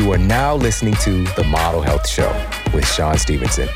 You 0.00 0.10
are 0.12 0.18
now 0.18 0.56
listening 0.56 0.94
to 1.02 1.24
The 1.36 1.44
Model 1.44 1.82
Health 1.82 2.08
Show 2.08 2.32
with 2.72 2.88
Shawn 2.88 3.18
Stevenson. 3.18 3.68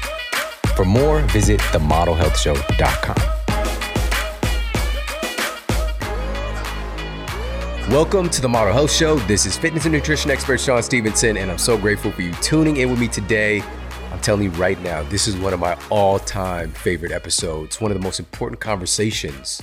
For 0.74 0.86
more, 0.86 1.20
visit 1.20 1.60
themodelhealthshow.com. 1.60 3.16
Welcome 7.90 8.30
to 8.30 8.40
the 8.40 8.48
Model 8.48 8.72
Health 8.72 8.90
Show. 8.90 9.18
This 9.26 9.44
is 9.44 9.58
fitness 9.58 9.84
and 9.84 9.92
nutrition 9.92 10.30
expert 10.30 10.62
Shawn 10.62 10.82
Stevenson, 10.82 11.36
and 11.36 11.50
I'm 11.50 11.58
so 11.58 11.76
grateful 11.76 12.10
for 12.10 12.22
you 12.22 12.32
tuning 12.36 12.78
in 12.78 12.88
with 12.88 12.98
me 12.98 13.08
today. 13.08 13.62
I'm 14.10 14.20
telling 14.20 14.44
you 14.44 14.50
right 14.52 14.80
now, 14.80 15.02
this 15.02 15.28
is 15.28 15.36
one 15.36 15.52
of 15.52 15.60
my 15.60 15.76
all 15.90 16.18
time 16.18 16.72
favorite 16.72 17.12
episodes, 17.12 17.82
one 17.82 17.90
of 17.90 17.98
the 17.98 18.02
most 18.02 18.18
important 18.18 18.62
conversations 18.62 19.60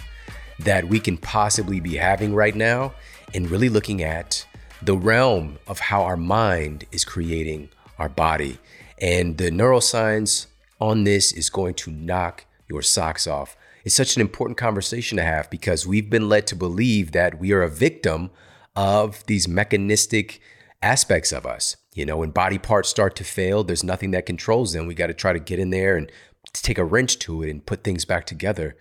that 0.59 0.87
we 0.87 0.99
can 0.99 1.17
possibly 1.17 1.79
be 1.79 1.95
having 1.95 2.35
right 2.35 2.53
now, 2.53 2.93
and 3.33 3.49
really 3.49 3.69
looking 3.69 4.03
at 4.03 4.45
the 4.81 4.97
realm 4.97 5.59
of 5.67 5.79
how 5.79 6.03
our 6.03 6.17
mind 6.17 6.85
is 6.91 7.05
creating 7.05 7.69
our 7.99 8.09
body. 8.09 8.57
And 8.99 9.37
the 9.37 9.51
neuroscience 9.51 10.47
on 10.79 11.03
this 11.03 11.31
is 11.31 11.49
going 11.49 11.75
to 11.75 11.91
knock 11.91 12.45
your 12.67 12.81
socks 12.81 13.27
off. 13.27 13.55
It's 13.83 13.95
such 13.95 14.15
an 14.15 14.21
important 14.21 14.57
conversation 14.57 15.17
to 15.17 15.23
have 15.23 15.49
because 15.49 15.87
we've 15.87 16.09
been 16.09 16.29
led 16.29 16.47
to 16.47 16.55
believe 16.55 17.11
that 17.11 17.39
we 17.39 17.51
are 17.51 17.63
a 17.63 17.69
victim 17.69 18.31
of 18.75 19.25
these 19.25 19.47
mechanistic 19.47 20.39
aspects 20.81 21.31
of 21.31 21.45
us. 21.45 21.77
You 21.93 22.05
know, 22.05 22.17
when 22.17 22.31
body 22.31 22.57
parts 22.57 22.89
start 22.89 23.15
to 23.17 23.23
fail, 23.23 23.63
there's 23.63 23.83
nothing 23.83 24.11
that 24.11 24.25
controls 24.25 24.73
them. 24.73 24.87
We 24.87 24.95
got 24.95 25.07
to 25.07 25.13
try 25.13 25.33
to 25.33 25.39
get 25.39 25.59
in 25.59 25.71
there 25.71 25.97
and 25.97 26.11
take 26.53 26.77
a 26.77 26.85
wrench 26.85 27.19
to 27.19 27.43
it 27.43 27.49
and 27.49 27.65
put 27.65 27.83
things 27.83 28.05
back 28.05 28.25
together. 28.25 28.77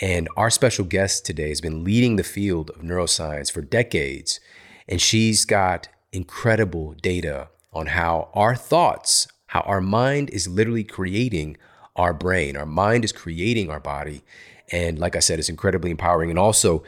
And 0.00 0.28
our 0.36 0.50
special 0.50 0.84
guest 0.84 1.24
today 1.24 1.48
has 1.48 1.60
been 1.60 1.84
leading 1.84 2.16
the 2.16 2.24
field 2.24 2.70
of 2.70 2.82
neuroscience 2.82 3.50
for 3.50 3.62
decades. 3.62 4.40
And 4.88 5.00
she's 5.00 5.44
got 5.44 5.88
incredible 6.12 6.94
data 7.00 7.48
on 7.72 7.86
how 7.86 8.28
our 8.34 8.54
thoughts, 8.54 9.28
how 9.46 9.60
our 9.60 9.80
mind 9.80 10.30
is 10.30 10.48
literally 10.48 10.84
creating 10.84 11.56
our 11.96 12.14
brain. 12.14 12.56
Our 12.56 12.66
mind 12.66 13.04
is 13.04 13.12
creating 13.12 13.70
our 13.70 13.80
body. 13.80 14.22
And 14.70 14.98
like 14.98 15.16
I 15.16 15.20
said, 15.20 15.38
it's 15.38 15.48
incredibly 15.48 15.90
empowering. 15.90 16.30
And 16.30 16.38
also, 16.38 16.82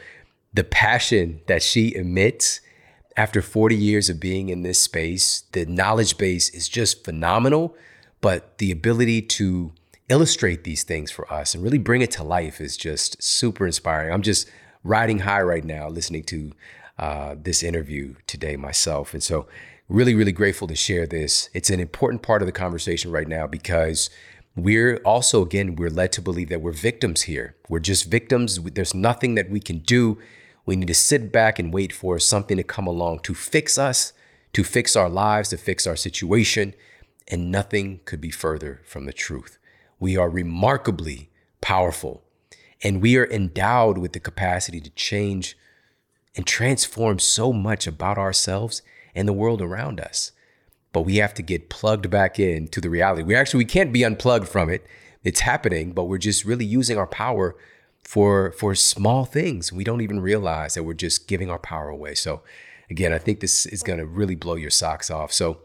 the 0.53 0.63
passion 0.63 1.41
that 1.47 1.61
she 1.61 1.93
emits 1.93 2.61
after 3.17 3.41
40 3.41 3.75
years 3.75 4.09
of 4.09 4.19
being 4.19 4.49
in 4.49 4.63
this 4.63 4.81
space, 4.81 5.43
the 5.51 5.65
knowledge 5.65 6.17
base 6.17 6.49
is 6.49 6.67
just 6.67 7.03
phenomenal. 7.03 7.75
But 8.21 8.57
the 8.57 8.71
ability 8.71 9.21
to 9.21 9.73
illustrate 10.09 10.63
these 10.63 10.83
things 10.83 11.11
for 11.11 11.31
us 11.31 11.53
and 11.53 11.63
really 11.63 11.77
bring 11.77 12.01
it 12.01 12.11
to 12.11 12.23
life 12.23 12.61
is 12.61 12.77
just 12.77 13.21
super 13.21 13.65
inspiring. 13.65 14.13
I'm 14.13 14.21
just 14.21 14.49
riding 14.83 15.19
high 15.19 15.41
right 15.41 15.63
now 15.63 15.89
listening 15.89 16.23
to 16.23 16.51
uh, 16.97 17.35
this 17.37 17.63
interview 17.63 18.15
today 18.27 18.55
myself. 18.55 19.13
And 19.13 19.23
so, 19.23 19.47
really, 19.87 20.15
really 20.15 20.31
grateful 20.31 20.67
to 20.67 20.75
share 20.75 21.05
this. 21.05 21.49
It's 21.53 21.69
an 21.69 21.79
important 21.79 22.21
part 22.21 22.41
of 22.41 22.47
the 22.47 22.51
conversation 22.51 23.11
right 23.11 23.27
now 23.27 23.47
because 23.47 24.09
we're 24.55 24.97
also, 24.97 25.43
again, 25.43 25.75
we're 25.75 25.89
led 25.89 26.11
to 26.13 26.21
believe 26.21 26.49
that 26.49 26.61
we're 26.61 26.71
victims 26.71 27.23
here. 27.23 27.55
We're 27.69 27.79
just 27.79 28.09
victims. 28.09 28.59
There's 28.61 28.93
nothing 28.93 29.35
that 29.35 29.49
we 29.49 29.59
can 29.59 29.79
do. 29.79 30.17
We 30.65 30.75
need 30.75 30.87
to 30.87 30.95
sit 30.95 31.31
back 31.31 31.59
and 31.59 31.73
wait 31.73 31.93
for 31.93 32.17
something 32.19 32.57
to 32.57 32.63
come 32.63 32.87
along 32.87 33.19
to 33.23 33.35
fix 33.35 33.77
us, 33.77 34.13
to 34.53 34.63
fix 34.63 34.95
our 34.95 35.09
lives, 35.09 35.49
to 35.49 35.57
fix 35.57 35.85
our 35.85 35.95
situation. 35.95 36.73
And 37.27 37.51
nothing 37.51 37.99
could 38.05 38.21
be 38.21 38.31
further 38.31 38.81
from 38.85 39.05
the 39.05 39.13
truth. 39.13 39.57
We 39.99 40.17
are 40.17 40.29
remarkably 40.29 41.29
powerful 41.61 42.23
and 42.83 43.01
we 43.01 43.17
are 43.17 43.25
endowed 43.25 43.97
with 43.97 44.13
the 44.13 44.19
capacity 44.19 44.79
to 44.79 44.89
change 44.91 45.57
and 46.35 46.45
transform 46.45 47.19
so 47.19 47.53
much 47.53 47.87
about 47.87 48.17
ourselves 48.17 48.81
and 49.13 49.27
the 49.27 49.33
world 49.33 49.61
around 49.61 49.99
us. 49.99 50.31
But 50.91 51.01
we 51.01 51.17
have 51.17 51.33
to 51.35 51.41
get 51.41 51.69
plugged 51.69 52.09
back 52.09 52.39
into 52.39 52.79
the 52.79 52.89
reality. 52.89 53.23
We 53.23 53.35
actually 53.35 53.59
we 53.59 53.69
can't 53.69 53.93
be 53.93 54.03
unplugged 54.03 54.47
from 54.47 54.69
it. 54.69 54.85
It's 55.23 55.41
happening, 55.41 55.91
but 55.91 56.05
we're 56.05 56.17
just 56.17 56.45
really 56.45 56.65
using 56.65 56.97
our 56.97 57.07
power 57.07 57.55
for 58.03 58.51
for 58.53 58.75
small 58.75 59.25
things. 59.25 59.73
We 59.73 59.83
don't 59.83 60.01
even 60.01 60.19
realize 60.19 60.75
that 60.75 60.83
we're 60.83 60.93
just 60.93 61.27
giving 61.27 61.49
our 61.49 61.59
power 61.59 61.89
away. 61.89 62.15
So 62.15 62.43
again, 62.89 63.11
I 63.11 63.17
think 63.17 63.39
this 63.39 63.65
is 63.65 63.83
going 63.83 63.99
to 63.99 64.05
really 64.05 64.35
blow 64.35 64.55
your 64.55 64.69
socks 64.69 65.09
off. 65.09 65.33
So 65.33 65.59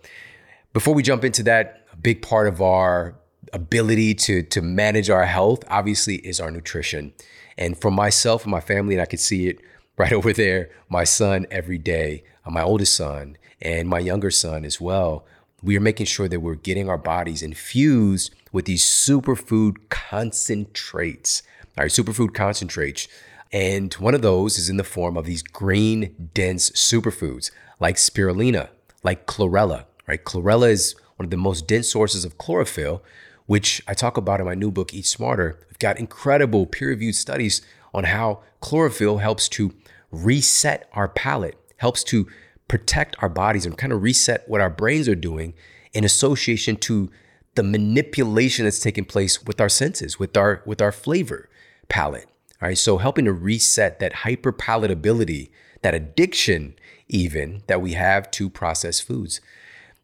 before 0.73 0.95
we 0.95 1.03
jump 1.03 1.25
into 1.25 1.43
that, 1.45 1.87
a 1.93 1.97
big 1.97 2.23
part 2.23 2.49
of 2.49 2.61
our 2.63 3.17
ability 3.53 4.15
to 4.15 4.43
to 4.43 4.63
manage 4.63 5.11
our 5.11 5.27
health 5.27 5.65
obviously 5.69 6.17
is 6.17 6.41
our 6.41 6.51
nutrition. 6.51 7.13
And 7.59 7.79
for 7.79 7.91
myself 7.91 8.45
and 8.45 8.51
my 8.51 8.61
family, 8.61 8.95
and 8.95 9.03
I 9.03 9.07
could 9.07 9.21
see 9.21 9.49
it 9.49 9.61
right 10.01 10.13
over 10.21 10.33
there, 10.33 10.71
my 10.89 11.05
son 11.05 11.47
every 11.51 11.79
day, 11.79 12.25
uh, 12.47 12.51
my 12.51 12.63
oldest 12.63 12.97
son, 12.97 13.37
and 13.61 13.89
my 13.89 13.99
younger 13.99 14.31
son 14.31 14.65
as 14.65 14.81
well. 14.81 15.27
We 15.63 15.77
are 15.77 15.81
making 15.81 16.07
sure 16.07 16.27
that 16.27 16.41
we're 16.41 16.55
getting 16.55 16.89
our 16.89 16.97
bodies 16.97 17.43
infused 17.43 18.35
with 18.51 18.65
these 18.65 18.83
superfood 18.83 19.77
concentrates. 19.91 21.43
All 21.77 21.85
right, 21.85 21.91
superfood 21.91 22.33
concentrates. 22.35 23.09
And 23.53 23.93
one 23.95 24.15
of 24.15 24.23
those 24.23 24.57
is 24.57 24.71
in 24.71 24.79
the 24.79 24.85
form 24.85 25.19
of 25.19 25.27
these 25.27 25.43
green, 25.43 26.31
dense 26.33 26.71
superfoods 26.71 27.51
like 27.79 27.97
spirulina, 27.97 28.71
like 29.03 29.27
chlorella, 29.27 29.85
right? 30.07 30.25
Chlorella 30.25 30.71
is 30.71 30.95
one 31.17 31.25
of 31.27 31.31
the 31.31 31.37
most 31.37 31.67
dense 31.67 31.91
sources 31.91 32.25
of 32.25 32.39
chlorophyll, 32.39 33.03
which 33.47 33.83
I 33.87 33.93
talk 33.93 34.17
about 34.17 34.41
in 34.41 34.47
my 34.47 34.55
new 34.55 34.71
book, 34.71 34.95
Eat 34.95 35.07
Smarter. 35.07 35.59
We've 35.69 35.79
got 35.79 35.99
incredible 35.99 36.65
peer 36.65 36.89
reviewed 36.89 37.17
studies 37.17 37.61
on 37.95 38.05
how 38.05 38.43
chlorophyll 38.61 39.19
helps 39.19 39.49
to 39.51 39.73
reset 40.11 40.89
our 40.93 41.09
palate, 41.09 41.59
helps 41.77 42.03
to 42.05 42.27
protect 42.69 43.17
our 43.21 43.29
bodies 43.29 43.67
and 43.67 43.77
kind 43.77 43.93
of 43.93 44.03
reset 44.03 44.49
what 44.49 44.61
our 44.61 44.71
brains 44.71 45.09
are 45.09 45.15
doing 45.15 45.55
in 45.93 46.05
association 46.05 46.77
to 46.77 47.11
the 47.55 47.63
manipulation 47.63 48.65
that's 48.65 48.79
taking 48.79 49.05
place 49.05 49.43
with 49.45 49.61
our 49.61 49.69
senses, 49.69 50.19
with 50.19 50.37
our 50.37 50.63
with 50.65 50.81
our 50.81 50.93
flavor 50.93 51.49
palate. 51.89 52.27
All 52.63 52.69
right, 52.69 52.79
so 52.79 52.99
helping 52.99 53.25
to 53.25 53.33
reset 53.33 53.99
that 54.01 54.13
hyper 54.13 54.53
palatability, 54.53 55.51
that 55.83 55.95
addiction 55.95 56.75
even 57.09 57.63
that 57.67 57.81
we 57.81 57.95
have 57.95 58.31
to 58.33 58.49
processed 58.49 59.03
foods. 59.07 59.41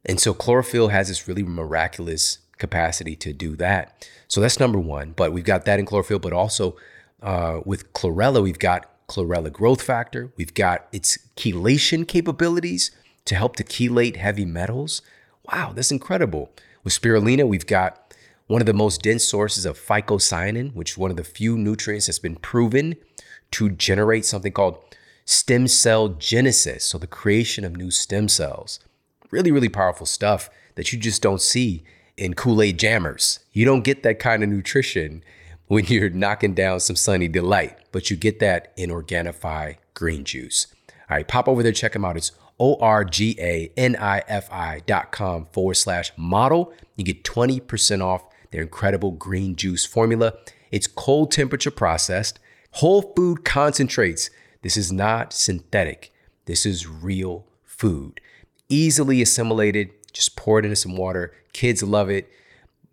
And 0.04 0.19
so 0.19 0.32
chlorophyll 0.32 0.88
has 0.88 1.08
this 1.08 1.28
really 1.28 1.42
miraculous 1.42 2.38
capacity 2.58 3.14
to 3.16 3.32
do 3.32 3.56
that. 3.56 4.08
So 4.28 4.41
that's 4.41 4.58
number 4.58 4.78
one. 4.78 5.12
But 5.12 5.32
we've 5.32 5.44
got 5.44 5.64
that 5.66 5.78
in 5.78 5.86
chlorophyll, 5.86 6.19
but 6.19 6.32
also 6.32 6.76
uh, 7.22 7.60
with 7.65 7.93
chlorella, 7.93 8.43
we've 8.43 8.59
got 8.59 8.91
chlorella 9.09 9.53
growth 9.53 9.82
factor. 9.82 10.32
We've 10.37 10.54
got 10.54 10.87
its 10.93 11.19
chelation 11.37 12.06
capabilities 12.06 12.91
to 13.25 13.34
help 13.34 13.56
to 13.56 13.65
chelate 13.65 14.16
heavy 14.16 14.44
metals. 14.44 15.03
Wow, 15.53 15.72
that's 15.75 15.91
incredible. 15.91 16.50
With 16.84 16.93
spirulina, 16.93 17.47
we've 17.47 17.66
got 17.66 18.15
one 18.47 18.62
of 18.62 18.66
the 18.66 18.72
most 18.72 19.03
dense 19.03 19.25
sources 19.25 19.65
of 19.65 19.78
phycocyanin, 19.78 20.75
which 20.75 20.93
is 20.93 20.99
one 20.99 21.10
of 21.10 21.16
the 21.16 21.25
few 21.25 21.56
nutrients 21.56 22.06
that's 22.06 22.19
been 22.19 22.37
proven 22.37 22.97
to 23.53 23.71
generate 23.71 24.25
something 24.25 24.53
called 24.53 24.78
stem 25.25 25.66
cell 25.66 26.10
genesis, 26.10 26.84
so 26.84 26.99
the 26.99 27.06
creation 27.06 27.65
of 27.65 27.76
new 27.76 27.91
stem 27.91 28.28
cells. 28.28 28.78
Really, 29.31 29.50
really 29.50 29.69
powerful 29.69 30.06
stuff 30.06 30.49
that 30.76 30.93
you 30.93 30.99
just 30.99 31.22
don't 31.22 31.43
see 31.43 31.84
in 32.16 32.34
Kool 32.34 32.62
Aid 32.62 32.78
jammers. 32.78 33.41
You 33.53 33.65
don't 33.65 33.82
get 33.82 34.03
that 34.05 34.21
kind 34.21 34.43
of 34.43 34.49
nutrition 34.49 35.25
when 35.66 35.87
you're 35.87 36.10
knocking 36.10 36.54
down 36.54 36.81
some 36.81 36.97
sunny 36.97 37.28
delight, 37.28 37.78
but 37.93 38.10
you 38.10 38.16
get 38.16 38.38
that 38.41 38.72
in 38.77 38.91
Organifi 38.91 39.77
green 39.94 40.25
juice. 40.25 40.66
All 41.09 41.16
right, 41.16 41.27
pop 41.27 41.49
over 41.49 41.62
there, 41.62 41.72
check 41.72 41.93
them 41.93 42.04
out. 42.04 42.16
It's 42.16 42.32
O-R-G-A-N-I-F-I 42.59 43.12
dot 44.87 45.12
com 45.12 45.47
forward 45.47 45.75
slash 45.75 46.10
model. 46.16 46.72
You 46.97 47.05
get 47.05 47.22
20% 47.25 48.03
off 48.03 48.25
their 48.50 48.62
incredible 48.62 49.10
green 49.12 49.56
juice 49.56 49.84
formula. 49.84 50.32
It's 50.71 50.87
cold 50.87 51.32
temperature 51.32 51.71
processed, 51.71 52.38
whole 52.72 53.12
food 53.15 53.44
concentrates. 53.44 54.31
This 54.62 54.76
is 54.76 54.91
not 54.91 55.32
synthetic. 55.32 56.12
This 56.47 56.65
is 56.66 56.88
real 56.88 57.44
food. 57.65 58.21
Easily 58.69 59.22
assimilated. 59.22 59.91
Just 60.12 60.37
pour 60.37 60.58
it 60.58 60.64
into 60.64 60.76
some 60.76 60.96
water. 60.96 61.35
Kids 61.52 61.82
love 61.82 62.08
it. 62.08 62.31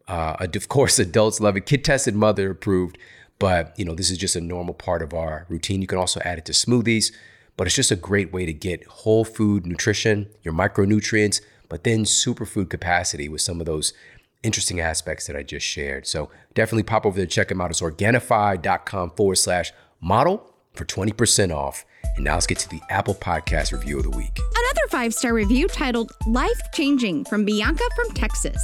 Uh, 0.07 0.35
of 0.39 0.69
course, 0.69 1.00
adults 1.00 1.39
love 1.39 1.57
it. 1.57 1.65
Kid 1.65 1.83
tested, 1.83 2.15
mother 2.15 2.51
approved. 2.51 2.97
But 3.39 3.77
you 3.77 3.85
know, 3.85 3.95
this 3.95 4.09
is 4.09 4.17
just 4.17 4.35
a 4.35 4.41
normal 4.41 4.73
part 4.73 5.01
of 5.01 5.13
our 5.13 5.45
routine. 5.50 5.81
You 5.81 5.88
can 5.88 5.97
also 5.97 6.19
add 6.21 6.38
it 6.38 6.45
to 6.45 6.51
smoothies, 6.51 7.11
but 7.57 7.67
it's 7.67 7.75
just 7.75 7.91
a 7.91 7.95
great 7.95 8.31
way 8.31 8.45
to 8.45 8.53
get 8.53 8.85
whole 8.88 9.25
food 9.25 9.65
nutrition, 9.65 10.29
your 10.44 10.53
micronutrients, 10.53 11.41
but 11.67 11.83
then 11.83 12.03
superfood 12.03 12.69
capacity 12.69 13.27
with 13.27 13.41
some 13.41 13.59
of 13.59 13.65
those 13.65 13.94
interesting 14.44 14.79
aspects 14.79 15.25
that 15.27 15.35
I 15.35 15.44
just 15.44 15.65
shared. 15.65 16.06
So 16.06 16.29
definitely 16.53 16.83
pop 16.83 17.06
over 17.06 17.17
there, 17.17 17.25
check 17.25 17.47
them 17.47 17.61
out. 17.61 17.71
It's 17.71 17.81
Organifi.com 17.81 19.11
forward 19.11 19.35
slash 19.35 19.71
model 19.99 20.53
for 20.73 20.85
20% 20.85 21.56
off. 21.56 21.85
And 22.15 22.25
now 22.25 22.35
let's 22.35 22.47
get 22.47 22.59
to 22.59 22.69
the 22.69 22.81
Apple 22.89 23.15
Podcast 23.15 23.71
review 23.71 23.97
of 23.97 24.03
the 24.03 24.09
week. 24.11 24.38
Another 24.38 24.88
five 24.89 25.13
star 25.13 25.33
review 25.33 25.67
titled 25.67 26.11
Life 26.27 26.61
Changing 26.73 27.25
from 27.25 27.45
Bianca 27.45 27.83
from 27.95 28.13
Texas. 28.13 28.61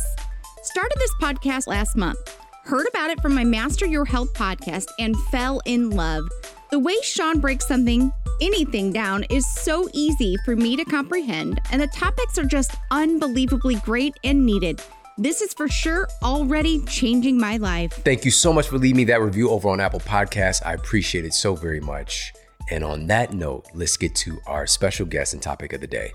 Started 0.72 1.00
this 1.00 1.16
podcast 1.16 1.66
last 1.66 1.98
month, 1.98 2.38
heard 2.64 2.86
about 2.90 3.10
it 3.10 3.20
from 3.22 3.34
my 3.34 3.44
Master 3.44 3.88
Your 3.88 4.06
Health 4.06 4.32
podcast, 4.36 4.86
and 5.00 5.20
fell 5.32 5.62
in 5.66 5.90
love. 5.90 6.30
The 6.70 6.78
way 6.78 6.94
Shawn 7.02 7.40
breaks 7.40 7.68
something 7.68 8.14
anything 8.40 8.94
down 8.94 9.26
is 9.32 9.48
so 9.48 9.90
easy 9.94 10.38
for 10.46 10.56
me 10.56 10.76
to 10.76 10.86
comprehend, 10.86 11.60
and 11.72 11.82
the 11.82 11.88
topics 11.88 12.38
are 12.38 12.46
just 12.46 12.76
unbelievably 12.92 13.78
great 13.78 14.14
and 14.24 14.46
needed. 14.46 14.80
This 15.18 15.42
is 15.42 15.56
for 15.56 15.68
sure 15.68 16.08
already 16.22 16.86
changing 16.86 17.40
my 17.40 17.58
life. 17.58 17.94
Thank 18.04 18.24
you 18.24 18.30
so 18.30 18.54
much 18.54 18.68
for 18.68 18.78
leaving 18.78 18.98
me 18.98 19.04
that 19.06 19.22
review 19.22 19.50
over 19.50 19.70
on 19.70 19.80
Apple 19.80 20.02
Podcasts. 20.02 20.64
I 20.64 20.76
appreciate 20.76 21.26
it 21.26 21.34
so 21.34 21.56
very 21.56 21.80
much. 21.80 22.32
And 22.70 22.84
on 22.84 23.08
that 23.08 23.34
note, 23.34 23.66
let's 23.74 23.98
get 23.98 24.14
to 24.18 24.38
our 24.46 24.68
special 24.68 25.08
guest 25.08 25.34
and 25.34 25.42
topic 25.42 25.74
of 25.74 25.82
the 25.82 25.88
day. 25.88 26.12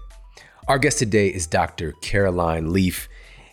Our 0.69 0.79
guest 0.79 1.01
today 1.01 1.27
is 1.27 1.49
Dr. 1.49 1.93
Caroline 2.03 2.73
Leaf, 2.73 3.09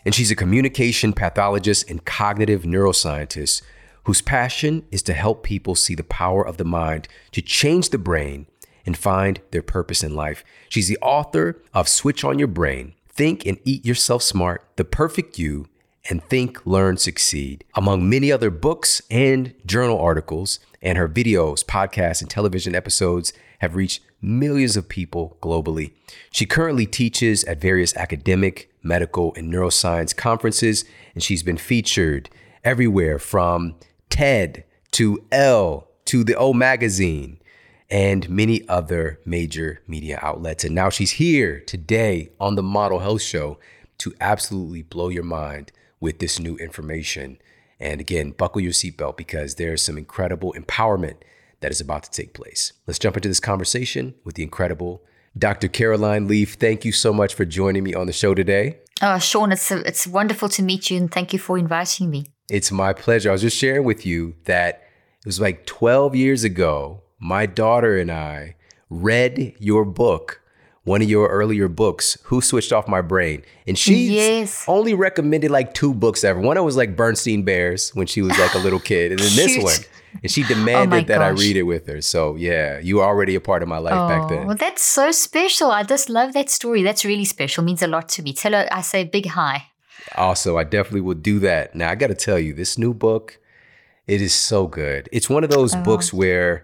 and 0.05 0.15
she's 0.15 0.31
a 0.31 0.35
communication 0.35 1.13
pathologist 1.13 1.89
and 1.89 2.05
cognitive 2.05 2.63
neuroscientist 2.63 3.61
whose 4.05 4.21
passion 4.21 4.85
is 4.91 5.03
to 5.03 5.13
help 5.13 5.43
people 5.43 5.75
see 5.75 5.95
the 5.95 6.03
power 6.03 6.45
of 6.45 6.57
the 6.57 6.65
mind 6.65 7.07
to 7.31 7.41
change 7.41 7.89
the 7.89 7.97
brain 7.97 8.47
and 8.85 8.97
find 8.97 9.41
their 9.51 9.61
purpose 9.61 10.03
in 10.03 10.15
life. 10.15 10.43
She's 10.69 10.87
the 10.87 10.97
author 11.01 11.61
of 11.73 11.87
Switch 11.87 12.23
on 12.23 12.39
Your 12.39 12.47
Brain 12.47 12.93
Think 13.09 13.45
and 13.45 13.59
Eat 13.65 13.85
Yourself 13.85 14.23
Smart, 14.23 14.65
The 14.77 14.85
Perfect 14.85 15.37
You, 15.37 15.67
and 16.09 16.23
Think, 16.23 16.65
Learn, 16.65 16.97
Succeed, 16.97 17.63
among 17.75 18.09
many 18.09 18.31
other 18.31 18.49
books 18.49 19.01
and 19.11 19.53
journal 19.65 19.99
articles. 19.99 20.59
And 20.81 20.97
her 20.97 21.07
videos, 21.07 21.63
podcasts, 21.63 22.21
and 22.21 22.29
television 22.29 22.73
episodes 22.73 23.33
have 23.59 23.75
reached 23.75 24.01
millions 24.19 24.75
of 24.75 24.89
people 24.89 25.37
globally. 25.41 25.91
She 26.31 26.47
currently 26.47 26.87
teaches 26.87 27.43
at 27.43 27.61
various 27.61 27.95
academic, 27.95 28.70
medical, 28.83 29.33
and 29.35 29.51
neuroscience 29.51 30.15
conferences, 30.15 30.85
and 31.13 31.23
she's 31.23 31.43
been 31.43 31.57
featured 31.57 32.29
everywhere 32.63 33.19
from 33.19 33.75
TED 34.09 34.63
to 34.91 35.23
Elle 35.31 35.87
to 36.05 36.23
the 36.23 36.35
O 36.35 36.53
Magazine 36.53 37.39
and 37.89 38.29
many 38.29 38.67
other 38.67 39.19
major 39.25 39.81
media 39.87 40.17
outlets. 40.21 40.63
And 40.63 40.73
now 40.73 40.89
she's 40.89 41.11
here 41.11 41.59
today 41.59 42.29
on 42.39 42.55
the 42.55 42.63
Model 42.63 42.99
Health 42.99 43.21
Show 43.21 43.59
to 43.99 44.13
absolutely 44.21 44.81
blow 44.81 45.09
your 45.09 45.23
mind 45.23 45.71
with 45.99 46.19
this 46.19 46.39
new 46.39 46.55
information. 46.57 47.37
And 47.79 47.99
again, 47.99 48.31
buckle 48.31 48.61
your 48.61 48.71
seatbelt 48.71 49.17
because 49.17 49.55
there's 49.55 49.81
some 49.81 49.97
incredible 49.97 50.53
empowerment 50.57 51.17
that 51.59 51.71
is 51.71 51.81
about 51.81 52.03
to 52.03 52.11
take 52.11 52.33
place. 52.33 52.73
Let's 52.87 52.99
jump 52.99 53.17
into 53.17 53.27
this 53.27 53.39
conversation 53.39 54.15
with 54.23 54.35
the 54.35 54.43
incredible 54.43 55.03
Dr. 55.37 55.67
Caroline 55.67 56.27
Leaf. 56.27 56.53
Thank 56.55 56.85
you 56.85 56.91
so 56.91 57.13
much 57.13 57.33
for 57.33 57.45
joining 57.45 57.83
me 57.83 57.93
on 57.93 58.07
the 58.07 58.13
show 58.13 58.33
today. 58.33 58.79
Oh, 59.01 59.17
Shawn, 59.17 59.51
it's, 59.51 59.71
it's 59.71 60.05
wonderful 60.05 60.49
to 60.49 60.61
meet 60.61 60.91
you 60.91 60.97
and 60.97 61.11
thank 61.11 61.33
you 61.33 61.39
for 61.39 61.57
inviting 61.57 62.09
me. 62.09 62.27
It's 62.49 62.71
my 62.71 62.93
pleasure. 62.93 63.29
I 63.29 63.31
was 63.33 63.41
just 63.41 63.57
sharing 63.57 63.83
with 63.83 64.05
you 64.05 64.35
that 64.45 64.83
it 65.21 65.25
was 65.25 65.39
like 65.39 65.65
12 65.65 66.15
years 66.15 66.43
ago 66.43 67.01
my 67.21 67.45
daughter 67.45 67.97
and 67.97 68.11
I 68.11 68.55
read 68.89 69.53
your 69.59 69.85
book, 69.85 70.41
one 70.83 71.01
of 71.01 71.09
your 71.09 71.29
earlier 71.29 71.67
books, 71.67 72.17
Who 72.25 72.41
Switched 72.41 72.73
Off 72.73 72.87
My 72.87 73.01
Brain. 73.01 73.43
And 73.67 73.77
she 73.77 74.07
yes. 74.15 74.65
only 74.67 74.95
recommended 74.95 75.51
like 75.51 75.73
two 75.73 75.93
books 75.93 76.23
ever. 76.23 76.39
One 76.39 76.57
of 76.57 76.65
was 76.65 76.75
like 76.75 76.95
Bernstein 76.95 77.43
Bears 77.43 77.91
when 77.91 78.07
she 78.07 78.23
was 78.23 78.37
like 78.39 78.55
a 78.55 78.57
little 78.57 78.79
kid, 78.79 79.11
and 79.11 79.19
then 79.19 79.35
this 79.35 79.63
one. 79.63 79.75
And 80.21 80.31
she 80.31 80.43
oh 80.45 80.47
demanded 80.47 81.03
oh 81.03 81.07
that 81.07 81.19
gosh. 81.19 81.39
I 81.39 81.41
read 81.41 81.57
it 81.57 81.63
with 81.63 81.87
her. 81.87 82.01
So 82.01 82.35
yeah, 82.35 82.79
you 82.79 82.97
were 82.97 83.03
already 83.03 83.35
a 83.35 83.41
part 83.41 83.63
of 83.63 83.69
my 83.69 83.77
life 83.77 83.93
oh, 83.93 84.07
back 84.07 84.29
then. 84.29 84.43
Oh, 84.43 84.47
well, 84.47 84.57
that's 84.57 84.83
so 84.83 85.11
special. 85.11 85.71
I 85.71 85.83
just 85.83 86.09
love 86.09 86.33
that 86.33 86.49
story. 86.49 86.83
That's 86.83 87.05
really 87.05 87.25
special. 87.25 87.63
It 87.63 87.67
means 87.67 87.81
a 87.81 87.87
lot 87.87 88.09
to 88.09 88.23
me. 88.23 88.33
Tell 88.33 88.53
her 88.53 88.67
I 88.71 88.81
say 88.81 89.03
big 89.03 89.27
hi. 89.27 89.67
Also, 90.15 90.57
I 90.57 90.63
definitely 90.63 91.01
will 91.01 91.15
do 91.15 91.39
that. 91.39 91.75
Now 91.75 91.89
I 91.89 91.95
got 91.95 92.07
to 92.07 92.15
tell 92.15 92.39
you, 92.39 92.53
this 92.53 92.77
new 92.77 92.93
book, 92.93 93.39
it 94.07 94.21
is 94.21 94.33
so 94.33 94.67
good. 94.67 95.07
It's 95.11 95.29
one 95.29 95.43
of 95.43 95.49
those 95.49 95.75
oh. 95.75 95.83
books 95.83 96.11
where 96.11 96.63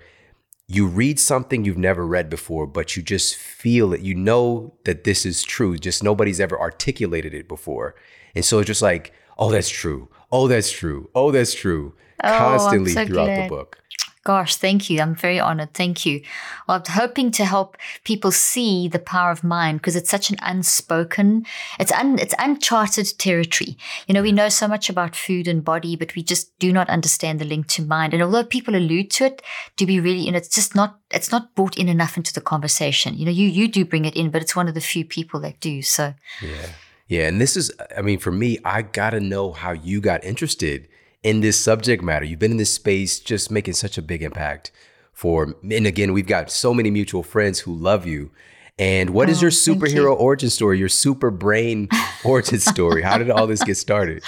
you 0.67 0.85
read 0.85 1.19
something 1.19 1.63
you've 1.63 1.77
never 1.77 2.05
read 2.05 2.29
before, 2.29 2.67
but 2.67 2.97
you 2.97 3.03
just 3.03 3.35
feel 3.35 3.93
it. 3.93 4.01
You 4.01 4.15
know 4.15 4.73
that 4.83 5.05
this 5.05 5.25
is 5.25 5.43
true. 5.43 5.77
Just 5.77 6.03
nobody's 6.03 6.41
ever 6.41 6.59
articulated 6.59 7.33
it 7.33 7.47
before. 7.47 7.95
And 8.35 8.43
so 8.43 8.59
it's 8.59 8.67
just 8.67 8.81
like, 8.81 9.13
oh, 9.37 9.49
that's 9.49 9.69
true. 9.69 10.09
Oh, 10.29 10.47
that's 10.47 10.71
true. 10.71 11.09
Oh, 11.15 11.31
that's 11.31 11.53
true. 11.53 11.93
Oh, 12.23 12.37
Constantly 12.37 12.91
so 12.91 13.05
throughout 13.05 13.25
glad. 13.25 13.45
the 13.45 13.49
book. 13.49 13.83
Gosh, 14.27 14.57
thank 14.57 14.89
you. 14.89 14.99
I'm 14.99 15.15
very 15.15 15.39
honored. 15.39 15.73
Thank 15.73 16.05
you. 16.05 16.21
Well, 16.67 16.83
I'm 16.85 16.93
hoping 16.93 17.31
to 17.31 17.45
help 17.45 17.77
people 18.03 18.33
see 18.33 18.89
the 18.89 18.99
power 18.99 19.31
of 19.31 19.41
mind 19.41 19.79
because 19.79 19.95
it's 19.95 20.09
such 20.09 20.29
an 20.29 20.35
unspoken, 20.41 21.45
it's 21.79 21.93
un, 21.93 22.19
it's 22.19 22.33
uncharted 22.37 23.17
territory. 23.17 23.77
You 24.05 24.13
know, 24.13 24.21
we 24.21 24.33
know 24.33 24.49
so 24.49 24.67
much 24.67 24.89
about 24.89 25.15
food 25.15 25.47
and 25.47 25.63
body, 25.63 25.95
but 25.95 26.13
we 26.13 26.23
just 26.23 26.59
do 26.59 26.73
not 26.73 26.89
understand 26.89 27.39
the 27.39 27.45
link 27.45 27.67
to 27.67 27.81
mind. 27.81 28.13
And 28.13 28.21
although 28.21 28.43
people 28.43 28.75
allude 28.75 29.11
to 29.11 29.27
it, 29.27 29.41
to 29.77 29.85
be 29.85 30.01
really, 30.01 30.19
you 30.25 30.31
know, 30.33 30.37
it's 30.39 30.53
just 30.53 30.75
not, 30.75 30.99
it's 31.09 31.31
not 31.31 31.55
brought 31.55 31.77
in 31.77 31.87
enough 31.87 32.17
into 32.17 32.33
the 32.33 32.41
conversation. 32.41 33.17
You 33.17 33.23
know, 33.23 33.31
you 33.31 33.47
you 33.47 33.69
do 33.69 33.85
bring 33.85 34.03
it 34.03 34.17
in, 34.17 34.29
but 34.29 34.41
it's 34.41 34.57
one 34.57 34.67
of 34.67 34.73
the 34.73 34.81
few 34.81 35.05
people 35.05 35.39
that 35.39 35.61
do. 35.61 35.81
So, 35.81 36.13
yeah, 36.41 36.69
yeah. 37.07 37.27
And 37.29 37.39
this 37.39 37.55
is, 37.55 37.71
I 37.97 38.01
mean, 38.01 38.19
for 38.19 38.33
me, 38.33 38.59
I 38.65 38.81
gotta 38.81 39.21
know 39.21 39.53
how 39.53 39.71
you 39.71 40.01
got 40.01 40.25
interested 40.25 40.89
in 41.27 41.41
this 41.41 41.59
subject 41.59 42.01
matter. 42.01 42.23
You've 42.23 42.39
been 42.39 42.51
in 42.51 42.57
this 42.57 42.73
space 42.73 43.19
just 43.19 43.51
making 43.51 43.73
such 43.73 43.97
a 43.97 44.01
big 44.01 44.23
impact 44.23 44.71
for 45.11 45.55
and 45.61 45.85
again, 45.85 46.13
we've 46.13 46.25
got 46.25 46.49
so 46.49 46.73
many 46.73 46.89
mutual 46.89 47.21
friends 47.21 47.59
who 47.59 47.75
love 47.75 48.05
you. 48.05 48.31
And 48.79 49.09
what 49.09 49.27
oh, 49.27 49.31
is 49.31 49.41
your 49.41 49.51
superhero 49.51 49.95
you. 49.95 50.13
origin 50.13 50.49
story, 50.49 50.79
your 50.79 50.87
super 50.87 51.29
brain 51.29 51.89
origin 52.23 52.59
story? 52.59 53.01
How 53.01 53.17
did 53.17 53.29
all 53.29 53.45
this 53.45 53.61
get 53.61 53.75
started? 53.75 54.23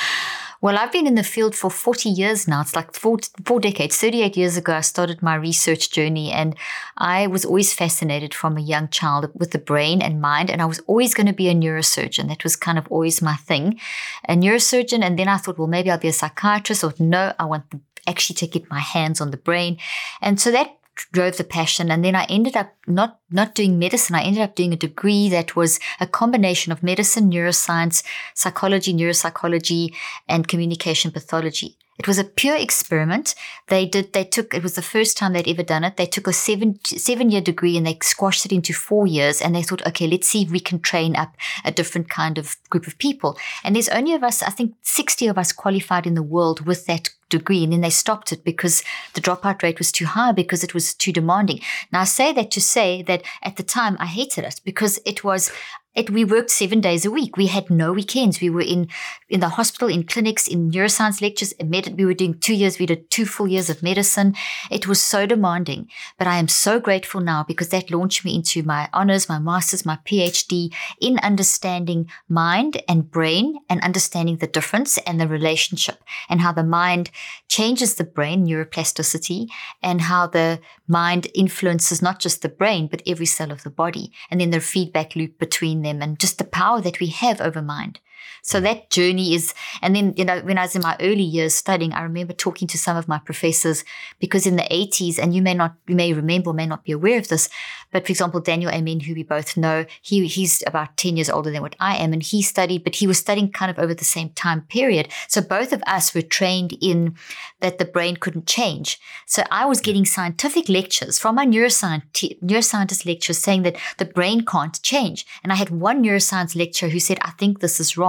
Well, 0.61 0.77
I've 0.77 0.91
been 0.91 1.07
in 1.07 1.15
the 1.15 1.23
field 1.23 1.55
for 1.55 1.71
40 1.71 2.09
years 2.09 2.45
now. 2.45 2.59
It's 2.59 2.75
like 2.75 2.93
four, 2.93 3.19
four 3.45 3.61
decades. 3.61 3.95
38 3.95 4.35
years 4.35 4.57
ago, 4.57 4.73
I 4.73 4.81
started 4.81 5.21
my 5.21 5.35
research 5.35 5.89
journey, 5.89 6.31
and 6.31 6.53
I 6.97 7.27
was 7.27 7.45
always 7.45 7.73
fascinated 7.73 8.33
from 8.33 8.57
a 8.57 8.61
young 8.61 8.89
child 8.89 9.31
with 9.33 9.51
the 9.51 9.57
brain 9.57 10.01
and 10.01 10.19
mind. 10.19 10.49
And 10.49 10.61
I 10.61 10.65
was 10.65 10.79
always 10.79 11.13
going 11.13 11.27
to 11.27 11.33
be 11.33 11.47
a 11.47 11.55
neurosurgeon. 11.55 12.27
That 12.27 12.43
was 12.43 12.57
kind 12.57 12.77
of 12.77 12.87
always 12.89 13.21
my 13.21 13.35
thing, 13.35 13.79
a 14.27 14.35
neurosurgeon. 14.35 15.01
And 15.01 15.17
then 15.17 15.29
I 15.29 15.37
thought, 15.37 15.57
well, 15.57 15.67
maybe 15.67 15.91
I'll 15.91 15.97
be 15.97 16.09
a 16.09 16.13
psychiatrist, 16.13 16.83
or 16.83 16.93
no, 16.99 17.33
I 17.39 17.45
want 17.45 17.71
to 17.71 17.79
actually 18.05 18.35
to 18.35 18.47
get 18.47 18.69
my 18.69 18.79
hands 18.79 19.21
on 19.21 19.31
the 19.31 19.37
brain. 19.37 19.77
And 20.21 20.41
so 20.41 20.51
that 20.51 20.78
drove 21.11 21.37
the 21.37 21.43
passion. 21.43 21.91
And 21.91 22.03
then 22.03 22.15
I 22.15 22.25
ended 22.25 22.55
up 22.55 22.73
not, 22.87 23.19
not 23.31 23.55
doing 23.55 23.79
medicine. 23.79 24.15
I 24.15 24.23
ended 24.23 24.41
up 24.41 24.55
doing 24.55 24.73
a 24.73 24.77
degree 24.77 25.29
that 25.29 25.55
was 25.55 25.79
a 25.99 26.07
combination 26.07 26.71
of 26.71 26.83
medicine, 26.83 27.31
neuroscience, 27.31 28.03
psychology, 28.33 28.93
neuropsychology, 28.93 29.93
and 30.27 30.47
communication 30.47 31.11
pathology. 31.11 31.77
It 31.99 32.07
was 32.07 32.17
a 32.17 32.23
pure 32.23 32.55
experiment. 32.55 33.35
They 33.67 33.85
did, 33.85 34.13
they 34.13 34.23
took, 34.23 34.53
it 34.53 34.63
was 34.63 34.75
the 34.75 34.81
first 34.81 35.17
time 35.17 35.33
they'd 35.33 35.49
ever 35.49 35.63
done 35.63 35.83
it. 35.83 35.97
They 35.97 36.05
took 36.05 36.27
a 36.27 36.33
seven, 36.33 36.79
seven 36.85 37.29
year 37.29 37.41
degree 37.41 37.75
and 37.75 37.85
they 37.85 37.97
squashed 38.01 38.45
it 38.45 38.53
into 38.53 38.73
four 38.73 39.05
years. 39.05 39.41
And 39.41 39.53
they 39.53 39.63
thought, 39.63 39.85
okay, 39.85 40.07
let's 40.07 40.29
see 40.29 40.43
if 40.43 40.49
we 40.49 40.61
can 40.61 40.79
train 40.79 41.17
up 41.17 41.35
a 41.65 41.73
different 41.73 42.09
kind 42.09 42.37
of 42.37 42.55
group 42.69 42.87
of 42.87 42.97
people. 42.99 43.37
And 43.65 43.75
there's 43.75 43.89
only 43.89 44.13
of 44.13 44.23
us, 44.23 44.41
I 44.41 44.49
think 44.49 44.75
60 44.81 45.27
of 45.27 45.37
us 45.37 45.51
qualified 45.51 46.07
in 46.07 46.13
the 46.13 46.23
world 46.23 46.65
with 46.65 46.85
that 46.85 47.09
degree. 47.29 47.63
And 47.63 47.73
then 47.73 47.81
they 47.81 47.89
stopped 47.89 48.31
it 48.31 48.43
because 48.43 48.83
the 49.13 49.21
dropout 49.21 49.61
rate 49.63 49.77
was 49.77 49.91
too 49.91 50.05
high 50.05 50.31
because 50.31 50.63
it 50.63 50.73
was 50.73 50.93
too 50.93 51.11
demanding. 51.11 51.61
Now 51.91 52.01
I 52.01 52.05
say 52.05 52.33
that 52.33 52.51
to 52.51 52.61
say 52.61 53.01
that 53.03 53.23
at 53.41 53.55
the 53.55 53.63
time 53.63 53.97
I 53.99 54.05
hated 54.05 54.43
it 54.43 54.61
because 54.63 54.99
it 55.05 55.23
was 55.23 55.51
it, 55.95 56.11
we 56.11 56.23
worked 56.23 56.51
seven 56.51 56.81
days 56.81 57.03
a 57.03 57.11
week. 57.11 57.35
We 57.35 57.47
had 57.47 57.69
no 57.69 57.93
weekends. 57.93 58.39
We 58.39 58.49
were 58.49 58.61
in 58.61 58.89
in 59.27 59.39
the 59.39 59.49
hospital, 59.49 59.87
in 59.87 60.03
clinics, 60.03 60.47
in 60.47 60.69
neuroscience 60.69 61.19
lectures. 61.19 61.53
Med- 61.63 61.97
we 61.97 62.05
were 62.05 62.13
doing 62.13 62.35
two 62.39 62.53
years. 62.53 62.77
We 62.77 62.85
did 62.85 63.09
two 63.09 63.25
full 63.25 63.47
years 63.47 63.69
of 63.71 63.81
medicine. 63.81 64.35
It 64.69 64.87
was 64.87 65.01
so 65.01 65.25
demanding. 65.25 65.89
But 66.17 66.27
I 66.27 66.37
am 66.37 66.47
so 66.47 66.79
grateful 66.79 67.21
now 67.21 67.43
because 67.43 67.69
that 67.69 67.89
launched 67.89 68.23
me 68.23 68.35
into 68.35 68.61
my 68.61 68.87
honors, 68.93 69.27
my 69.27 69.39
masters, 69.39 69.85
my 69.85 69.97
PhD 70.05 70.71
in 71.01 71.17
understanding 71.19 72.07
mind 72.27 72.81
and 72.87 73.09
brain 73.09 73.57
and 73.67 73.81
understanding 73.81 74.37
the 74.37 74.47
difference 74.47 74.99
and 74.99 75.19
the 75.19 75.27
relationship 75.27 76.03
and 76.29 76.41
how 76.41 76.51
the 76.51 76.63
mind 76.63 77.09
changes 77.47 77.95
the 77.95 78.03
brain, 78.03 78.45
neuroplasticity, 78.45 79.47
and 79.81 80.01
how 80.01 80.27
the 80.27 80.59
mind 80.87 81.27
influences 81.33 82.01
not 82.01 82.19
just 82.19 82.41
the 82.41 82.49
brain, 82.49 82.87
but 82.87 83.01
every 83.07 83.25
cell 83.25 83.51
of 83.51 83.63
the 83.63 83.69
body. 83.69 84.11
And 84.29 84.39
then 84.39 84.51
the 84.51 84.59
feedback 84.59 85.15
loop 85.15 85.39
between 85.39 85.78
them 85.81 86.01
and 86.01 86.19
just 86.19 86.37
the 86.37 86.43
power 86.43 86.81
that 86.81 86.99
we 86.99 87.07
have 87.07 87.41
over 87.41 87.61
mind. 87.61 87.99
So 88.41 88.59
that 88.61 88.89
journey 88.89 89.33
is, 89.33 89.53
and 89.81 89.95
then, 89.95 90.13
you 90.17 90.25
know, 90.25 90.39
when 90.41 90.57
I 90.57 90.63
was 90.63 90.75
in 90.75 90.81
my 90.81 90.95
early 90.99 91.23
years 91.23 91.55
studying, 91.55 91.93
I 91.93 92.01
remember 92.01 92.33
talking 92.33 92.67
to 92.69 92.77
some 92.77 92.97
of 92.97 93.07
my 93.07 93.19
professors 93.19 93.83
because 94.19 94.45
in 94.45 94.55
the 94.55 94.63
80s, 94.63 95.19
and 95.19 95.35
you 95.35 95.41
may 95.41 95.53
not, 95.53 95.75
you 95.87 95.95
may 95.95 96.13
remember, 96.13 96.53
may 96.53 96.65
not 96.65 96.83
be 96.83 96.91
aware 96.91 97.19
of 97.19 97.27
this, 97.27 97.49
but 97.91 98.05
for 98.05 98.11
example, 98.11 98.39
Daniel 98.39 98.71
Amen, 98.71 98.99
who 98.99 99.15
we 99.15 99.23
both 99.23 99.57
know, 99.57 99.85
he, 100.01 100.27
he's 100.27 100.63
about 100.67 100.95
10 100.97 101.17
years 101.17 101.29
older 101.29 101.51
than 101.51 101.61
what 101.61 101.75
I 101.79 101.97
am, 101.97 102.13
and 102.13 102.23
he 102.23 102.41
studied, 102.41 102.83
but 102.83 102.95
he 102.95 103.07
was 103.07 103.17
studying 103.17 103.51
kind 103.51 103.71
of 103.71 103.79
over 103.79 103.93
the 103.93 104.05
same 104.05 104.29
time 104.29 104.61
period. 104.61 105.09
So 105.27 105.41
both 105.41 105.73
of 105.73 105.83
us 105.87 106.13
were 106.13 106.21
trained 106.21 106.77
in 106.81 107.15
that 107.61 107.77
the 107.77 107.85
brain 107.85 108.15
couldn't 108.15 108.47
change. 108.47 108.99
So 109.25 109.43
I 109.51 109.65
was 109.65 109.81
getting 109.81 110.05
scientific 110.05 110.69
lectures 110.69 111.19
from 111.19 111.35
my 111.35 111.45
neuroscience, 111.45 112.03
neuroscientist 112.41 113.05
lectures 113.05 113.37
saying 113.37 113.63
that 113.63 113.77
the 113.97 114.05
brain 114.05 114.45
can't 114.45 114.81
change. 114.81 115.25
And 115.43 115.51
I 115.51 115.55
had 115.55 115.69
one 115.69 116.03
neuroscience 116.03 116.55
lecturer 116.55 116.89
who 116.89 116.99
said, 116.99 117.19
I 117.21 117.31
think 117.31 117.59
this 117.59 117.79
is 117.79 117.97
wrong. 117.97 118.08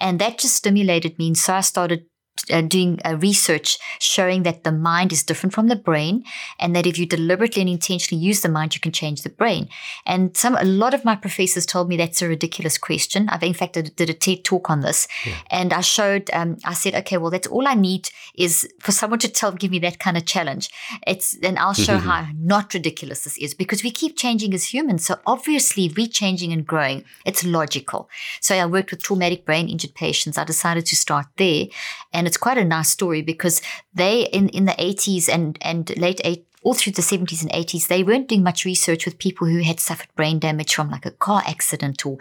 And 0.00 0.18
that 0.18 0.38
just 0.38 0.56
stimulated 0.56 1.18
me. 1.18 1.28
And 1.28 1.38
so 1.38 1.54
I 1.54 1.60
started 1.60 2.04
uh, 2.50 2.60
doing 2.60 2.98
uh, 3.04 3.16
research 3.16 3.78
showing 4.00 4.42
that 4.42 4.64
the 4.64 4.72
mind 4.72 5.12
is 5.12 5.22
different 5.22 5.54
from 5.54 5.68
the 5.68 5.76
brain, 5.76 6.24
and 6.58 6.74
that 6.74 6.86
if 6.86 6.98
you 6.98 7.06
deliberately 7.06 7.62
and 7.62 7.70
intentionally 7.70 8.22
use 8.22 8.40
the 8.40 8.48
mind, 8.48 8.74
you 8.74 8.80
can 8.80 8.92
change 8.92 9.22
the 9.22 9.30
brain. 9.30 9.68
And 10.06 10.36
some 10.36 10.56
a 10.56 10.64
lot 10.64 10.94
of 10.94 11.04
my 11.04 11.14
professors 11.14 11.66
told 11.66 11.88
me 11.88 11.96
that's 11.96 12.22
a 12.22 12.28
ridiculous 12.28 12.78
question. 12.78 13.28
I've 13.28 13.42
in 13.42 13.54
fact 13.54 13.74
did, 13.74 13.94
did 13.96 14.10
a 14.10 14.14
TED 14.14 14.44
talk 14.44 14.70
on 14.70 14.80
this, 14.80 15.06
yeah. 15.24 15.34
and 15.50 15.72
I 15.72 15.80
showed. 15.80 16.30
Um, 16.32 16.56
I 16.64 16.74
said, 16.74 16.94
okay, 16.94 17.16
well, 17.16 17.30
that's 17.30 17.46
all 17.46 17.68
I 17.68 17.74
need 17.74 18.10
is 18.34 18.68
for 18.80 18.92
someone 18.92 19.18
to 19.20 19.28
tell, 19.28 19.52
give 19.52 19.70
me 19.70 19.78
that 19.80 19.98
kind 19.98 20.16
of 20.16 20.26
challenge. 20.26 20.70
It's 21.06 21.36
and 21.42 21.58
I'll 21.58 21.74
show 21.74 21.98
how 21.98 22.26
not 22.36 22.74
ridiculous 22.74 23.24
this 23.24 23.38
is 23.38 23.54
because 23.54 23.84
we 23.84 23.90
keep 23.90 24.16
changing 24.16 24.52
as 24.54 24.72
humans. 24.74 25.06
So 25.06 25.16
obviously, 25.26 25.92
we're 25.96 26.08
changing 26.08 26.52
and 26.52 26.66
growing. 26.66 27.04
It's 27.24 27.44
logical. 27.44 28.08
So 28.40 28.56
I 28.56 28.66
worked 28.66 28.90
with 28.90 29.02
traumatic 29.02 29.44
brain 29.44 29.68
injured 29.68 29.94
patients. 29.94 30.38
I 30.38 30.44
decided 30.44 30.86
to 30.86 30.96
start 30.96 31.26
there, 31.36 31.66
and 32.12 32.21
it's 32.26 32.36
quite 32.36 32.58
a 32.58 32.64
nice 32.64 32.90
story 32.90 33.22
because 33.22 33.60
they 33.94 34.22
in 34.32 34.48
in 34.50 34.64
the 34.64 34.72
80s 34.72 35.28
and 35.28 35.58
and 35.60 35.96
late 35.96 36.20
80s 36.24 36.44
all 36.64 36.74
through 36.74 36.92
the 36.92 37.02
70s 37.02 37.42
and 37.42 37.50
80s, 37.50 37.88
they 37.88 38.02
weren't 38.02 38.28
doing 38.28 38.42
much 38.42 38.64
research 38.64 39.04
with 39.04 39.18
people 39.18 39.46
who 39.46 39.62
had 39.62 39.80
suffered 39.80 40.08
brain 40.14 40.38
damage 40.38 40.74
from 40.74 40.90
like 40.90 41.04
a 41.04 41.10
car 41.10 41.42
accident 41.46 42.06
or 42.06 42.18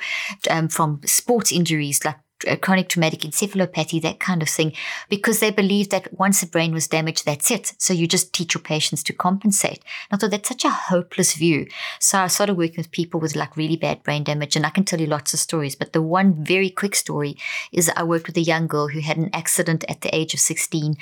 um, 0.50 0.68
from 0.68 1.00
sports 1.06 1.52
injuries 1.52 2.04
like 2.04 2.18
chronic 2.62 2.90
traumatic 2.90 3.22
encephalopathy, 3.22 4.02
that 4.02 4.20
kind 4.20 4.42
of 4.42 4.50
thing, 4.50 4.74
because 5.10 5.40
they 5.40 5.52
believe 5.52 5.90
that 5.90 6.14
once 6.18 6.42
the 6.42 6.48
brain 6.48 6.74
was 6.74 6.88
damaged, 6.88 7.26
that's 7.26 7.52
it. 7.52 7.74
So 7.78 7.94
you 7.94 8.08
just 8.08 8.34
teach 8.34 8.54
your 8.54 8.62
patients 8.62 9.04
to 9.04 9.14
compensate. 9.14 9.84
And 10.10 10.18
I 10.18 10.18
thought 10.18 10.32
that's 10.32 10.50
such 10.50 10.66
a 10.66 10.70
hopeless 10.70 11.34
view. 11.34 11.68
So 12.00 12.20
I 12.20 12.28
started 12.28 12.56
working 12.56 12.78
with 12.78 12.92
people 12.92 13.20
with 13.20 13.36
like 13.36 13.58
really 13.58 13.78
bad 13.78 14.04
brain 14.04 14.24
damage, 14.24 14.56
and 14.56 14.66
I 14.66 14.70
can 14.70 14.84
tell 14.84 15.00
you 15.00 15.08
lots 15.08 15.34
of 15.34 15.40
stories. 15.40 15.76
But 15.76 15.94
the 15.94 16.02
one 16.02 16.44
very 16.44 16.70
quick 16.70 16.96
story 16.96 17.38
is 17.72 17.92
I 17.96 18.04
worked 18.04 18.28
with 18.28 18.38
a 18.38 18.42
young 18.42 18.68
girl 18.68 18.88
who 18.88 19.00
had 19.00 19.18
an 19.18 19.30
accident 19.34 19.86
at 19.88 20.02
the 20.02 20.14
age 20.16 20.34
of 20.34 20.40
16 20.40 20.98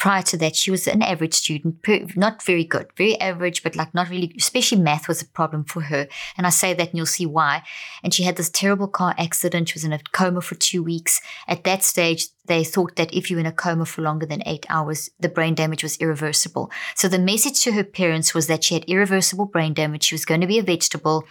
prior 0.00 0.22
to 0.22 0.36
that, 0.38 0.56
she 0.56 0.70
was 0.70 0.88
an 0.88 1.02
average 1.02 1.34
student, 1.34 1.76
not 2.16 2.42
very 2.42 2.64
good, 2.64 2.88
very 2.96 3.20
average, 3.20 3.62
but 3.62 3.76
like 3.76 3.92
not 3.94 4.08
really, 4.08 4.34
especially 4.36 4.80
math 4.80 5.06
was 5.06 5.20
a 5.20 5.26
problem 5.26 5.62
for 5.62 5.82
her. 5.82 6.08
And 6.38 6.46
I 6.46 6.50
say 6.50 6.72
that 6.72 6.88
and 6.88 6.96
you'll 6.96 7.06
see 7.06 7.26
why. 7.26 7.62
And 8.02 8.12
she 8.12 8.22
had 8.22 8.36
this 8.36 8.48
terrible 8.48 8.88
car 8.88 9.14
accident. 9.18 9.68
She 9.68 9.74
was 9.74 9.84
in 9.84 9.92
a 9.92 10.00
coma 10.12 10.40
for 10.40 10.54
two 10.54 10.82
weeks. 10.82 11.20
At 11.46 11.64
that 11.64 11.84
stage, 11.84 12.28
they 12.46 12.64
thought 12.64 12.96
that 12.96 13.12
if 13.12 13.30
you 13.30 13.36
were 13.36 13.40
in 13.40 13.46
a 13.46 13.52
coma 13.52 13.84
for 13.84 14.00
longer 14.00 14.24
than 14.24 14.42
eight 14.46 14.64
hours, 14.70 15.10
the 15.20 15.28
brain 15.28 15.54
damage 15.54 15.82
was 15.82 15.98
irreversible. 15.98 16.70
So 16.96 17.06
the 17.06 17.18
message 17.18 17.62
to 17.64 17.72
her 17.72 17.84
parents 17.84 18.34
was 18.34 18.46
that 18.46 18.64
she 18.64 18.74
had 18.74 18.84
irreversible 18.86 19.46
brain 19.46 19.74
damage. 19.74 20.04
She 20.04 20.14
was 20.14 20.24
going 20.24 20.40
to 20.40 20.46
be 20.46 20.58
a 20.58 20.62
vegetable 20.62 21.26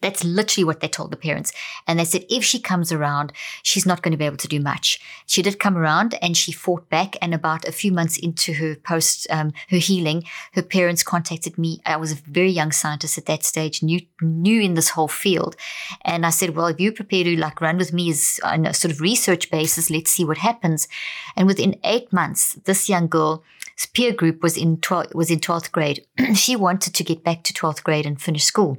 that's 0.00 0.24
literally 0.24 0.64
what 0.64 0.80
they 0.80 0.88
told 0.88 1.10
the 1.10 1.16
parents. 1.16 1.52
And 1.86 1.98
they 1.98 2.04
said, 2.04 2.24
if 2.28 2.44
she 2.44 2.58
comes 2.58 2.92
around, 2.92 3.32
she's 3.62 3.86
not 3.86 4.02
going 4.02 4.12
to 4.12 4.18
be 4.18 4.24
able 4.24 4.38
to 4.38 4.48
do 4.48 4.60
much. 4.60 5.00
She 5.26 5.42
did 5.42 5.58
come 5.58 5.76
around 5.76 6.16
and 6.22 6.36
she 6.36 6.52
fought 6.52 6.88
back. 6.88 7.16
And 7.20 7.34
about 7.34 7.66
a 7.66 7.72
few 7.72 7.92
months 7.92 8.16
into 8.18 8.54
her 8.54 8.76
post, 8.76 9.26
um, 9.30 9.52
her 9.70 9.76
healing, 9.76 10.24
her 10.54 10.62
parents 10.62 11.02
contacted 11.02 11.58
me. 11.58 11.80
I 11.84 11.96
was 11.96 12.12
a 12.12 12.16
very 12.26 12.50
young 12.50 12.72
scientist 12.72 13.18
at 13.18 13.26
that 13.26 13.44
stage, 13.44 13.82
new, 13.82 14.00
new 14.22 14.60
in 14.60 14.74
this 14.74 14.90
whole 14.90 15.08
field. 15.08 15.56
And 16.02 16.24
I 16.24 16.30
said, 16.30 16.56
well, 16.56 16.66
if 16.66 16.80
you're 16.80 16.92
prepared 16.92 17.26
to 17.26 17.36
like 17.36 17.60
run 17.60 17.76
with 17.76 17.92
me 17.92 18.10
as 18.10 18.40
on 18.42 18.66
a 18.66 18.74
sort 18.74 18.92
of 18.92 19.00
research 19.00 19.50
basis, 19.50 19.90
let's 19.90 20.10
see 20.10 20.24
what 20.24 20.38
happens. 20.38 20.88
And 21.36 21.46
within 21.46 21.78
eight 21.84 22.12
months, 22.12 22.54
this 22.64 22.88
young 22.88 23.08
girl, 23.08 23.44
peer 23.92 24.12
group 24.12 24.42
was 24.42 24.56
in 24.56 24.78
12, 24.78 25.14
was 25.14 25.30
in 25.30 25.40
12th 25.40 25.72
grade. 25.72 26.06
she 26.34 26.56
wanted 26.56 26.94
to 26.94 27.04
get 27.04 27.24
back 27.24 27.42
to 27.44 27.52
12th 27.52 27.82
grade 27.82 28.06
and 28.06 28.20
finish 28.20 28.44
school 28.44 28.78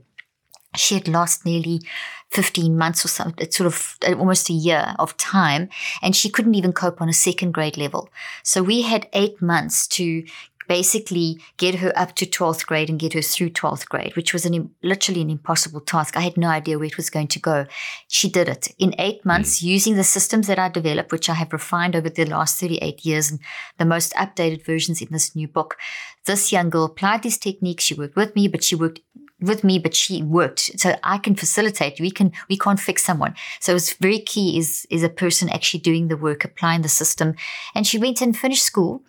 she 0.80 0.96
had 0.96 1.08
lost 1.08 1.46
nearly 1.46 1.82
15 2.30 2.78
months 2.78 3.06
or 3.06 3.08
something, 3.08 3.44
it's 3.44 3.58
sort 3.58 3.68
of 3.68 3.98
uh, 4.08 4.14
almost 4.16 4.50
a 4.50 4.54
year 4.54 4.96
of 5.00 5.16
time, 5.18 5.70
and 6.02 6.16
she 6.16 6.30
couldn't 6.30 6.56
even 6.56 6.74
cope 6.74 7.02
on 7.02 7.10
a 7.10 7.14
second 7.14 7.54
grade 7.54 7.78
level. 7.78 8.10
So 8.44 8.64
we 8.64 8.82
had 8.82 9.08
eight 9.14 9.42
months 9.42 9.88
to 9.90 10.24
basically 10.68 11.40
get 11.58 11.76
her 11.76 11.94
up 11.96 12.16
to 12.16 12.26
12th 12.26 12.66
grade 12.66 12.90
and 12.90 13.00
get 13.00 13.14
her 13.14 13.22
through 13.22 13.50
12th 13.50 13.88
grade, 13.88 14.16
which 14.16 14.34
was 14.34 14.46
an, 14.46 14.72
literally 14.84 15.22
an 15.22 15.30
impossible 15.30 15.82
task. 15.82 16.18
I 16.18 16.22
had 16.22 16.38
no 16.38 16.48
idea 16.48 16.78
where 16.78 16.88
it 16.88 16.98
was 16.98 17.10
going 17.10 17.28
to 17.30 17.40
go. 17.40 17.66
She 18.08 18.30
did 18.30 18.50
it 18.50 18.74
in 18.80 18.96
eight 19.00 19.26
months 19.26 19.60
mm. 19.60 19.64
using 19.64 19.96
the 19.96 20.04
systems 20.04 20.48
that 20.48 20.60
I 20.60 20.70
developed, 20.70 21.12
which 21.12 21.30
I 21.30 21.36
have 21.36 21.54
refined 21.54 21.96
over 21.96 22.10
the 22.10 22.26
last 22.26 22.60
38 22.60 23.06
years 23.06 23.32
and 23.32 23.40
the 23.78 23.86
most 23.86 24.14
updated 24.14 24.66
versions 24.66 25.02
in 25.02 25.10
this 25.12 25.36
new 25.36 25.48
book. 25.48 25.78
This 26.26 26.52
young 26.52 26.70
girl 26.70 26.86
applied 26.86 27.24
these 27.24 27.38
techniques. 27.38 27.84
She 27.84 27.94
worked 27.94 28.16
with 28.16 28.36
me, 28.36 28.48
but 28.48 28.64
she 28.64 28.76
worked 28.76 29.02
with 29.42 29.64
me, 29.64 29.80
but 29.80 29.96
she 29.96 30.24
worked. 30.24 30.80
So 30.80 30.96
I 31.04 31.18
can 31.18 31.36
facilitate. 31.36 32.00
We 32.00 32.12
can, 32.12 32.32
we 32.50 32.58
can't 32.58 32.80
fix 32.80 33.04
someone. 33.04 33.36
So 33.60 33.76
it's 33.76 33.94
very 33.94 34.20
key 34.20 34.58
is, 34.58 34.88
is 34.90 35.04
a 35.04 35.10
person 35.10 35.50
actually 35.50 35.82
doing 35.82 36.08
the 36.08 36.18
work, 36.18 36.46
applying 36.46 36.82
the 36.82 36.90
system. 36.90 37.36
And 37.74 37.86
she 37.86 37.98
went 37.98 38.22
and 38.22 38.38
finished 38.38 38.64
school 38.64 39.04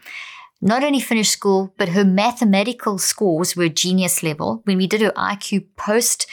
not 0.61 0.83
only 0.83 1.01
finished 1.01 1.33
school, 1.33 1.75
but 1.77 1.91
her 1.91 2.05
mathematical 2.05 2.99
scores 2.99 3.55
were 3.55 3.69
genius 3.69 4.23
level. 4.23 4.63
When 4.65 4.79
we 4.79 4.87
did 4.87 5.03
her 5.03 5.13
IQ 5.13 5.67
post 5.77 6.27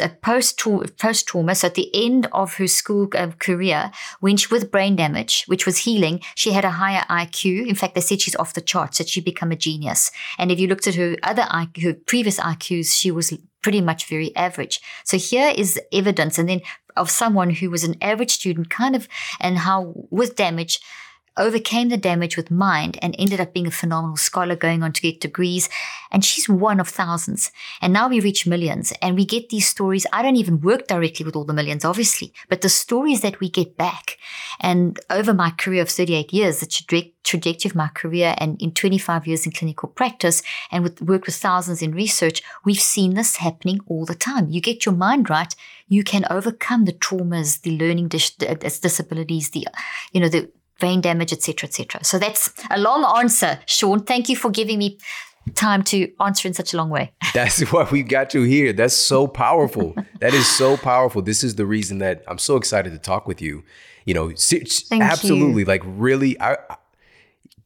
uh, 0.00 0.08
post 0.22 0.60
post 0.98 1.26
trauma, 1.26 1.54
so 1.54 1.68
at 1.68 1.74
the 1.74 1.90
end 1.94 2.26
of 2.32 2.54
her 2.54 2.66
school 2.66 3.08
uh, 3.14 3.28
career, 3.38 3.90
when 4.20 4.36
she 4.36 4.48
with 4.50 4.70
brain 4.70 4.96
damage, 4.96 5.44
which 5.46 5.66
was 5.66 5.78
healing, 5.78 6.20
she 6.34 6.52
had 6.52 6.64
a 6.64 6.70
higher 6.70 7.04
IQ. 7.08 7.66
In 7.68 7.74
fact, 7.74 7.94
they 7.94 8.00
said 8.00 8.20
she's 8.20 8.36
off 8.36 8.54
the 8.54 8.60
charts; 8.60 8.98
that 8.98 9.08
she 9.08 9.20
become 9.20 9.52
a 9.52 9.56
genius. 9.56 10.10
And 10.38 10.50
if 10.50 10.58
you 10.58 10.66
looked 10.66 10.86
at 10.86 10.96
her 10.96 11.16
other 11.22 11.42
IQ, 11.42 11.82
her 11.82 11.94
previous 11.94 12.40
IQs, 12.40 12.98
she 12.98 13.10
was 13.10 13.32
pretty 13.62 13.80
much 13.80 14.06
very 14.06 14.34
average. 14.36 14.80
So 15.04 15.16
here 15.16 15.52
is 15.56 15.80
evidence, 15.92 16.38
and 16.38 16.48
then 16.48 16.60
of 16.96 17.08
someone 17.08 17.50
who 17.50 17.70
was 17.70 17.84
an 17.84 17.94
average 18.00 18.32
student, 18.32 18.68
kind 18.68 18.96
of, 18.96 19.08
and 19.40 19.58
how 19.58 19.94
with 20.10 20.34
damage 20.34 20.80
overcame 21.40 21.88
the 21.88 21.96
damage 21.96 22.36
with 22.36 22.50
mind 22.50 22.98
and 23.02 23.16
ended 23.18 23.40
up 23.40 23.52
being 23.52 23.66
a 23.66 23.72
phenomenal 23.72 24.16
scholar 24.16 24.54
going 24.54 24.82
on 24.82 24.92
to 24.92 25.00
get 25.00 25.20
degrees. 25.20 25.68
And 26.12 26.24
she's 26.24 26.48
one 26.48 26.78
of 26.78 26.88
thousands. 26.88 27.50
And 27.80 27.92
now 27.92 28.08
we 28.08 28.20
reach 28.20 28.46
millions 28.46 28.92
and 29.00 29.16
we 29.16 29.24
get 29.24 29.48
these 29.48 29.66
stories. 29.66 30.06
I 30.12 30.22
don't 30.22 30.36
even 30.36 30.60
work 30.60 30.86
directly 30.86 31.24
with 31.24 31.34
all 31.34 31.44
the 31.44 31.54
millions, 31.54 31.84
obviously, 31.84 32.32
but 32.48 32.60
the 32.60 32.68
stories 32.68 33.22
that 33.22 33.40
we 33.40 33.48
get 33.48 33.76
back. 33.76 34.18
And 34.60 35.00
over 35.08 35.32
my 35.32 35.50
career 35.50 35.82
of 35.82 35.88
38 35.88 36.32
years, 36.32 36.60
the 36.60 36.66
trajectory 36.66 37.70
of 37.70 37.74
my 37.74 37.88
career 37.88 38.34
and 38.38 38.60
in 38.60 38.72
25 38.72 39.26
years 39.26 39.46
in 39.46 39.52
clinical 39.52 39.88
practice 39.88 40.42
and 40.70 40.82
with 40.82 41.00
work 41.00 41.26
with 41.26 41.36
thousands 41.36 41.80
in 41.80 41.92
research, 41.92 42.42
we've 42.64 42.80
seen 42.80 43.14
this 43.14 43.36
happening 43.36 43.80
all 43.86 44.04
the 44.04 44.14
time. 44.14 44.50
You 44.50 44.60
get 44.60 44.84
your 44.84 44.94
mind 44.94 45.30
right, 45.30 45.54
you 45.88 46.04
can 46.04 46.24
overcome 46.28 46.84
the 46.84 46.92
traumas, 46.92 47.62
the 47.62 47.76
learning 47.78 48.08
dis- 48.08 48.30
disabilities, 48.30 49.50
the, 49.50 49.66
you 50.12 50.20
know, 50.20 50.28
the 50.28 50.50
brain 50.80 51.00
damage, 51.00 51.32
etc., 51.32 51.68
etc. 51.68 52.02
So 52.02 52.18
that's 52.18 52.52
a 52.70 52.80
long 52.80 53.04
answer, 53.18 53.60
Shawn. 53.66 54.00
Thank 54.00 54.28
you 54.28 54.34
for 54.34 54.50
giving 54.50 54.78
me 54.78 54.98
time 55.54 55.82
to 55.82 56.10
answer 56.20 56.48
in 56.48 56.54
such 56.54 56.74
a 56.74 56.76
long 56.76 56.90
way. 56.90 57.12
That's 57.34 57.60
what 57.72 57.90
we 57.90 58.02
got 58.02 58.30
to 58.30 58.42
hear. 58.42 58.72
That's 58.72 58.94
so 58.94 59.26
powerful. 59.26 59.94
that 60.20 60.34
is 60.34 60.46
so 60.46 60.76
powerful. 60.76 61.22
This 61.22 61.42
is 61.42 61.56
the 61.56 61.66
reason 61.66 61.98
that 61.98 62.22
I'm 62.28 62.38
so 62.38 62.56
excited 62.56 62.92
to 62.92 62.98
talk 62.98 63.26
with 63.26 63.40
you. 63.40 63.64
You 64.04 64.14
know, 64.14 64.30
Thank 64.30 65.02
absolutely, 65.02 65.62
you. 65.62 65.66
like 65.66 65.82
really, 65.84 66.40
I, 66.40 66.56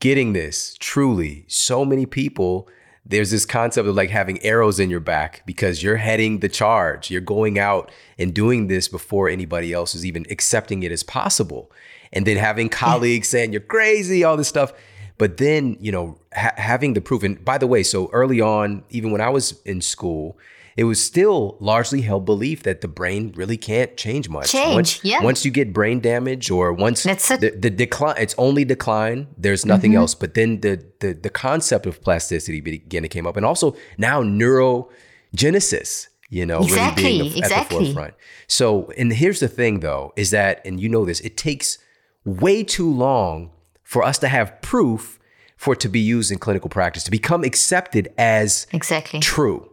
getting 0.01 0.33
this 0.33 0.77
truly. 0.79 1.45
So 1.49 1.85
many 1.85 2.07
people. 2.07 2.69
There's 3.07 3.31
this 3.31 3.45
concept 3.45 3.87
of 3.87 3.95
like 3.95 4.09
having 4.09 4.43
arrows 4.43 4.81
in 4.81 4.89
your 4.89 5.01
back 5.01 5.43
because 5.45 5.83
you're 5.83 5.97
heading 5.97 6.41
the 6.41 6.49
charge. 6.49 7.11
You're 7.11 7.21
going 7.21 7.59
out 7.59 7.93
and 8.19 8.33
doing 8.33 8.69
this 8.69 8.89
before 8.89 9.29
anybody 9.29 9.75
else 9.75 9.95
is 9.95 10.07
even 10.07 10.25
accepting 10.31 10.83
it 10.83 10.91
as 10.91 11.03
possible 11.03 11.71
and 12.15 12.27
then 12.27 12.39
having 12.39 12.69
colleagues 12.71 13.29
saying 13.29 13.53
you're 13.53 13.61
crazy, 13.61 14.25
all 14.25 14.37
this 14.37 14.49
stuff. 14.49 14.73
But 15.19 15.37
then, 15.37 15.77
you 15.81 15.93
know, 15.93 16.19
ha- 16.35 16.55
having 16.57 16.95
the 16.95 17.01
proof. 17.01 17.23
And 17.23 17.45
by 17.45 17.59
the 17.59 17.67
way, 17.67 17.83
so 17.83 18.09
early 18.13 18.41
on, 18.41 18.85
even 18.91 19.11
when 19.11 19.21
I 19.21 19.29
was 19.29 19.61
in 19.65 19.81
school, 19.81 20.39
it 20.77 20.85
was 20.85 21.05
still 21.05 21.57
largely 21.61 22.01
held 22.01 22.25
belief 22.25 22.65
that 22.65 22.81
the 22.81 22.89
brain 22.89 23.33
really 23.37 23.57
can't 23.57 23.97
change 23.97 24.29
much. 24.29 24.51
Change, 24.51 24.75
once, 24.75 25.05
yeah. 25.05 25.23
Once 25.23 25.45
you 25.45 25.53
get 25.53 25.73
brain 25.73 26.01
damage 26.01 26.51
or 26.51 26.73
once 26.73 27.05
the, 27.05 27.57
the, 27.57 27.71
decline, 27.71 28.17
it's 28.19 28.35
only 28.39 28.65
decline. 28.65 29.29
There's 29.39 29.65
nothing 29.65 29.93
mm-hmm. 29.93 30.01
else. 30.01 30.17
But 30.17 30.35
then 30.35 30.61
the, 30.63 30.85
the 30.99 31.13
the 31.13 31.31
concept 31.31 31.87
of 31.87 32.03
plasticity 32.03 32.61
began 32.61 33.03
to 33.03 33.09
came 33.09 33.25
up, 33.25 33.37
and 33.37 33.47
also 33.47 33.77
now 33.99 34.23
neurogenesis. 34.23 36.09
You 36.29 36.45
know, 36.45 36.63
exactly, 36.63 37.05
really 37.05 37.19
being 37.19 37.33
the, 37.33 37.39
exactly. 37.39 37.77
at 37.77 37.81
the 37.81 37.87
forefront. 37.87 38.15
So, 38.49 38.91
and 38.99 39.13
here's 39.13 39.39
the 39.39 39.47
thing, 39.47 39.81
though, 39.81 40.13
is 40.17 40.33
that, 40.33 40.61
and 40.65 40.81
you 40.81 40.89
know 40.89 41.05
this, 41.05 41.21
it 41.21 41.37
takes 41.37 41.79
way 42.25 42.63
too 42.63 42.91
long 42.91 43.51
for 43.83 44.03
us 44.03 44.19
to 44.19 44.29
have 44.29 44.61
proof 44.63 45.19
for 45.57 45.75
it 45.75 45.81
to 45.81 45.89
be 45.89 46.01
used 46.01 46.33
in 46.33 46.39
clinical 46.39 46.69
practice, 46.69 47.05
to 47.05 47.11
become 47.11 47.45
accepted 47.45 48.13
as 48.19 48.67
exactly 48.73 49.21
true. 49.21 49.71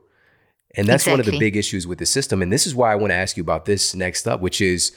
And 0.75 0.88
that's 0.88 1.03
exactly. 1.03 1.12
one 1.12 1.20
of 1.20 1.25
the 1.25 1.39
big 1.39 1.58
issues 1.58 1.86
with 1.86 2.00
the 2.00 2.05
system. 2.05 2.41
And 2.41 2.51
this 2.51 2.65
is 2.65 2.74
why 2.74 2.93
I 2.93 2.96
want 2.96 3.12
to 3.12 3.15
ask 3.15 3.36
you 3.36 3.41
about 3.41 3.65
this 3.65 3.93
next 3.93 4.27
up, 4.27 4.39
which 4.39 4.62
is 4.62 4.93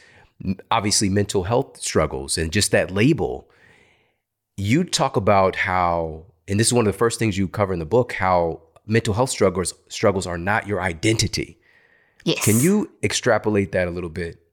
obviously 0.71 1.09
mental 1.09 1.45
health 1.45 1.81
struggles 1.81 2.39
and 2.39 2.53
just 2.53 2.71
that 2.71 2.91
label. 2.91 3.49
You 4.57 4.85
talk 4.85 5.17
about 5.17 5.57
how, 5.57 6.27
and 6.47 6.61
this 6.61 6.69
is 6.69 6.73
one 6.73 6.87
of 6.87 6.93
the 6.93 6.99
first 6.99 7.19
things 7.19 7.37
you 7.37 7.49
cover 7.49 7.73
in 7.73 7.81
the 7.81 7.87
book, 7.87 8.13
how 8.13 8.61
mental 8.87 9.15
health 9.15 9.31
struggles 9.31 9.75
struggles 9.89 10.27
are 10.27 10.39
not 10.39 10.67
your 10.67 10.81
identity. 10.81 11.59
Yes. 12.25 12.45
Can 12.45 12.61
you 12.61 12.91
extrapolate 13.03 13.73
that 13.73 13.89
a 13.89 13.91
little 13.91 14.11
bit? 14.11 14.44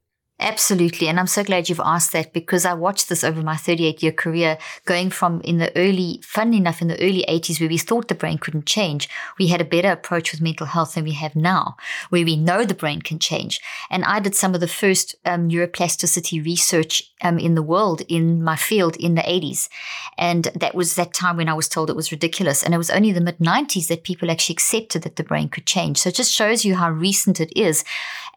Absolutely. 0.44 1.08
And 1.08 1.20
I'm 1.20 1.28
so 1.28 1.44
glad 1.44 1.70
you've 1.70 1.80
asked 1.80 2.14
that 2.14 2.34
because 2.34 2.66
I 2.66 2.74
watched 2.74 3.10
this 3.10 3.24
over 3.24 3.44
my 3.44 3.56
38 3.56 4.02
year 4.02 4.12
career, 4.12 4.58
going 4.86 5.12
from 5.12 5.40
in 5.42 5.60
the 5.60 5.76
early, 5.78 6.20
funnily 6.24 6.58
enough, 6.58 6.82
in 6.82 6.88
the 6.88 7.00
early 7.00 7.24
80s, 7.30 7.60
where 7.60 7.70
we 7.70 7.78
thought 7.78 8.08
the 8.08 8.16
brain 8.16 8.40
couldn't 8.40 8.66
change. 8.66 9.08
We 9.38 9.48
had 9.48 9.62
a 9.62 9.66
better 9.66 9.92
approach 9.92 10.32
with 10.32 10.42
mental 10.42 10.66
health 10.66 10.96
than 10.96 11.04
we 11.04 11.12
have 11.14 11.36
now, 11.36 11.78
where 12.10 12.26
we 12.26 12.36
know 12.36 12.66
the 12.66 12.74
brain 12.74 13.04
can 13.04 13.20
change. 13.20 13.62
And 13.92 14.04
I 14.04 14.20
did 14.20 14.34
some 14.34 14.56
of 14.56 14.62
the 14.62 14.68
first 14.68 15.16
um, 15.26 15.48
neuroplasticity 15.48 16.44
research 16.44 17.11
um, 17.22 17.40
in 17.40 17.56
the 17.56 17.64
world 17.64 18.02
in 18.08 18.44
my 18.44 18.56
field 18.56 18.96
in 18.98 19.16
the 19.16 19.22
80s. 19.22 19.70
And 20.18 20.46
that 20.56 20.76
was 20.76 20.96
that 20.96 21.14
time 21.14 21.38
when 21.38 21.50
I 21.50 21.54
was 21.54 21.68
told 21.68 21.90
it 21.90 21.96
was 21.96 22.12
ridiculous. 22.12 22.64
And 22.64 22.74
it 22.74 22.78
was 22.78 22.90
only 22.90 23.12
the 23.12 23.22
mid 23.22 23.38
90s 23.38 23.88
that 23.88 24.04
people 24.04 24.30
actually 24.30 24.54
accepted 24.54 25.04
that 25.04 25.16
the 25.16 25.24
brain 25.24 25.50
could 25.50 25.66
change. 25.66 26.00
So 26.00 26.10
it 26.10 26.16
just 26.16 26.34
shows 26.34 26.66
you 26.66 26.76
how 26.76 26.92
recent 26.92 27.40
it 27.40 27.52
is. 27.58 27.84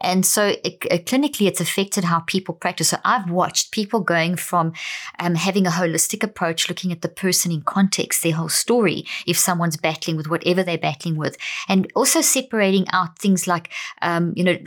And 0.00 0.26
so 0.26 0.54
it, 0.64 0.80
clinically, 1.06 1.46
it's 1.46 1.60
affected 1.60 2.04
how 2.04 2.20
people 2.20 2.54
practice. 2.54 2.88
So 2.88 2.98
I've 3.04 3.30
watched 3.30 3.70
people 3.70 4.00
going 4.00 4.36
from 4.36 4.72
um, 5.18 5.34
having 5.34 5.66
a 5.66 5.70
holistic 5.70 6.22
approach, 6.22 6.68
looking 6.68 6.92
at 6.92 7.02
the 7.02 7.08
person 7.08 7.52
in 7.52 7.62
context, 7.62 8.22
their 8.22 8.34
whole 8.34 8.48
story, 8.48 9.06
if 9.26 9.38
someone's 9.38 9.76
battling 9.76 10.16
with 10.16 10.28
whatever 10.28 10.62
they're 10.62 10.78
battling 10.78 11.16
with, 11.16 11.36
and 11.68 11.90
also 11.94 12.20
separating 12.20 12.86
out 12.92 13.18
things 13.18 13.46
like, 13.46 13.70
um, 14.02 14.32
you 14.36 14.44
know, 14.44 14.58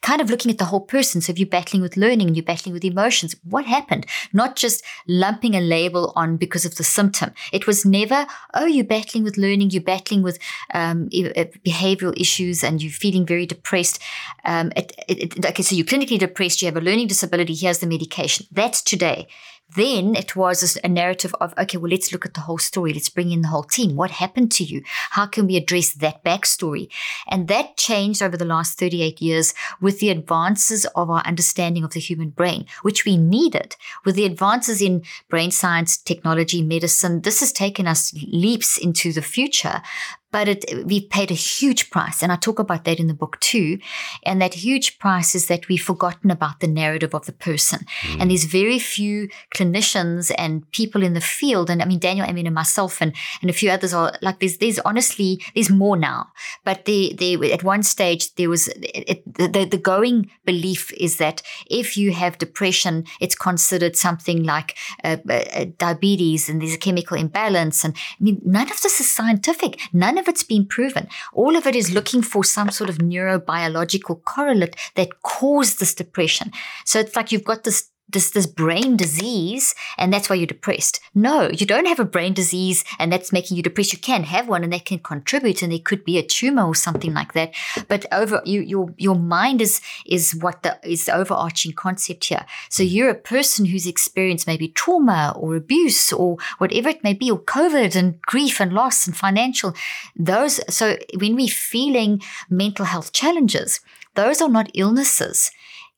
kind 0.00 0.20
of 0.20 0.30
looking 0.30 0.50
at 0.50 0.58
the 0.58 0.66
whole 0.66 0.80
person. 0.80 1.20
So 1.20 1.32
if 1.32 1.38
you're 1.38 1.46
battling 1.46 1.82
with 1.82 1.96
learning 1.96 2.28
and 2.28 2.36
you're 2.36 2.44
battling 2.44 2.72
with 2.72 2.84
emotions, 2.84 3.36
what 3.52 3.66
happened? 3.66 4.06
Not 4.32 4.56
just 4.56 4.82
lumping 5.06 5.54
a 5.54 5.60
label 5.60 6.12
on 6.16 6.36
because 6.36 6.64
of 6.64 6.76
the 6.76 6.84
symptom. 6.84 7.32
It 7.52 7.66
was 7.66 7.84
never, 7.84 8.26
oh, 8.54 8.66
you're 8.66 8.84
battling 8.84 9.24
with 9.24 9.36
learning, 9.36 9.70
you're 9.70 9.82
battling 9.82 10.22
with 10.22 10.38
um, 10.74 11.08
behavioral 11.10 12.18
issues, 12.20 12.64
and 12.64 12.82
you're 12.82 12.92
feeling 12.92 13.26
very 13.26 13.46
depressed. 13.46 14.00
Um, 14.44 14.72
it, 14.74 14.92
it, 15.08 15.44
okay, 15.44 15.62
so 15.62 15.76
you're 15.76 15.86
clinically 15.86 16.18
depressed, 16.18 16.62
you 16.62 16.66
have 16.66 16.76
a 16.76 16.80
learning 16.80 17.06
disability, 17.08 17.54
here's 17.54 17.78
the 17.78 17.86
medication. 17.86 18.46
That's 18.50 18.82
today. 18.82 19.28
Then 19.74 20.14
it 20.14 20.36
was 20.36 20.78
a 20.82 20.88
narrative 20.88 21.34
of, 21.40 21.54
okay, 21.56 21.78
well, 21.78 21.90
let's 21.90 22.12
look 22.12 22.26
at 22.26 22.34
the 22.34 22.40
whole 22.40 22.58
story. 22.58 22.92
Let's 22.92 23.08
bring 23.08 23.30
in 23.30 23.42
the 23.42 23.48
whole 23.48 23.62
team. 23.62 23.96
What 23.96 24.10
happened 24.10 24.52
to 24.52 24.64
you? 24.64 24.82
How 25.10 25.26
can 25.26 25.46
we 25.46 25.56
address 25.56 25.92
that 25.94 26.24
backstory? 26.24 26.88
And 27.28 27.48
that 27.48 27.76
changed 27.76 28.22
over 28.22 28.36
the 28.36 28.44
last 28.44 28.78
38 28.78 29.20
years 29.22 29.54
with 29.80 30.00
the 30.00 30.10
advances 30.10 30.84
of 30.94 31.10
our 31.10 31.22
understanding 31.24 31.84
of 31.84 31.92
the 31.92 32.00
human 32.00 32.30
brain, 32.30 32.66
which 32.82 33.04
we 33.04 33.16
needed. 33.16 33.76
With 34.04 34.16
the 34.16 34.26
advances 34.26 34.82
in 34.82 35.02
brain 35.28 35.50
science, 35.50 35.96
technology, 35.96 36.62
medicine, 36.62 37.22
this 37.22 37.40
has 37.40 37.52
taken 37.52 37.86
us 37.86 38.12
leaps 38.30 38.78
into 38.78 39.12
the 39.12 39.22
future 39.22 39.82
but 40.32 40.48
it, 40.48 40.86
we've 40.86 41.08
paid 41.08 41.30
a 41.30 41.34
huge 41.34 41.90
price. 41.90 42.22
And 42.22 42.32
I 42.32 42.36
talk 42.36 42.58
about 42.58 42.84
that 42.84 42.98
in 42.98 43.06
the 43.06 43.14
book 43.14 43.38
too. 43.40 43.78
And 44.24 44.40
that 44.40 44.54
huge 44.54 44.98
price 44.98 45.34
is 45.34 45.46
that 45.46 45.68
we've 45.68 45.82
forgotten 45.82 46.30
about 46.30 46.60
the 46.60 46.66
narrative 46.66 47.14
of 47.14 47.26
the 47.26 47.32
person. 47.32 47.80
Mm. 48.02 48.20
And 48.20 48.30
there's 48.30 48.44
very 48.44 48.78
few 48.78 49.28
clinicians 49.54 50.32
and 50.38 50.68
people 50.72 51.02
in 51.02 51.12
the 51.12 51.20
field. 51.20 51.68
And 51.68 51.82
I 51.82 51.84
mean, 51.84 51.98
Daniel, 51.98 52.26
I 52.26 52.32
mean, 52.32 52.46
and 52.46 52.54
myself 52.54 53.00
and, 53.02 53.14
and 53.42 53.50
a 53.50 53.52
few 53.52 53.70
others 53.70 53.92
are 53.92 54.12
like, 54.22 54.40
there's, 54.40 54.56
there's 54.56 54.78
honestly, 54.80 55.40
there's 55.54 55.70
more 55.70 55.96
now. 55.96 56.28
But 56.64 56.86
they, 56.86 57.12
they, 57.12 57.34
at 57.52 57.62
one 57.62 57.82
stage, 57.82 58.34
there 58.34 58.48
was, 58.48 58.68
it, 58.68 59.22
the, 59.34 59.64
the 59.64 59.78
going 59.78 60.30
belief 60.46 60.92
is 60.94 61.18
that 61.18 61.42
if 61.68 61.96
you 61.96 62.12
have 62.12 62.38
depression, 62.38 63.04
it's 63.20 63.34
considered 63.34 63.96
something 63.96 64.44
like 64.44 64.76
uh, 65.04 65.18
uh, 65.28 65.66
diabetes 65.76 66.48
and 66.48 66.62
there's 66.62 66.74
a 66.74 66.78
chemical 66.78 67.18
imbalance. 67.18 67.84
And 67.84 67.94
I 67.94 68.24
mean, 68.24 68.40
none 68.44 68.70
of 68.70 68.80
this 68.80 68.98
is 68.98 69.10
scientific. 69.10 69.78
None 69.92 70.16
of 70.16 70.21
it's 70.28 70.42
been 70.42 70.66
proven. 70.66 71.08
All 71.32 71.56
of 71.56 71.66
it 71.66 71.76
is 71.76 71.92
looking 71.92 72.22
for 72.22 72.44
some 72.44 72.70
sort 72.70 72.90
of 72.90 72.98
neurobiological 72.98 74.24
correlate 74.24 74.76
that 74.94 75.22
caused 75.22 75.80
this 75.80 75.94
depression. 75.94 76.52
So 76.84 76.98
it's 77.00 77.16
like 77.16 77.32
you've 77.32 77.44
got 77.44 77.64
this 77.64 77.90
this 78.12 78.30
this 78.30 78.46
brain 78.46 78.96
disease 78.96 79.74
and 79.98 80.12
that's 80.12 80.28
why 80.28 80.36
you're 80.36 80.46
depressed. 80.46 81.00
No, 81.14 81.50
you 81.50 81.66
don't 81.66 81.86
have 81.86 82.00
a 82.00 82.04
brain 82.04 82.34
disease 82.34 82.84
and 82.98 83.12
that's 83.12 83.32
making 83.32 83.56
you 83.56 83.62
depressed. 83.62 83.92
You 83.92 83.98
can 83.98 84.24
have 84.24 84.48
one 84.48 84.64
and 84.64 84.72
that 84.72 84.84
can 84.84 84.98
contribute 84.98 85.62
and 85.62 85.72
there 85.72 85.78
could 85.78 86.04
be 86.04 86.18
a 86.18 86.22
tumor 86.22 86.66
or 86.66 86.74
something 86.74 87.12
like 87.12 87.32
that. 87.32 87.54
But 87.88 88.06
over 88.12 88.42
you 88.44 88.60
your 88.60 88.94
your 88.96 89.16
mind 89.16 89.60
is 89.60 89.80
is 90.06 90.34
what 90.34 90.62
the 90.62 90.78
is 90.82 91.06
the 91.06 91.14
overarching 91.14 91.72
concept 91.72 92.24
here. 92.24 92.46
So 92.68 92.82
mm. 92.82 92.90
you're 92.90 93.10
a 93.10 93.14
person 93.14 93.66
who's 93.66 93.86
experienced 93.86 94.46
maybe 94.46 94.68
trauma 94.68 95.34
or 95.36 95.56
abuse 95.56 96.12
or 96.12 96.36
whatever 96.58 96.88
it 96.88 97.04
may 97.04 97.14
be, 97.14 97.30
or 97.30 97.40
COVID 97.40 97.96
and 97.96 98.20
grief 98.22 98.60
and 98.60 98.72
loss 98.72 99.06
and 99.06 99.16
financial. 99.16 99.74
Those 100.16 100.60
so 100.72 100.96
when 101.18 101.36
we're 101.36 101.48
feeling 101.48 102.22
mental 102.48 102.86
health 102.86 103.12
challenges, 103.12 103.80
those 104.14 104.40
are 104.40 104.48
not 104.48 104.70
illnesses 104.74 105.50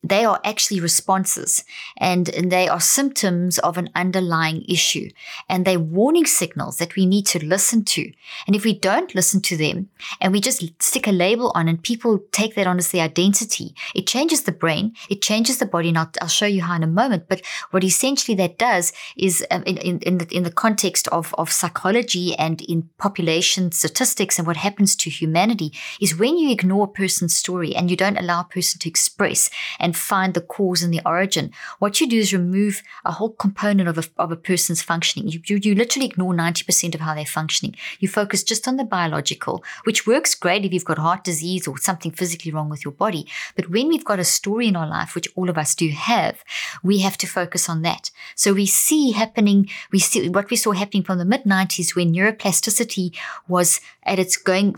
they 0.05 0.25
are 0.25 0.41
actually 0.45 0.81
responses 0.81 1.65
and, 1.97 2.27
they 2.45 2.69
are 2.69 2.81
symptoms 2.81 3.59
of 3.61 3.79
an 3.79 3.89
underlying 3.95 4.65
issue. 4.69 5.09
And 5.49 5.65
they're 5.65 5.81
warning 5.81 6.27
signals 6.27 6.77
that 6.77 6.95
we 6.95 7.07
need 7.07 7.27
to 7.29 7.45
listen 7.45 7.85
to. 7.87 8.13
And 8.47 8.55
if 8.55 8.65
we 8.65 8.79
don't 8.79 9.15
listen 9.15 9.41
to 9.43 9.57
them 9.57 9.89
and 10.21 10.33
we 10.33 10.41
just 10.41 10.63
stick 10.83 11.07
a 11.07 11.13
label 11.13 11.51
on 11.55 11.67
and 11.67 11.83
people 11.83 12.23
take 12.33 12.55
that 12.55 12.67
on 12.67 12.79
as 12.79 12.91
their 12.91 13.05
identity, 13.05 13.75
it 13.95 14.07
changes 14.07 14.43
the 14.43 14.53
brain, 14.53 14.95
it 15.09 15.23
changes 15.23 15.59
the 15.59 15.67
body. 15.67 15.89
And 15.89 15.99
I'll, 15.99 16.11
I'll 16.21 16.29
show 16.29 16.47
you 16.47 16.63
how 16.63 16.77
in 16.77 16.83
a 16.83 16.87
moment. 16.87 17.29
But 17.29 17.41
what 17.71 17.83
essentially 17.83 18.37
that 18.37 18.59
does 18.59 18.93
is 19.17 19.45
um, 19.51 19.63
in, 19.63 19.79
in, 19.79 19.99
in, 20.01 20.19
the, 20.19 20.37
in 20.37 20.43
the 20.43 20.53
context 20.53 21.09
of, 21.09 21.35
of 21.39 21.51
psychology 21.51 22.35
and 22.37 22.61
in 22.63 22.91
population 22.99 23.73
statistics 23.73 24.39
and 24.39 24.47
what 24.47 24.59
happens 24.59 24.95
to 24.97 25.11
humanity 25.11 25.73
is 26.01 26.19
when 26.19 26.37
you 26.37 26.51
ignore 26.51 26.85
a 26.85 26.89
person's 26.89 27.35
story 27.35 27.75
and 27.75 27.91
you 27.91 27.97
don't 27.97 28.19
allow 28.19 28.41
a 28.41 28.45
person 28.45 28.79
to 28.81 28.89
express 28.89 29.49
and 29.79 29.94
find 29.95 30.35
the 30.35 30.41
cause 30.41 30.83
and 30.83 30.93
the 30.93 31.01
origin. 31.07 31.51
What 31.79 32.01
you 32.01 32.09
do 32.09 32.19
is 32.19 32.33
remove 32.33 32.83
a 33.05 33.13
whole 33.13 33.31
component 33.31 33.89
of 33.89 33.99
a, 33.99 34.05
of 34.19 34.33
a 34.33 34.37
person's 34.37 34.83
functioning. 34.83 35.29
You, 35.29 35.41
you, 35.47 35.57
you 35.63 35.75
literally 35.75 36.07
ignore 36.07 36.35
90% 36.35 36.95
of 36.95 37.01
how 37.01 37.15
they're 37.15 37.25
functioning. 37.25 37.75
You 37.99 38.09
focus 38.09 38.43
just 38.43 38.69
on 38.69 38.77
the 38.77 38.85
biological, 38.85 39.65
which 39.85 40.07
works 40.07 40.35
great 40.35 40.65
if 40.65 40.73
you've 40.73 40.85
got 40.85 40.99
heart 40.99 41.25
disease 41.25 41.67
or 41.67 41.79
something 41.79 42.11
physically 42.11 42.53
wrong 42.53 42.69
with 42.69 42.85
your 42.85 42.93
body. 42.93 43.27
But 43.57 43.71
when 43.71 43.89
we've 43.89 44.05
got 44.05 44.19
a 44.19 44.25
story 44.25 44.69
in 44.69 44.77
our 44.77 44.89
life, 44.89 45.15
which 45.15 45.29
all 45.37 45.51
of 45.51 45.59
us 45.59 45.75
do 45.75 45.89
have, 45.91 46.45
we 46.83 47.01
have 47.01 47.19
to 47.19 47.27
focus 47.27 47.69
on 47.69 47.83
that. 47.83 48.11
So 48.35 48.53
we 48.55 48.67
see 48.67 49.13
happening, 49.13 49.69
we 49.93 49.99
see 49.99 50.29
what 50.29 50.51
we 50.51 50.57
saw 50.57 50.73
happening 50.73 51.03
from 51.03 51.19
the 51.19 51.25
mid 51.25 51.45
90s 51.45 51.95
when 51.95 52.13
neuroplasticity 52.13 53.17
was 53.49 53.81
at 54.05 54.19
its 54.19 54.37
going, 54.37 54.77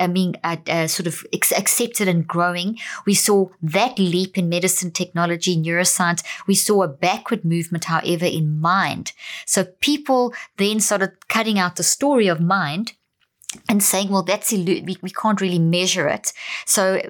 I 0.00 0.06
mean, 0.06 0.34
uh, 0.44 0.86
sort 0.86 1.06
of 1.06 1.26
accepted 1.32 2.08
and 2.08 2.26
growing. 2.26 2.78
We 3.06 3.14
saw 3.14 3.48
that 3.62 3.98
leap 3.98 4.36
in 4.36 4.47
medicine, 4.48 4.90
technology, 4.90 5.56
neuroscience. 5.56 6.24
We 6.46 6.54
saw 6.54 6.82
a 6.82 6.88
backward 6.88 7.44
movement, 7.44 7.84
however, 7.84 8.26
in 8.26 8.58
mind. 8.60 9.12
So 9.46 9.64
people 9.64 10.34
then 10.56 10.80
started 10.80 11.28
cutting 11.28 11.58
out 11.58 11.76
the 11.76 11.82
story 11.82 12.28
of 12.28 12.40
mind 12.40 12.94
and 13.68 13.82
saying, 13.82 14.10
well, 14.10 14.22
that's 14.22 14.52
illu- 14.52 14.84
we, 14.86 14.98
we 15.00 15.10
can't 15.10 15.40
really 15.40 15.58
measure 15.58 16.06
it. 16.06 16.32
So 16.66 17.00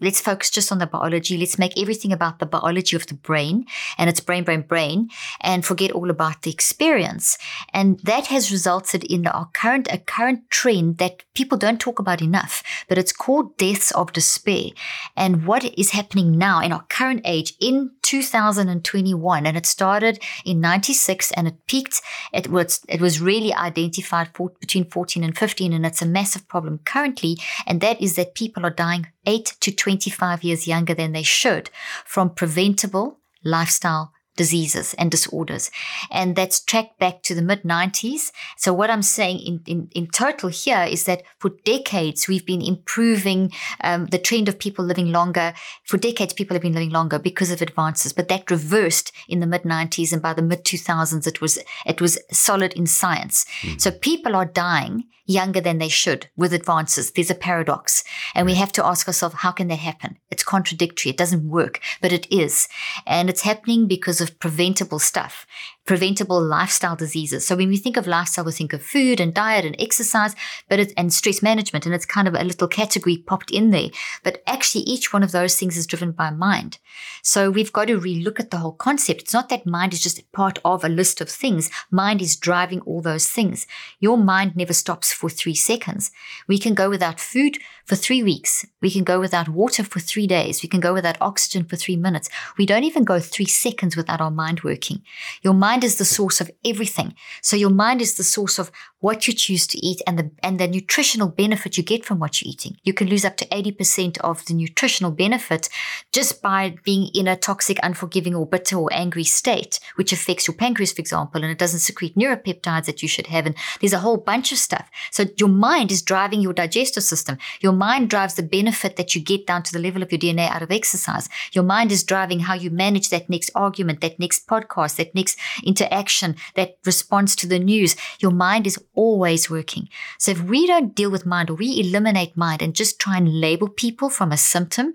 let's 0.00 0.20
focus 0.20 0.48
just 0.48 0.70
on 0.70 0.78
the 0.78 0.86
biology. 0.86 1.36
Let's 1.36 1.58
make 1.58 1.80
everything 1.80 2.12
about 2.12 2.38
the 2.38 2.46
biology 2.46 2.94
of 2.94 3.06
the 3.06 3.14
brain 3.14 3.66
and 3.96 4.08
it's 4.08 4.20
brain, 4.20 4.44
brain, 4.44 4.62
brain, 4.62 5.08
and 5.40 5.64
forget 5.64 5.90
all 5.90 6.08
about 6.08 6.42
the 6.42 6.50
experience. 6.50 7.36
And 7.72 7.98
that 8.00 8.28
has 8.28 8.52
resulted 8.52 9.02
in 9.04 9.26
our 9.26 9.48
current 9.52 9.88
a 9.90 9.98
current 9.98 10.48
trend 10.50 10.98
that 10.98 11.24
people 11.34 11.58
don't 11.58 11.80
talk 11.80 11.98
about 11.98 12.22
enough, 12.22 12.62
but 12.88 12.98
it's 12.98 13.12
called 13.12 13.56
deaths 13.56 13.90
of 13.92 14.12
despair. 14.12 14.70
And 15.16 15.46
what 15.46 15.64
is 15.76 15.90
happening 15.90 16.38
now 16.38 16.60
in 16.60 16.72
our 16.72 16.84
current 16.88 17.22
age 17.24 17.54
in 17.60 17.90
2021, 18.02 19.46
and 19.46 19.56
it 19.56 19.66
started 19.66 20.22
in 20.44 20.60
96 20.60 21.32
and 21.32 21.48
it 21.48 21.66
peaked. 21.66 22.00
It 22.32 22.48
was 22.48 22.80
it 22.88 23.00
was 23.00 23.20
really 23.20 23.52
identified 23.52 24.30
for, 24.34 24.50
between 24.60 24.84
14 24.84 25.24
and 25.24 25.36
15, 25.36 25.72
and 25.72 25.87
it's 25.88 26.02
a 26.02 26.06
massive 26.06 26.46
problem 26.48 26.80
currently, 26.84 27.36
and 27.66 27.80
that 27.80 28.00
is 28.00 28.14
that 28.16 28.34
people 28.34 28.64
are 28.64 28.70
dying 28.70 29.06
8 29.26 29.56
to 29.60 29.72
25 29.72 30.44
years 30.44 30.68
younger 30.68 30.94
than 30.94 31.12
they 31.12 31.22
should 31.22 31.70
from 32.04 32.30
preventable 32.30 33.18
lifestyle 33.44 34.12
diseases 34.38 34.94
and 34.94 35.10
disorders. 35.10 35.70
And 36.10 36.34
that's 36.34 36.60
tracked 36.60 36.98
back 36.98 37.22
to 37.24 37.34
the 37.34 37.42
mid 37.42 37.64
90s. 37.64 38.30
So, 38.56 38.72
what 38.72 38.88
I'm 38.88 39.02
saying 39.02 39.40
in, 39.40 39.60
in, 39.66 39.88
in, 39.94 40.06
total 40.06 40.48
here 40.48 40.84
is 40.84 41.04
that 41.04 41.24
for 41.38 41.50
decades, 41.64 42.28
we've 42.28 42.46
been 42.46 42.62
improving 42.62 43.52
um, 43.82 44.06
the 44.06 44.18
trend 44.18 44.48
of 44.48 44.58
people 44.58 44.84
living 44.84 45.12
longer. 45.12 45.52
For 45.84 45.98
decades, 45.98 46.32
people 46.32 46.54
have 46.54 46.62
been 46.62 46.72
living 46.72 46.90
longer 46.90 47.18
because 47.18 47.50
of 47.50 47.60
advances, 47.60 48.14
but 48.14 48.28
that 48.28 48.50
reversed 48.50 49.12
in 49.28 49.40
the 49.40 49.46
mid 49.46 49.64
90s. 49.64 50.12
And 50.12 50.22
by 50.22 50.32
the 50.32 50.42
mid 50.42 50.64
2000s, 50.64 51.26
it 51.26 51.40
was, 51.42 51.58
it 51.84 52.00
was 52.00 52.18
solid 52.30 52.72
in 52.74 52.86
science. 52.86 53.44
Mm. 53.62 53.80
So, 53.80 53.90
people 53.90 54.34
are 54.34 54.46
dying 54.46 55.04
younger 55.28 55.60
than 55.60 55.78
they 55.78 55.88
should 55.88 56.28
with 56.36 56.52
advances. 56.52 57.12
There's 57.12 57.30
a 57.30 57.34
paradox. 57.34 58.02
And 58.34 58.46
we 58.46 58.54
have 58.54 58.72
to 58.72 58.84
ask 58.84 59.06
ourselves, 59.06 59.36
how 59.36 59.52
can 59.52 59.68
that 59.68 59.78
happen? 59.78 60.18
It's 60.30 60.42
contradictory. 60.42 61.10
It 61.10 61.18
doesn't 61.18 61.48
work, 61.48 61.80
but 62.00 62.12
it 62.12 62.26
is. 62.32 62.66
And 63.06 63.28
it's 63.28 63.42
happening 63.42 63.86
because 63.86 64.20
of 64.20 64.40
preventable 64.40 64.98
stuff 64.98 65.46
preventable 65.88 66.38
lifestyle 66.38 66.94
diseases. 66.94 67.46
So 67.46 67.56
when 67.56 67.70
we 67.70 67.78
think 67.78 67.96
of 67.96 68.06
lifestyle, 68.06 68.44
we 68.44 68.52
think 68.52 68.74
of 68.74 68.82
food 68.82 69.20
and 69.20 69.32
diet 69.32 69.64
and 69.64 69.74
exercise, 69.78 70.36
but 70.68 70.78
it, 70.78 70.92
and 70.98 71.10
stress 71.10 71.40
management, 71.40 71.86
and 71.86 71.94
it's 71.94 72.04
kind 72.04 72.28
of 72.28 72.34
a 72.34 72.44
little 72.44 72.68
category 72.68 73.16
popped 73.16 73.50
in 73.50 73.70
there. 73.70 73.88
But 74.22 74.42
actually, 74.46 74.82
each 74.82 75.14
one 75.14 75.22
of 75.22 75.32
those 75.32 75.56
things 75.56 75.78
is 75.78 75.86
driven 75.86 76.12
by 76.12 76.28
mind. 76.28 76.76
So 77.22 77.50
we've 77.50 77.72
got 77.72 77.86
to 77.86 77.98
relook 77.98 78.38
at 78.38 78.50
the 78.50 78.58
whole 78.58 78.72
concept. 78.72 79.22
It's 79.22 79.32
not 79.32 79.48
that 79.48 79.64
mind 79.64 79.94
is 79.94 80.02
just 80.02 80.30
part 80.32 80.58
of 80.62 80.84
a 80.84 80.90
list 80.90 81.22
of 81.22 81.30
things. 81.30 81.70
Mind 81.90 82.20
is 82.20 82.36
driving 82.36 82.80
all 82.82 83.00
those 83.00 83.30
things. 83.30 83.66
Your 83.98 84.18
mind 84.18 84.56
never 84.56 84.74
stops 84.74 85.10
for 85.10 85.30
three 85.30 85.54
seconds. 85.54 86.10
We 86.46 86.58
can 86.58 86.74
go 86.74 86.90
without 86.90 87.18
food 87.18 87.56
for 87.86 87.96
three 87.96 88.22
weeks. 88.22 88.66
We 88.82 88.90
can 88.90 89.04
go 89.04 89.20
without 89.20 89.48
water 89.48 89.84
for 89.84 90.00
three 90.00 90.26
days. 90.26 90.62
We 90.62 90.68
can 90.68 90.80
go 90.80 90.92
without 90.92 91.16
oxygen 91.22 91.64
for 91.64 91.76
three 91.76 91.96
minutes. 91.96 92.28
We 92.58 92.66
don't 92.66 92.84
even 92.84 93.04
go 93.04 93.20
three 93.20 93.46
seconds 93.46 93.96
without 93.96 94.20
our 94.20 94.30
mind 94.30 94.60
working. 94.60 95.02
Your 95.40 95.54
mind 95.54 95.77
is 95.84 95.96
the 95.96 96.04
source 96.04 96.40
of 96.40 96.50
everything. 96.64 97.14
So 97.42 97.56
your 97.56 97.70
mind 97.70 98.00
is 98.00 98.16
the 98.16 98.24
source 98.24 98.58
of 98.58 98.70
what 99.00 99.28
you 99.28 99.32
choose 99.32 99.66
to 99.68 99.78
eat 99.78 100.02
and 100.06 100.18
the, 100.18 100.30
and 100.42 100.58
the 100.58 100.66
nutritional 100.66 101.28
benefit 101.28 101.76
you 101.76 101.82
get 101.82 102.04
from 102.04 102.18
what 102.18 102.40
you're 102.40 102.50
eating. 102.50 102.76
You 102.82 102.92
can 102.92 103.08
lose 103.08 103.24
up 103.24 103.36
to 103.36 103.46
80% 103.46 104.18
of 104.18 104.44
the 104.46 104.54
nutritional 104.54 105.12
benefit 105.12 105.68
just 106.12 106.42
by 106.42 106.74
being 106.84 107.10
in 107.14 107.28
a 107.28 107.36
toxic, 107.36 107.78
unforgiving 107.82 108.34
or 108.34 108.46
bitter 108.46 108.76
or 108.76 108.88
angry 108.92 109.24
state, 109.24 109.78
which 109.94 110.12
affects 110.12 110.48
your 110.48 110.56
pancreas, 110.56 110.92
for 110.92 111.00
example, 111.00 111.42
and 111.42 111.52
it 111.52 111.58
doesn't 111.58 111.80
secrete 111.80 112.16
neuropeptides 112.16 112.86
that 112.86 113.02
you 113.02 113.08
should 113.08 113.28
have. 113.28 113.46
And 113.46 113.54
there's 113.80 113.92
a 113.92 114.00
whole 114.00 114.16
bunch 114.16 114.50
of 114.50 114.58
stuff. 114.58 114.90
So 115.12 115.26
your 115.36 115.48
mind 115.48 115.92
is 115.92 116.02
driving 116.02 116.40
your 116.40 116.52
digestive 116.52 117.04
system. 117.04 117.38
Your 117.60 117.72
mind 117.72 118.10
drives 118.10 118.34
the 118.34 118.42
benefit 118.42 118.96
that 118.96 119.14
you 119.14 119.20
get 119.20 119.46
down 119.46 119.62
to 119.62 119.72
the 119.72 119.78
level 119.78 120.02
of 120.02 120.10
your 120.10 120.18
DNA 120.18 120.50
out 120.50 120.62
of 120.62 120.72
exercise. 120.72 121.28
Your 121.52 121.64
mind 121.64 121.92
is 121.92 122.02
driving 122.02 122.40
how 122.40 122.54
you 122.54 122.70
manage 122.70 123.10
that 123.10 123.30
next 123.30 123.50
argument, 123.54 124.00
that 124.00 124.18
next 124.18 124.48
podcast, 124.48 124.96
that 124.96 125.14
next 125.14 125.38
interaction, 125.62 126.34
that 126.56 126.78
response 126.84 127.36
to 127.36 127.46
the 127.46 127.58
news. 127.58 127.94
Your 128.18 128.32
mind 128.32 128.66
is 128.66 128.78
always 128.98 129.48
working. 129.48 129.88
So 130.18 130.32
if 130.32 130.42
we 130.42 130.66
don't 130.66 130.92
deal 130.92 131.08
with 131.08 131.24
mind 131.24 131.50
or 131.50 131.54
we 131.54 131.78
eliminate 131.78 132.36
mind 132.36 132.62
and 132.62 132.74
just 132.74 132.98
try 132.98 133.16
and 133.16 133.40
label 133.40 133.68
people 133.68 134.10
from 134.10 134.32
a 134.32 134.36
symptom, 134.36 134.92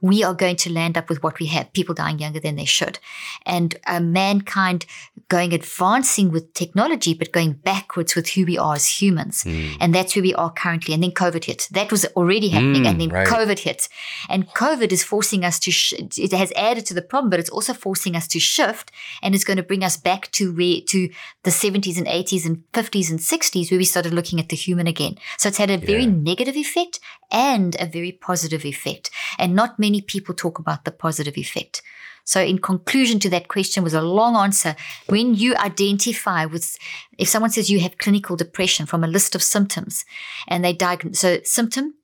we 0.00 0.24
are 0.24 0.32
going 0.32 0.56
to 0.56 0.72
land 0.72 0.96
up 0.96 1.10
with 1.10 1.22
what 1.22 1.38
we 1.38 1.46
have 1.48 1.70
people 1.74 1.94
dying 1.94 2.18
younger 2.18 2.40
than 2.40 2.56
they 2.56 2.64
should. 2.64 2.98
And 3.44 3.74
uh, 3.86 4.00
mankind 4.00 4.86
going 5.28 5.52
advancing 5.52 6.30
with 6.30 6.54
technology, 6.54 7.12
but 7.12 7.30
going 7.30 7.52
backwards 7.52 8.16
with 8.16 8.30
who 8.30 8.46
we 8.46 8.56
are 8.56 8.74
as 8.74 8.86
humans. 9.02 9.44
Mm. 9.44 9.76
And 9.80 9.94
that's 9.94 10.16
where 10.16 10.22
we 10.22 10.34
are 10.34 10.50
currently. 10.50 10.94
And 10.94 11.02
then 11.02 11.10
COVID 11.10 11.44
hit. 11.44 11.68
That 11.72 11.90
was 11.90 12.06
already 12.16 12.48
happening. 12.48 12.84
Mm, 12.84 12.88
and 12.88 13.00
then 13.02 13.08
right. 13.10 13.26
COVID 13.26 13.58
hit. 13.58 13.90
And 14.30 14.48
COVID 14.48 14.92
is 14.92 15.04
forcing 15.04 15.44
us 15.44 15.58
to, 15.60 15.70
sh- 15.70 15.92
it 16.16 16.32
has 16.32 16.54
added 16.56 16.86
to 16.86 16.94
the 16.94 17.02
problem, 17.02 17.28
but 17.28 17.38
it's 17.38 17.50
also 17.50 17.74
forcing 17.74 18.16
us 18.16 18.26
to 18.28 18.40
shift 18.40 18.90
and 19.22 19.34
it's 19.34 19.44
going 19.44 19.58
to 19.58 19.62
bring 19.62 19.84
us 19.84 19.98
back 19.98 20.30
to 20.32 20.54
where, 20.54 20.80
to 20.86 21.10
the 21.42 21.50
70s 21.50 21.98
and 21.98 22.06
80s 22.06 22.46
and 22.46 22.64
50s 22.72 23.10
and 23.10 23.18
60s 23.18 23.41
where 23.70 23.78
we 23.78 23.84
started 23.84 24.14
looking 24.14 24.40
at 24.40 24.48
the 24.48 24.56
human 24.56 24.86
again. 24.86 25.16
So 25.38 25.48
it's 25.48 25.58
had 25.58 25.70
a 25.70 25.76
very 25.76 26.04
yeah. 26.04 26.10
negative 26.10 26.56
effect 26.56 27.00
and 27.30 27.76
a 27.80 27.86
very 27.86 28.12
positive 28.12 28.64
effect. 28.64 29.10
And 29.38 29.54
not 29.54 29.78
many 29.78 30.00
people 30.00 30.34
talk 30.34 30.58
about 30.58 30.84
the 30.84 30.92
positive 30.92 31.36
effect. 31.36 31.82
So, 32.24 32.40
in 32.40 32.58
conclusion 32.58 33.18
to 33.20 33.30
that 33.30 33.48
question, 33.48 33.82
was 33.82 33.94
a 33.94 34.00
long 34.00 34.36
answer. 34.36 34.76
When 35.08 35.34
you 35.34 35.56
identify 35.56 36.44
with, 36.44 36.78
if 37.18 37.28
someone 37.28 37.50
says 37.50 37.68
you 37.68 37.80
have 37.80 37.98
clinical 37.98 38.36
depression 38.36 38.86
from 38.86 39.02
a 39.02 39.08
list 39.08 39.34
of 39.34 39.42
symptoms, 39.42 40.04
and 40.46 40.64
they 40.64 40.72
diagnose, 40.72 41.18
so 41.18 41.38
symptom, 41.42 41.94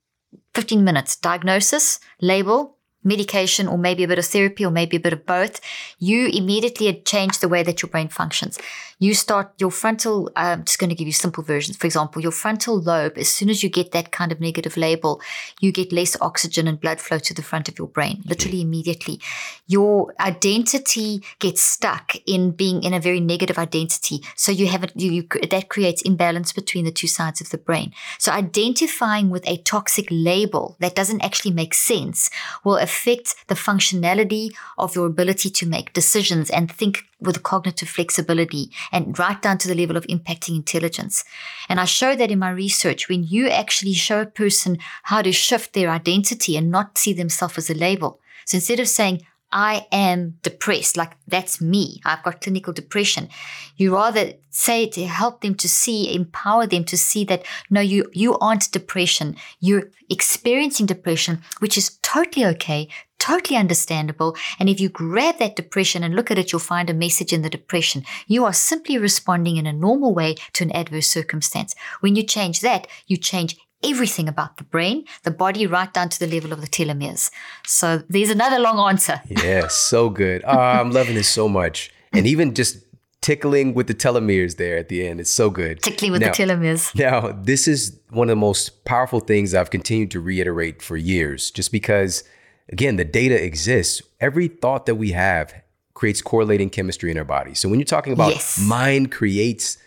15 0.55 0.83
minutes, 0.83 1.15
diagnosis, 1.15 2.01
label, 2.21 2.79
medication 3.05 3.69
or 3.69 3.79
maybe 3.79 4.05
a 4.05 4.09
bit 4.09 4.19
of 4.19 4.27
therapy 4.27 4.65
or 4.65 4.71
maybe 4.71 4.97
a 4.97 5.01
bit 5.01 5.13
of 5.13 5.25
both, 5.25 5.61
you 5.99 6.27
immediately 6.27 6.93
change 7.05 7.39
the 7.39 7.49
way 7.49 7.63
that 7.63 7.81
your 7.83 7.89
brain 7.89 8.09
functions. 8.09 8.59
You 8.99 9.15
start 9.15 9.53
your 9.59 9.71
frontal, 9.71 10.31
I'm 10.35 10.65
just 10.65 10.79
going 10.79 10.91
to 10.91 10.97
give 10.97 11.07
you 11.07 11.13
simple 11.13 11.45
versions. 11.45 11.77
For 11.77 11.87
example, 11.87 12.21
your 12.21 12.33
frontal 12.33 12.81
lobe, 12.81 13.17
as 13.17 13.29
soon 13.29 13.49
as 13.49 13.63
you 13.63 13.69
get 13.69 13.93
that 13.93 14.11
kind 14.11 14.33
of 14.33 14.41
negative 14.41 14.77
label, 14.77 15.21
you 15.61 15.71
get 15.71 15.93
less 15.93 16.21
oxygen 16.21 16.67
and 16.67 16.81
blood 16.81 17.01
flow 17.01 17.19
to 17.19 17.35
the 17.35 17.43
front 17.43 17.69
of 17.69 17.79
your 17.79 17.87
brain, 17.87 18.23
literally 18.27 18.61
immediately. 18.61 19.21
Your 19.67 20.15
identity 20.19 21.23
gets 21.39 21.63
stuck 21.63 22.17
in 22.27 22.51
being 22.51 22.83
in 22.83 22.93
a 22.93 23.01
very 23.01 23.21
negative 23.21 23.59
identity. 23.59 24.23
So 24.35 24.51
you 24.51 24.67
have 24.67 24.91
you, 24.97 25.13
you, 25.13 25.49
that 25.49 25.69
creates 25.69 26.03
imbalance 26.03 26.53
between 26.53 26.85
the 26.85 26.91
two 26.91 27.07
sides 27.07 27.41
of 27.41 27.51
the 27.51 27.59
brain. 27.59 27.93
So 28.19 28.33
identifying 28.33 29.31
with 29.31 29.47
a 29.49 29.59
toxic 29.59 30.09
label 30.11 30.77
that 30.81 30.97
doesn't 30.97 31.25
actually 31.25 31.53
make 31.53 31.75
sense 31.75 32.31
will 32.65 32.77
affect 32.77 33.47
the 33.47 33.55
functionality 33.55 34.55
of 34.77 34.97
your 34.97 35.07
ability 35.07 35.51
to 35.51 35.67
make 35.67 35.93
decisions 35.93 36.51
and 36.51 36.71
think 36.71 37.05
with 37.21 37.43
cognitive 37.43 37.89
flexibility 37.89 38.71
and 38.93 39.19
right 39.19 39.41
down 39.43 39.59
to 39.59 39.69
the 39.69 39.75
level 39.75 39.97
of 39.97 40.07
impacting 40.07 40.57
intelligence. 40.57 41.25
And 41.69 41.81
I 41.81 41.85
show 41.85 42.15
that 42.15 42.31
in 42.31 42.39
my 42.39 42.51
research 42.51 43.09
when 43.09 43.25
you 43.25 43.49
actually 43.49 43.95
show 43.95 44.21
a 44.21 44.27
person 44.27 44.79
how 45.05 45.23
to 45.23 45.33
shift 45.33 45.73
their 45.73 45.91
identity 45.91 46.57
and 46.57 46.71
not 46.71 46.99
see 46.99 47.13
themselves 47.13 47.59
as 47.59 47.71
a 47.71 47.75
label. 47.75 48.21
So 48.45 48.57
instead 48.57 48.81
of 48.81 48.89
saying, 48.89 49.23
I 49.51 49.87
am 49.91 50.39
depressed, 50.43 50.97
like 50.97 51.17
that's 51.27 51.61
me. 51.61 52.03
I've 52.05 52.23
got 52.23 52.43
clinical 52.43 52.73
depression. 52.73 53.31
You 53.77 53.95
rather 53.95 54.35
say 54.51 54.87
to 54.91 55.07
help 55.07 55.41
them 55.41 55.55
to 55.57 55.69
see, 55.69 56.15
empower 56.15 56.67
them 56.67 56.85
to 56.85 56.99
see 56.99 57.25
that 57.25 57.47
no, 57.71 57.81
you, 57.81 58.11
you 58.13 58.37
aren't 58.39 58.71
depression. 58.71 59.37
You're 59.59 59.91
experiencing 60.11 60.85
depression, 60.85 61.43
which 61.61 61.79
is 61.79 61.99
totally 62.03 62.45
okay, 62.47 62.89
totally 63.19 63.57
understandable. 63.57 64.37
And 64.59 64.69
if 64.69 64.81
you 64.81 64.89
grab 64.89 65.39
that 65.39 65.57
depression 65.57 66.03
and 66.03 66.15
look 66.15 66.31
at 66.31 66.39
it, 66.39 66.53
you'll 66.53 66.61
find 66.61 66.89
a 66.89 66.95
message 66.95 67.33
in 67.33 67.43
the 67.43 67.51
depression. 67.51 68.05
You 68.27 68.45
are 68.45 68.53
simply 68.53 68.99
responding 68.99 69.57
in 69.57 69.67
a 69.67 69.73
normal 69.73 70.15
way 70.15 70.37
to 70.55 70.65
an 70.65 70.73
adverse 70.73 71.07
circumstance. 71.07 71.75
When 72.01 72.17
you 72.17 72.23
change 72.23 72.61
that, 72.61 72.87
you 73.07 73.17
change 73.17 73.57
everything 73.83 74.29
about 74.29 74.57
the 74.57 74.65
brain, 74.65 75.05
the 75.23 75.31
body, 75.31 75.67
right 75.67 75.93
down 75.93 76.09
to 76.09 76.19
the 76.19 76.27
level 76.27 76.53
of 76.53 76.61
the 76.61 76.67
telomeres. 76.67 77.31
So 77.65 78.03
there's 78.09 78.31
another 78.31 78.59
long 78.59 78.79
answer. 78.89 79.21
yeah, 79.29 79.69
so 79.69 80.11
good. 80.11 80.43
Oh, 80.47 80.59
I'm 80.59 80.91
loving 80.91 81.15
this 81.15 81.29
so 81.29 81.49
much. 81.49 81.93
And 82.13 82.27
even 82.27 82.55
just 82.55 82.79
tickling 83.21 83.75
with 83.75 83.87
the 83.87 83.95
telomeres 83.95 84.57
there 84.57 84.79
at 84.79 84.89
the 84.89 85.07
end. 85.07 85.21
It's 85.21 85.31
so 85.31 85.51
good. 85.51 85.83
Tickling 85.83 86.13
with 86.13 86.21
now, 86.21 86.33
the 86.33 86.33
telomeres. 86.33 86.95
Now, 86.95 87.33
this 87.33 87.69
is 87.69 87.99
one 88.11 88.29
of 88.29 88.33
the 88.33 88.37
most 88.37 88.85
powerful 88.85 89.21
things 89.21 89.55
I've 89.55 89.71
continued 89.71 90.11
to 90.13 90.21
reiterate 90.21 90.83
for 90.83 90.97
years, 90.97 91.51
just 91.51 91.73
because, 91.73 92.25
again, 92.69 92.97
the 92.97 93.05
data 93.05 93.43
exists. 93.43 94.03
Every 94.21 94.49
thought 94.49 94.87
that 94.87 94.97
we 94.97 95.13
have 95.13 95.55
creates 95.95 96.23
correlating 96.23 96.71
chemistry 96.71 97.11
in 97.11 97.19
our 97.19 97.25
body. 97.25 97.55
So 97.55 97.69
when 97.69 97.79
you're 97.79 97.87
talking 97.87 98.13
about 98.13 98.33
yes. 98.33 98.59
mind 98.59 99.11
creates 99.11 99.79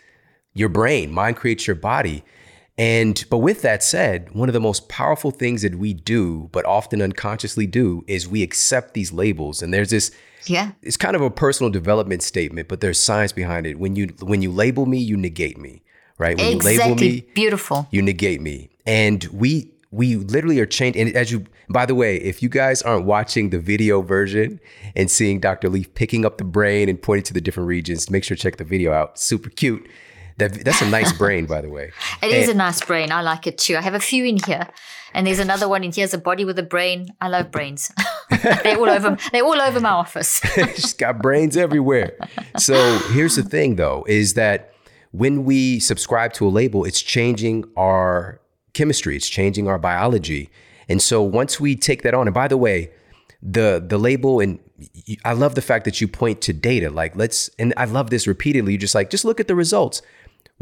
your 0.54 0.68
brain, 0.68 1.10
mind 1.10 1.36
creates 1.36 1.66
your 1.66 1.76
body, 1.76 2.24
and 2.78 3.24
but 3.30 3.38
with 3.38 3.62
that 3.62 3.82
said, 3.82 4.34
one 4.34 4.48
of 4.48 4.52
the 4.54 4.60
most 4.60 4.88
powerful 4.88 5.30
things 5.30 5.62
that 5.62 5.74
we 5.76 5.92
do, 5.92 6.48
but 6.52 6.64
often 6.64 7.02
unconsciously 7.02 7.66
do, 7.66 8.04
is 8.06 8.26
we 8.26 8.42
accept 8.42 8.94
these 8.94 9.12
labels. 9.12 9.62
And 9.62 9.72
there's 9.72 9.90
this 9.90 10.10
yeah. 10.46 10.72
It's 10.82 10.96
kind 10.96 11.14
of 11.14 11.22
a 11.22 11.30
personal 11.30 11.70
development 11.70 12.22
statement, 12.22 12.68
but 12.68 12.80
there's 12.80 12.98
science 12.98 13.32
behind 13.32 13.66
it. 13.66 13.78
When 13.78 13.96
you 13.96 14.08
when 14.20 14.42
you 14.42 14.50
label 14.50 14.86
me, 14.86 14.98
you 14.98 15.16
negate 15.16 15.58
me. 15.58 15.82
Right? 16.18 16.36
When 16.36 16.56
exactly. 16.56 16.72
you 16.72 16.80
label 16.80 17.00
me, 17.00 17.26
beautiful. 17.34 17.88
You 17.90 18.02
negate 18.02 18.40
me. 18.40 18.70
And 18.86 19.24
we 19.24 19.72
we 19.90 20.16
literally 20.16 20.58
are 20.60 20.66
changed 20.66 20.98
and 20.98 21.14
as 21.14 21.30
you 21.30 21.46
by 21.68 21.86
the 21.86 21.94
way 21.94 22.16
if 22.16 22.42
you 22.42 22.48
guys 22.48 22.82
aren't 22.82 23.04
watching 23.04 23.50
the 23.50 23.58
video 23.58 24.02
version 24.02 24.60
and 24.96 25.10
seeing 25.10 25.40
dr 25.40 25.68
leaf 25.68 25.92
picking 25.94 26.24
up 26.24 26.38
the 26.38 26.44
brain 26.44 26.88
and 26.88 27.00
pointing 27.00 27.24
to 27.24 27.32
the 27.32 27.40
different 27.40 27.68
regions 27.68 28.10
make 28.10 28.24
sure 28.24 28.36
to 28.36 28.42
check 28.42 28.56
the 28.56 28.64
video 28.64 28.92
out 28.92 29.18
super 29.18 29.50
cute 29.50 29.88
that, 30.38 30.64
that's 30.64 30.82
a 30.82 30.88
nice 30.88 31.12
brain, 31.12 31.46
by 31.46 31.60
the 31.60 31.68
way. 31.68 31.92
It 32.22 32.26
and, 32.26 32.34
is 32.34 32.48
a 32.48 32.54
nice 32.54 32.80
brain. 32.80 33.10
I 33.10 33.20
like 33.20 33.46
it 33.46 33.58
too. 33.58 33.76
I 33.76 33.80
have 33.80 33.94
a 33.94 34.00
few 34.00 34.24
in 34.24 34.38
here, 34.44 34.68
and 35.12 35.26
there's 35.26 35.40
another 35.40 35.68
one 35.68 35.82
in 35.82 35.90
here. 35.90 36.04
It's 36.04 36.14
a 36.14 36.18
body 36.18 36.44
with 36.44 36.58
a 36.58 36.62
brain. 36.62 37.08
I 37.20 37.28
love 37.28 37.50
brains. 37.50 37.90
they're 38.42 38.78
all 38.78 38.88
over. 38.88 39.16
They're 39.32 39.44
all 39.44 39.60
over 39.60 39.80
my 39.80 39.90
office. 39.90 40.40
She's 40.74 40.94
got 40.94 41.20
brains 41.20 41.56
everywhere. 41.56 42.16
So 42.58 42.98
here's 43.12 43.36
the 43.36 43.42
thing, 43.42 43.76
though, 43.76 44.04
is 44.08 44.34
that 44.34 44.72
when 45.10 45.44
we 45.44 45.80
subscribe 45.80 46.32
to 46.34 46.46
a 46.46 46.50
label, 46.50 46.84
it's 46.84 47.02
changing 47.02 47.64
our 47.76 48.40
chemistry. 48.72 49.16
It's 49.16 49.28
changing 49.28 49.66
our 49.66 49.78
biology. 49.78 50.50
And 50.92 51.02
so 51.02 51.22
once 51.22 51.58
we 51.58 51.74
take 51.74 52.02
that 52.02 52.14
on, 52.14 52.28
and 52.28 52.34
by 52.34 52.46
the 52.46 52.56
way, 52.56 52.92
the 53.42 53.84
the 53.84 53.98
label 53.98 54.38
and 54.38 54.60
I 55.24 55.32
love 55.32 55.56
the 55.56 55.62
fact 55.62 55.84
that 55.86 56.00
you 56.00 56.06
point 56.06 56.40
to 56.42 56.52
data. 56.52 56.90
Like 56.90 57.16
let's 57.16 57.50
and 57.58 57.74
I 57.76 57.86
love 57.86 58.10
this 58.10 58.28
repeatedly. 58.28 58.72
You 58.72 58.78
just 58.78 58.94
like 58.94 59.10
just 59.10 59.24
look 59.24 59.40
at 59.40 59.48
the 59.48 59.56
results 59.56 60.02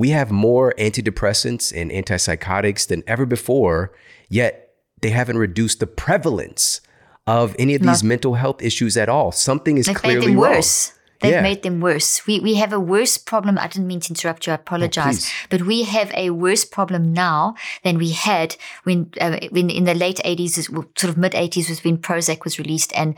we 0.01 0.09
have 0.09 0.31
more 0.31 0.73
antidepressants 0.79 1.79
and 1.79 1.91
antipsychotics 1.91 2.87
than 2.87 3.03
ever 3.07 3.27
before, 3.27 3.93
yet 4.31 4.71
they 5.03 5.11
haven't 5.11 5.37
reduced 5.37 5.79
the 5.79 5.87
prevalence 5.87 6.81
of 7.27 7.55
any 7.59 7.75
of 7.75 7.83
these 7.83 8.03
mental 8.03 8.33
health 8.33 8.63
issues 8.63 8.97
at 8.97 9.11
all. 9.11 9.31
Something 9.31 9.77
is 9.77 9.89
clearly 9.89 10.29
wrong. 10.29 10.55
Worse. 10.55 10.93
They've 11.21 11.33
Yeah. 11.33 11.43
made 11.43 11.63
them 11.63 11.81
worse. 11.81 12.27
We 12.27 12.41
we 12.41 12.55
have 12.55 12.73
a 12.73 12.81
worse 12.81 13.19
problem. 13.19 13.59
I 13.59 13.67
didn't 13.69 13.87
mean 13.87 14.01
to 14.01 14.11
interrupt 14.11 14.47
you. 14.47 14.53
I 14.53 14.57
apologize. 14.57 15.21
please. 15.21 15.33
but 15.51 15.63
we 15.63 15.83
have 15.85 16.11
a 16.15 16.31
worse 16.31 16.65
problem 16.65 17.13
now 17.13 17.55
than 17.85 17.99
we 17.99 18.11
had 18.13 18.57
when 18.85 19.11
uh, 19.21 19.39
when 19.51 19.71
in 19.71 19.85
the 19.85 19.95
late 19.95 20.21
80s, 20.25 20.55
sort 20.99 21.11
of 21.13 21.17
mid 21.17 21.33
80s 21.33 21.69
was 21.69 21.85
when 21.85 21.99
Prozac 21.99 22.45
was 22.45 22.59
released 22.59 22.93
and 22.97 23.15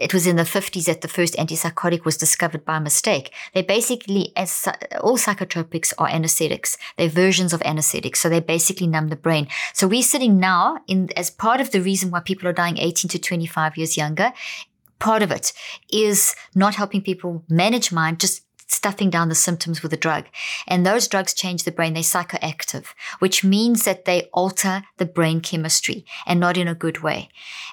it 0.00 0.12
was 0.12 0.26
in 0.26 0.34
the 0.34 0.42
50s 0.42 0.86
that 0.86 1.02
the 1.02 1.08
first 1.08 1.36
antipsychotic 1.36 2.04
was 2.04 2.16
discovered 2.16 2.64
by 2.64 2.80
mistake. 2.80 3.32
They 3.54 3.62
basically, 3.62 4.32
as 4.34 4.66
all 5.00 5.16
psychotropics 5.16 5.92
are 5.98 6.08
anesthetics. 6.08 6.76
They're 6.96 7.08
versions 7.08 7.52
of 7.52 7.62
anesthetics. 7.62 8.18
So 8.20 8.28
they 8.28 8.40
basically 8.40 8.88
numb 8.88 9.08
the 9.08 9.14
brain. 9.16 9.46
So 9.72 9.86
we're 9.86 10.02
sitting 10.02 10.40
now 10.40 10.78
in, 10.88 11.10
as 11.16 11.30
part 11.30 11.60
of 11.60 11.70
the 11.70 11.80
reason 11.80 12.10
why 12.10 12.20
people 12.20 12.48
are 12.48 12.52
dying 12.52 12.78
18 12.78 13.08
to 13.10 13.18
25 13.20 13.76
years 13.76 13.96
younger 13.96 14.32
part 14.98 15.22
of 15.22 15.30
it 15.30 15.52
is 15.90 16.34
not 16.54 16.74
helping 16.74 17.02
people 17.02 17.44
manage 17.48 17.92
mind, 17.92 18.20
just 18.20 18.43
stuffing 18.74 19.10
down 19.10 19.28
the 19.28 19.34
symptoms 19.34 19.82
with 19.82 19.92
a 19.92 19.96
drug. 19.96 20.26
And 20.66 20.84
those 20.84 21.08
drugs 21.08 21.34
change 21.34 21.64
the 21.64 21.72
brain. 21.72 21.94
They're 21.94 22.02
psychoactive, 22.02 22.86
which 23.18 23.44
means 23.44 23.84
that 23.84 24.04
they 24.04 24.28
alter 24.32 24.82
the 24.98 25.06
brain 25.06 25.40
chemistry 25.40 26.04
and 26.26 26.40
not 26.40 26.56
in 26.56 26.68
a 26.68 26.74
good 26.74 27.02
way. 27.02 27.28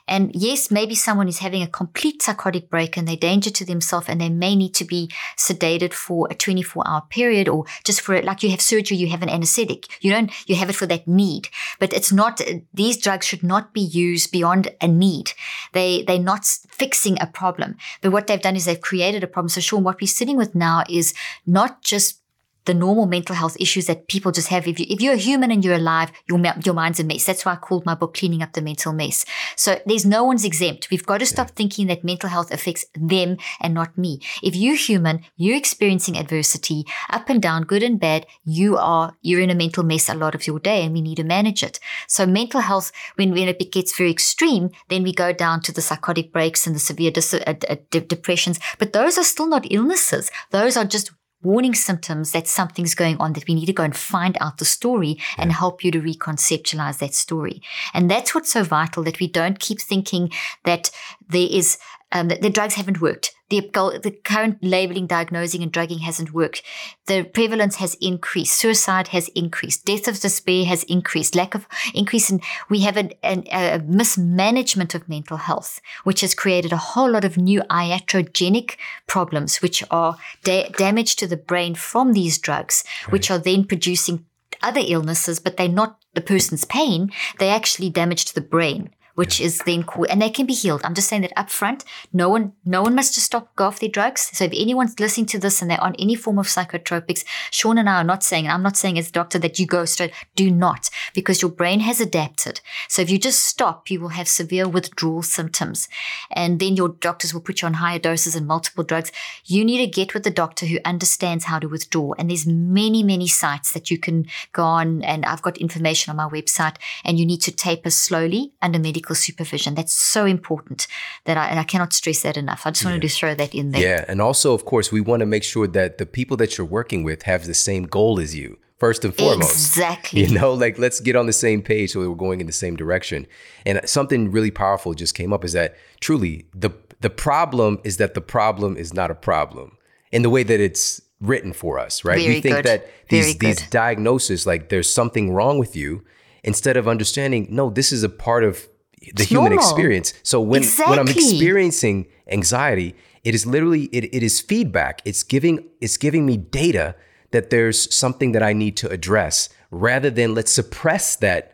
And 0.08 0.32
yes, 0.34 0.72
maybe 0.72 0.96
someone 0.96 1.28
is 1.28 1.40
having 1.40 1.62
a 1.62 1.68
complete 1.68 2.22
psychotic 2.22 2.70
break 2.70 2.98
and 2.98 3.08
they're 3.08 3.16
danger 3.16 3.50
to 3.52 3.66
themselves 3.66 4.10
and 4.10 4.20
they 4.20 4.30
may 4.30 4.56
need 4.56 4.74
to 4.76 4.86
be 4.86 5.10
sedated 5.38 5.94
for 5.94 6.28
a 6.30 6.36
24 6.36 6.84
hour 6.88 7.04
period 7.10 7.48
or 7.48 7.66
just 7.84 8.02
for 8.02 8.14
it. 8.14 8.26
Like 8.26 8.44
you 8.44 8.50
have 8.50 8.62
surgery, 8.62 8.98
you 8.98 9.10
have 9.10 9.22
an 9.22 9.30
anesthetic. 9.30 9.88
You 10.02 10.12
don't, 10.12 10.32
you 10.50 10.56
have 10.56 10.70
it 10.70 10.76
for 10.76 10.86
that 10.88 11.08
need, 11.08 11.50
but 11.80 11.94
it's 11.94 12.12
not, 12.12 12.42
these 12.74 12.98
drugs 12.98 13.26
should 13.26 13.44
not 13.44 13.74
be 13.74 13.82
used 13.82 14.32
beyond 14.32 14.70
a 14.82 14.88
need. 14.88 15.32
They, 15.74 16.04
they're 16.04 16.20
not 16.20 16.46
fixing 16.46 17.22
a 17.22 17.28
problem. 17.28 17.76
But 18.02 18.12
what 18.12 18.28
they've 18.28 18.42
done 18.42 18.56
is 18.56 18.66
they've 18.66 18.82
created 18.82 19.24
a 19.24 19.28
problem. 19.28 19.50
So 19.50 19.62
Shawn, 19.62 19.84
what 19.84 20.02
we're 20.02 20.08
sitting 20.08 20.38
with 20.38 20.56
now 20.56 20.84
is 20.98 21.14
not 21.46 21.84
just 21.84 22.21
the 22.66 22.74
normal 22.74 23.06
mental 23.06 23.36
health 23.36 23.58
issues 23.60 23.88
that 23.88 24.08
people 24.08 24.32
just 24.32 24.50
have. 24.50 24.68
If, 24.68 24.80
you, 24.80 24.86
if 24.90 25.02
you're 25.02 25.14
a 25.14 25.18
human 25.18 25.52
and 25.52 25.64
you're 25.64 25.76
alive, 25.76 26.12
your, 26.28 26.40
your 26.64 26.74
mind's 26.74 27.00
a 27.00 27.04
mess. 27.04 27.26
That's 27.26 27.46
why 27.46 27.54
I 27.54 27.56
called 27.58 27.86
my 27.86 27.96
book 27.96 28.14
Cleaning 28.14 28.42
Up 28.42 28.54
the 28.54 28.62
Mental 28.62 28.94
Mess. 28.94 29.26
So 29.56 29.80
there's 29.86 30.06
no 30.06 30.24
one's 30.24 30.46
exempt. 30.46 30.90
We've 30.92 31.06
got 31.06 31.20
to 31.20 31.26
stop 31.26 31.52
thinking 31.52 31.88
that 31.88 32.04
mental 32.04 32.30
health 32.30 32.52
affects 32.52 32.86
them 32.96 33.38
and 33.60 33.74
not 33.74 33.98
me. 33.98 34.22
If 34.44 34.56
you're 34.56 34.76
human, 34.76 35.24
you're 35.38 35.58
experiencing 35.58 36.18
adversity, 36.18 36.86
up 37.10 37.30
and 37.30 37.42
down, 37.42 37.64
good 37.64 37.84
and 37.84 38.00
bad, 38.00 38.26
you 38.44 38.78
are, 38.78 39.14
you're 39.22 39.42
in 39.42 39.50
a 39.50 39.56
mental 39.56 39.84
mess 39.84 40.10
a 40.10 40.14
lot 40.14 40.36
of 40.36 40.46
your 40.46 40.60
day 40.60 40.84
and 40.84 40.94
we 40.94 41.02
need 41.02 41.18
to 41.18 41.24
manage 41.24 41.64
it. 41.64 41.80
So 42.08 42.26
mental 42.26 42.62
health, 42.62 42.92
when, 43.16 43.32
when 43.32 43.48
it 43.48 43.72
gets 43.72 43.98
very 43.98 44.12
extreme, 44.12 44.70
then 44.90 45.04
we 45.04 45.14
go 45.14 45.34
down 45.34 45.62
to 45.62 45.72
the 45.72 45.82
psychotic 45.82 46.32
breaks 46.32 46.68
and 46.68 46.76
the 46.76 46.80
severe 46.80 47.12
dis- 47.12 47.34
uh, 47.34 47.54
uh, 47.70 47.76
de- 47.90 48.02
depressions. 48.02 48.60
But 48.78 48.94
those 48.94 49.18
are 49.18 49.24
still 49.24 49.48
not 49.48 49.72
illnesses. 49.72 50.30
Those 50.52 50.78
are 50.78 50.86
just 50.86 51.12
warning 51.44 51.76
symptoms 51.76 52.32
that 52.32 52.48
something's 52.48 52.96
going 52.96 53.18
on 53.18 53.34
that 53.34 53.48
we 53.48 53.56
need 53.56 53.66
to 53.66 53.74
go 53.74 53.84
and 53.84 53.96
find 53.96 54.38
out 54.40 54.58
the 54.58 54.66
story 54.66 55.18
and 55.38 55.52
help 55.52 55.84
you 55.84 55.92
to 55.92 56.02
reconceptualize 56.02 57.00
that 57.00 57.14
story. 57.14 57.62
And 57.94 58.10
that's 58.10 58.36
what's 58.36 58.52
so 58.52 58.64
vital 58.64 59.04
that 59.04 59.20
we 59.20 59.28
don't 59.28 59.60
keep 59.60 59.82
thinking 59.82 60.32
that 60.66 60.92
there 61.28 61.48
is 61.50 61.78
um, 62.12 62.28
that 62.28 62.42
the 62.42 62.50
drugs 62.50 62.76
haven't 62.76 63.02
worked. 63.02 63.34
The, 63.50 63.60
the 64.02 64.16
current 64.24 64.60
labeling, 64.62 65.08
diagnosing, 65.08 65.62
and 65.62 65.72
drugging 65.72 66.00
hasn't 66.00 66.34
worked. 66.34 66.64
The 67.08 67.24
prevalence 67.24 67.76
has 67.78 67.96
increased. 68.00 68.58
Suicide 68.58 69.10
has 69.10 69.28
increased. 69.30 69.86
Death 69.86 70.08
of 70.08 70.20
despair 70.20 70.64
has 70.66 70.84
increased. 70.84 71.36
Lack 71.36 71.54
of 71.54 71.68
increase 71.94 72.30
in, 72.30 72.40
we 72.70 72.82
have 72.82 72.96
an, 72.96 73.12
an, 73.24 73.44
a 73.52 73.80
mismanagement 73.80 74.96
of 74.96 75.10
mental 75.10 75.36
health, 75.36 75.82
which 76.06 76.22
has 76.22 76.34
created 76.34 76.72
a 76.72 76.78
whole 76.78 77.12
lot 77.12 77.26
of 77.26 77.38
new 77.38 77.62
iatrogenic 77.64 78.78
problems, 79.06 79.62
which 79.62 79.84
are 79.92 80.16
da- 80.44 80.70
damage 80.78 81.18
to 81.18 81.28
the 81.28 81.38
brain 81.38 81.76
from 81.76 82.14
these 82.14 82.38
drugs, 82.38 82.86
which 83.10 83.30
are 83.30 83.40
then 83.40 83.66
producing 83.66 84.26
other 84.62 84.82
illnesses, 84.84 85.40
but 85.40 85.58
they're 85.58 85.68
not 85.68 86.00
the 86.14 86.22
person's 86.22 86.66
pain. 86.66 87.12
They're 87.38 87.56
actually 87.56 87.90
damage 87.90 88.26
to 88.26 88.36
the 88.36 88.42
brain 88.42 88.92
which 89.16 89.42
is 89.42 89.60
then 89.66 89.84
cool 89.84 90.06
and 90.10 90.22
they 90.22 90.30
can 90.30 90.46
be 90.46 90.54
healed. 90.54 90.82
I'm 90.84 90.94
just 90.94 91.08
saying 91.08 91.24
that 91.24 91.34
up 91.38 91.50
front, 91.50 91.84
no 92.14 92.30
one 92.30 92.54
no 92.66 92.82
one 92.82 92.96
must 92.96 93.14
just 93.14 93.26
stop 93.28 93.56
go 93.56 93.66
off 93.66 93.80
their 93.80 93.90
drugs. 93.90 94.30
So 94.34 94.46
if 94.46 94.52
anyone's 94.54 95.00
listening 95.00 95.28
to 95.28 95.40
this 95.40 95.62
and 95.62 95.70
they're 95.70 95.84
on 95.84 95.96
any 96.00 96.16
form 96.16 96.40
of 96.40 96.48
psychotropics, 96.48 97.24
Shawn 97.52 97.78
and 97.78 97.90
I 97.90 98.02
are 98.02 98.04
not 98.04 98.24
saying, 98.24 98.46
and 98.46 98.54
I'm 98.54 98.64
not 98.64 98.78
saying 98.78 98.98
as 98.98 99.10
a 99.10 99.12
doctor 99.12 99.40
that 99.40 99.60
you 99.60 99.66
go 99.66 99.86
straight, 99.86 100.14
do 100.36 100.50
not, 100.50 100.90
because 101.14 101.42
your 101.42 101.52
brain 101.52 101.82
has 101.82 102.00
adapted. 102.00 102.62
So 102.88 103.02
if 103.02 103.10
you 103.10 103.18
just 103.18 103.44
stop, 103.44 103.90
you 103.90 104.00
will 104.00 104.10
have 104.10 104.28
severe 104.28 104.68
withdrawal 104.68 105.24
symptoms. 105.24 105.88
And 106.32 106.60
then 106.60 106.76
your 106.76 106.90
doctors 106.90 107.34
will 107.34 107.42
put 107.42 107.62
you 107.62 107.66
on 107.66 107.76
higher 107.76 108.00
doses 108.00 108.36
and 108.36 108.48
multiple 108.48 108.84
drugs. 108.84 109.12
You 109.46 109.66
need 109.66 109.80
to 109.80 109.88
get 109.88 110.14
with 110.14 110.26
a 110.28 110.32
doctor 110.32 110.66
who 110.66 110.78
understands 110.86 111.46
how 111.46 111.60
to 111.60 111.68
withdraw. 111.68 112.14
And 112.18 112.30
there's 112.30 112.48
many, 112.48 113.04
many 113.04 113.28
sites 113.28 113.74
that 113.74 113.92
you 113.92 113.98
can 113.98 114.26
go 114.54 114.64
on 114.64 115.04
and 115.04 115.26
I've 115.26 115.42
got 115.42 115.58
information 115.58 116.12
on 116.12 116.18
my 116.18 116.28
website 116.28 116.76
and 117.04 117.20
you 117.20 117.26
need 117.26 117.42
to 117.42 117.52
taper 117.52 117.90
slowly 117.90 118.54
under 118.62 118.80
medical 118.80 119.01
supervision. 119.16 119.76
That's 119.76 119.94
so 119.94 120.26
important 120.26 120.88
that 121.26 121.38
I, 121.38 121.48
and 121.48 121.60
I 121.60 121.64
cannot 121.64 121.94
stress 121.94 122.22
that 122.22 122.38
enough. 122.38 122.62
I 122.66 122.72
just 122.72 122.86
wanted 122.86 123.02
to 123.02 123.10
throw 123.10 123.36
that 123.36 123.54
in 123.54 123.72
there. 123.72 123.82
Yeah. 123.82 124.06
And 124.08 124.22
also, 124.22 124.54
of 124.54 124.66
course, 124.66 124.92
we 124.92 125.02
want 125.02 125.22
to 125.22 125.26
make 125.26 125.44
sure 125.44 125.68
that 125.68 125.98
the 125.98 126.06
people 126.06 126.38
that 126.38 126.58
you're 126.58 126.68
working 126.68 127.04
with 127.04 127.24
have 127.24 127.46
the 127.46 127.54
same 127.54 127.84
goal 127.84 128.20
as 128.20 128.36
you, 128.36 128.58
first 128.82 129.06
and 129.06 129.16
foremost. 129.16 129.52
Exactly. 129.52 130.22
You 130.24 130.34
know, 130.34 130.54
like 130.54 130.80
let's 130.80 131.00
get 131.00 131.16
on 131.16 131.28
the 131.28 131.34
same 131.34 131.62
page 131.62 131.92
so 131.92 132.00
we're 132.00 132.16
going 132.16 132.42
in 132.42 132.48
the 132.48 132.54
same 132.54 132.76
direction. 132.76 133.28
And 133.66 133.80
something 133.86 134.32
really 134.32 134.52
powerful 134.52 134.94
just 134.94 135.14
came 135.14 135.32
up 135.32 135.46
is 135.46 135.54
that 135.54 135.76
truly 136.00 136.46
the 136.54 136.72
the 137.02 137.10
problem 137.10 137.80
is 137.84 137.98
that 137.98 138.14
the 138.14 138.22
problem 138.22 138.78
is 138.78 138.94
not 138.94 139.12
a 139.12 139.16
problem 139.16 139.78
in 140.12 140.22
the 140.24 140.30
way 140.30 140.44
that 140.44 140.60
it's 140.60 141.02
written 141.20 141.54
for 141.54 141.78
us, 141.78 142.04
right? 142.04 142.20
Very 142.20 142.36
we 142.36 142.42
think 142.42 142.56
good. 142.56 142.66
that 142.66 142.88
these 143.10 143.38
these 143.38 143.70
diagnoses, 143.70 144.48
like 144.48 144.70
there's 144.70 144.90
something 144.90 145.32
wrong 145.32 145.60
with 145.60 145.76
you, 145.76 146.04
instead 146.44 146.76
of 146.76 146.88
understanding, 146.88 147.48
no, 147.50 147.70
this 147.70 147.92
is 147.92 148.04
a 148.04 148.10
part 148.10 148.44
of 148.44 148.68
the 149.14 149.24
human 149.24 149.52
normal. 149.52 149.68
experience. 149.68 150.14
So 150.24 150.40
when 150.42 150.64
when 150.64 151.00
I'm 151.00 151.08
experiencing 151.08 152.08
anxiety, 152.28 152.96
it 153.24 153.36
is 153.36 153.46
literally 153.46 153.86
it, 153.86 154.14
it 154.14 154.24
is 154.24 154.40
feedback. 154.40 155.02
It's 155.06 155.24
giving 155.24 155.66
it's 155.80 155.98
giving 155.98 156.26
me 156.26 156.38
data 156.38 156.96
that 157.32 157.50
there's 157.50 157.94
something 157.94 158.34
that 158.34 158.44
I 158.44 158.54
need 158.54 158.78
to 158.78 158.90
address 158.90 159.50
rather 159.72 160.10
than 160.10 160.36
let's 160.36 160.52
suppress 160.52 161.16
that 161.18 161.54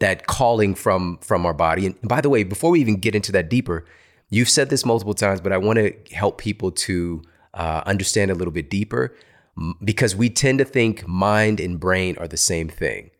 that 0.00 0.26
calling 0.26 0.74
from 0.74 1.18
from 1.18 1.46
our 1.46 1.54
body. 1.54 1.86
And 1.86 1.96
by 2.02 2.20
the 2.20 2.28
way, 2.28 2.44
before 2.44 2.70
we 2.70 2.80
even 2.80 2.96
get 2.96 3.14
into 3.14 3.32
that 3.32 3.48
deeper, 3.48 3.84
you've 4.30 4.50
said 4.50 4.68
this 4.68 4.84
multiple 4.84 5.14
times, 5.14 5.40
but 5.40 5.52
I 5.52 5.58
want 5.58 5.78
to 5.78 5.94
help 6.14 6.38
people 6.38 6.70
to 6.72 7.22
uh, 7.54 7.82
understand 7.86 8.30
a 8.30 8.34
little 8.34 8.52
bit 8.52 8.68
deeper 8.68 9.14
because 9.84 10.16
we 10.16 10.30
tend 10.30 10.58
to 10.58 10.64
think 10.64 11.06
mind 11.06 11.60
and 11.60 11.78
brain 11.78 12.16
are 12.18 12.28
the 12.28 12.36
same 12.36 12.68
thing. 12.68 13.10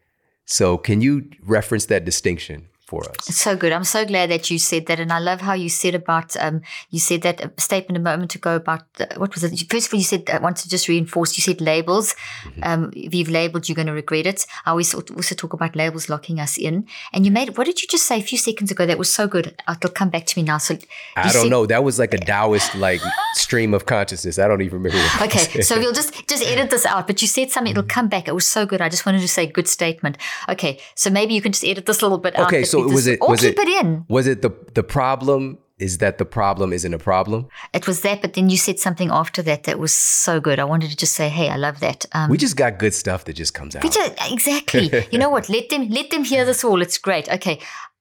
So, 0.45 0.77
can 0.77 1.01
you 1.01 1.31
reference 1.45 1.87
that 1.87 2.05
distinction 2.05 2.69
for 2.93 3.03
us? 3.09 3.29
It's 3.31 3.41
so 3.49 3.57
good. 3.57 3.73
I'm 3.73 3.85
so 3.97 4.05
glad 4.05 4.31
that 4.31 4.51
you 4.51 4.59
said 4.59 4.85
that, 4.89 5.01
and 5.01 5.11
I 5.19 5.19
love 5.19 5.41
how 5.41 5.55
you 5.55 5.71
said 5.71 5.95
about 5.95 6.37
um, 6.45 6.61
you 6.91 7.01
said 7.01 7.23
that 7.23 7.39
statement 7.59 7.97
a 7.97 8.05
moment 8.11 8.35
ago 8.35 8.57
about 8.57 8.83
uh, 9.01 9.07
what 9.17 9.31
was 9.35 9.43
it? 9.45 9.51
First 9.73 9.87
of 9.89 9.95
all, 9.95 9.99
you 9.99 10.05
said 10.13 10.29
I 10.31 10.39
want 10.39 10.57
to 10.59 10.69
just 10.69 10.89
reinforce. 10.89 11.37
You 11.39 11.43
said 11.43 11.61
labels. 11.61 12.15
Um, 12.63 12.91
if 12.95 13.15
you've 13.15 13.31
labeled, 13.41 13.69
you're 13.69 13.81
going 13.83 13.93
to 13.93 13.93
regret 14.03 14.27
it. 14.27 14.47
I 14.67 14.71
always 14.71 14.93
also 14.95 15.35
talk 15.35 15.53
about 15.55 15.75
labels 15.75 16.09
locking 16.09 16.39
us 16.39 16.59
in. 16.59 16.87
And 17.15 17.25
you 17.25 17.33
made 17.33 17.57
what 17.57 17.65
did 17.65 17.81
you 17.81 17.89
just 17.89 18.07
say 18.07 18.19
a 18.19 18.23
few 18.23 18.39
seconds 18.39 18.71
ago? 18.71 18.85
That 18.87 18.99
was 18.99 19.13
so 19.13 19.27
good. 19.27 19.47
Uh, 19.67 19.77
It'll 19.83 19.91
come 19.91 20.11
back 20.11 20.27
to 20.27 20.39
me 20.39 20.43
now. 20.45 20.59
So 20.59 20.77
I 21.17 21.33
don't 21.33 21.43
said- 21.45 21.51
know. 21.51 21.67
That 21.67 21.83
was 21.83 21.99
like 21.99 22.15
a 22.15 22.19
Taoist 22.19 22.75
like 22.75 23.01
stream 23.35 23.75
of 23.75 23.87
consciousness. 23.87 24.39
I 24.39 24.47
don't 24.49 24.63
even 24.63 24.83
remember. 24.83 24.99
What 24.99 25.23
Okay, 25.33 25.63
so 25.63 25.79
we'll 25.79 25.93
just 25.93 26.29
just 26.29 26.45
edit 26.45 26.71
this 26.71 26.85
out. 26.87 27.07
But 27.07 27.23
you 27.23 27.29
said 27.29 27.51
something; 27.51 27.71
it'll 27.73 27.95
come 27.99 28.09
back. 28.09 28.29
It 28.29 28.35
was 28.35 28.47
so 28.47 28.67
good. 28.67 28.81
I 28.81 28.89
just 28.89 29.07
wanted 29.07 29.21
to 29.21 29.29
say 29.29 29.47
good 29.47 29.69
statement. 29.69 30.19
Okay, 30.49 30.79
so 30.95 31.11
maybe 31.11 31.35
you 31.35 31.41
can 31.41 31.53
just 31.53 31.65
edit 31.65 31.87
this 31.87 32.01
a 32.03 32.05
little 32.05 32.19
bit 32.19 32.35
okay. 32.39 32.61
but 32.61 32.69
So 32.69 32.82
was 32.89 33.07
it 33.07 33.19
or 33.21 33.31
was 33.31 33.41
keep 33.41 33.59
it, 33.59 33.69
it 33.69 33.85
in? 33.85 34.05
Was 34.09 34.27
it 34.27 34.43
the 34.43 34.51
the 34.75 34.83
problem 34.83 35.59
is 35.79 35.99
that 35.99 36.19
the 36.19 36.25
problem 36.25 36.73
isn't 36.73 36.95
a 36.95 36.99
problem? 36.99 37.49
It 37.73 37.87
was 37.89 38.03
that, 38.03 38.21
but 38.23 38.35
then 38.35 38.49
you 38.49 38.57
said 38.57 38.79
something 38.79 39.11
after 39.11 39.43
that 39.43 39.65
that 39.65 39.79
was 39.81 39.93
so 39.93 40.41
good. 40.41 40.59
I 40.61 40.65
wanted 40.65 40.91
to 40.91 40.97
just 40.97 41.15
say, 41.15 41.29
hey, 41.29 41.49
I 41.49 41.57
love 41.57 41.81
that. 41.81 42.07
Um, 42.13 42.31
We 42.31 42.39
just 42.39 42.57
got 42.57 42.79
good 42.79 42.95
stuff 42.95 43.25
that 43.25 43.33
just 43.35 43.53
comes 43.53 43.75
out. 43.75 43.83
just- 43.83 44.15
exactly. 44.31 44.91
you 45.11 45.19
know 45.19 45.31
what? 45.31 45.49
Let 45.57 45.71
them 45.71 45.89
let 45.89 46.11
them 46.11 46.25
hear 46.25 46.45
this 46.45 46.63
all. 46.65 46.81
It's 46.83 46.99
great. 46.99 47.29
Okay. 47.29 47.59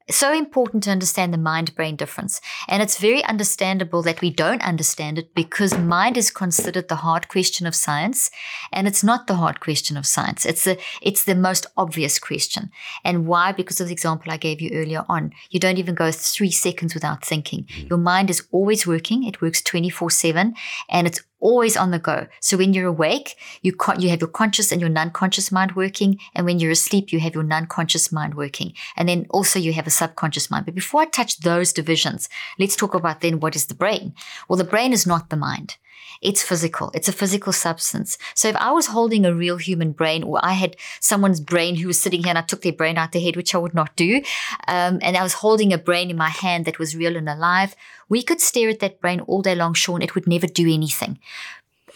So 0.10 0.34
important 0.34 0.84
to 0.84 0.92
understand 0.92 1.34
the 1.34 1.38
mind 1.38 1.76
brain 1.76 1.96
difference. 1.96 2.42
And 2.68 2.82
it's 2.82 2.98
very 2.98 3.24
understandable 3.24 4.02
that 4.04 4.22
we 4.22 4.30
don't 4.30 4.62
understand 4.62 5.18
it 5.18 5.34
because 5.36 5.78
mind 5.78 6.18
is 6.18 6.32
considered 6.32 6.88
the 6.88 6.98
hard 6.98 7.28
question 7.28 7.68
of 7.68 7.76
science. 7.76 8.32
And 8.72 8.88
it's 8.88 9.04
not 9.04 9.28
the 9.28 9.36
hard 9.36 9.60
question 9.60 9.98
of 9.98 10.06
science. 10.06 10.46
It's 10.46 10.64
the 10.64 10.80
it's 11.02 11.24
the 11.24 11.36
most 11.36 11.66
obvious 11.78 12.20
question. 12.20 12.72
And 13.04 13.28
why? 13.28 13.52
Because 13.52 13.80
of 13.80 13.88
the 13.88 13.94
example 13.94 14.32
I 14.32 14.38
gave 14.38 14.62
you 14.62 14.72
earlier 14.74 15.06
on. 15.08 15.32
You 15.50 15.60
don't 15.60 15.78
even 15.78 15.96
go 15.96 16.12
three 16.12 16.52
seconds 16.52 16.94
without 16.94 17.26
thinking. 17.26 17.68
Your 17.90 18.00
mind 18.00 18.30
is 18.30 18.48
always 18.52 18.88
working. 18.88 19.24
It 19.24 19.42
works 19.42 19.62
24-7 19.62 20.54
and 20.90 21.08
it's 21.08 21.22
always 21.42 21.76
on 21.76 21.92
the 21.92 22.00
go. 22.00 22.28
So 22.40 22.56
when 22.58 22.74
you're 22.74 22.88
awake, 22.88 23.36
you 23.62 23.74
con- 23.74 24.00
you 24.00 24.10
have 24.10 24.22
your 24.22 24.30
conscious 24.30 24.72
and 24.72 24.80
your 24.80 24.90
non-conscious 24.90 25.52
mind 25.52 25.76
working, 25.76 26.20
and 26.34 26.46
when 26.46 26.60
you're 26.60 26.72
asleep, 26.72 27.12
you 27.12 27.20
have 27.20 27.34
your 27.34 27.44
non-conscious 27.44 28.12
mind 28.12 28.36
working, 28.36 28.74
and 28.96 29.10
then 29.10 29.26
also 29.30 29.60
you 29.60 29.74
have 29.74 29.88
a 29.88 29.92
subconscious 29.92 30.50
mind. 30.50 30.66
But 30.66 30.76
before 30.76 31.02
I 31.02 31.06
touch 31.06 31.40
those 31.40 31.74
divisions, 31.74 32.30
let's 32.58 32.76
talk 32.76 32.94
about 32.94 33.22
then 33.22 33.40
what 33.40 33.56
is 33.56 33.66
the 33.66 33.76
brain. 33.76 34.14
Well, 34.48 34.58
the 34.58 34.64
brain 34.64 34.94
is 34.94 35.06
not 35.06 35.30
the 35.30 35.36
mind. 35.36 35.78
It's 36.22 36.44
physical. 36.44 36.92
It's 36.94 37.08
a 37.08 37.14
physical 37.14 37.52
substance. 37.52 38.18
So 38.36 38.48
if 38.48 38.56
I 38.58 38.72
was 38.72 38.88
holding 38.88 39.26
a 39.26 39.34
real 39.34 39.58
human 39.58 39.92
brain, 39.92 40.24
or 40.24 40.40
I 40.44 40.54
had 40.54 40.76
someone's 41.00 41.40
brain 41.40 41.76
who 41.78 41.88
was 41.88 42.00
sitting 42.00 42.24
here 42.24 42.30
and 42.30 42.38
I 42.38 42.44
took 42.44 42.62
their 42.62 42.74
brain 42.74 42.98
out 42.98 43.12
their 43.12 43.22
head, 43.22 43.36
which 43.36 43.56
I 43.56 43.58
would 43.58 43.74
not 43.74 43.96
do, 43.96 44.22
um, 44.68 45.00
and 45.02 45.18
I 45.18 45.24
was 45.24 45.34
holding 45.34 45.74
a 45.74 45.78
brain 45.78 46.10
in 46.10 46.18
my 46.18 46.30
hand 46.30 46.66
that 46.66 46.80
was 46.80 46.96
real 46.96 47.16
and 47.16 47.28
alive, 47.28 47.76
we 48.08 48.22
could 48.22 48.42
stare 48.42 48.70
at 48.70 48.80
that 48.80 49.00
brain 49.02 49.22
all 49.22 49.42
day 49.42 49.56
long, 49.56 49.74
Shawn. 49.74 50.02
It 50.02 50.16
would 50.16 50.28
never 50.28 50.48
do 50.48 50.72
anything. 50.72 51.18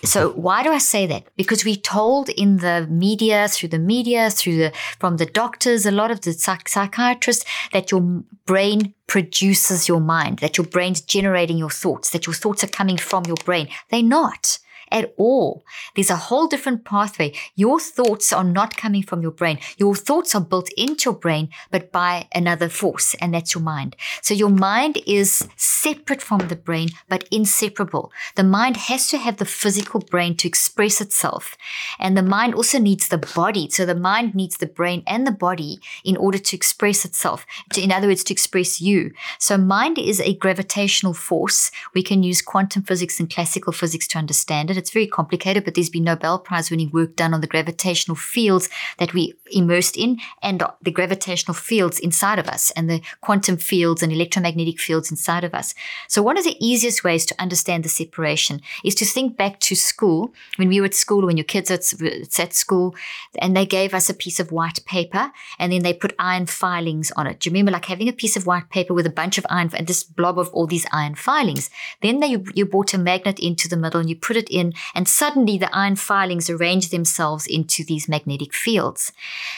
So 0.04 0.32
why 0.32 0.64
do 0.64 0.72
I 0.72 0.78
say 0.78 1.08
that? 1.08 1.28
Because 1.36 1.66
we're 1.66 1.76
told 1.76 2.30
in 2.30 2.58
the 2.58 2.88
media, 2.90 3.48
through 3.48 3.70
the 3.70 3.80
media, 3.80 4.30
through 4.30 4.58
the 4.58 4.74
from 5.00 5.18
the 5.18 5.26
doctors, 5.26 5.86
a 5.86 5.92
lot 5.92 6.12
of 6.12 6.22
the 6.22 6.34
psych- 6.34 6.70
psychiatrists, 6.70 7.46
that 7.72 7.92
your 7.92 8.02
brain 8.46 8.94
produces 9.08 9.88
your 9.88 10.02
mind, 10.02 10.40
that 10.40 10.58
your 10.58 10.68
brain's 10.68 11.02
generating 11.02 11.58
your 11.58 11.70
thoughts, 11.70 12.10
that 12.12 12.28
your 12.28 12.34
thoughts 12.34 12.64
are 12.64 12.68
coming 12.68 12.98
from 12.98 13.26
your 13.26 13.38
brain. 13.46 13.68
They're 13.90 14.04
not 14.04 14.60
at 14.92 15.14
all. 15.18 15.64
There's 15.96 16.10
a 16.10 16.16
whole 16.16 16.48
different 16.48 16.86
pathway. 16.86 17.34
Your 17.56 17.80
thoughts 17.80 18.32
are 18.32 18.44
not 18.44 18.78
coming 18.78 19.04
from 19.04 19.22
your 19.22 19.32
brain. 19.32 19.60
Your 19.78 19.96
thoughts 19.96 20.36
are 20.36 20.42
built 20.42 20.70
into 20.78 21.10
your 21.10 21.20
brain, 21.20 21.50
but 21.72 21.92
by 21.92 22.28
another 22.34 22.70
force, 22.70 23.16
and 23.16 23.34
that's 23.34 23.54
your 23.54 23.64
mind. 23.64 23.96
So 24.22 24.34
your 24.34 24.50
mind 24.50 24.98
is 25.06 25.48
separate 25.56 26.22
from 26.22 26.48
the 26.48 26.56
brain, 26.56 26.90
but 27.10 27.28
inseparable. 27.32 28.12
The 28.36 28.44
mind 28.44 28.78
has 28.78 29.08
to 29.10 29.18
have 29.18 29.38
the 29.38 29.46
physical 29.46 30.00
brain 30.00 30.36
to 30.38 30.48
express 30.48 31.02
itself. 31.02 31.56
And 32.00 32.18
the 32.18 32.24
mind 32.24 32.56
also 32.56 32.80
needs 32.80 33.08
the 33.08 33.18
body. 33.18 33.70
So 33.70 33.86
the 33.86 33.96
mind 33.96 34.36
needs 34.36 34.58
the 34.58 34.66
brain 34.66 35.04
and 35.08 35.26
the 35.26 35.32
body 35.32 35.80
in 36.04 36.18
order 36.18 36.38
to 36.38 36.56
express 36.56 37.06
itself. 37.06 37.46
To, 37.74 37.82
in 37.82 37.92
other 37.92 38.08
words, 38.08 38.24
to 38.26 38.34
express 38.34 38.82
you. 38.82 39.12
So 39.40 39.58
mind 39.58 39.98
is 39.98 40.20
a 40.22 40.36
gravitational 40.36 41.14
force. 41.14 41.72
We 41.94 42.04
can 42.04 42.24
use 42.24 42.42
quantum 42.42 42.84
physics 42.84 43.20
and 43.20 43.30
classical 43.30 43.74
physics 43.74 44.08
to 44.10 44.18
understand 44.18 44.72
it 44.72 44.75
it. 44.78 44.80
It's 44.80 44.92
very 44.92 45.08
complicated, 45.08 45.66
but 45.66 45.76
there's 45.76 45.90
been 45.90 46.04
Nobel 46.04 46.40
Prize 46.40 46.70
winning 46.70 46.92
work 46.92 47.16
done 47.16 47.34
on 47.34 47.42
the 47.42 47.48
gravitational 47.48 48.16
fields 48.16 48.70
that 48.98 49.14
we 49.14 49.34
immersed 49.52 49.98
in 49.98 50.20
and 50.42 50.64
the 50.82 50.92
gravitational 50.92 51.54
fields 51.54 52.00
inside 52.00 52.40
of 52.40 52.48
us 52.48 52.72
and 52.72 52.90
the 52.90 53.02
quantum 53.22 53.58
fields 53.58 54.02
and 54.02 54.12
electromagnetic 54.12 54.80
fields 54.80 55.12
inside 55.12 55.44
of 55.44 55.54
us. 55.54 55.76
So 56.08 56.22
one 56.22 56.38
of 56.38 56.44
the 56.44 56.58
easiest 56.60 57.04
ways 57.04 57.26
to 57.28 57.42
understand 57.42 57.84
the 57.84 57.90
separation 57.90 58.62
is 58.84 58.96
to 58.96 59.06
think 59.06 59.38
back 59.38 59.60
to 59.62 59.76
school 59.76 60.34
when 60.58 60.70
we 60.70 60.80
were 60.80 60.88
at 60.88 60.94
school, 60.94 61.26
when 61.26 61.38
your 61.38 61.44
kids 61.44 61.72
are 61.72 61.76
at 61.76 62.54
school, 62.54 62.96
and 63.40 63.56
they 63.56 63.66
gave 63.66 63.94
us 63.94 64.10
a 64.10 64.14
piece 64.14 64.40
of 64.40 64.52
white 64.52 64.84
paper 64.86 65.32
and 65.60 65.72
then 65.72 65.84
they 65.84 65.94
put 65.94 66.16
iron 66.20 66.46
filings 66.46 67.12
on 67.12 67.28
it. 67.28 67.40
Do 67.40 67.50
you 67.50 67.54
remember 67.54 67.72
like 67.72 67.86
having 67.86 68.10
a 68.10 68.14
piece 68.14 68.36
of 68.36 68.46
white 68.46 68.70
paper 68.70 68.94
with 68.94 69.06
a 69.06 69.12
bunch 69.12 69.38
of 69.38 69.46
iron 69.50 69.70
and 69.74 69.88
this 69.88 70.04
blob 70.04 70.40
of 70.40 70.50
all 70.50 70.68
these 70.68 70.86
iron 70.92 71.16
filings? 71.16 71.70
Then 72.02 72.20
they, 72.20 72.38
you 72.54 72.66
brought 72.66 72.94
a 72.94 72.98
magnet 72.98 73.40
into 73.40 73.68
the 73.68 73.78
middle 73.78 74.00
and 74.00 74.10
you 74.10 74.16
put 74.16 74.38
it 74.38 74.50
in 74.50 74.65
in, 74.66 74.74
and 74.94 75.08
suddenly 75.08 75.58
the 75.58 75.74
iron 75.76 75.96
filings 75.96 76.50
arrange 76.50 76.90
themselves 76.90 77.48
into 77.48 77.84
these 77.84 78.10
magnetic 78.10 78.54
fields. 78.54 79.12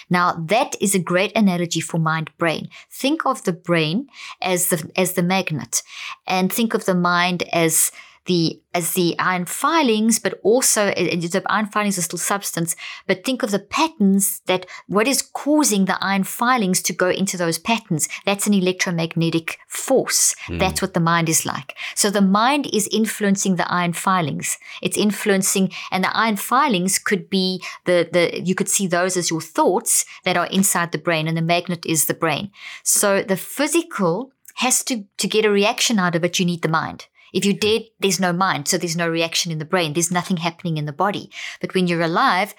Now, 0.09 0.33
that 0.47 0.75
is 0.81 0.95
a 0.95 0.99
great 0.99 1.35
analogy 1.35 1.81
for 1.81 1.99
mind 1.99 2.29
brain. 2.37 2.69
Think 2.91 3.25
of 3.25 3.43
the 3.43 3.53
brain 3.53 4.07
as 4.41 4.69
the, 4.69 4.91
as 4.95 5.13
the 5.13 5.23
magnet, 5.23 5.83
and 6.25 6.51
think 6.51 6.73
of 6.73 6.85
the 6.85 6.95
mind 6.95 7.43
as 7.53 7.91
the 8.27 8.61
as 8.73 8.93
the 8.93 9.15
iron 9.17 9.45
filings, 9.45 10.19
but 10.19 10.39
also 10.43 10.89
uh, 10.89 10.91
uh, 10.91 11.15
the 11.15 11.41
iron 11.47 11.65
filings 11.65 11.97
are 11.97 12.03
still 12.03 12.19
substance. 12.19 12.75
But 13.07 13.25
think 13.25 13.41
of 13.41 13.49
the 13.49 13.59
patterns 13.59 14.41
that 14.45 14.67
what 14.87 15.07
is 15.07 15.21
causing 15.21 15.85
the 15.85 15.97
iron 15.99 16.23
filings 16.23 16.83
to 16.83 16.93
go 16.93 17.09
into 17.09 17.37
those 17.37 17.57
patterns. 17.57 18.07
That's 18.25 18.45
an 18.45 18.53
electromagnetic 18.53 19.57
force. 19.67 20.35
Mm. 20.47 20.59
That's 20.59 20.81
what 20.81 20.93
the 20.93 20.99
mind 20.99 21.27
is 21.27 21.45
like. 21.45 21.75
So 21.95 22.11
the 22.11 22.21
mind 22.21 22.67
is 22.71 22.87
influencing 22.91 23.55
the 23.55 23.71
iron 23.71 23.93
filings. 23.93 24.59
It's 24.83 24.97
influencing, 24.97 25.71
and 25.91 26.03
the 26.03 26.15
iron 26.15 26.35
filings 26.35 26.99
could 26.99 27.29
be 27.29 27.63
the 27.85 28.07
the 28.11 28.41
you 28.43 28.53
could 28.53 28.69
see 28.69 28.87
those 28.87 29.17
as 29.17 29.31
your 29.31 29.41
thoughts 29.41 30.05
that 30.23 30.37
are 30.37 30.47
inside 30.47 30.91
the 30.91 30.97
brain, 30.97 31.27
and 31.27 31.35
the 31.35 31.41
magnet 31.41 31.85
is 31.85 32.05
the 32.05 32.13
brain. 32.13 32.51
So 32.83 33.23
the 33.23 33.37
physical 33.37 34.31
has 34.55 34.83
to 34.83 35.05
to 35.17 35.27
get 35.27 35.45
a 35.45 35.49
reaction 35.49 35.97
out 35.97 36.15
of 36.15 36.23
it. 36.23 36.37
You 36.37 36.45
need 36.45 36.61
the 36.61 36.69
mind. 36.69 37.07
If 37.33 37.45
you're 37.45 37.53
dead, 37.53 37.83
there's 37.99 38.19
no 38.19 38.33
mind, 38.33 38.67
so 38.67 38.77
there's 38.77 38.95
no 38.95 39.09
reaction 39.09 39.51
in 39.51 39.59
the 39.59 39.65
brain. 39.65 39.93
There's 39.93 40.11
nothing 40.11 40.37
happening 40.37 40.77
in 40.77 40.85
the 40.85 40.93
body. 40.93 41.29
But 41.61 41.73
when 41.73 41.87
you're 41.87 42.01
alive, 42.01 42.53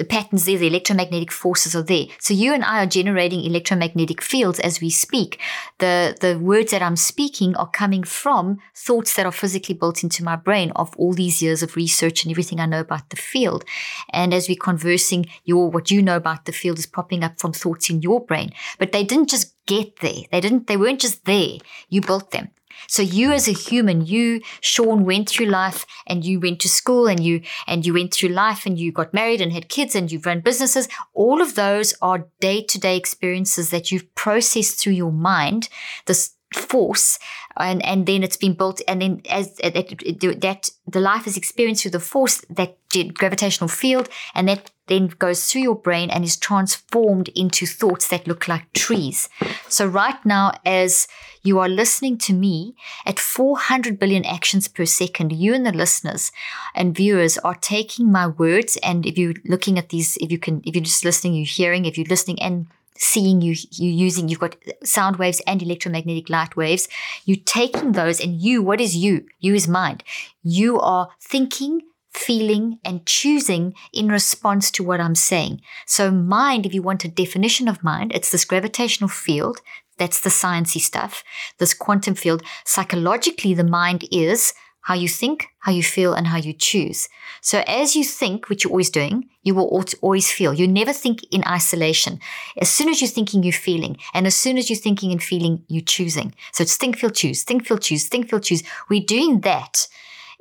the 0.00 0.04
patterns 0.06 0.46
there, 0.46 0.56
the 0.56 0.66
electromagnetic 0.66 1.30
forces 1.30 1.76
are 1.76 1.82
there. 1.82 2.06
So 2.20 2.32
you 2.32 2.54
and 2.54 2.64
I 2.64 2.82
are 2.82 2.86
generating 2.86 3.44
electromagnetic 3.44 4.22
fields 4.22 4.58
as 4.58 4.80
we 4.80 4.88
speak. 4.88 5.38
The, 5.76 6.16
the 6.18 6.38
words 6.38 6.70
that 6.70 6.80
I'm 6.80 6.96
speaking 6.96 7.54
are 7.56 7.68
coming 7.68 8.02
from 8.04 8.60
thoughts 8.74 9.14
that 9.16 9.26
are 9.26 9.32
physically 9.32 9.74
built 9.74 10.02
into 10.02 10.24
my 10.24 10.36
brain 10.36 10.72
of 10.74 10.96
all 10.96 11.12
these 11.12 11.42
years 11.42 11.62
of 11.62 11.76
research 11.76 12.24
and 12.24 12.30
everything 12.30 12.60
I 12.60 12.64
know 12.64 12.80
about 12.80 13.10
the 13.10 13.16
field. 13.16 13.62
And 14.08 14.32
as 14.32 14.48
we're 14.48 14.56
conversing, 14.58 15.26
your, 15.44 15.70
what 15.70 15.90
you 15.90 16.00
know 16.00 16.16
about 16.16 16.46
the 16.46 16.52
field 16.52 16.78
is 16.78 16.86
popping 16.86 17.22
up 17.22 17.38
from 17.38 17.52
thoughts 17.52 17.90
in 17.90 18.00
your 18.00 18.24
brain. 18.24 18.52
But 18.78 18.92
they 18.92 19.04
didn't 19.04 19.28
just 19.28 19.54
get 19.66 20.00
there. 20.00 20.22
They 20.32 20.40
didn't, 20.40 20.66
they 20.66 20.78
weren't 20.78 21.02
just 21.02 21.26
there. 21.26 21.58
You 21.90 22.00
built 22.00 22.30
them. 22.30 22.48
So 22.86 23.02
you 23.02 23.32
as 23.32 23.48
a 23.48 23.52
human, 23.52 24.06
you, 24.06 24.40
Shawn, 24.60 25.04
went 25.04 25.28
through 25.28 25.46
life 25.46 25.86
and 26.06 26.24
you 26.24 26.40
went 26.40 26.60
to 26.60 26.68
school 26.68 27.06
and 27.06 27.22
you, 27.22 27.42
and 27.66 27.84
you 27.86 27.94
went 27.94 28.12
through 28.12 28.30
life 28.30 28.66
and 28.66 28.78
you 28.78 28.92
got 28.92 29.14
married 29.14 29.40
and 29.40 29.52
had 29.52 29.68
kids 29.68 29.94
and 29.94 30.10
you've 30.10 30.26
run 30.26 30.40
businesses. 30.40 30.88
All 31.14 31.40
of 31.40 31.54
those 31.54 31.94
are 32.02 32.28
day 32.40 32.62
to 32.62 32.78
day 32.78 32.96
experiences 32.96 33.70
that 33.70 33.90
you've 33.90 34.14
processed 34.14 34.80
through 34.80 34.94
your 34.94 35.12
mind. 35.12 35.68
This 36.06 36.34
force 36.52 37.18
and 37.56 37.84
and 37.84 38.06
then 38.06 38.24
it's 38.24 38.36
been 38.36 38.54
built 38.54 38.82
and 38.88 39.00
then 39.00 39.22
as 39.30 39.54
that, 39.56 40.40
that 40.40 40.68
the 40.86 41.00
life 41.00 41.26
is 41.26 41.36
experienced 41.36 41.82
through 41.82 41.92
the 41.92 42.00
force 42.00 42.42
that 42.50 42.76
gravitational 43.14 43.68
field 43.68 44.08
and 44.34 44.48
that 44.48 44.70
then 44.90 45.06
goes 45.18 45.50
through 45.50 45.62
your 45.62 45.74
brain 45.74 46.10
and 46.10 46.24
is 46.24 46.36
transformed 46.36 47.28
into 47.28 47.64
thoughts 47.64 48.08
that 48.08 48.28
look 48.28 48.46
like 48.46 48.70
trees 48.74 49.28
so 49.68 49.86
right 49.86 50.26
now 50.26 50.52
as 50.66 51.08
you 51.42 51.58
are 51.58 51.68
listening 51.68 52.18
to 52.18 52.34
me 52.34 52.74
at 53.06 53.18
400 53.18 53.98
billion 53.98 54.24
actions 54.24 54.68
per 54.68 54.84
second. 54.84 55.32
You 55.32 55.54
and 55.54 55.64
the 55.64 55.72
listeners 55.72 56.32
and 56.74 56.94
viewers 56.94 57.38
are 57.38 57.54
taking 57.54 58.12
my 58.12 58.26
words. 58.26 58.76
And 58.82 59.06
if 59.06 59.16
you're 59.16 59.34
looking 59.44 59.78
at 59.78 59.88
these, 59.88 60.18
if 60.20 60.30
you 60.30 60.38
can, 60.38 60.60
if 60.64 60.74
you're 60.74 60.84
just 60.84 61.04
listening, 61.04 61.34
you're 61.34 61.46
hearing, 61.46 61.86
if 61.86 61.96
you're 61.96 62.06
listening 62.06 62.42
and 62.42 62.66
seeing 63.02 63.40
you 63.40 63.54
you 63.70 63.90
using 63.90 64.28
you've 64.28 64.40
got 64.40 64.56
sound 64.84 65.16
waves 65.16 65.40
and 65.46 65.62
electromagnetic 65.62 66.28
light 66.28 66.54
waves 66.54 66.86
you're 67.24 67.38
taking 67.46 67.92
those 67.92 68.20
and 68.20 68.42
you 68.42 68.62
what 68.62 68.78
is 68.78 68.94
you 68.94 69.24
you 69.38 69.54
is 69.54 69.66
mind 69.66 70.04
you 70.42 70.78
are 70.78 71.08
thinking 71.18 71.80
feeling 72.12 72.78
and 72.84 73.06
choosing 73.06 73.74
in 73.92 74.08
response 74.08 74.70
to 74.72 74.84
what 74.84 75.00
I'm 75.00 75.14
saying. 75.14 75.60
So 75.86 76.10
mind, 76.10 76.66
if 76.66 76.74
you 76.74 76.82
want 76.82 77.04
a 77.04 77.08
definition 77.08 77.68
of 77.68 77.84
mind, 77.84 78.12
it's 78.14 78.30
this 78.30 78.44
gravitational 78.44 79.08
field 79.08 79.60
that's 80.00 80.20
the 80.20 80.30
sciencey 80.30 80.80
stuff. 80.80 81.22
This 81.58 81.74
quantum 81.74 82.14
field. 82.14 82.42
Psychologically, 82.64 83.52
the 83.52 83.64
mind 83.64 84.08
is 84.10 84.54
how 84.82 84.94
you 84.94 85.08
think, 85.08 85.48
how 85.58 85.72
you 85.72 85.82
feel, 85.82 86.14
and 86.14 86.26
how 86.26 86.38
you 86.38 86.54
choose. 86.54 87.06
So 87.42 87.62
as 87.66 87.94
you 87.94 88.02
think, 88.02 88.48
which 88.48 88.64
you're 88.64 88.70
always 88.70 88.88
doing, 88.88 89.28
you 89.42 89.54
will 89.54 89.84
always 90.00 90.32
feel. 90.32 90.54
You 90.54 90.66
never 90.66 90.94
think 90.94 91.20
in 91.30 91.44
isolation. 91.46 92.18
As 92.58 92.70
soon 92.70 92.88
as 92.88 93.02
you're 93.02 93.08
thinking, 93.08 93.42
you're 93.42 93.52
feeling. 93.52 93.98
And 94.14 94.26
as 94.26 94.34
soon 94.34 94.56
as 94.56 94.70
you're 94.70 94.78
thinking 94.78 95.12
and 95.12 95.22
feeling, 95.22 95.64
you're 95.68 95.82
choosing. 95.82 96.34
So 96.52 96.62
it's 96.62 96.78
think, 96.78 96.96
feel, 96.96 97.10
choose, 97.10 97.44
think, 97.44 97.66
feel, 97.66 97.78
choose, 97.78 98.08
think, 98.08 98.30
feel, 98.30 98.40
choose. 98.40 98.62
We're 98.88 99.04
doing 99.04 99.40
that 99.40 99.86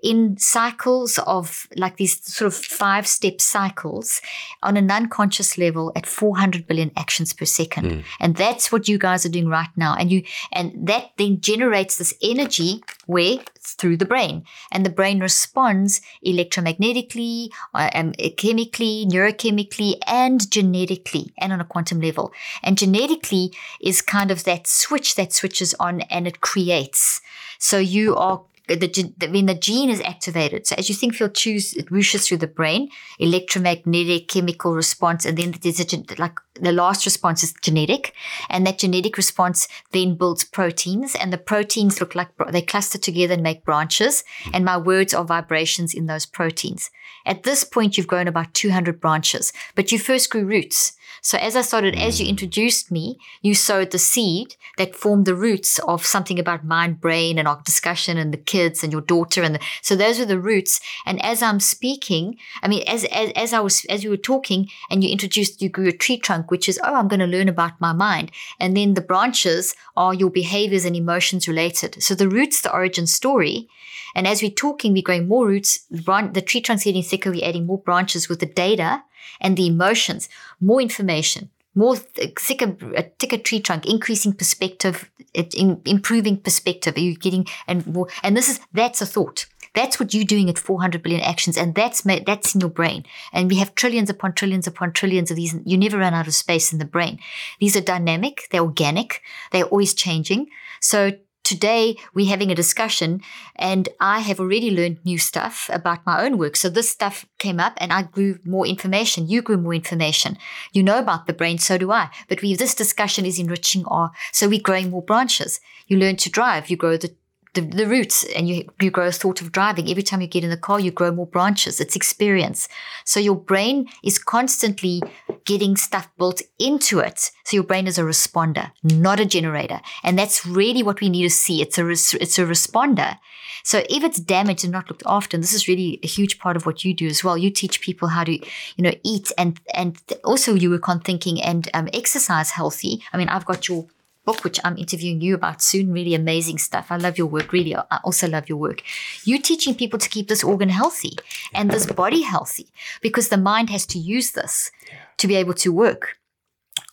in 0.03 0.37
cycles 0.37 1.17
of 1.19 1.67
like 1.75 1.97
these 1.97 2.23
sort 2.23 2.47
of 2.47 2.55
five 2.57 3.07
step 3.07 3.41
cycles 3.41 4.21
on 4.63 4.77
an 4.77 4.91
unconscious 4.91 5.57
level 5.57 5.91
at 5.95 6.05
400 6.05 6.67
billion 6.67 6.91
actions 6.97 7.33
per 7.33 7.45
second. 7.45 7.85
Mm. 7.85 8.03
And 8.19 8.35
that's 8.35 8.71
what 8.71 8.87
you 8.87 8.97
guys 8.97 9.25
are 9.25 9.29
doing 9.29 9.47
right 9.47 9.69
now. 9.75 9.95
And 9.95 10.11
you, 10.11 10.23
and 10.51 10.87
that 10.87 11.11
then 11.17 11.41
generates 11.41 11.97
this 11.97 12.13
energy 12.21 12.83
where 13.05 13.39
through 13.59 13.97
the 13.97 14.05
brain 14.05 14.43
and 14.71 14.85
the 14.85 14.89
brain 14.89 15.19
responds 15.19 16.01
electromagnetically, 16.25 17.49
uh, 17.73 17.89
um, 17.93 18.13
chemically, 18.37 19.05
neurochemically, 19.09 19.95
and 20.07 20.49
genetically 20.49 21.33
and 21.37 21.53
on 21.53 21.61
a 21.61 21.65
quantum 21.65 21.99
level. 21.99 22.31
And 22.63 22.77
genetically 22.77 23.53
is 23.81 24.01
kind 24.01 24.31
of 24.31 24.43
that 24.45 24.67
switch 24.67 25.15
that 25.15 25.33
switches 25.33 25.73
on 25.75 26.01
and 26.01 26.27
it 26.27 26.41
creates. 26.41 27.21
So 27.57 27.77
you 27.77 28.15
are 28.15 28.41
the, 28.75 29.13
the, 29.17 29.27
when 29.27 29.45
the 29.47 29.55
gene 29.55 29.89
is 29.89 30.01
activated, 30.01 30.67
so 30.67 30.75
as 30.77 30.89
you 30.89 30.95
think, 30.95 31.15
feel, 31.15 31.29
choose, 31.29 31.73
it 31.73 31.87
whooshes 31.87 32.27
through 32.27 32.37
the 32.37 32.47
brain, 32.47 32.89
electromagnetic 33.19 34.27
chemical 34.27 34.73
response, 34.73 35.25
and 35.25 35.37
then 35.37 35.55
there's 35.61 35.79
a, 35.79 36.03
like 36.17 36.39
the 36.59 36.71
last 36.71 37.05
response 37.05 37.43
is 37.43 37.53
genetic, 37.61 38.13
and 38.49 38.65
that 38.65 38.79
genetic 38.79 39.17
response 39.17 39.67
then 39.91 40.15
builds 40.15 40.43
proteins, 40.43 41.15
and 41.15 41.33
the 41.33 41.37
proteins 41.37 41.99
look 41.99 42.15
like 42.15 42.29
they 42.51 42.61
cluster 42.61 42.97
together 42.97 43.33
and 43.33 43.43
make 43.43 43.65
branches, 43.65 44.23
and 44.53 44.65
my 44.65 44.77
words 44.77 45.13
are 45.13 45.25
vibrations 45.25 45.93
in 45.93 46.05
those 46.05 46.25
proteins. 46.25 46.89
At 47.25 47.43
this 47.43 47.63
point, 47.63 47.97
you've 47.97 48.07
grown 48.07 48.27
about 48.27 48.53
200 48.53 48.99
branches, 48.99 49.51
but 49.75 49.91
you 49.91 49.99
first 49.99 50.29
grew 50.29 50.45
roots. 50.45 50.93
So 51.21 51.37
as 51.37 51.55
I 51.55 51.61
started, 51.61 51.95
as 51.95 52.19
you 52.19 52.25
mm. 52.25 52.29
introduced 52.29 52.91
me, 52.91 53.19
you 53.41 53.53
sowed 53.55 53.91
the 53.91 53.99
seed 53.99 54.55
that 54.77 54.95
formed 54.95 55.25
the 55.25 55.35
roots 55.35 55.79
of 55.79 56.05
something 56.05 56.39
about 56.39 56.65
mind, 56.65 57.01
brain, 57.01 57.37
and 57.37 57.47
our 57.47 57.61
discussion, 57.65 58.17
and 58.17 58.33
the 58.33 58.37
kids, 58.37 58.83
and 58.83 58.91
your 58.91 59.01
daughter, 59.01 59.43
and 59.43 59.55
the, 59.55 59.59
so 59.81 59.95
those 59.95 60.19
are 60.19 60.25
the 60.25 60.39
roots. 60.39 60.79
And 61.05 61.23
as 61.23 61.41
I'm 61.41 61.59
speaking, 61.59 62.37
I 62.61 62.67
mean, 62.67 62.83
as 62.87 63.05
as 63.05 63.31
as 63.35 63.53
I 63.53 63.59
was 63.59 63.85
as 63.85 64.03
you 64.03 64.09
were 64.09 64.17
talking, 64.17 64.69
and 64.89 65.03
you 65.03 65.09
introduced, 65.09 65.61
you 65.61 65.69
grew 65.69 65.87
a 65.89 65.93
tree 65.93 66.17
trunk, 66.17 66.51
which 66.51 66.69
is 66.69 66.79
oh, 66.83 66.95
I'm 66.95 67.07
going 67.07 67.19
to 67.19 67.27
learn 67.27 67.49
about 67.49 67.81
my 67.81 67.93
mind, 67.93 68.31
and 68.59 68.75
then 68.75 68.93
the 68.93 69.01
branches 69.01 69.75
are 69.95 70.13
your 70.13 70.29
behaviors 70.29 70.85
and 70.85 70.95
emotions 70.95 71.47
related. 71.47 72.01
So 72.01 72.15
the 72.15 72.29
roots, 72.29 72.61
the 72.61 72.73
origin 72.73 73.07
story. 73.07 73.67
And 74.15 74.27
as 74.27 74.41
we're 74.41 74.51
talking, 74.51 74.93
we're 74.93 75.03
growing 75.03 75.27
more 75.27 75.47
roots. 75.47 75.85
The 75.89 76.43
tree 76.45 76.61
trunk's 76.61 76.83
getting 76.83 77.03
thicker. 77.03 77.31
We're 77.31 77.47
adding 77.47 77.65
more 77.65 77.77
branches 77.77 78.29
with 78.29 78.39
the 78.39 78.45
data 78.45 79.03
and 79.39 79.55
the 79.55 79.67
emotions, 79.67 80.29
more 80.59 80.81
information, 80.81 81.49
more 81.75 81.95
thicker, 81.95 82.75
a 82.95 83.03
thicker 83.19 83.37
tree 83.37 83.59
trunk, 83.59 83.85
increasing 83.85 84.33
perspective, 84.33 85.09
improving 85.33 86.37
perspective. 86.37 86.97
Are 86.97 87.01
you 87.01 87.15
getting 87.15 87.45
and 87.67 87.85
more? 87.87 88.07
And 88.23 88.35
this 88.35 88.49
is 88.49 88.59
that's 88.73 89.01
a 89.01 89.05
thought. 89.05 89.45
That's 89.75 89.99
what 89.99 90.15
you're 90.15 90.23
doing 90.23 90.49
at 90.49 90.57
400 90.57 91.03
billion 91.03 91.21
actions, 91.21 91.55
and 91.55 91.75
that's 91.75 92.03
made, 92.03 92.25
that's 92.25 92.55
in 92.55 92.61
your 92.61 92.71
brain. 92.71 93.05
And 93.31 93.51
we 93.51 93.57
have 93.59 93.75
trillions 93.75 94.09
upon 94.09 94.33
trillions 94.33 94.65
upon 94.65 94.93
trillions 94.93 95.29
of 95.29 95.37
these. 95.37 95.55
You 95.63 95.77
never 95.77 95.99
run 95.99 96.15
out 96.15 96.27
of 96.27 96.33
space 96.33 96.73
in 96.73 96.79
the 96.79 96.85
brain. 96.85 97.19
These 97.59 97.77
are 97.77 97.81
dynamic. 97.81 98.47
They're 98.49 98.63
organic. 98.63 99.21
They're 99.51 99.65
always 99.65 99.93
changing. 99.93 100.47
So 100.81 101.11
today 101.49 101.95
we're 102.13 102.29
having 102.29 102.51
a 102.51 102.61
discussion 102.63 103.21
and 103.55 103.89
I 103.99 104.19
have 104.19 104.39
already 104.39 104.69
learned 104.69 105.03
new 105.03 105.17
stuff 105.17 105.67
about 105.73 106.05
my 106.05 106.23
own 106.23 106.37
work. 106.37 106.55
So 106.55 106.69
this 106.69 106.91
stuff 106.91 107.25
came 107.39 107.59
up 107.59 107.73
and 107.77 107.91
I 107.91 108.03
grew 108.03 108.37
more 108.45 108.67
information. 108.67 109.27
You 109.27 109.41
grew 109.41 109.57
more 109.57 109.73
information. 109.73 110.37
You 110.73 110.83
know 110.83 110.99
about 110.99 111.25
the 111.25 111.33
brain, 111.33 111.57
so 111.57 111.79
do 111.79 111.91
I. 111.91 112.11
But 112.27 112.43
we, 112.43 112.53
this 112.53 112.75
discussion 112.75 113.25
is 113.25 113.39
enriching 113.39 113.83
our, 113.85 114.11
so 114.31 114.47
we're 114.47 114.61
growing 114.61 114.91
more 114.91 115.01
branches. 115.01 115.59
You 115.87 115.97
learn 115.97 116.17
to 116.17 116.29
drive, 116.29 116.69
you 116.69 116.77
grow 116.77 116.97
the 116.97 117.15
the, 117.53 117.61
the 117.61 117.87
roots 117.87 118.23
and 118.35 118.47
you, 118.47 118.69
you 118.79 118.91
grow 118.91 119.07
a 119.07 119.11
thought 119.11 119.41
of 119.41 119.51
driving. 119.51 119.89
Every 119.89 120.03
time 120.03 120.21
you 120.21 120.27
get 120.27 120.43
in 120.43 120.49
the 120.49 120.57
car, 120.57 120.79
you 120.79 120.91
grow 120.91 121.11
more 121.11 121.25
branches. 121.25 121.79
It's 121.79 121.95
experience. 121.95 122.69
So 123.05 123.19
your 123.19 123.35
brain 123.35 123.87
is 124.03 124.19
constantly 124.19 125.01
getting 125.45 125.75
stuff 125.75 126.09
built 126.17 126.41
into 126.59 126.99
it. 126.99 127.31
So 127.45 127.55
your 127.55 127.63
brain 127.63 127.87
is 127.87 127.97
a 127.97 128.03
responder, 128.03 128.71
not 128.83 129.19
a 129.19 129.25
generator. 129.25 129.81
And 130.03 130.17
that's 130.17 130.45
really 130.45 130.83
what 130.83 131.01
we 131.01 131.09
need 131.09 131.23
to 131.23 131.29
see. 131.29 131.61
It's 131.61 131.77
a, 131.77 131.85
res- 131.85 132.13
it's 132.15 132.37
a 132.37 132.43
responder. 132.43 133.17
So 133.63 133.79
if 133.89 134.03
it's 134.03 134.19
damaged 134.19 134.63
and 134.63 134.71
not 134.71 134.89
looked 134.89 135.03
after, 135.05 135.35
and 135.35 135.43
this 135.43 135.53
is 135.53 135.67
really 135.67 135.99
a 136.03 136.07
huge 136.07 136.39
part 136.39 136.55
of 136.55 136.65
what 136.65 136.85
you 136.85 136.93
do 136.93 137.07
as 137.07 137.23
well. 137.23 137.37
You 137.37 137.49
teach 137.49 137.81
people 137.81 138.09
how 138.09 138.23
to, 138.23 138.31
you 138.31 138.83
know, 138.83 138.93
eat 139.03 139.31
and, 139.37 139.59
and 139.73 139.97
also 140.23 140.53
you 140.53 140.69
work 140.69 140.87
on 140.87 141.01
thinking 141.01 141.41
and 141.41 141.69
um, 141.73 141.89
exercise 141.93 142.51
healthy. 142.51 143.03
I 143.11 143.17
mean, 143.17 143.29
I've 143.29 143.45
got 143.45 143.67
your 143.67 143.87
book, 144.29 144.43
which 144.43 144.59
I'm 144.63 144.77
interviewing 144.77 145.21
you 145.21 145.33
about 145.33 145.59
soon. 145.61 145.91
Really 145.91 146.13
amazing 146.13 146.59
stuff. 146.59 146.91
I 146.91 146.97
love 146.97 147.17
your 147.17 147.25
work. 147.25 147.51
Really, 147.51 147.75
I 147.75 147.99
also 148.03 148.27
love 148.27 148.47
your 148.47 148.59
work. 148.59 148.83
You're 149.23 149.41
teaching 149.41 149.73
people 149.73 149.97
to 149.97 150.09
keep 150.09 150.27
this 150.27 150.43
organ 150.43 150.69
healthy 150.69 151.13
and 151.51 151.71
this 151.71 151.87
body 151.87 152.21
healthy 152.21 152.67
because 153.01 153.29
the 153.29 153.37
mind 153.37 153.71
has 153.71 153.87
to 153.87 153.97
use 153.97 154.31
this 154.31 154.71
to 155.17 155.27
be 155.27 155.35
able 155.35 155.55
to 155.55 155.71
work. 155.71 156.18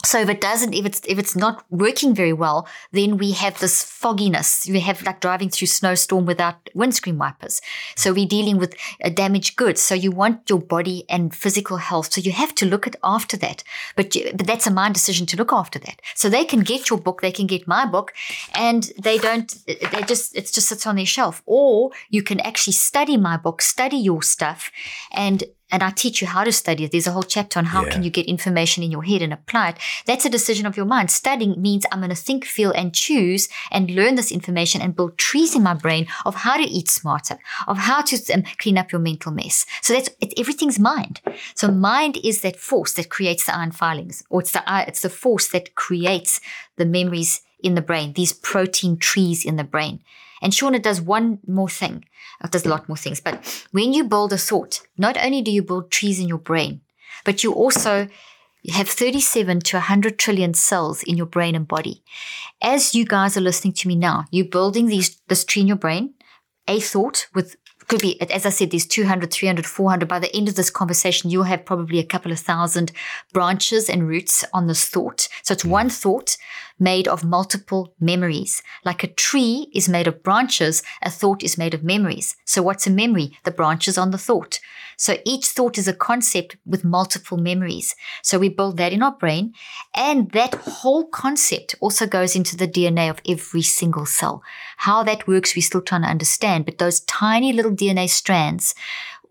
So 0.06 0.20
if 0.20 0.28
it 0.28 0.40
doesn't, 0.40 0.72
if 0.72 0.86
it's 0.86 1.00
if 1.08 1.18
it's 1.18 1.34
not 1.34 1.64
working 1.68 2.14
very 2.14 2.32
well, 2.32 2.68
then 2.92 3.16
we 3.16 3.32
have 3.32 3.58
this 3.58 3.82
fogginess. 3.82 4.64
We 4.68 4.78
have 4.80 5.02
like 5.02 5.20
driving 5.20 5.50
through 5.50 5.66
snowstorm 5.66 6.26
without 6.26 6.70
windscreen 6.74 7.18
wipers. 7.18 7.60
So 7.96 8.12
we're 8.12 8.28
dealing 8.28 8.56
with 8.56 8.76
a 9.00 9.10
damaged 9.10 9.56
goods. 9.56 9.80
So 9.82 9.96
you 9.96 10.12
want 10.12 10.48
your 10.48 10.60
body 10.60 11.04
and 11.08 11.34
physical 11.34 11.78
health. 11.78 12.12
So 12.12 12.20
you 12.20 12.30
have 12.30 12.54
to 12.54 12.66
look 12.66 12.86
at 12.86 12.94
after 13.02 13.36
that. 13.38 13.64
But 13.96 14.14
you, 14.14 14.30
but 14.32 14.46
that's 14.46 14.68
a 14.68 14.70
mind 14.70 14.94
decision 14.94 15.26
to 15.26 15.36
look 15.36 15.52
after 15.52 15.80
that. 15.80 16.00
So 16.14 16.28
they 16.28 16.44
can 16.44 16.60
get 16.60 16.88
your 16.88 17.00
book, 17.00 17.20
they 17.20 17.32
can 17.32 17.48
get 17.48 17.66
my 17.66 17.84
book, 17.84 18.14
and 18.54 18.88
they 19.02 19.18
don't. 19.18 19.52
Uh, 19.68 19.74
uh, 19.82 19.88
they 19.90 20.02
just 20.02 20.36
it 20.36 20.52
just 20.52 20.68
sits 20.68 20.86
on 20.86 20.94
their 20.94 21.04
shelf. 21.16 21.42
Or 21.46 21.90
you 22.10 22.22
can 22.22 22.38
actually 22.40 22.74
study 22.74 23.16
my 23.16 23.36
book, 23.36 23.60
study 23.60 23.96
your 23.96 24.22
stuff, 24.22 24.70
and 25.10 25.42
and 25.70 25.82
I 25.82 25.90
teach 25.90 26.20
you 26.20 26.28
how 26.28 26.44
to 26.44 26.52
study 26.52 26.84
it. 26.84 26.92
There's 26.92 27.06
a 27.06 27.12
whole 27.12 27.22
chapter 27.22 27.58
on 27.58 27.66
how 27.66 27.84
yeah. 27.84 27.90
can 27.90 28.02
you 28.02 28.10
get 28.10 28.26
information 28.26 28.82
in 28.82 28.92
your 28.92 29.02
head 29.02 29.22
and 29.22 29.32
apply 29.32 29.70
it. 29.70 29.78
That's 30.06 30.24
a 30.24 30.30
decision 30.30 30.66
of 30.66 30.76
your 30.76 30.86
mind. 30.86 31.10
Studying 31.10 31.60
means 31.60 31.84
I'm 31.90 32.00
going 32.00 32.10
to 32.10 32.16
think, 32.16 32.44
feel, 32.44 32.70
and 32.70 32.94
choose 32.94 33.48
and 33.70 33.90
learn 33.90 34.14
this 34.14 34.30
information 34.30 34.80
and 34.80 34.94
build 34.94 35.18
trees 35.18 35.56
in 35.56 35.62
my 35.62 35.74
brain 35.74 36.06
of 36.24 36.36
how 36.36 36.56
to 36.56 36.62
eat 36.62 36.88
smarter, 36.88 37.38
of 37.66 37.78
how 37.78 38.02
to 38.02 38.32
um, 38.32 38.44
clean 38.58 38.78
up 38.78 38.92
your 38.92 39.00
mental 39.00 39.32
mess. 39.32 39.66
So 39.82 39.94
that's 39.94 40.10
it, 40.20 40.34
everything's 40.38 40.78
mind. 40.78 41.20
So 41.54 41.68
mind 41.68 42.18
is 42.22 42.42
that 42.42 42.56
force 42.56 42.92
that 42.94 43.10
creates 43.10 43.46
the 43.46 43.56
iron 43.56 43.72
filings, 43.72 44.22
or 44.30 44.40
it's 44.40 44.52
the 44.52 44.62
it's 44.86 45.02
the 45.02 45.10
force 45.10 45.48
that 45.48 45.74
creates 45.74 46.40
the 46.76 46.86
memories 46.86 47.40
in 47.62 47.74
the 47.74 47.82
brain. 47.82 48.12
These 48.12 48.32
protein 48.32 48.98
trees 48.98 49.44
in 49.44 49.56
the 49.56 49.64
brain. 49.64 50.00
And 50.42 50.52
Shauna 50.52 50.80
does 50.80 51.00
one 51.00 51.38
more 51.46 51.68
thing. 51.68 52.04
It 52.42 52.50
does 52.50 52.66
a 52.66 52.68
lot 52.68 52.88
more 52.88 52.96
things. 52.96 53.20
But 53.20 53.66
when 53.72 53.92
you 53.92 54.04
build 54.04 54.32
a 54.32 54.38
thought, 54.38 54.82
not 54.98 55.16
only 55.16 55.42
do 55.42 55.50
you 55.50 55.62
build 55.62 55.90
trees 55.90 56.20
in 56.20 56.28
your 56.28 56.38
brain, 56.38 56.82
but 57.24 57.42
you 57.42 57.52
also 57.52 58.08
have 58.72 58.88
37 58.88 59.60
to 59.60 59.76
100 59.76 60.18
trillion 60.18 60.54
cells 60.54 61.02
in 61.02 61.16
your 61.16 61.26
brain 61.26 61.54
and 61.54 61.68
body. 61.68 62.02
As 62.60 62.94
you 62.94 63.04
guys 63.04 63.36
are 63.36 63.42
listening 63.42 63.74
to 63.74 63.88
me 63.88 63.94
now, 63.94 64.24
you're 64.30 64.46
building 64.46 64.86
these, 64.86 65.20
this 65.28 65.44
tree 65.44 65.62
in 65.62 65.68
your 65.68 65.76
brain, 65.76 66.14
a 66.66 66.80
thought 66.80 67.28
with 67.34 67.56
could 67.88 68.00
be, 68.00 68.20
as 68.20 68.44
I 68.44 68.50
said, 68.50 68.70
there's 68.70 68.86
200, 68.86 69.30
300, 69.30 69.64
400. 69.64 70.08
By 70.08 70.18
the 70.18 70.34
end 70.34 70.48
of 70.48 70.56
this 70.56 70.70
conversation, 70.70 71.30
you'll 71.30 71.44
have 71.44 71.64
probably 71.64 71.98
a 71.98 72.04
couple 72.04 72.32
of 72.32 72.40
thousand 72.40 72.90
branches 73.32 73.88
and 73.88 74.08
roots 74.08 74.44
on 74.52 74.66
this 74.66 74.88
thought. 74.88 75.28
So 75.42 75.52
it's 75.52 75.62
mm. 75.62 75.70
one 75.70 75.88
thought 75.88 76.36
made 76.78 77.08
of 77.08 77.24
multiple 77.24 77.94
memories. 77.98 78.62
Like 78.84 79.02
a 79.02 79.08
tree 79.08 79.68
is 79.74 79.88
made 79.88 80.06
of 80.06 80.22
branches, 80.22 80.82
a 81.02 81.10
thought 81.10 81.42
is 81.42 81.58
made 81.58 81.74
of 81.74 81.84
memories. 81.84 82.36
So 82.44 82.62
what's 82.62 82.86
a 82.86 82.90
memory? 82.90 83.38
The 83.44 83.50
branches 83.50 83.96
on 83.98 84.10
the 84.10 84.18
thought. 84.18 84.60
So 84.96 85.18
each 85.24 85.46
thought 85.48 85.78
is 85.78 85.88
a 85.88 85.92
concept 85.92 86.56
with 86.64 86.84
multiple 86.84 87.36
memories. 87.36 87.94
So 88.22 88.38
we 88.38 88.48
build 88.48 88.78
that 88.78 88.92
in 88.92 89.02
our 89.02 89.12
brain. 89.12 89.52
And 89.94 90.30
that 90.30 90.54
whole 90.54 91.06
concept 91.06 91.74
also 91.80 92.06
goes 92.06 92.34
into 92.34 92.56
the 92.56 92.68
DNA 92.68 93.10
of 93.10 93.20
every 93.28 93.62
single 93.62 94.06
cell. 94.06 94.42
How 94.78 95.02
that 95.02 95.26
works, 95.26 95.54
we're 95.54 95.62
still 95.62 95.82
trying 95.82 96.02
to 96.02 96.08
understand. 96.08 96.64
But 96.64 96.78
those 96.78 97.00
tiny 97.00 97.52
little 97.52 97.72
DNA 97.72 98.08
strands 98.08 98.74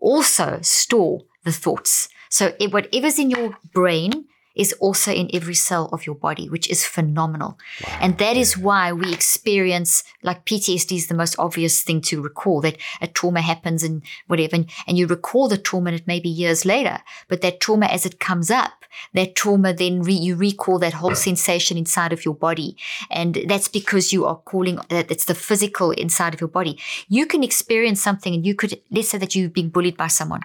also 0.00 0.60
store 0.62 1.22
the 1.44 1.52
thoughts. 1.52 2.08
So 2.28 2.52
whatever's 2.70 3.18
in 3.18 3.30
your 3.30 3.56
brain 3.72 4.26
is 4.56 4.72
also 4.74 5.12
in 5.12 5.30
every 5.32 5.54
cell 5.54 5.88
of 5.92 6.06
your 6.06 6.14
body, 6.14 6.48
which 6.48 6.68
is 6.68 6.84
phenomenal. 6.84 7.58
Wow. 7.86 7.98
And 8.00 8.18
that 8.18 8.36
is 8.36 8.56
why 8.56 8.92
we 8.92 9.12
experience 9.12 10.02
like 10.22 10.46
PTSD 10.46 10.96
is 10.96 11.06
the 11.06 11.14
most 11.14 11.38
obvious 11.38 11.82
thing 11.82 12.00
to 12.02 12.22
recall 12.22 12.60
that 12.62 12.78
a 13.00 13.06
trauma 13.06 13.42
happens 13.42 13.82
and 13.82 14.02
whatever. 14.26 14.56
And, 14.56 14.70
and 14.86 14.98
you 14.98 15.06
recall 15.06 15.48
the 15.48 15.58
trauma 15.58 15.90
and 15.90 16.00
it 16.00 16.06
may 16.06 16.20
be 16.20 16.28
years 16.28 16.64
later, 16.64 16.98
but 17.28 17.42
that 17.42 17.60
trauma 17.60 17.86
as 17.86 18.06
it 18.06 18.18
comes 18.18 18.50
up, 18.50 18.72
that 19.12 19.34
trauma 19.34 19.74
then 19.74 20.02
re- 20.02 20.14
you 20.14 20.36
recall 20.36 20.78
that 20.78 20.94
whole 20.94 21.14
sensation 21.14 21.76
inside 21.76 22.12
of 22.12 22.24
your 22.24 22.34
body. 22.34 22.76
And 23.10 23.38
that's 23.46 23.68
because 23.68 24.12
you 24.12 24.24
are 24.24 24.36
calling 24.36 24.78
that 24.88 25.10
it's 25.10 25.26
the 25.26 25.34
physical 25.34 25.90
inside 25.90 26.34
of 26.34 26.40
your 26.40 26.48
body. 26.48 26.78
You 27.08 27.26
can 27.26 27.44
experience 27.44 28.02
something 28.02 28.34
and 28.34 28.46
you 28.46 28.54
could, 28.54 28.80
let's 28.90 29.10
say 29.10 29.18
that 29.18 29.34
you've 29.34 29.52
been 29.52 29.68
bullied 29.68 29.96
by 29.96 30.08
someone 30.08 30.40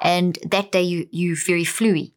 and 0.00 0.38
that 0.46 0.70
day 0.72 0.82
you, 0.82 1.08
you're 1.10 1.36
very 1.36 1.64
fluey 1.64 2.12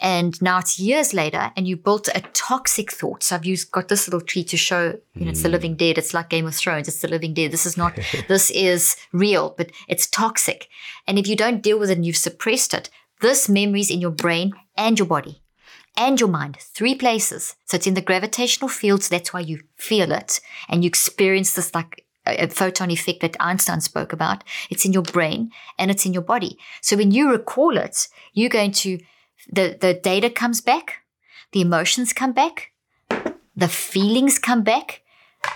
and 0.00 0.40
now 0.40 0.58
it's 0.58 0.78
years 0.78 1.12
later, 1.12 1.52
and 1.56 1.68
you 1.68 1.76
built 1.76 2.08
a 2.08 2.22
toxic 2.32 2.90
thought. 2.90 3.22
So 3.22 3.36
I've 3.36 3.44
used 3.44 3.70
got 3.70 3.88
this 3.88 4.08
little 4.08 4.22
tree 4.22 4.44
to 4.44 4.56
show, 4.56 4.98
you 5.14 5.24
know, 5.24 5.30
it's 5.30 5.42
the 5.42 5.48
mm. 5.48 5.52
living 5.52 5.76
dead. 5.76 5.98
It's 5.98 6.14
like 6.14 6.30
Game 6.30 6.46
of 6.46 6.54
Thrones. 6.54 6.88
It's 6.88 7.00
the 7.00 7.08
living 7.08 7.34
dead. 7.34 7.50
This 7.50 7.66
is 7.66 7.76
not, 7.76 7.98
this 8.28 8.50
is 8.50 8.96
real, 9.12 9.54
but 9.56 9.70
it's 9.88 10.06
toxic. 10.06 10.68
And 11.06 11.18
if 11.18 11.28
you 11.28 11.36
don't 11.36 11.62
deal 11.62 11.78
with 11.78 11.90
it 11.90 11.98
and 11.98 12.06
you've 12.06 12.16
suppressed 12.16 12.72
it, 12.72 12.88
this 13.20 13.48
memory 13.48 13.80
is 13.80 13.90
in 13.90 14.00
your 14.00 14.10
brain 14.10 14.52
and 14.76 14.98
your 14.98 15.06
body 15.06 15.42
and 15.96 16.18
your 16.18 16.30
mind, 16.30 16.56
three 16.58 16.94
places. 16.94 17.56
So 17.66 17.76
it's 17.76 17.86
in 17.86 17.94
the 17.94 18.00
gravitational 18.00 18.68
fields. 18.68 19.08
That's 19.08 19.34
why 19.34 19.40
you 19.40 19.60
feel 19.76 20.12
it 20.12 20.40
and 20.68 20.82
you 20.82 20.88
experience 20.88 21.52
this 21.52 21.74
like 21.74 22.06
a 22.26 22.48
photon 22.48 22.90
effect 22.90 23.20
that 23.20 23.36
Einstein 23.38 23.82
spoke 23.82 24.14
about. 24.14 24.44
It's 24.70 24.86
in 24.86 24.94
your 24.94 25.02
brain 25.02 25.50
and 25.78 25.90
it's 25.90 26.06
in 26.06 26.14
your 26.14 26.22
body. 26.22 26.58
So 26.80 26.96
when 26.96 27.10
you 27.10 27.30
recall 27.30 27.76
it, 27.76 28.08
you're 28.32 28.48
going 28.48 28.72
to 28.72 28.98
the, 29.48 29.76
the 29.80 29.94
data 29.94 30.30
comes 30.30 30.60
back, 30.60 30.98
the 31.52 31.60
emotions 31.60 32.12
come 32.12 32.32
back, 32.32 32.72
the 33.56 33.68
feelings 33.68 34.38
come 34.38 34.62
back, 34.62 35.02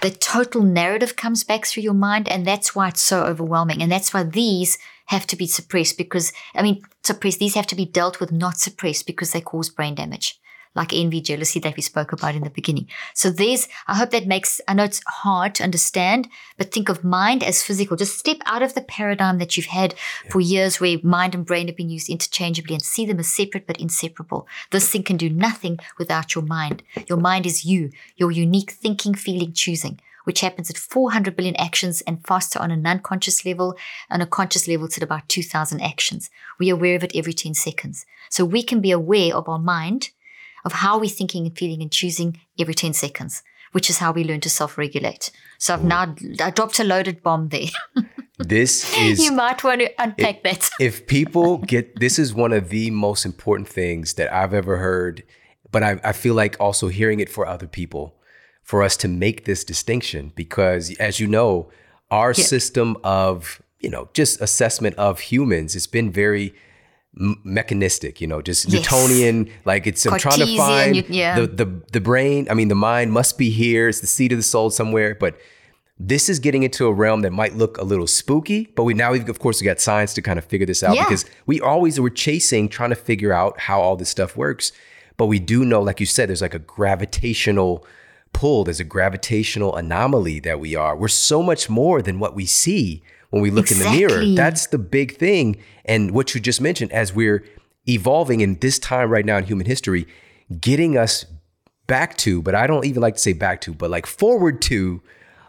the 0.01 0.11
total 0.11 0.63
narrative 0.63 1.17
comes 1.17 1.45
back 1.45 1.67
through 1.67 1.83
your 1.83 1.95
mind. 1.95 2.29
And 2.29 2.47
that's 2.47 2.75
why 2.75 2.89
it's 2.89 3.03
so 3.03 3.25
overwhelming. 3.25 3.83
And 3.83 3.93
that's 3.93 4.15
why 4.15 4.23
these 4.23 4.79
have 5.07 5.27
to 5.29 5.37
be 5.37 5.47
suppressed 5.47 5.99
because, 5.99 6.33
I 6.55 6.63
mean, 6.63 6.83
suppressed, 7.03 7.39
these 7.39 7.55
have 7.55 7.67
to 7.69 7.75
be 7.75 7.85
dealt 7.85 8.21
with, 8.21 8.33
not 8.33 8.57
suppressed 8.57 9.07
because 9.07 9.33
they 9.33 9.41
cause 9.41 9.69
brain 9.69 9.95
damage 9.95 10.41
like 10.75 10.93
envy, 10.93 11.21
jealousy 11.21 11.61
that 11.61 11.77
we 11.77 11.83
spoke 11.83 12.13
about 12.13 12.35
in 12.35 12.43
the 12.43 12.51
beginning. 12.51 12.89
So 13.15 13.31
there's, 13.31 13.69
I 13.87 13.97
hope 13.97 14.11
that 14.11 14.27
makes, 14.27 14.61
I 14.67 14.75
know 14.75 14.85
it's 14.85 15.03
hard 15.07 15.55
to 15.57 15.65
understand, 15.65 16.29
but 16.57 16.73
think 16.73 16.89
of 16.89 17.05
mind 17.05 17.43
as 17.43 17.63
physical. 17.63 17.97
Just 17.97 18.19
step 18.19 18.39
out 18.47 18.63
of 18.63 18.75
the 18.75 18.83
paradigm 18.83 19.39
that 19.39 19.57
you've 19.57 19.67
had 19.67 19.95
yeah. 20.25 20.31
for 20.31 20.41
years 20.41 20.81
where 20.81 20.99
mind 21.03 21.35
and 21.35 21.47
brain 21.47 21.69
have 21.69 21.77
been 21.77 21.91
used 21.91 22.09
interchangeably 22.09 22.75
and 22.75 22.83
see 22.83 23.07
them 23.07 23.21
as 23.21 23.29
separate 23.29 23.67
but 23.67 23.81
inseparable. 23.81 24.47
This 24.71 24.91
thing 24.91 25.05
can 25.05 25.17
do 25.17 25.31
nothing 25.31 25.79
without 25.99 26.35
your 26.35 26.45
mind. 26.45 26.83
Your 27.09 27.19
mind 27.19 27.47
is 27.47 27.65
you, 27.65 27.91
your 28.17 28.31
unique 28.31 28.73
thinking, 28.73 29.15
feeling, 29.15 29.53
choosing 29.53 30.01
which 30.25 30.41
happens 30.41 30.71
at 30.71 30.77
400 30.77 31.37
billion 31.37 31.55
actions 31.57 32.01
and 32.03 32.27
faster 32.27 32.59
on 32.59 32.71
a 32.71 32.77
non-conscious 32.77 33.45
level. 33.45 33.77
On 34.11 34.21
a 34.21 34.27
conscious 34.27 34.67
level, 34.67 34.87
it's 34.87 34.97
at 34.97 35.03
about 35.03 35.29
2000 35.29 35.81
actions. 35.81 36.31
We 36.59 36.71
are 36.71 36.75
aware 36.75 36.97
of 36.97 37.05
it 37.05 37.13
every 37.15 37.33
10 37.33 37.55
seconds. 37.55 38.05
So 38.31 38.45
we 38.45 38.63
can 38.63 38.81
be 38.81 38.91
aware 38.91 39.35
of 39.35 39.49
our 39.49 39.59
mind 39.59 40.11
of 40.65 40.73
how 40.73 40.99
we're 40.99 41.11
thinking 41.11 41.47
and 41.47 41.57
feeling 41.57 41.83
and 41.83 41.93
choosing 41.93 42.41
every 42.59 42.75
10 42.75 42.95
seconds, 42.95 43.43
which 43.73 43.91
is 43.91 43.99
how 43.99 44.13
we 44.13 44.25
learn 44.25 44.41
to 44.41 44.51
self 44.51 44.79
regulate. 44.79 45.31
So 45.59 45.75
I've 45.75 45.85
now 45.85 46.15
I 46.41 46.51
dropped 46.51 46.79
a 46.79 46.85
loaded 46.85 47.23
bomb 47.23 47.49
there. 47.49 47.69
this 48.39 48.97
is. 48.97 49.23
You 49.23 49.33
might 49.33 49.63
want 49.63 49.81
to 49.81 50.03
unpack 50.03 50.37
if, 50.37 50.43
that. 50.43 50.71
if 50.81 51.07
people 51.07 51.59
get 51.59 52.01
this, 52.01 52.19
is 52.19 52.35
one 52.35 52.53
of 52.53 52.69
the 52.71 52.91
most 52.91 53.25
important 53.25 53.69
things 53.69 54.15
that 54.15 54.33
I've 54.33 54.55
ever 54.55 54.79
heard, 54.79 55.23
but 55.71 55.83
I, 55.83 56.01
I 56.03 56.13
feel 56.13 56.35
like 56.35 56.57
also 56.61 56.89
hearing 56.89 57.21
it 57.21 57.29
for 57.29 57.47
other 57.47 57.67
people 57.67 58.17
for 58.63 58.83
us 58.83 58.97
to 58.97 59.09
make 59.09 59.45
this 59.45 59.63
distinction 59.63 60.33
because, 60.35 60.97
as 60.97 61.21
you 61.21 61.27
know, 61.27 61.71
our 62.11 62.31
yeah. 62.31 62.45
system 62.45 62.97
of 63.05 63.61
you 63.81 63.91
know 63.91 64.09
just 64.15 64.41
assessment 64.41 64.97
of 64.97 65.21
humans 65.21 65.77
it's 65.77 65.87
been 65.87 66.11
very 66.11 66.55
mechanistic, 67.17 68.21
you 68.21 68.27
know, 68.27 68.43
just 68.43 68.69
yes. 68.69 68.91
Newtonian. 68.91 69.51
Like 69.65 69.87
it's 69.87 70.05
I'm 70.07 70.19
trying 70.19 70.41
to 70.41 70.57
find 70.57 71.09
yeah. 71.09 71.41
the 71.41 71.47
the 71.47 71.83
the 71.93 72.01
brain. 72.01 72.47
I 72.51 72.55
mean, 72.55 72.69
the 72.69 72.75
mind 72.75 73.13
must 73.13 73.39
be 73.39 73.51
here. 73.51 73.89
It's 73.89 74.01
the 74.01 74.07
seat 74.07 74.33
of 74.33 74.39
the 74.39 74.43
soul 74.43 74.71
somewhere. 74.71 75.15
But 75.15 75.39
this 75.99 76.29
is 76.29 76.39
getting 76.39 76.65
into 76.65 76.87
a 76.87 76.93
realm 76.93 77.23
that 77.23 77.33
might 77.33 77.55
look 77.55 77.79
a 77.79 77.85
little 77.85 78.07
spooky. 78.07 78.73
But 78.75 78.85
we 78.85 78.95
now, 78.95 79.13
we've, 79.13 79.29
of 79.29 79.39
course, 79.39 79.61
we 79.61 79.65
got 79.65 79.81
science 79.81 80.13
to 80.15 80.23
kind 80.23 80.39
of 80.39 80.45
figure 80.45 80.67
this 80.67 80.83
out 80.83 80.97
yeah. 80.97 81.05
because 81.05 81.25
we 81.47 81.61
always 81.61 82.01
were 82.01 82.11
chasing, 82.11 82.69
trying 82.69 82.91
to 82.91 82.97
figure 82.97 83.33
out 83.33 83.61
how 83.61 83.81
all 83.81 83.97
this 83.97 84.09
stuff 84.09 84.37
works. 84.37 84.73
But 85.17 85.27
we 85.27 85.39
do 85.39 85.65
know, 85.65 85.81
like 85.81 86.01
you 86.01 86.07
said, 86.07 86.29
there's 86.29 86.43
like 86.43 86.55
a 86.55 86.59
gravitational 86.59 87.87
pull. 88.33 88.65
There's 88.65 88.81
a 88.81 88.85
gravitational 88.85 89.77
anomaly 89.77 90.41
that 90.41 90.59
we 90.59 90.75
are. 90.75 90.97
We're 90.97 91.07
so 91.09 91.43
much 91.43 91.71
more 91.71 92.03
than 92.03 92.19
what 92.19 92.35
we 92.35 92.47
see 92.47 93.05
when 93.35 93.43
we 93.43 93.51
look 93.51 93.71
exactly. 93.71 94.03
in 94.03 94.09
the 94.09 94.15
mirror. 94.15 94.35
That's 94.35 94.69
the 94.69 94.79
big 94.79 95.17
thing. 95.17 95.57
And 95.85 96.13
what 96.13 96.35
you 96.35 96.41
just 96.41 96.61
mentioned, 96.61 96.93
as 96.93 97.13
we're 97.13 97.45
evolving 97.89 98.41
in 98.41 98.59
this 98.61 98.79
time 98.79 99.11
right 99.11 99.25
now 99.25 99.37
in 99.37 99.45
human 99.45 99.67
history, 99.67 100.07
getting 100.61 100.97
us 100.97 101.27
back 101.87 102.17
to, 102.19 102.41
but 102.41 102.55
I 102.55 102.67
don't 102.67 102.85
even 102.87 103.03
like 103.03 103.15
to 103.15 103.21
say 103.21 103.33
back 103.33 103.61
to, 103.63 103.75
but 103.75 103.91
like 103.91 104.07
forward 104.07 104.63
to 104.63 105.03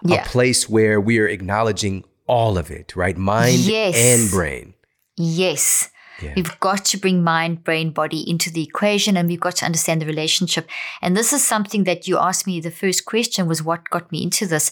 yeah. 0.04 0.22
a 0.22 0.26
place 0.26 0.68
where 0.68 1.00
we 1.00 1.20
are 1.20 1.28
acknowledging 1.28 2.04
all 2.28 2.58
of 2.58 2.72
it, 2.72 2.96
right? 2.96 3.16
Mind 3.18 3.60
yes. 3.60 3.96
and 3.96 4.30
brain. 4.30 4.74
Yes. 5.16 5.90
Yeah. 6.22 6.34
We've 6.36 6.60
got 6.60 6.86
to 6.86 6.98
bring 6.98 7.24
mind, 7.24 7.64
brain, 7.64 7.92
body 7.92 8.28
into 8.30 8.50
the 8.50 8.64
equation 8.64 9.18
and 9.18 9.28
we've 9.28 9.40
got 9.40 9.58
to 9.58 9.66
understand 9.66 10.02
the 10.02 10.06
relationship. 10.06 10.68
And 11.02 11.16
this 11.16 11.34
is 11.34 11.46
something 11.46 11.84
that 11.84 12.08
you 12.08 12.18
asked 12.18 12.48
me. 12.48 12.60
The 12.60 12.72
first 12.72 13.06
question 13.06 13.48
was 13.48 13.62
what 13.62 13.90
got 13.90 14.12
me 14.12 14.24
into 14.24 14.48
this 14.48 14.72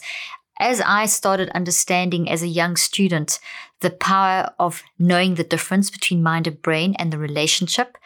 as 0.58 0.80
I 0.80 1.06
started 1.06 1.48
understanding 1.50 2.30
as 2.30 2.42
a 2.42 2.48
young 2.48 2.76
student 2.76 3.38
the 3.80 3.90
power 3.90 4.50
of 4.58 4.82
knowing 4.98 5.34
the 5.34 5.44
difference 5.44 5.90
between 5.90 6.22
mind 6.22 6.46
and 6.46 6.62
brain 6.62 6.94
and 6.98 7.12
the 7.12 7.18
relationship, 7.18 7.98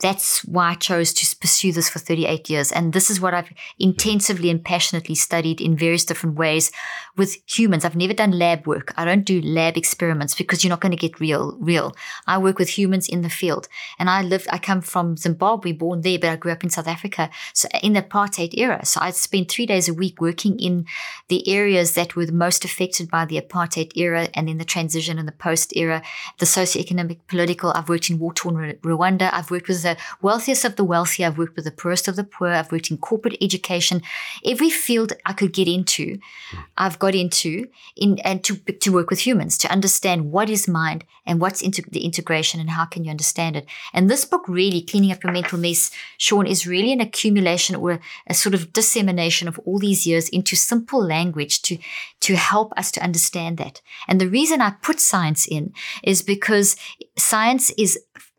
that's 0.00 0.44
why 0.44 0.70
I 0.70 0.74
chose 0.74 1.12
to 1.14 1.36
pursue 1.36 1.72
this 1.72 1.88
for 1.88 1.98
38 1.98 2.50
years. 2.50 2.72
And 2.72 2.92
this 2.92 3.10
is 3.10 3.20
what 3.20 3.34
I've 3.34 3.52
intensively 3.78 4.50
and 4.50 4.64
passionately 4.64 5.14
studied 5.14 5.60
in 5.60 5.76
various 5.76 6.04
different 6.04 6.36
ways 6.36 6.72
with 7.16 7.36
humans. 7.46 7.84
I've 7.84 7.96
never 7.96 8.12
done 8.12 8.32
lab 8.32 8.66
work. 8.66 8.92
I 8.96 9.04
don't 9.04 9.24
do 9.24 9.40
lab 9.40 9.76
experiments 9.76 10.34
because 10.34 10.64
you're 10.64 10.70
not 10.70 10.80
going 10.80 10.90
to 10.90 10.96
get 10.96 11.20
real, 11.20 11.56
real. 11.60 11.94
I 12.26 12.38
work 12.38 12.58
with 12.58 12.76
humans 12.76 13.08
in 13.08 13.22
the 13.22 13.30
field. 13.30 13.68
And 13.98 14.10
I 14.10 14.22
lived, 14.22 14.48
I 14.50 14.58
come 14.58 14.80
from 14.80 15.16
Zimbabwe, 15.16 15.72
born 15.72 16.00
there, 16.00 16.18
but 16.18 16.30
I 16.30 16.36
grew 16.36 16.52
up 16.52 16.64
in 16.64 16.70
South 16.70 16.88
Africa. 16.88 17.30
So 17.52 17.68
uh, 17.72 17.78
in 17.82 17.92
the 17.92 18.02
apartheid 18.02 18.54
era. 18.58 18.84
So 18.84 19.00
I 19.00 19.10
spent 19.10 19.50
three 19.50 19.66
days 19.66 19.88
a 19.88 19.94
week 19.94 20.20
working 20.20 20.58
in 20.58 20.86
the 21.28 21.48
areas 21.48 21.94
that 21.94 22.16
were 22.16 22.26
the 22.26 22.32
most 22.32 22.64
affected 22.64 23.10
by 23.10 23.24
the 23.24 23.40
apartheid 23.40 23.96
era 23.96 24.28
and 24.34 24.48
then 24.48 24.58
the 24.58 24.64
transition 24.64 25.18
and 25.18 25.28
the 25.28 25.32
post 25.32 25.76
era, 25.76 26.02
the 26.38 26.46
socioeconomic, 26.46 27.20
political. 27.28 27.72
I've 27.74 27.88
worked 27.88 28.10
in 28.10 28.18
war 28.18 28.34
torn 28.34 28.74
Rwanda. 28.82 29.30
I've 29.32 29.50
worked 29.50 29.68
with 29.68 29.83
the 29.84 29.96
wealthiest 30.20 30.64
of 30.64 30.76
the 30.76 30.84
wealthy. 30.84 31.24
I've 31.24 31.38
worked 31.38 31.56
with 31.56 31.64
the 31.64 31.70
poorest 31.70 32.08
of 32.08 32.16
the 32.16 32.24
poor. 32.24 32.48
I've 32.48 32.72
worked 32.72 32.90
in 32.90 32.98
corporate 32.98 33.36
education. 33.40 34.02
Every 34.44 34.70
field 34.70 35.12
I 35.24 35.32
could 35.32 35.52
get 35.52 35.68
into, 35.68 36.18
hmm. 36.50 36.60
I've 36.76 36.98
got 36.98 37.14
into 37.14 37.68
in 37.96 38.18
and 38.20 38.42
to 38.44 38.56
to 38.56 38.92
work 38.92 39.10
with 39.10 39.20
humans 39.26 39.56
to 39.58 39.70
understand 39.70 40.32
what 40.32 40.50
is 40.50 40.66
mind 40.66 41.04
and 41.26 41.40
what's 41.40 41.62
into 41.62 41.82
the 41.90 42.04
integration 42.04 42.60
and 42.60 42.70
how 42.70 42.84
can 42.84 43.04
you 43.04 43.10
understand 43.10 43.56
it. 43.56 43.66
And 43.92 44.10
this 44.10 44.24
book 44.24 44.48
really, 44.48 44.82
cleaning 44.82 45.12
up 45.12 45.22
your 45.22 45.32
mental 45.32 45.58
mess, 45.58 45.90
Shawn, 46.18 46.46
is 46.46 46.66
really 46.66 46.92
an 46.92 47.00
accumulation 47.00 47.76
or 47.76 47.92
a, 47.92 48.00
a 48.26 48.34
sort 48.34 48.54
of 48.54 48.72
dissemination 48.72 49.48
of 49.48 49.58
all 49.60 49.78
these 49.78 50.06
years 50.06 50.28
into 50.28 50.56
simple 50.56 51.02
language 51.02 51.62
to 51.62 51.78
to 52.20 52.36
help 52.36 52.72
us 52.76 52.90
to 52.92 53.02
understand 53.02 53.58
that. 53.58 53.80
And 54.08 54.20
the 54.20 54.28
reason 54.28 54.60
I 54.60 54.70
put 54.70 55.00
science 55.00 55.46
in 55.46 55.72
is 56.02 56.22
because 56.22 56.76
science 57.16 57.70
is 57.78 57.98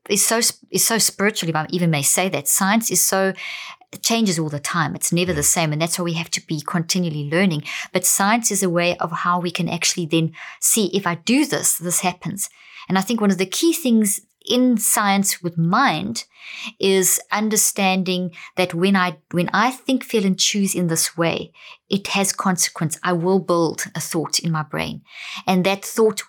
is 0.09 0.25
so 0.25 0.39
is 0.71 0.85
so 0.85 0.97
spiritually, 0.97 1.53
I 1.55 1.67
even 1.69 1.89
may 1.89 2.01
say 2.01 2.29
that 2.29 2.47
science 2.47 2.91
is 2.91 3.01
so 3.01 3.33
changes 4.01 4.37
all 4.39 4.49
the 4.49 4.59
time. 4.59 4.95
It's 4.95 5.13
never 5.13 5.33
the 5.33 5.43
same. 5.43 5.71
And 5.71 5.81
that's 5.81 5.97
why 5.97 6.05
we 6.05 6.13
have 6.13 6.31
to 6.31 6.45
be 6.45 6.61
continually 6.61 7.29
learning. 7.29 7.63
But 7.93 8.05
science 8.05 8.51
is 8.51 8.63
a 8.63 8.69
way 8.69 8.97
of 8.97 9.11
how 9.11 9.39
we 9.39 9.51
can 9.51 9.69
actually 9.69 10.05
then 10.05 10.33
see 10.59 10.87
if 10.87 11.07
I 11.07 11.15
do 11.15 11.45
this, 11.45 11.77
this 11.77 12.01
happens. 12.01 12.49
And 12.87 12.97
I 12.97 13.01
think 13.01 13.21
one 13.21 13.31
of 13.31 13.37
the 13.37 13.45
key 13.45 13.73
things 13.73 14.21
in 14.47 14.77
science 14.77 15.41
with 15.41 15.57
mind 15.57 16.25
is 16.79 17.19
understanding 17.31 18.31
that 18.55 18.73
when 18.73 18.95
I 18.95 19.17
when 19.31 19.49
I 19.53 19.71
think, 19.71 20.03
feel, 20.03 20.25
and 20.25 20.39
choose 20.39 20.75
in 20.75 20.87
this 20.87 21.17
way, 21.17 21.51
it 21.89 22.07
has 22.07 22.31
consequence. 22.31 22.99
I 23.03 23.13
will 23.13 23.39
build 23.39 23.85
a 23.95 23.99
thought 23.99 24.39
in 24.39 24.51
my 24.51 24.63
brain. 24.63 25.01
And 25.47 25.65
that 25.65 25.83
thought 25.83 26.23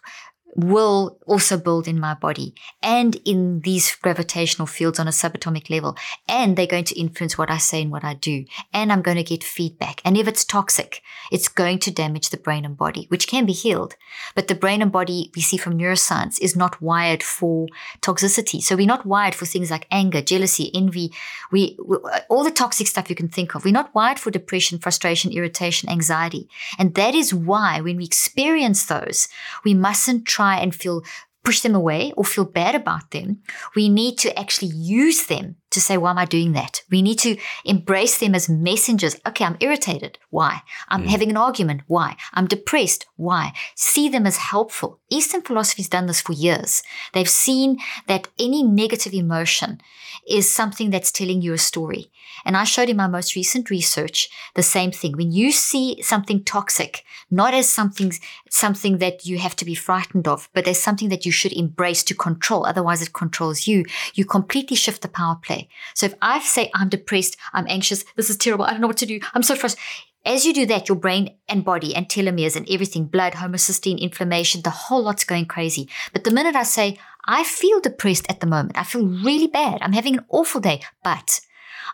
will 0.56 1.18
also 1.26 1.58
build 1.58 1.86
in 1.86 2.00
my 2.00 2.14
body 2.14 2.54
and 2.82 3.16
in 3.24 3.60
these 3.60 3.94
gravitational 3.96 4.66
fields 4.66 4.98
on 4.98 5.06
a 5.06 5.10
subatomic 5.10 5.68
level. 5.68 5.96
And 6.28 6.56
they're 6.56 6.66
going 6.66 6.84
to 6.84 6.98
influence 6.98 7.36
what 7.36 7.50
I 7.50 7.58
say 7.58 7.82
and 7.82 7.90
what 7.90 8.04
I 8.04 8.14
do. 8.14 8.46
And 8.72 8.90
I'm 8.90 9.02
going 9.02 9.18
to 9.18 9.22
get 9.22 9.44
feedback. 9.44 10.00
And 10.04 10.16
if 10.16 10.26
it's 10.26 10.44
toxic, 10.44 11.02
it's 11.30 11.48
going 11.48 11.78
to 11.80 11.90
damage 11.90 12.30
the 12.30 12.38
brain 12.38 12.64
and 12.64 12.76
body, 12.76 13.06
which 13.08 13.28
can 13.28 13.44
be 13.44 13.52
healed. 13.52 13.96
But 14.34 14.48
the 14.48 14.54
brain 14.54 14.80
and 14.80 14.90
body 14.90 15.30
we 15.36 15.42
see 15.42 15.58
from 15.58 15.78
neuroscience 15.78 16.40
is 16.40 16.56
not 16.56 16.80
wired 16.80 17.22
for 17.22 17.66
toxicity. 18.00 18.62
So 18.62 18.76
we're 18.76 18.86
not 18.86 19.04
wired 19.04 19.34
for 19.34 19.44
things 19.44 19.70
like 19.70 19.86
anger, 19.90 20.22
jealousy, 20.22 20.70
envy. 20.74 21.12
We, 21.52 21.76
we 21.84 21.98
all 22.30 22.44
the 22.44 22.50
toxic 22.50 22.86
stuff 22.86 23.10
you 23.10 23.16
can 23.16 23.28
think 23.28 23.54
of. 23.54 23.64
We're 23.64 23.72
not 23.72 23.94
wired 23.94 24.18
for 24.18 24.30
depression, 24.30 24.78
frustration, 24.78 25.32
irritation, 25.32 25.90
anxiety. 25.90 26.48
And 26.78 26.94
that 26.94 27.14
is 27.14 27.34
why 27.34 27.80
when 27.82 27.98
we 27.98 28.04
experience 28.04 28.86
those, 28.86 29.28
we 29.64 29.74
mustn't 29.74 30.24
try 30.24 30.45
and 30.54 30.74
feel 30.74 31.02
push 31.44 31.60
them 31.60 31.74
away 31.74 32.12
or 32.16 32.24
feel 32.24 32.44
bad 32.44 32.74
about 32.74 33.12
them. 33.12 33.38
We 33.76 33.88
need 33.88 34.18
to 34.18 34.36
actually 34.38 34.72
use 34.74 35.26
them 35.26 35.56
to 35.76 35.80
say, 35.80 35.96
why 35.96 36.10
am 36.10 36.18
I 36.18 36.24
doing 36.24 36.52
that? 36.52 36.82
We 36.90 37.02
need 37.02 37.18
to 37.20 37.36
embrace 37.64 38.18
them 38.18 38.34
as 38.34 38.48
messengers. 38.48 39.16
Okay, 39.26 39.44
I'm 39.44 39.56
irritated. 39.60 40.18
Why? 40.30 40.62
I'm 40.88 41.04
mm. 41.04 41.08
having 41.08 41.30
an 41.30 41.36
argument. 41.36 41.82
Why? 41.86 42.16
I'm 42.34 42.48
depressed. 42.48 43.06
Why? 43.16 43.52
See 43.76 44.08
them 44.08 44.26
as 44.26 44.38
helpful. 44.38 44.98
Eastern 45.10 45.42
philosophy's 45.42 45.88
done 45.88 46.06
this 46.06 46.20
for 46.20 46.32
years. 46.32 46.82
They've 47.12 47.28
seen 47.28 47.78
that 48.08 48.28
any 48.38 48.62
negative 48.62 49.14
emotion 49.14 49.80
is 50.26 50.50
something 50.50 50.90
that's 50.90 51.12
telling 51.12 51.42
you 51.42 51.52
a 51.52 51.58
story. 51.58 52.10
And 52.44 52.56
I 52.56 52.64
showed 52.64 52.88
in 52.88 52.96
my 52.96 53.06
most 53.06 53.34
recent 53.34 53.70
research 53.70 54.28
the 54.54 54.62
same 54.62 54.92
thing. 54.92 55.16
When 55.16 55.32
you 55.32 55.50
see 55.52 56.00
something 56.02 56.44
toxic, 56.44 57.04
not 57.30 57.54
as 57.54 57.68
something, 57.68 58.12
something 58.50 58.98
that 58.98 59.26
you 59.26 59.38
have 59.38 59.56
to 59.56 59.64
be 59.64 59.74
frightened 59.74 60.28
of, 60.28 60.48
but 60.52 60.68
as 60.68 60.80
something 60.80 61.08
that 61.08 61.26
you 61.26 61.32
should 61.32 61.52
embrace 61.52 62.02
to 62.04 62.14
control. 62.14 62.66
Otherwise 62.66 63.02
it 63.02 63.12
controls 63.12 63.66
you. 63.66 63.84
You 64.14 64.24
completely 64.24 64.76
shift 64.76 65.02
the 65.02 65.08
power 65.08 65.36
play. 65.42 65.65
So 65.94 66.06
if 66.06 66.14
I 66.22 66.40
say 66.40 66.70
I'm 66.74 66.88
depressed, 66.88 67.36
I'm 67.52 67.66
anxious, 67.68 68.04
this 68.16 68.30
is 68.30 68.36
terrible, 68.36 68.64
I 68.64 68.72
don't 68.72 68.80
know 68.80 68.86
what 68.86 68.96
to 68.98 69.06
do, 69.06 69.20
I'm 69.34 69.42
so 69.42 69.54
frustrated. 69.54 69.84
As 70.24 70.44
you 70.44 70.52
do 70.52 70.66
that, 70.66 70.88
your 70.88 70.96
brain 70.96 71.36
and 71.48 71.64
body 71.64 71.94
and 71.94 72.08
telomeres 72.08 72.56
and 72.56 72.68
everything, 72.68 73.04
blood, 73.06 73.34
homocysteine, 73.34 74.00
inflammation, 74.00 74.62
the 74.62 74.70
whole 74.70 75.04
lot's 75.04 75.22
going 75.22 75.46
crazy. 75.46 75.88
But 76.12 76.24
the 76.24 76.32
minute 76.32 76.56
I 76.56 76.64
say, 76.64 76.98
I 77.26 77.44
feel 77.44 77.80
depressed 77.80 78.26
at 78.28 78.40
the 78.40 78.46
moment, 78.46 78.76
I 78.76 78.82
feel 78.82 79.06
really 79.06 79.46
bad, 79.46 79.78
I'm 79.82 79.92
having 79.92 80.16
an 80.16 80.24
awful 80.28 80.60
day, 80.60 80.82
but 81.04 81.40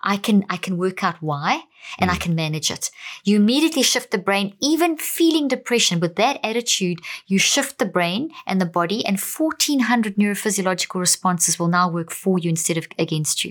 I 0.02 0.16
can 0.16 0.44
I 0.48 0.56
can 0.56 0.78
work 0.78 1.04
out 1.04 1.16
why 1.20 1.64
and 1.98 2.10
I 2.10 2.14
mm. 2.14 2.20
can 2.20 2.34
manage 2.34 2.70
it. 2.70 2.90
You 3.24 3.36
immediately 3.36 3.82
shift 3.82 4.10
the 4.10 4.18
brain, 4.18 4.54
even 4.60 4.96
feeling 4.96 5.48
depression 5.48 6.00
with 6.00 6.16
that 6.16 6.38
attitude, 6.42 7.00
you 7.26 7.38
shift 7.38 7.78
the 7.78 7.86
brain 7.86 8.30
and 8.46 8.60
the 8.60 8.66
body, 8.66 9.04
and 9.04 9.18
1400 9.18 10.16
neurophysiological 10.16 11.00
responses 11.00 11.58
will 11.58 11.68
now 11.68 11.88
work 11.88 12.10
for 12.10 12.38
you 12.38 12.50
instead 12.50 12.76
of 12.76 12.86
against 12.98 13.44
you. 13.44 13.50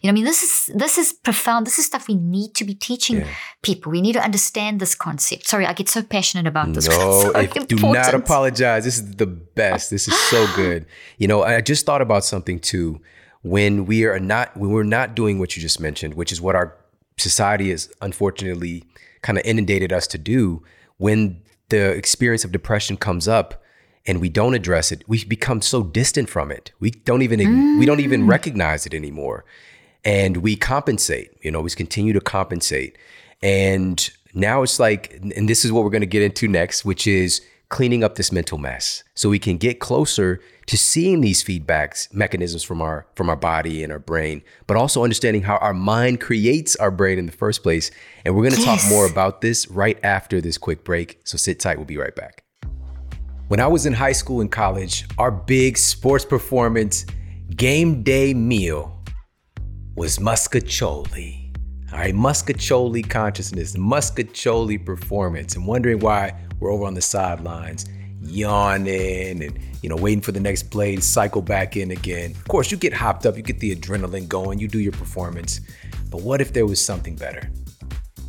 You 0.00 0.08
know, 0.08 0.10
I 0.10 0.12
mean, 0.12 0.24
this 0.24 0.42
is 0.42 0.74
this 0.74 0.98
is 0.98 1.12
profound. 1.12 1.66
This 1.66 1.78
is 1.78 1.86
stuff 1.86 2.08
we 2.08 2.14
need 2.14 2.54
to 2.54 2.64
be 2.64 2.74
teaching 2.74 3.18
Yeah. 3.18 3.28
people. 3.62 3.92
We 3.92 4.00
need 4.00 4.14
to 4.14 4.22
understand 4.22 4.80
this 4.80 4.94
concept. 4.94 5.46
Sorry, 5.46 5.66
I 5.66 5.72
get 5.72 5.88
so 5.88 6.02
passionate 6.02 6.46
about 6.46 6.72
this. 6.72 6.88
No, 6.88 6.94
so 7.22 7.38
if, 7.38 7.68
do 7.68 7.76
not 7.76 8.14
apologize. 8.14 8.84
This 8.84 8.98
is 8.98 9.16
the 9.16 9.26
best. 9.26 9.90
This 9.90 10.08
is 10.08 10.18
so 10.30 10.46
good. 10.54 10.86
You 11.18 11.28
know, 11.28 11.42
I 11.42 11.60
just 11.62 11.86
thought 11.86 12.02
about 12.02 12.24
something 12.24 12.58
too. 12.60 13.00
When 13.42 13.86
we 13.86 14.04
are 14.04 14.18
not, 14.18 14.54
when 14.56 14.70
we're 14.70 14.82
not 14.82 15.14
doing 15.14 15.38
what 15.38 15.56
you 15.56 15.62
just 15.62 15.80
mentioned, 15.80 16.14
which 16.14 16.30
is 16.30 16.40
what 16.40 16.54
our 16.54 16.76
society 17.18 17.70
has 17.70 17.90
unfortunately 18.00 18.84
kind 19.22 19.38
of 19.38 19.44
inundated 19.44 19.92
us 19.92 20.06
to 20.08 20.18
do. 20.18 20.62
When 20.98 21.42
the 21.68 21.90
experience 21.90 22.44
of 22.44 22.52
depression 22.52 22.96
comes 22.96 23.26
up 23.26 23.62
and 24.06 24.20
we 24.20 24.28
don't 24.28 24.54
address 24.54 24.92
it, 24.92 25.02
we 25.08 25.24
become 25.24 25.62
so 25.62 25.82
distant 25.82 26.28
from 26.28 26.50
it. 26.50 26.72
We 26.80 26.90
don't 26.90 27.22
even 27.22 27.78
we 27.78 27.86
don't 27.86 28.00
even 28.00 28.22
mm. 28.22 28.28
recognize 28.28 28.86
it 28.86 28.94
anymore, 28.94 29.44
and 30.04 30.38
we 30.38 30.56
compensate. 30.56 31.32
You 31.42 31.50
know, 31.50 31.60
we 31.60 31.70
continue 31.70 32.12
to 32.12 32.20
compensate, 32.20 32.96
and 33.42 34.08
now 34.34 34.62
it's 34.62 34.78
like, 34.78 35.18
and 35.34 35.48
this 35.48 35.64
is 35.64 35.72
what 35.72 35.82
we're 35.82 35.90
going 35.90 36.02
to 36.02 36.06
get 36.06 36.22
into 36.22 36.46
next, 36.46 36.84
which 36.84 37.06
is 37.06 37.40
cleaning 37.68 38.04
up 38.04 38.14
this 38.14 38.30
mental 38.30 38.58
mess 38.58 39.02
so 39.14 39.28
we 39.28 39.38
can 39.38 39.56
get 39.56 39.80
closer 39.80 40.40
to 40.66 40.78
seeing 40.78 41.20
these 41.20 41.42
feedbacks 41.42 42.12
mechanisms 42.14 42.62
from 42.62 42.80
our 42.80 43.06
from 43.14 43.28
our 43.28 43.36
body 43.36 43.82
and 43.82 43.92
our 43.92 43.98
brain 43.98 44.42
but 44.66 44.76
also 44.76 45.02
understanding 45.02 45.42
how 45.42 45.56
our 45.56 45.74
mind 45.74 46.20
creates 46.20 46.76
our 46.76 46.90
brain 46.90 47.18
in 47.18 47.26
the 47.26 47.32
first 47.32 47.62
place. 47.62 47.90
And 48.24 48.34
we're 48.36 48.42
going 48.42 48.54
to 48.54 48.64
talk 48.64 48.80
more 48.88 49.06
about 49.06 49.40
this 49.40 49.68
right 49.68 49.98
after 50.04 50.40
this 50.40 50.58
quick 50.58 50.84
break 50.84 51.20
so 51.24 51.36
sit 51.36 51.58
tight 51.58 51.76
we'll 51.76 51.86
be 51.86 51.98
right 51.98 52.14
back. 52.14 52.44
When 53.48 53.60
I 53.60 53.66
was 53.68 53.86
in 53.86 53.92
high 53.92 54.12
school 54.12 54.40
and 54.40 54.50
college, 54.50 55.06
our 55.18 55.30
big 55.30 55.78
sports 55.78 56.24
performance 56.24 57.06
game 57.54 58.02
day 58.02 58.34
meal 58.34 59.04
was 59.94 60.18
mostaccioli. 60.18 61.46
All 61.92 61.98
right, 61.98 62.14
mostaccioli 62.14 63.08
consciousness, 63.08 63.76
mostaccioli 63.76 64.84
performance, 64.84 65.54
and 65.54 65.66
wondering 65.66 66.00
why 66.00 66.34
we're 66.60 66.70
over 66.70 66.84
on 66.84 66.94
the 66.94 67.02
sidelines, 67.02 67.86
yawning 68.20 69.42
and 69.42 69.58
you 69.82 69.88
know 69.88 69.96
waiting 69.96 70.20
for 70.20 70.32
the 70.32 70.40
next 70.40 70.64
play 70.64 70.96
to 70.96 71.02
cycle 71.02 71.42
back 71.42 71.76
in 71.76 71.90
again. 71.90 72.32
Of 72.32 72.48
course, 72.48 72.70
you 72.70 72.76
get 72.76 72.92
hopped 72.92 73.26
up, 73.26 73.36
you 73.36 73.42
get 73.42 73.60
the 73.60 73.74
adrenaline 73.74 74.28
going, 74.28 74.58
you 74.58 74.68
do 74.68 74.78
your 74.78 74.92
performance. 74.92 75.60
But 76.10 76.22
what 76.22 76.40
if 76.40 76.52
there 76.52 76.66
was 76.66 76.84
something 76.84 77.16
better? 77.16 77.50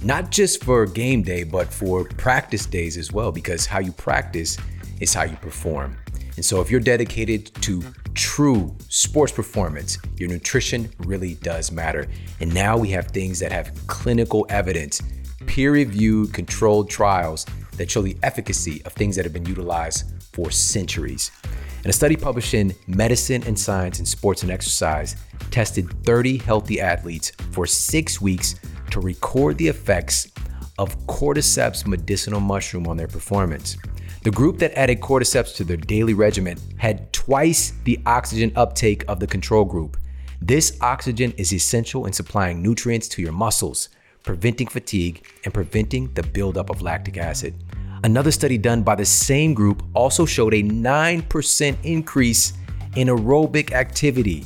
not 0.03 0.30
just 0.30 0.63
for 0.63 0.86
game 0.86 1.23
day, 1.23 1.43
but 1.43 1.73
for 1.73 2.05
practice 2.05 2.65
days 2.65 2.97
as 2.97 3.11
well, 3.11 3.32
because 3.32 3.65
how 3.65 3.80
you 3.80 3.91
practice 3.91 4.57
is 4.99 5.13
how 5.13 5.23
you 5.23 5.36
perform. 5.38 5.97
And 6.36 6.45
so, 6.45 6.61
if 6.61 6.69
you're 6.69 6.80
dedicated 6.80 7.53
to 7.63 7.84
true 8.13 8.75
sports 8.89 9.32
performance, 9.32 9.97
your 10.17 10.30
nutrition 10.30 10.89
really 10.99 11.36
does 11.36 11.71
matter. 11.71 12.07
And 12.39 12.53
now 12.53 12.78
we 12.78 12.89
have 12.89 13.07
things 13.07 13.39
that 13.39 13.51
have 13.51 13.71
clinical 13.88 14.45
evidence, 14.49 15.01
peer 15.47 15.71
reviewed, 15.71 16.34
controlled 16.34 16.89
trials 16.89 17.45
that 17.78 17.89
show 17.89 18.01
the 18.01 18.17
efficacy 18.23 18.82
of 18.86 18.93
things 18.93 19.15
that 19.15 19.25
have 19.25 19.34
been 19.34 19.45
utilized 19.45 20.11
for 20.34 20.51
centuries. 20.51 21.32
And 21.78 21.88
a 21.88 21.93
study 21.93 22.15
published 22.15 22.53
in 22.53 22.75
Medicine 22.88 23.43
and 23.45 23.57
Science 23.57 23.99
in 23.99 24.05
Sports 24.05 24.43
and 24.43 24.51
Exercise 24.51 25.15
tested 25.51 25.89
30 26.03 26.38
healthy 26.38 26.82
athletes 26.82 27.32
for 27.51 27.65
six 27.65 28.19
weeks 28.19 28.55
to 28.91 28.99
record 28.99 29.57
the 29.57 29.67
effects 29.67 30.32
of 30.78 30.97
cordyceps 31.07 31.88
medicinal 31.88 32.39
mushroom 32.39 32.88
on 32.88 32.97
their 32.97 33.07
performance. 33.07 33.78
The 34.23 34.32
group 34.32 34.57
that 34.59 34.78
added 34.78 34.99
cordyceps 34.99 35.55
to 35.55 35.63
their 35.63 35.78
daily 35.78 36.13
regimen 36.13 36.57
had 36.78 37.13
twice 37.13 37.73
the 37.84 37.99
oxygen 38.05 38.51
uptake 38.55 39.05
of 39.07 39.19
the 39.19 39.28
control 39.28 39.63
group. 39.63 39.97
This 40.41 40.78
oxygen 40.82 41.32
is 41.38 41.53
essential 41.53 42.05
in 42.05 42.13
supplying 42.13 42.61
nutrients 42.61 43.07
to 43.09 43.21
your 43.21 43.32
muscles, 43.32 43.89
preventing 44.28 44.67
fatigue, 44.67 45.25
and 45.45 45.53
preventing 45.53 46.13
the 46.13 46.21
buildup 46.21 46.69
of 46.69 46.82
lactic 46.82 47.17
acid. 47.17 47.55
Another 48.03 48.30
study 48.30 48.57
done 48.57 48.84
by 48.84 48.93
the 48.93 49.05
same 49.05 49.53
group 49.53 49.82
also 49.95 50.25
showed 50.25 50.53
a 50.53 50.61
9% 50.61 51.78
increase 51.84 52.53
in 52.95 53.07
aerobic 53.07 53.71
activity 53.71 54.45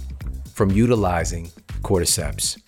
from 0.54 0.72
utilizing 0.72 1.50
cordyceps. 1.82 2.62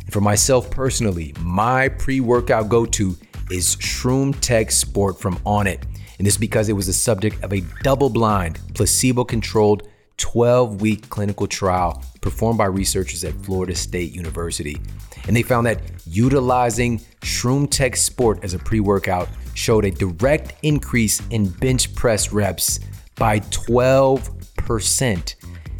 And 0.00 0.12
for 0.12 0.20
myself 0.20 0.70
personally, 0.70 1.32
my 1.40 1.88
pre 1.88 2.20
workout 2.20 2.68
go 2.68 2.84
to 2.84 3.16
is 3.50 3.76
Shroom 3.76 4.38
Tech 4.40 4.70
Sport 4.70 5.20
from 5.20 5.36
Onnit. 5.38 5.84
And 6.18 6.26
this 6.26 6.34
is 6.34 6.38
because 6.38 6.68
it 6.68 6.74
was 6.74 6.86
the 6.86 6.92
subject 6.92 7.42
of 7.44 7.52
a 7.52 7.62
double 7.82 8.10
blind, 8.10 8.58
placebo 8.74 9.24
controlled 9.24 9.88
12 10.20 10.80
week 10.80 11.08
clinical 11.08 11.46
trial 11.46 12.02
performed 12.20 12.58
by 12.58 12.66
researchers 12.66 13.24
at 13.24 13.34
Florida 13.44 13.74
State 13.74 14.12
University. 14.12 14.78
And 15.26 15.34
they 15.34 15.42
found 15.42 15.66
that 15.66 15.82
utilizing 16.06 17.00
Shroom 17.22 17.68
Tech 17.70 17.96
Sport 17.96 18.40
as 18.42 18.54
a 18.54 18.58
pre 18.58 18.80
workout 18.80 19.28
showed 19.54 19.84
a 19.84 19.90
direct 19.90 20.54
increase 20.62 21.20
in 21.30 21.48
bench 21.48 21.94
press 21.94 22.32
reps 22.32 22.80
by 23.16 23.40
12%. 23.40 25.34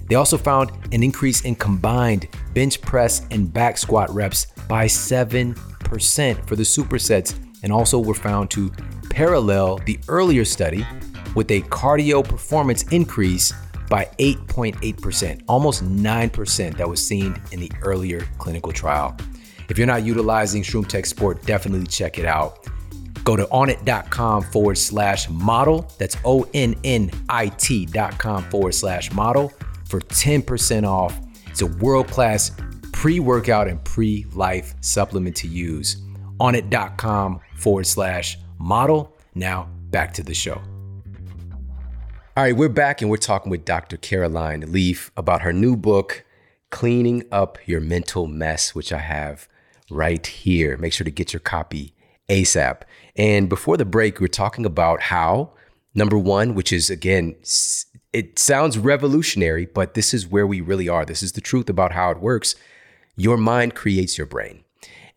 They 0.08 0.14
also 0.16 0.36
found 0.36 0.72
an 0.92 1.02
increase 1.02 1.42
in 1.42 1.54
combined 1.54 2.28
bench 2.52 2.80
press 2.80 3.26
and 3.30 3.52
back 3.52 3.78
squat 3.78 4.12
reps 4.12 4.46
by 4.68 4.86
7% 4.86 5.54
for 6.46 6.56
the 6.56 6.62
supersets, 6.62 7.34
and 7.62 7.72
also 7.72 7.98
were 7.98 8.14
found 8.14 8.50
to 8.52 8.70
parallel 9.10 9.78
the 9.86 9.98
earlier 10.08 10.44
study 10.44 10.86
with 11.34 11.50
a 11.50 11.60
cardio 11.62 12.26
performance 12.26 12.82
increase 12.84 13.52
by 13.90 14.08
8.8%, 14.18 15.42
almost 15.48 15.84
9% 15.84 16.76
that 16.78 16.88
was 16.88 17.06
seen 17.06 17.36
in 17.52 17.60
the 17.60 17.70
earlier 17.82 18.20
clinical 18.38 18.72
trial. 18.72 19.14
If 19.68 19.76
you're 19.76 19.86
not 19.86 20.04
utilizing 20.04 20.62
Shroom 20.62 20.88
Tech 20.88 21.04
Sport, 21.04 21.44
definitely 21.44 21.86
check 21.86 22.18
it 22.18 22.24
out. 22.24 22.66
Go 23.24 23.36
to 23.36 23.44
onnit.com 23.46 24.42
forward 24.44 24.78
slash 24.78 25.28
model. 25.28 25.90
That's 25.98 26.16
O 26.24 26.48
N 26.54 26.74
N 26.84 27.10
I 27.28 27.48
T.com 27.48 28.44
forward 28.44 28.74
slash 28.74 29.12
model 29.12 29.52
for 29.84 30.00
10% 30.00 30.88
off. 30.88 31.18
It's 31.46 31.60
a 31.60 31.66
world 31.66 32.08
class 32.08 32.52
pre 32.92 33.20
workout 33.20 33.68
and 33.68 33.82
pre 33.84 34.26
life 34.32 34.74
supplement 34.80 35.36
to 35.36 35.48
use. 35.48 36.02
Onnit.com 36.40 37.40
forward 37.56 37.86
slash 37.86 38.38
model. 38.58 39.16
Now 39.34 39.68
back 39.90 40.14
to 40.14 40.22
the 40.22 40.34
show. 40.34 40.60
All 42.40 42.46
right, 42.46 42.56
we're 42.56 42.70
back 42.70 43.02
and 43.02 43.10
we're 43.10 43.18
talking 43.18 43.50
with 43.50 43.66
Dr. 43.66 43.98
Caroline 43.98 44.72
Leaf 44.72 45.10
about 45.14 45.42
her 45.42 45.52
new 45.52 45.76
book, 45.76 46.24
Cleaning 46.70 47.22
Up 47.30 47.58
Your 47.66 47.82
Mental 47.82 48.26
Mess, 48.26 48.74
which 48.74 48.94
I 48.94 48.98
have 49.00 49.46
right 49.90 50.26
here. 50.26 50.78
Make 50.78 50.94
sure 50.94 51.04
to 51.04 51.10
get 51.10 51.34
your 51.34 51.40
copy 51.40 51.92
ASAP. 52.30 52.80
And 53.14 53.50
before 53.50 53.76
the 53.76 53.84
break, 53.84 54.20
we 54.20 54.24
we're 54.24 54.28
talking 54.28 54.64
about 54.64 55.02
how, 55.02 55.50
number 55.94 56.16
one, 56.16 56.54
which 56.54 56.72
is 56.72 56.88
again, 56.88 57.36
it 58.14 58.38
sounds 58.38 58.78
revolutionary, 58.78 59.66
but 59.66 59.92
this 59.92 60.14
is 60.14 60.26
where 60.26 60.46
we 60.46 60.62
really 60.62 60.88
are. 60.88 61.04
This 61.04 61.22
is 61.22 61.32
the 61.32 61.42
truth 61.42 61.68
about 61.68 61.92
how 61.92 62.10
it 62.10 62.20
works. 62.20 62.54
Your 63.16 63.36
mind 63.36 63.74
creates 63.74 64.16
your 64.16 64.26
brain. 64.26 64.64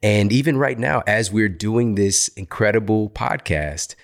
And 0.01 0.33
even 0.33 0.57
right 0.57 0.77
now, 0.77 1.03
as 1.07 1.31
we're 1.31 1.47
doing 1.47 1.95
this 1.95 2.27
incredible 2.27 3.11
podcast, 3.11 3.95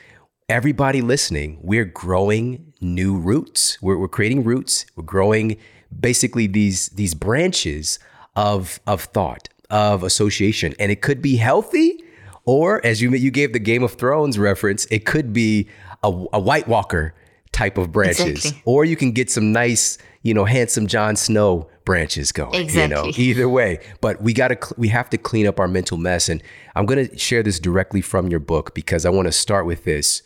everybody 0.49 1.01
listening, 1.01 1.59
we're 1.61 1.85
growing 1.85 2.73
new 2.81 3.17
roots. 3.17 3.77
We're, 3.81 3.97
we're 3.97 4.07
creating 4.07 4.43
roots. 4.43 4.85
We're 4.95 5.03
growing 5.03 5.57
basically 5.97 6.47
these 6.47 6.89
these 6.89 7.13
branches 7.13 7.99
of 8.35 8.79
of 8.87 9.03
thought, 9.03 9.47
of 9.69 10.03
association, 10.03 10.73
and 10.79 10.91
it 10.91 11.01
could 11.01 11.21
be 11.21 11.37
healthy, 11.37 12.03
or 12.45 12.83
as 12.85 13.01
you 13.01 13.11
you 13.11 13.31
gave 13.31 13.53
the 13.53 13.59
Game 13.59 13.83
of 13.83 13.93
Thrones 13.93 14.37
reference, 14.37 14.85
it 14.85 15.05
could 15.05 15.31
be 15.31 15.69
a, 16.03 16.07
a 16.33 16.39
White 16.39 16.67
Walker 16.67 17.13
type 17.51 17.77
of 17.77 17.91
branches, 17.91 18.27
Exactly. 18.45 18.61
or 18.65 18.85
you 18.85 18.95
can 18.95 19.11
get 19.11 19.29
some 19.29 19.51
nice, 19.51 19.97
you 20.21 20.33
know, 20.33 20.45
handsome 20.45 20.85
Jon 20.87 21.15
Snow 21.15 21.67
branches 21.83 22.31
going. 22.31 22.53
Exactly. 22.53 22.81
You 22.81 22.87
know, 22.87 23.11
either 23.17 23.49
way 23.49 23.79
but 23.99 24.21
we 24.21 24.31
got 24.33 24.49
to 24.49 24.75
we 24.77 24.89
have 24.89 25.09
to 25.09 25.17
clean 25.17 25.47
up 25.47 25.59
our 25.59 25.67
mental 25.67 25.97
mess 25.97 26.29
and 26.29 26.43
i'm 26.75 26.85
going 26.85 27.07
to 27.09 27.17
share 27.17 27.41
this 27.41 27.59
directly 27.59 27.99
from 27.99 28.27
your 28.27 28.39
book 28.39 28.75
because 28.75 29.07
i 29.07 29.09
want 29.09 29.25
to 29.25 29.31
start 29.31 29.65
with 29.65 29.85
this 29.85 30.21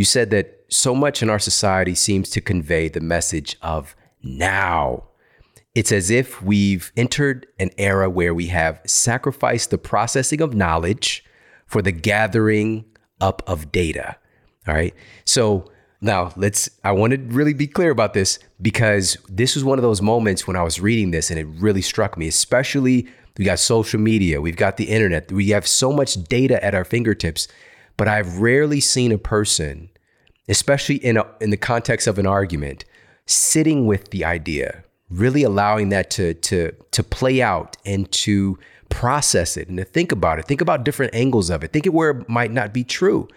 you 0.00 0.04
said 0.06 0.30
that 0.30 0.64
so 0.70 0.94
much 0.94 1.22
in 1.22 1.28
our 1.28 1.38
society 1.38 1.94
seems 1.94 2.30
to 2.30 2.40
convey 2.40 2.88
the 2.88 3.02
message 3.02 3.58
of 3.60 3.94
now 4.22 5.04
it's 5.74 5.92
as 5.92 6.10
if 6.10 6.40
we've 6.42 6.90
entered 6.96 7.46
an 7.58 7.70
era 7.76 8.08
where 8.08 8.32
we 8.32 8.46
have 8.46 8.80
sacrificed 8.86 9.70
the 9.70 9.76
processing 9.76 10.40
of 10.40 10.54
knowledge 10.54 11.22
for 11.66 11.82
the 11.82 11.92
gathering 11.92 12.86
up 13.20 13.42
of 13.46 13.70
data. 13.70 14.16
All 14.66 14.74
right. 14.74 14.94
So 15.26 15.70
now 16.00 16.32
let's, 16.34 16.70
I 16.82 16.92
want 16.92 17.12
to 17.12 17.18
really 17.18 17.54
be 17.54 17.66
clear 17.66 17.90
about 17.90 18.14
this 18.14 18.38
because 18.60 19.18
this 19.28 19.54
was 19.54 19.64
one 19.64 19.78
of 19.78 19.82
those 19.82 20.00
moments 20.00 20.46
when 20.46 20.56
I 20.56 20.62
was 20.62 20.80
reading 20.80 21.10
this 21.10 21.30
and 21.30 21.38
it 21.38 21.46
really 21.58 21.82
struck 21.82 22.16
me, 22.16 22.26
especially 22.26 23.06
we 23.38 23.44
got 23.44 23.58
social 23.58 24.00
media, 24.00 24.40
we've 24.40 24.56
got 24.56 24.76
the 24.76 24.88
internet, 24.88 25.30
we 25.30 25.50
have 25.50 25.66
so 25.66 25.92
much 25.92 26.24
data 26.24 26.62
at 26.64 26.74
our 26.74 26.84
fingertips. 26.84 27.48
But 28.00 28.08
I've 28.08 28.38
rarely 28.38 28.80
seen 28.80 29.12
a 29.12 29.18
person, 29.18 29.90
especially 30.48 30.96
in 30.96 31.18
a, 31.18 31.26
in 31.38 31.50
the 31.50 31.58
context 31.58 32.06
of 32.06 32.18
an 32.18 32.26
argument, 32.26 32.86
sitting 33.26 33.86
with 33.86 34.08
the 34.08 34.24
idea, 34.24 34.84
really 35.10 35.42
allowing 35.42 35.90
that 35.90 36.08
to 36.12 36.32
to 36.32 36.72
to 36.92 37.02
play 37.02 37.42
out 37.42 37.76
and 37.84 38.10
to 38.12 38.58
process 38.88 39.58
it 39.58 39.68
and 39.68 39.76
to 39.76 39.84
think 39.84 40.12
about 40.12 40.38
it. 40.38 40.46
Think 40.46 40.62
about 40.62 40.82
different 40.82 41.14
angles 41.14 41.50
of 41.50 41.62
it. 41.62 41.74
Think 41.74 41.84
it 41.84 41.92
where 41.92 42.12
it 42.12 42.26
might 42.26 42.52
not 42.52 42.72
be 42.72 42.84
true 42.84 43.28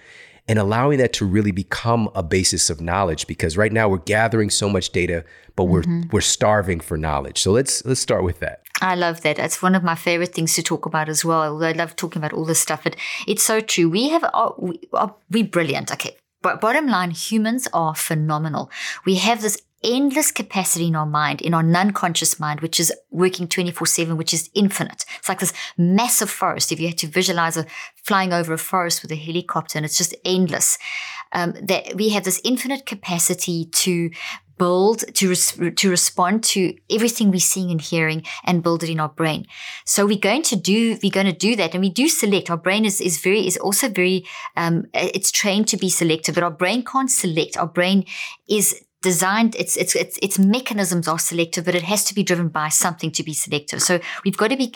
and 0.47 0.59
allowing 0.59 0.97
that 0.99 1.11
to 1.13 1.25
really 1.25 1.51
become 1.51 2.09
a 2.15 2.23
basis 2.23 2.69
of 2.69 2.81
knowledge 2.81 3.27
because 3.27 3.57
right 3.57 3.71
now 3.71 3.87
we're 3.87 3.97
gathering 3.97 4.49
so 4.49 4.69
much 4.69 4.91
data 4.91 5.23
but 5.55 5.65
we're 5.65 5.83
mm-hmm. 5.83 6.09
we're 6.11 6.21
starving 6.21 6.79
for 6.79 6.97
knowledge 6.97 7.41
so 7.41 7.51
let's 7.51 7.85
let's 7.85 7.99
start 7.99 8.23
with 8.23 8.39
that 8.39 8.61
I 8.81 8.95
love 8.95 9.21
that. 9.21 9.39
It's 9.39 9.61
one 9.61 9.75
of 9.75 9.83
my 9.83 9.95
favorite 9.95 10.33
things 10.33 10.55
to 10.55 10.63
talk 10.63 10.85
about 10.85 11.07
as 11.07 11.23
well. 11.23 11.63
I 11.63 11.71
love 11.71 11.95
talking 11.95 12.19
about 12.19 12.33
all 12.33 12.45
this 12.45 12.59
stuff. 12.59 12.85
It's 13.27 13.43
so 13.43 13.61
true. 13.61 13.89
We 13.89 14.09
have, 14.09 14.25
oh, 14.33 14.55
we 14.57 14.79
are 14.93 15.15
we 15.29 15.43
brilliant. 15.43 15.91
Okay. 15.91 16.17
But 16.41 16.59
bottom 16.59 16.87
line, 16.87 17.11
humans 17.11 17.67
are 17.71 17.95
phenomenal. 17.95 18.69
We 19.05 19.15
have 19.15 19.41
this 19.41 19.61
endless 19.83 20.31
capacity 20.31 20.87
in 20.87 20.95
our 20.95 21.05
mind, 21.05 21.41
in 21.41 21.53
our 21.53 21.63
non-conscious 21.63 22.39
mind, 22.39 22.61
which 22.61 22.79
is 22.79 22.91
working 23.11 23.47
24-7, 23.47 24.17
which 24.17 24.33
is 24.33 24.49
infinite. 24.53 25.05
It's 25.19 25.29
like 25.29 25.39
this 25.39 25.53
massive 25.77 26.29
forest. 26.29 26.71
If 26.71 26.79
you 26.79 26.87
had 26.87 26.97
to 26.99 27.07
visualize 27.07 27.57
a 27.57 27.65
flying 27.95 28.33
over 28.33 28.53
a 28.53 28.57
forest 28.57 29.01
with 29.01 29.11
a 29.11 29.15
helicopter 29.15 29.77
and 29.77 29.85
it's 29.85 29.97
just 29.97 30.15
endless. 30.25 30.77
Um, 31.35 31.53
that 31.63 31.95
we 31.95 32.09
have 32.09 32.25
this 32.25 32.39
infinite 32.43 32.85
capacity 32.85 33.65
to 33.65 34.11
build 34.57 35.03
to 35.15 35.29
res- 35.29 35.59
to 35.75 35.89
respond 35.89 36.43
to 36.43 36.75
everything 36.89 37.31
we're 37.31 37.39
seeing 37.39 37.71
and 37.71 37.81
hearing 37.81 38.23
and 38.43 38.63
build 38.63 38.83
it 38.83 38.89
in 38.89 38.99
our 38.99 39.09
brain. 39.09 39.45
So 39.85 40.05
we're 40.05 40.17
going 40.17 40.43
to 40.43 40.55
do 40.55 40.97
we're 41.01 41.11
going 41.11 41.25
to 41.25 41.33
do 41.33 41.55
that 41.55 41.73
and 41.73 41.81
we 41.81 41.89
do 41.89 42.07
select. 42.07 42.49
Our 42.49 42.57
brain 42.57 42.85
is 42.85 43.01
is 43.01 43.19
very 43.19 43.45
is 43.47 43.57
also 43.57 43.89
very 43.89 44.25
um, 44.55 44.85
it's 44.93 45.31
trained 45.31 45.67
to 45.69 45.77
be 45.77 45.89
selective 45.89 46.35
but 46.35 46.43
our 46.43 46.51
brain 46.51 46.83
can't 46.83 47.11
select. 47.11 47.57
Our 47.57 47.67
brain 47.67 48.05
is 48.47 48.83
designed 49.03 49.53
its, 49.55 49.75
its 49.77 49.95
its 49.95 50.17
its 50.21 50.39
mechanisms 50.39 51.07
are 51.07 51.19
selective 51.19 51.65
but 51.65 51.75
it 51.75 51.83
has 51.83 52.03
to 52.05 52.15
be 52.15 52.23
driven 52.23 52.47
by 52.47 52.69
something 52.69 53.11
to 53.11 53.21
be 53.21 53.33
selective. 53.33 53.81
So 53.81 53.99
we've 54.25 54.37
got 54.37 54.49
to 54.49 54.57
be 54.57 54.73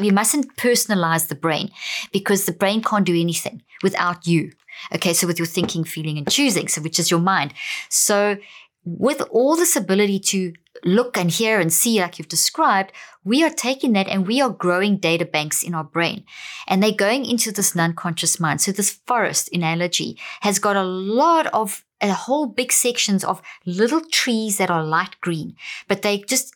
we 0.00 0.10
mustn't 0.10 0.56
personalize 0.56 1.28
the 1.28 1.34
brain 1.34 1.70
because 2.12 2.46
the 2.46 2.52
brain 2.52 2.82
can't 2.82 3.06
do 3.06 3.18
anything 3.18 3.62
without 3.82 4.26
you. 4.26 4.52
Okay 4.94 5.12
so 5.12 5.26
with 5.26 5.38
your 5.38 5.46
thinking 5.46 5.84
feeling 5.84 6.18
and 6.18 6.28
choosing 6.30 6.66
so 6.66 6.80
which 6.80 6.98
is 6.98 7.10
your 7.10 7.20
mind. 7.20 7.52
So 7.90 8.38
with 8.84 9.20
all 9.30 9.56
this 9.56 9.76
ability 9.76 10.18
to 10.18 10.52
look 10.84 11.16
and 11.16 11.30
hear 11.30 11.60
and 11.60 11.72
see, 11.72 12.00
like 12.00 12.18
you've 12.18 12.28
described, 12.28 12.92
we 13.24 13.42
are 13.44 13.50
taking 13.50 13.92
that 13.92 14.08
and 14.08 14.26
we 14.26 14.40
are 14.40 14.50
growing 14.50 14.96
data 14.96 15.24
banks 15.24 15.62
in 15.62 15.74
our 15.74 15.84
brain. 15.84 16.24
And 16.66 16.82
they're 16.82 16.92
going 16.92 17.24
into 17.24 17.52
this 17.52 17.74
non 17.74 17.94
conscious 17.94 18.40
mind. 18.40 18.60
So, 18.60 18.72
this 18.72 18.90
forest 19.06 19.50
analogy 19.52 20.18
has 20.40 20.58
got 20.58 20.76
a 20.76 20.82
lot 20.82 21.46
of 21.48 21.84
a 22.00 22.12
whole 22.12 22.46
big 22.46 22.72
sections 22.72 23.24
of 23.24 23.42
little 23.66 24.00
trees 24.00 24.58
that 24.58 24.70
are 24.70 24.84
light 24.84 25.20
green, 25.20 25.56
but 25.88 26.02
they 26.02 26.18
just 26.18 26.54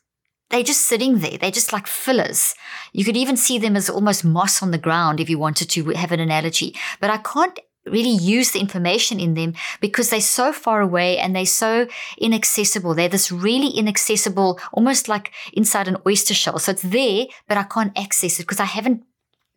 they're 0.51 0.63
just 0.63 0.83
sitting 0.83 1.21
there. 1.21 1.39
They're 1.39 1.51
just 1.51 1.73
like 1.73 1.87
fillers. 1.87 2.55
You 2.93 3.07
could 3.07 3.17
even 3.17 3.39
see 3.39 3.59
them 3.59 3.75
as 3.75 3.89
almost 3.89 4.23
moss 4.23 4.63
on 4.63 4.71
the 4.71 4.79
ground 4.79 5.19
if 5.19 5.31
you 5.31 5.39
wanted 5.39 5.71
to 5.71 5.91
have 5.93 6.13
an 6.13 6.21
analogy. 6.21 6.77
But 7.01 7.09
I 7.09 7.17
can't 7.17 7.59
really 7.87 8.11
use 8.11 8.53
the 8.53 8.61
information 8.61 9.19
in 9.19 9.35
them 9.35 9.55
because 9.81 10.11
they're 10.11 10.21
so 10.21 10.53
far 10.53 10.81
away 10.81 11.19
and 11.19 11.35
they're 11.35 11.47
so 11.47 11.87
inaccessible. 12.19 12.95
They're 12.95 13.09
this 13.09 13.33
really 13.33 13.77
inaccessible, 13.77 14.61
almost 14.73 15.09
like 15.09 15.33
inside 15.53 15.89
an 15.89 15.99
oyster 16.07 16.35
shell. 16.35 16.59
So 16.59 16.73
it's 16.73 16.83
there, 16.83 17.27
but 17.49 17.57
I 17.57 17.65
can't 17.65 17.99
access 17.99 18.39
it 18.39 18.45
because 18.45 18.61
I 18.61 18.65
haven't 18.67 19.05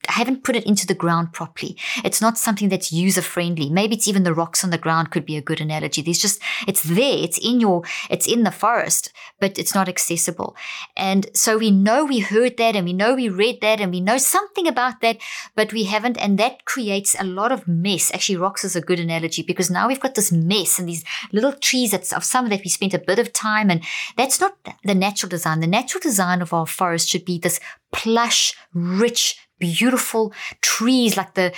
I 0.10 0.14
haven't 0.14 0.44
put 0.44 0.56
it 0.56 0.66
into 0.66 0.88
the 0.88 0.94
ground 0.94 1.34
properly. 1.34 1.78
It's 2.04 2.22
not 2.22 2.38
something 2.38 2.70
that's 2.70 2.92
user 2.92 3.22
friendly. 3.22 3.70
Maybe 3.70 3.96
it's 3.96 4.08
even 4.08 4.24
the 4.24 4.34
rocks 4.34 4.64
on 4.64 4.70
the 4.70 4.78
ground 4.78 5.12
could 5.12 5.26
be 5.26 5.38
a 5.38 5.42
good 5.42 5.62
analogy. 5.62 6.02
There's 6.02 6.20
just, 6.20 6.42
it's 6.68 6.84
there. 6.84 7.18
It's 7.24 7.38
in 7.38 7.60
your, 7.60 7.84
it's 8.10 8.28
in 8.28 8.44
the 8.44 8.52
forest, 8.52 9.12
but 9.40 9.58
it's 9.58 9.76
not 9.76 9.90
accessible. 9.90 10.56
And 10.96 11.28
so 11.34 11.58
we 11.58 11.72
know 11.72 12.06
we 12.06 12.20
heard 12.20 12.58
that 12.58 12.76
and 12.76 12.86
we 12.86 12.94
know 12.94 13.16
we 13.16 13.30
read 13.30 13.62
that 13.62 13.82
and 13.82 13.92
we 13.92 14.02
know 14.02 14.18
something 14.18 14.68
about 14.68 15.02
that, 15.02 15.18
but 15.56 15.74
we 15.74 15.86
haven't. 15.86 16.18
And 16.18 16.38
that 16.38 16.66
creates 16.66 17.16
a 17.20 17.24
lot 17.24 17.52
of 17.52 17.68
mess. 17.68 18.14
Actually, 18.14 18.38
rocks 18.38 18.64
is 18.64 18.76
a 18.76 18.82
good 18.82 19.00
analogy 19.00 19.42
because 19.42 19.70
now 19.70 19.88
we've 19.88 20.00
got 20.00 20.16
this 20.16 20.32
mess 20.32 20.80
and 20.80 20.88
these 20.88 21.04
little 21.32 21.54
trees 21.54 21.92
that's 21.92 22.14
of 22.14 22.24
some 22.24 22.50
that 22.50 22.64
we 22.64 22.70
spent 22.70 22.94
a 22.94 23.00
bit 23.00 23.20
of 23.20 23.34
time. 23.34 23.70
And 23.70 23.84
that's 24.18 24.40
not 24.40 24.58
the 24.84 24.96
natural 24.96 25.30
design. 25.30 25.60
The 25.60 25.68
natural 25.68 26.02
design 26.02 26.42
of 26.42 26.54
our 26.54 26.66
forest 26.66 27.10
should 27.10 27.26
be 27.26 27.40
this 27.40 27.60
plush, 27.92 28.54
rich, 28.74 29.38
beautiful 29.74 30.34
trees 30.62 31.18
like 31.18 31.34
the 31.34 31.54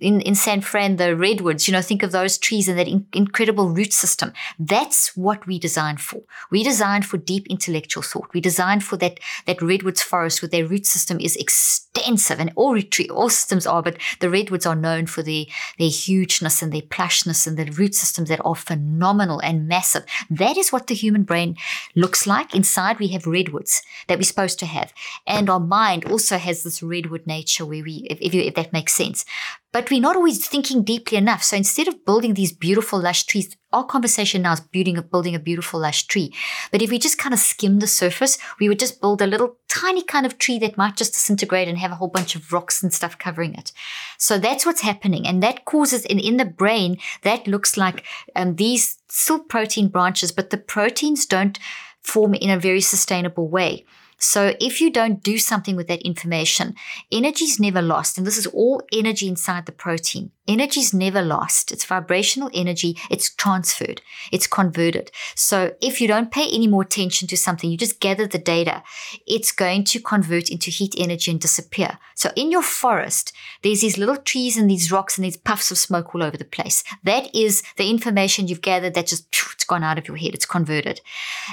in, 0.00 0.20
in 0.22 0.34
San 0.34 0.60
Fran, 0.60 0.96
the 0.96 1.16
redwoods, 1.16 1.66
you 1.66 1.72
know, 1.72 1.82
think 1.82 2.02
of 2.02 2.12
those 2.12 2.38
trees 2.38 2.68
and 2.68 2.78
that 2.78 2.88
in, 2.88 3.06
incredible 3.12 3.70
root 3.70 3.92
system. 3.92 4.32
That's 4.58 5.16
what 5.16 5.46
we 5.46 5.58
designed 5.58 6.00
for. 6.00 6.22
We 6.50 6.62
designed 6.62 7.06
for 7.06 7.16
deep 7.16 7.46
intellectual 7.48 8.02
thought. 8.02 8.32
We 8.34 8.40
designed 8.40 8.84
for 8.84 8.96
that, 8.98 9.20
that 9.46 9.62
redwoods 9.62 10.02
forest 10.02 10.42
where 10.42 10.48
their 10.48 10.66
root 10.66 10.86
system 10.86 11.18
is 11.20 11.36
extensive 11.36 12.40
and 12.40 12.52
all 12.56 12.72
retreat, 12.74 13.10
all 13.10 13.28
systems 13.28 13.66
are, 13.66 13.82
but 13.82 13.98
the 14.20 14.30
redwoods 14.30 14.66
are 14.66 14.76
known 14.76 15.06
for 15.06 15.22
their, 15.22 15.44
their 15.78 15.90
hugeness 15.90 16.62
and 16.62 16.72
their 16.72 16.82
plushness 16.82 17.46
and 17.46 17.56
the 17.56 17.70
root 17.72 17.94
systems 17.94 18.28
that 18.28 18.44
are 18.44 18.54
phenomenal 18.54 19.40
and 19.40 19.66
massive. 19.66 20.04
That 20.30 20.56
is 20.56 20.72
what 20.72 20.86
the 20.86 20.94
human 20.94 21.24
brain 21.24 21.56
looks 21.94 22.26
like. 22.26 22.54
Inside 22.54 22.98
we 22.98 23.08
have 23.08 23.26
redwoods 23.26 23.82
that 24.06 24.18
we're 24.18 24.22
supposed 24.22 24.58
to 24.60 24.66
have. 24.66 24.92
And 25.26 25.50
our 25.50 25.60
mind 25.60 26.04
also 26.04 26.38
has 26.38 26.62
this 26.62 26.82
redwood 26.82 27.26
nature 27.26 27.47
nature 27.48 27.66
where 27.66 27.82
we, 27.82 28.06
if, 28.10 28.18
if, 28.20 28.34
if 28.34 28.54
that 28.54 28.72
makes 28.72 28.92
sense. 28.92 29.24
But 29.72 29.90
we're 29.90 30.00
not 30.00 30.16
always 30.16 30.46
thinking 30.46 30.82
deeply 30.82 31.18
enough. 31.18 31.42
So 31.42 31.56
instead 31.56 31.88
of 31.88 32.04
building 32.04 32.34
these 32.34 32.52
beautiful 32.52 33.00
lush 33.00 33.24
trees, 33.24 33.54
our 33.72 33.84
conversation 33.84 34.42
now 34.42 34.54
is 34.54 34.60
building 34.60 34.96
a, 34.96 35.02
building 35.02 35.34
a 35.34 35.38
beautiful 35.38 35.80
lush 35.80 36.06
tree. 36.06 36.34
But 36.72 36.80
if 36.80 36.90
we 36.90 36.98
just 36.98 37.18
kind 37.18 37.34
of 37.34 37.38
skim 37.38 37.78
the 37.78 37.86
surface, 37.86 38.38
we 38.58 38.68
would 38.68 38.78
just 38.78 39.00
build 39.00 39.20
a 39.20 39.26
little 39.26 39.56
tiny 39.68 40.02
kind 40.02 40.24
of 40.24 40.38
tree 40.38 40.58
that 40.60 40.78
might 40.78 40.96
just 40.96 41.12
disintegrate 41.12 41.68
and 41.68 41.76
have 41.78 41.92
a 41.92 41.96
whole 41.96 42.08
bunch 42.08 42.34
of 42.34 42.50
rocks 42.52 42.82
and 42.82 42.94
stuff 42.94 43.18
covering 43.18 43.54
it. 43.54 43.72
So 44.16 44.38
that's 44.38 44.64
what's 44.64 44.80
happening. 44.80 45.26
And 45.26 45.42
that 45.42 45.66
causes, 45.66 46.04
in, 46.06 46.18
in 46.18 46.38
the 46.38 46.46
brain, 46.46 46.96
that 47.22 47.46
looks 47.46 47.76
like 47.76 48.04
um, 48.34 48.56
these 48.56 48.98
still 49.08 49.40
protein 49.40 49.88
branches, 49.88 50.32
but 50.32 50.50
the 50.50 50.58
proteins 50.58 51.26
don't 51.26 51.58
form 52.02 52.32
in 52.34 52.50
a 52.50 52.58
very 52.58 52.80
sustainable 52.80 53.48
way. 53.48 53.84
So 54.18 54.54
if 54.60 54.80
you 54.80 54.90
don't 54.90 55.22
do 55.22 55.38
something 55.38 55.76
with 55.76 55.88
that 55.88 56.02
information, 56.02 56.74
energy 57.10 57.44
is 57.44 57.60
never 57.60 57.80
lost. 57.80 58.18
And 58.18 58.26
this 58.26 58.36
is 58.36 58.46
all 58.46 58.82
energy 58.92 59.28
inside 59.28 59.66
the 59.66 59.72
protein. 59.72 60.32
Energy 60.48 60.80
is 60.80 60.94
never 60.94 61.20
lost. 61.20 61.70
It's 61.70 61.84
vibrational 61.84 62.50
energy. 62.54 62.96
It's 63.10 63.28
transferred. 63.34 64.00
It's 64.32 64.46
converted. 64.46 65.12
So 65.34 65.74
if 65.82 66.00
you 66.00 66.08
don't 66.08 66.32
pay 66.32 66.48
any 66.50 66.66
more 66.66 66.82
attention 66.82 67.28
to 67.28 67.36
something, 67.36 67.70
you 67.70 67.76
just 67.76 68.00
gather 68.00 68.26
the 68.26 68.38
data, 68.38 68.82
it's 69.26 69.52
going 69.52 69.84
to 69.84 70.00
convert 70.00 70.48
into 70.50 70.70
heat 70.70 70.94
energy 70.96 71.30
and 71.30 71.38
disappear. 71.38 71.98
So 72.14 72.30
in 72.34 72.50
your 72.50 72.62
forest, 72.62 73.32
there's 73.62 73.82
these 73.82 73.98
little 73.98 74.16
trees 74.16 74.56
and 74.56 74.70
these 74.70 74.90
rocks 74.90 75.18
and 75.18 75.24
these 75.24 75.36
puffs 75.36 75.70
of 75.70 75.76
smoke 75.76 76.14
all 76.14 76.22
over 76.22 76.36
the 76.36 76.44
place. 76.44 76.82
That 77.04 77.34
is 77.34 77.62
the 77.76 77.90
information 77.90 78.48
you've 78.48 78.62
gathered 78.62 78.94
that 78.94 79.06
just, 79.06 79.26
it's 79.52 79.64
gone 79.64 79.84
out 79.84 79.98
of 79.98 80.08
your 80.08 80.16
head. 80.16 80.34
It's 80.34 80.46
converted. 80.46 81.02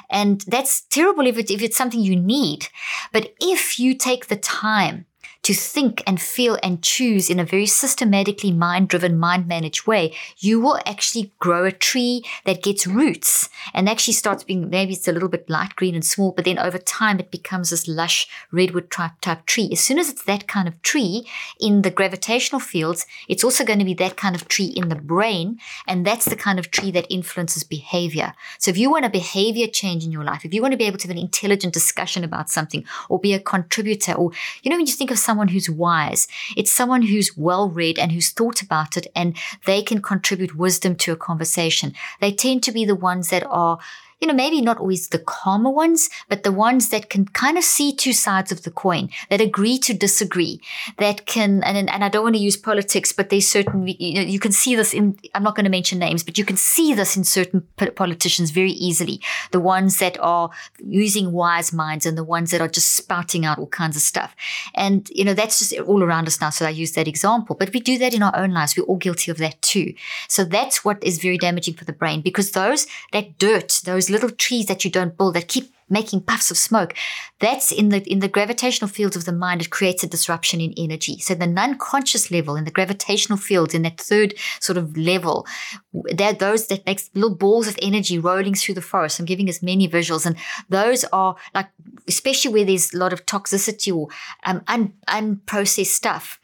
And 0.09 0.41
that's 0.47 0.81
terrible 0.83 1.27
if, 1.27 1.37
it, 1.37 1.51
if 1.51 1.61
it's 1.61 1.77
something 1.77 1.99
you 1.99 2.15
need. 2.15 2.69
But 3.11 3.33
if 3.41 3.77
you 3.77 3.93
take 3.93 4.27
the 4.27 4.37
time 4.37 5.05
to 5.45 5.53
think 5.53 6.01
and 6.07 6.19
feel 6.19 6.57
and 6.63 6.81
choose 6.81 7.29
in 7.29 7.39
a 7.39 7.45
very 7.45 7.67
systematically 7.67 8.51
mind 8.51 8.89
driven, 8.89 9.15
mind 9.15 9.47
managed 9.47 9.85
way, 9.85 10.11
you 10.39 10.59
will 10.59 10.79
actually 10.87 11.31
grow 11.37 11.65
a 11.65 11.71
tree 11.71 12.25
that 12.45 12.63
gets 12.63 12.87
roots 12.87 13.47
and 13.71 13.87
actually 13.87 14.15
starts 14.15 14.43
being 14.43 14.71
maybe 14.71 14.93
it's 14.93 15.07
a 15.07 15.11
little 15.11 15.29
bit 15.29 15.47
light 15.47 15.75
green 15.75 15.93
and 15.93 16.03
small, 16.03 16.31
but 16.31 16.45
then 16.45 16.57
over 16.57 16.79
time 16.79 17.19
it 17.19 17.29
becomes 17.29 17.69
this 17.69 17.87
lush 17.87 18.27
redwood 18.51 18.89
type, 18.89 19.11
type 19.21 19.45
tree. 19.45 19.69
As 19.71 19.81
soon 19.81 19.99
as 19.99 20.09
it's 20.09 20.23
that 20.23 20.47
kind 20.47 20.67
of 20.67 20.81
tree 20.81 21.27
in 21.59 21.83
the 21.83 21.91
gravitational 21.91 22.59
fields, 22.59 23.05
it's 23.29 23.43
also 23.43 23.63
going 23.63 23.77
to 23.77 23.85
be 23.85 23.93
that 23.93 24.17
kind 24.17 24.35
of 24.35 24.47
tree 24.47 24.73
in 24.75 24.89
the 24.89 24.95
brain. 24.95 25.59
And 25.87 26.07
that's 26.07 26.25
the 26.25 26.35
kind 26.35 26.57
of 26.57 26.71
tree 26.71 26.89
that 26.89 27.05
influences 27.13 27.63
behavior. 27.63 28.33
So 28.57 28.71
if 28.71 28.79
you 28.79 28.89
want 28.89 29.05
a 29.05 29.11
behavior 29.11 29.67
change 29.67 30.03
in 30.03 30.11
your 30.11 30.23
life, 30.23 30.43
if 30.43 30.55
you 30.55 30.63
want 30.63 30.71
to 30.71 30.77
be 30.77 30.85
able 30.85 30.97
to 30.97 31.07
have 31.07 31.15
an 31.15 31.21
intelligent 31.21 31.71
discussion 31.71 32.23
about 32.23 32.49
something 32.49 32.83
or 33.09 33.19
be 33.19 33.35
a 33.35 33.39
contributor, 33.39 34.13
or, 34.13 34.31
you 34.63 34.71
know, 34.71 34.77
when 34.77 34.87
you 34.87 34.93
think 34.93 35.11
of 35.11 35.19
someone 35.19 35.34
someone 35.35 35.49
who's 35.49 35.69
wise. 35.69 36.29
It's 36.55 36.71
someone 36.71 37.01
who's 37.01 37.35
well 37.35 37.69
read 37.69 37.99
and 37.99 38.13
who's 38.13 38.29
thought 38.29 38.61
about 38.61 38.95
it 38.95 39.07
and 39.13 39.35
they 39.65 39.81
can 39.81 40.01
contribute 40.01 40.55
wisdom 40.55 40.95
to 40.95 41.11
a 41.11 41.17
conversation. 41.17 41.93
They 42.21 42.31
tend 42.31 42.63
to 42.63 42.71
be 42.71 42.85
the 42.85 42.95
ones 42.95 43.27
that 43.31 43.45
are 43.49 43.77
you 44.21 44.27
know, 44.27 44.33
maybe 44.33 44.61
not 44.61 44.77
always 44.77 45.09
the 45.09 45.19
calmer 45.19 45.69
ones, 45.69 46.09
but 46.29 46.43
the 46.43 46.51
ones 46.51 46.89
that 46.89 47.09
can 47.09 47.25
kind 47.25 47.57
of 47.57 47.63
see 47.63 47.93
two 47.93 48.13
sides 48.13 48.51
of 48.51 48.63
the 48.63 48.71
coin, 48.71 49.09
that 49.29 49.41
agree 49.41 49.77
to 49.77 49.93
disagree, 49.93 50.61
that 50.97 51.25
can, 51.25 51.63
and, 51.63 51.89
and 51.89 52.03
I 52.03 52.09
don't 52.09 52.23
want 52.23 52.35
to 52.35 52.41
use 52.41 52.55
politics, 52.55 53.11
but 53.11 53.29
there's 53.29 53.47
certain, 53.47 53.87
you 53.87 54.15
know, 54.15 54.21
you 54.21 54.39
can 54.39 54.51
see 54.51 54.75
this 54.75 54.93
in, 54.93 55.17
I'm 55.33 55.43
not 55.43 55.55
going 55.55 55.65
to 55.65 55.69
mention 55.69 55.99
names, 55.99 56.23
but 56.23 56.37
you 56.37 56.45
can 56.45 56.57
see 56.57 56.93
this 56.93 57.17
in 57.17 57.23
certain 57.23 57.67
politicians 57.95 58.51
very 58.51 58.71
easily. 58.71 59.19
The 59.51 59.59
ones 59.59 59.99
that 59.99 60.17
are 60.19 60.49
using 60.79 61.31
wise 61.33 61.73
minds 61.73 62.05
and 62.05 62.17
the 62.17 62.23
ones 62.23 62.51
that 62.51 62.61
are 62.61 62.69
just 62.69 62.93
spouting 62.93 63.45
out 63.45 63.59
all 63.59 63.67
kinds 63.67 63.95
of 63.95 64.01
stuff. 64.01 64.35
And, 64.73 65.09
you 65.13 65.25
know, 65.25 65.33
that's 65.33 65.59
just 65.59 65.77
all 65.81 66.03
around 66.03 66.27
us 66.27 66.39
now. 66.39 66.51
So 66.51 66.65
I 66.65 66.69
use 66.69 66.93
that 66.93 67.07
example, 67.07 67.55
but 67.55 67.73
we 67.73 67.81
do 67.81 67.97
that 67.97 68.13
in 68.13 68.23
our 68.23 68.35
own 68.35 68.51
lives. 68.51 68.77
We're 68.77 68.83
all 68.85 68.97
guilty 68.97 69.29
of 69.29 69.37
that 69.39 69.61
too. 69.61 69.93
So 70.29 70.45
that's 70.45 70.85
what 70.85 71.03
is 71.03 71.19
very 71.19 71.37
damaging 71.37 71.73
for 71.73 71.85
the 71.85 71.93
brain 71.93 72.21
because 72.21 72.51
those, 72.51 72.87
that 73.11 73.37
dirt, 73.37 73.81
those 73.83 74.04
little 74.09 74.29
trees 74.29 74.65
that 74.67 74.83
you 74.85 74.91
don't 74.91 75.17
build 75.17 75.35
that 75.35 75.47
keep 75.47 75.71
making 75.89 76.19
puffs 76.21 76.49
of 76.49 76.57
smoke 76.57 76.95
that's 77.39 77.71
in 77.71 77.89
the 77.89 78.01
in 78.11 78.19
the 78.19 78.27
gravitational 78.27 78.89
fields 78.89 79.15
of 79.15 79.25
the 79.25 79.31
mind 79.31 79.61
it 79.61 79.69
creates 79.69 80.03
a 80.03 80.07
disruption 80.07 80.59
in 80.59 80.73
energy. 80.77 81.19
So 81.19 81.35
the 81.35 81.47
non-conscious 81.47 82.31
level 82.31 82.55
in 82.55 82.65
the 82.65 82.71
gravitational 82.71 83.37
fields 83.37 83.73
in 83.73 83.83
that 83.83 83.99
third 83.99 84.33
sort 84.59 84.77
of 84.77 84.97
level 84.97 85.45
they're 85.93 86.33
those 86.33 86.67
that 86.67 86.85
makes 86.85 87.09
little 87.13 87.35
balls 87.35 87.67
of 87.67 87.77
energy 87.81 88.17
rolling 88.17 88.55
through 88.55 88.75
the 88.75 88.81
forest. 88.81 89.19
I'm 89.19 89.25
giving 89.25 89.49
as 89.49 89.61
many 89.61 89.87
visuals 89.87 90.25
and 90.25 90.35
those 90.69 91.05
are 91.05 91.35
like 91.53 91.67
especially 92.07 92.53
where 92.53 92.65
there's 92.65 92.93
a 92.93 92.97
lot 92.97 93.13
of 93.13 93.25
toxicity 93.25 93.95
or 93.95 94.07
um, 94.43 94.63
un, 94.67 94.93
unprocessed 95.07 95.87
stuff 95.87 96.39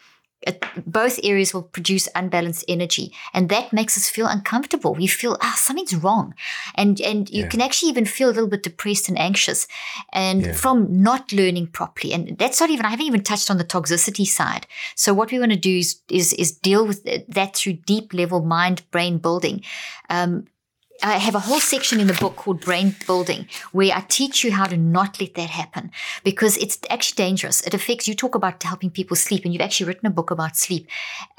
both 0.86 1.20
areas 1.24 1.54
will 1.54 1.64
produce 1.64 2.08
unbalanced 2.16 2.66
energy 2.68 3.14
and 3.34 3.50
that 3.50 3.72
makes 3.72 3.98
us 3.98 4.10
feel 4.10 4.28
uncomfortable. 4.28 4.96
We 4.96 5.08
feel 5.08 5.38
ah 5.42 5.56
something's 5.58 5.96
wrong. 5.96 6.34
And 6.76 7.00
and 7.02 7.30
you 7.30 7.44
yeah. 7.44 7.50
can 7.50 7.62
actually 7.62 7.89
even 7.89 8.06
feel 8.06 8.30
a 8.30 8.34
little 8.34 8.50
bit 8.50 8.64
depressed 8.64 9.10
and 9.10 9.20
anxious 9.20 9.68
and 10.12 10.42
yeah. 10.42 10.54
from 10.54 11.02
not 11.02 11.32
learning 11.32 11.68
properly. 11.68 12.14
And 12.14 12.38
that's 12.38 12.60
not 12.60 12.70
even 12.70 12.86
i 12.86 12.89
haven't 12.89 13.06
even 13.06 13.24
touched 13.24 13.52
on 13.52 13.58
the 13.58 13.64
toxicity 13.64 14.26
side. 14.26 14.68
So 14.96 15.14
what 15.14 15.32
we 15.32 15.39
want 15.39 15.52
to 15.52 15.58
do 15.58 15.78
is 15.78 16.02
is, 16.10 16.34
is 16.34 16.52
deal 16.52 16.86
with 16.88 17.04
that 17.28 17.56
through 17.56 17.74
deep 17.74 18.14
level 18.14 18.42
mind 18.42 18.89
brain 18.92 19.18
building. 19.18 19.64
Um, 20.10 20.48
I 21.04 21.18
have 21.18 21.34
a 21.34 21.39
whole 21.39 21.60
section 21.60 21.99
in 21.99 22.06
the 22.06 22.14
book 22.14 22.36
called 22.36 22.62
Brain 22.62 22.95
Building 23.08 23.47
where 23.72 23.91
I 23.95 24.02
teach 24.02 24.43
you 24.43 24.52
how 24.52 24.66
to 24.66 24.78
not 24.78 25.20
let 25.20 25.34
that 25.34 25.49
happen 25.49 25.89
because 26.24 26.58
it's 26.58 26.78
actually 26.91 27.16
dangerous. 27.16 27.62
It 27.62 27.74
affects, 27.74 28.08
you 28.08 28.14
talk 28.14 28.36
about 28.36 28.62
helping 28.62 28.91
people 28.91 29.16
sleep, 29.16 29.43
and 29.43 29.52
you've 29.52 29.64
actually 29.64 29.88
written 29.88 30.06
a 30.06 30.12
book 30.12 30.30
about 30.30 30.56
sleep. 30.56 30.88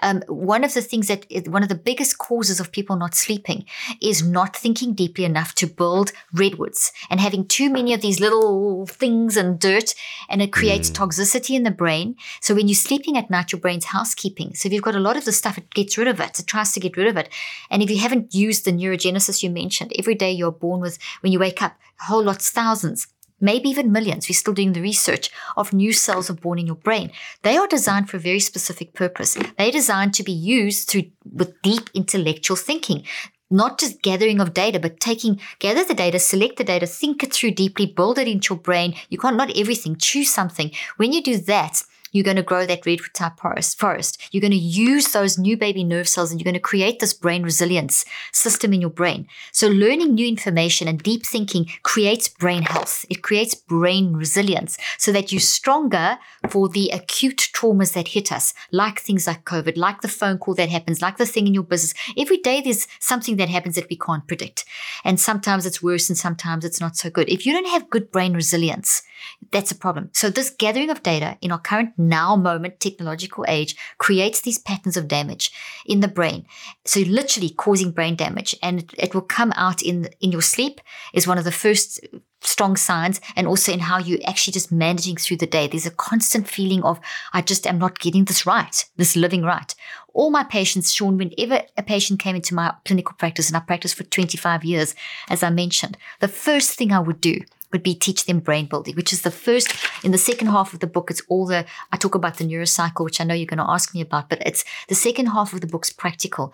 Um, 0.03 0.23
one 0.27 0.65
of 0.65 0.75
the 0.75 0.83
things 0.83 1.07
that, 1.07 1.27
one 1.47 1.63
of 1.63 1.69
the 1.69 1.77
biggest 1.77 2.19
causes 2.19 2.59
of 2.59 2.73
people 2.73 2.97
not 2.97 3.15
sleeping 3.15 3.65
is 4.01 4.27
not 4.27 4.57
thinking 4.57 4.95
deeply 4.95 5.25
enough 5.25 5.55
to 5.57 5.67
build 5.67 6.11
redwoods 6.33 6.93
and 7.09 7.21
having 7.21 7.47
too 7.47 7.71
many 7.71 7.95
of 7.95 8.01
these 8.01 8.19
little 8.19 8.87
things 8.87 9.37
and 9.37 9.61
dirt, 9.61 9.95
and 10.29 10.43
it 10.43 10.53
creates 10.53 10.91
mm. 10.91 10.97
toxicity 10.97 11.55
in 11.55 11.63
the 11.63 11.71
brain. 11.71 12.17
So 12.41 12.55
when 12.55 12.67
you're 12.67 12.75
sleeping 12.75 13.17
at 13.17 13.31
night, 13.31 13.53
your 13.53 13.61
brain's 13.61 13.87
housekeeping. 13.87 14.55
So 14.55 14.67
if 14.67 14.73
you've 14.73 14.83
got 14.83 14.97
a 14.97 15.01
lot 15.01 15.17
of 15.17 15.25
the 15.25 15.33
stuff, 15.33 15.57
it 15.57 15.71
gets 15.71 15.97
rid 15.97 16.09
of 16.09 16.19
it, 16.19 16.41
it 16.41 16.47
tries 16.49 16.73
to 16.73 16.81
get 16.81 16.97
rid 16.97 17.07
of 17.07 17.17
it. 17.17 17.29
And 17.71 17.81
if 17.81 17.91
you 17.91 17.99
haven't 17.99 18.35
used 18.35 18.65
the 18.65 18.73
neurogenesis 18.73 19.43
you 19.43 19.52
mentioned, 19.53 19.93
every 19.99 20.15
day 20.15 20.33
you're 20.33 20.51
born 20.51 20.81
with, 20.81 20.99
when 21.21 21.33
you 21.33 21.39
wake 21.39 21.63
up, 21.63 21.77
a 22.01 22.05
whole 22.05 22.25
lots, 22.25 22.51
thousands, 22.51 23.07
maybe 23.41 23.69
even 23.69 23.93
millions. 23.93 24.29
We're 24.29 24.35
still 24.35 24.55
doing 24.55 24.73
the 24.73 24.81
research 24.81 25.31
of 25.57 25.73
new 25.73 25.93
cells 25.93 26.31
are 26.31 26.35
born 26.35 26.59
in 26.59 26.67
your 26.67 26.77
brain. 26.77 27.11
They 27.43 27.57
are 27.57 27.67
designed 27.67 28.09
for 28.09 28.17
a 28.17 28.21
very 28.21 28.41
specific 28.41 28.95
purpose. 28.95 29.37
They're 29.59 29.71
designed 29.71 30.15
to 30.15 30.23
be 30.23 30.33
used 30.33 30.89
through 30.89 31.11
with 31.31 31.61
deep 31.63 31.91
intellectual 31.93 32.57
thinking. 32.57 33.05
Not 33.51 33.79
just 33.79 34.01
gathering 34.01 34.41
of 34.41 34.55
data, 34.55 34.81
but 34.81 34.99
taking, 34.99 35.39
gather 35.59 35.85
the 35.85 35.93
data, 35.93 36.19
select 36.19 36.57
the 36.57 36.65
data, 36.65 36.87
think 36.87 37.23
it 37.23 37.35
through 37.35 37.51
deeply, 37.51 37.85
build 37.85 38.19
it 38.19 38.27
into 38.27 38.55
your 38.55 38.61
brain. 38.61 38.95
You 39.11 39.19
can't, 39.19 39.37
not 39.37 39.55
everything, 39.59 39.97
choose 39.97 40.33
something. 40.33 40.71
When 40.97 41.13
you 41.13 41.23
do 41.23 41.37
that, 41.37 41.83
you're 42.13 42.25
going 42.25 42.37
to 42.37 42.43
grow 42.43 42.65
that 42.67 42.87
redwood 42.87 43.15
type 43.15 43.41
forest. 43.41 44.21
You're 44.31 44.41
going 44.41 44.53
to 44.53 44.57
use 44.57 45.09
those 45.09 45.39
new 45.39 45.57
baby 45.57 45.83
nerve 45.83 46.09
cells 46.09 46.31
and 46.31 46.41
you're 46.41 46.45
going 46.45 46.55
to 46.55 46.61
create 46.61 47.01
this 47.01 47.15
brain 47.15 47.43
resilience 47.43 48.05
system 48.33 48.73
in 48.73 48.81
your 48.81 48.91
brain. 48.91 49.27
So 49.51 49.69
learning 49.69 50.15
new 50.15 50.29
information 50.29 50.87
and 50.87 51.03
deep 51.03 51.27
thinking 51.27 51.67
creates 51.83 52.29
brain 52.29 52.63
health. 52.63 53.05
It 53.11 53.23
creates 53.23 53.55
brain 53.55 54.13
resilience 54.13 54.79
so 54.99 55.11
that 55.13 55.33
you're 55.33 55.41
stronger 55.41 56.19
for 56.49 56.69
the 56.69 56.91
acute 56.91 57.51
traumas 57.55 57.95
that 57.95 58.09
hit 58.09 58.31
us, 58.31 58.55
like 58.71 59.01
things 59.01 59.27
like 59.27 59.45
COVID, 59.45 59.77
like 59.77 60.03
the 60.03 60.09
phone 60.09 60.39
call 60.39 60.55
that 60.55 60.69
happens, 60.69 61.03
like 61.03 61.17
the 61.17 61.27
thing 61.27 61.47
in 61.47 61.55
your 61.55 61.63
business. 61.63 61.95
Every 62.17 62.39
day 62.39 62.61
there's 62.61 62.87
something 63.01 63.37
that 63.37 63.49
happens 63.49 63.77
that 63.77 63.89
we 63.89 63.97
can't 63.97 64.27
predict. 64.29 64.65
And 65.05 65.19
sometimes 65.19 65.67
it's 65.67 65.83
worse 65.83 66.09
and 66.09 66.19
sometimes 66.19 66.65
it's 66.65 66.81
not 66.81 66.97
so 66.97 67.11
good. 67.11 67.29
If 67.29 67.47
you 67.47 67.53
don't 67.53 67.69
have 67.69 67.91
good 67.91 68.11
brain 68.11 68.35
resilience, 68.35 69.03
that's 69.51 69.71
a 69.71 69.77
problem. 69.77 70.11
So 70.13 70.31
this 70.31 70.51
gathering 70.51 70.91
of 70.91 71.03
data 71.03 71.37
in 71.41 71.53
our 71.53 71.59
current 71.59 71.93
now 71.99 72.37
moment 72.37 72.81
technological 72.81 73.45
age 73.49 73.77
creates 73.99 74.41
these 74.41 74.59
patterns 74.59 74.97
of 74.97 75.09
damage 75.09 75.53
in 75.87 76.01
the 76.01 76.09
brain. 76.09 76.47
So 76.85 77.01
literally 77.01 77.51
causing 77.51 77.91
brain 77.91 78.17
damage 78.17 78.57
and 78.63 78.93
it, 78.99 79.15
will 79.15 79.23
come 79.23 79.53
out 79.57 79.83
in, 79.83 80.09
in 80.21 80.33
your 80.33 80.43
sleep 80.43 80.81
is 81.13 81.27
one 81.27 81.39
of 81.39 81.45
the 81.45 81.53
first 81.53 82.01
strong 82.45 82.77
signs 82.77 83.21
and 83.37 83.47
also 83.47 83.73
in 83.73 83.81
how 83.81 83.99
you 83.99 84.19
actually 84.25 84.53
just 84.53 84.73
managing 84.73 85.17
through 85.17 85.37
the 85.37 85.47
day. 85.47 85.67
There's 85.67 85.87
a 85.87 85.91
constant 85.91 86.49
feeling 86.49 86.83
of, 86.83 87.01
I 87.33 87.43
just 87.43 87.67
am 87.67 87.79
not 87.79 87.99
getting 87.99 88.25
this 88.25 88.47
right, 88.47 88.85
this 88.97 89.17
living 89.17 89.43
right. 89.43 89.75
All 90.15 90.31
my 90.31 90.45
patients, 90.45 90.93
Shawn, 90.93 91.17
whenever 91.17 91.63
a 91.77 91.83
patient 91.83 92.21
came 92.21 92.37
into 92.37 92.55
my 92.55 92.75
clinical 92.85 93.15
practice, 93.19 93.49
and 93.49 93.57
I 93.57 93.61
practiced 93.61 93.95
for 93.95 94.05
25 94.05 94.65
years, 94.65 94.95
as 95.29 95.43
I 95.43 95.51
mentioned, 95.51 95.97
the 96.21 96.29
first 96.29 96.73
thing 96.73 96.93
I 96.93 97.01
would 97.01 97.21
do 97.21 97.41
would 97.73 97.83
be 97.83 97.95
teach 97.95 98.27
them 98.27 98.41
brain 98.41 98.67
building, 98.67 98.95
which 98.95 99.13
is 99.13 99.23
the 99.23 99.31
first 99.31 99.75
in 100.05 100.13
the 100.13 100.19
second 100.19 100.49
half 100.49 100.73
of 100.73 100.81
the 100.81 100.87
book. 100.87 101.11
It's 101.11 101.23
all 101.29 101.47
the 101.47 101.65
I 101.91 101.97
talk 101.97 102.15
about 102.15 102.37
the 102.37 102.45
neurocycle, 102.45 103.05
which 103.05 103.21
I 103.21 103.25
know 103.25 103.35
you're 103.35 103.47
going 103.47 103.59
to 103.59 103.71
ask 103.71 103.95
me 103.95 104.01
about, 104.01 104.29
but 104.29 104.43
it's 104.47 104.65
the 104.89 104.95
second 104.95 105.27
half 105.27 105.53
of 105.53 105.61
the 105.61 105.67
book's 105.67 105.91
practical. 105.91 106.53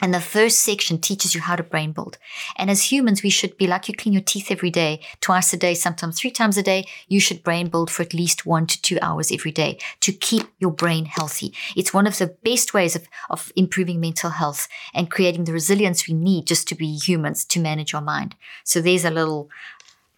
And 0.00 0.14
the 0.14 0.20
first 0.20 0.60
section 0.60 1.00
teaches 1.00 1.34
you 1.34 1.40
how 1.40 1.56
to 1.56 1.62
brain 1.64 1.90
build. 1.90 2.18
And 2.56 2.70
as 2.70 2.92
humans, 2.92 3.24
we 3.24 3.30
should 3.30 3.58
be 3.58 3.66
like 3.66 3.88
you 3.88 3.94
clean 3.94 4.12
your 4.12 4.22
teeth 4.22 4.48
every 4.48 4.70
day, 4.70 5.00
twice 5.20 5.52
a 5.52 5.56
day, 5.56 5.74
sometimes 5.74 6.20
three 6.20 6.30
times 6.30 6.56
a 6.56 6.62
day. 6.62 6.86
You 7.08 7.18
should 7.18 7.42
brain 7.42 7.68
build 7.68 7.90
for 7.90 8.02
at 8.02 8.14
least 8.14 8.46
one 8.46 8.68
to 8.68 8.80
two 8.80 8.98
hours 9.02 9.32
every 9.32 9.50
day 9.50 9.78
to 10.00 10.12
keep 10.12 10.46
your 10.60 10.70
brain 10.70 11.06
healthy. 11.06 11.52
It's 11.76 11.92
one 11.92 12.06
of 12.06 12.16
the 12.16 12.36
best 12.44 12.72
ways 12.72 12.94
of, 12.94 13.08
of 13.28 13.52
improving 13.56 13.98
mental 13.98 14.30
health 14.30 14.68
and 14.94 15.10
creating 15.10 15.44
the 15.44 15.52
resilience 15.52 16.06
we 16.06 16.14
need 16.14 16.46
just 16.46 16.68
to 16.68 16.76
be 16.76 16.96
humans 16.96 17.44
to 17.46 17.58
manage 17.58 17.92
our 17.92 18.02
mind. 18.02 18.36
So 18.62 18.80
there's 18.80 19.04
a 19.04 19.10
little 19.10 19.50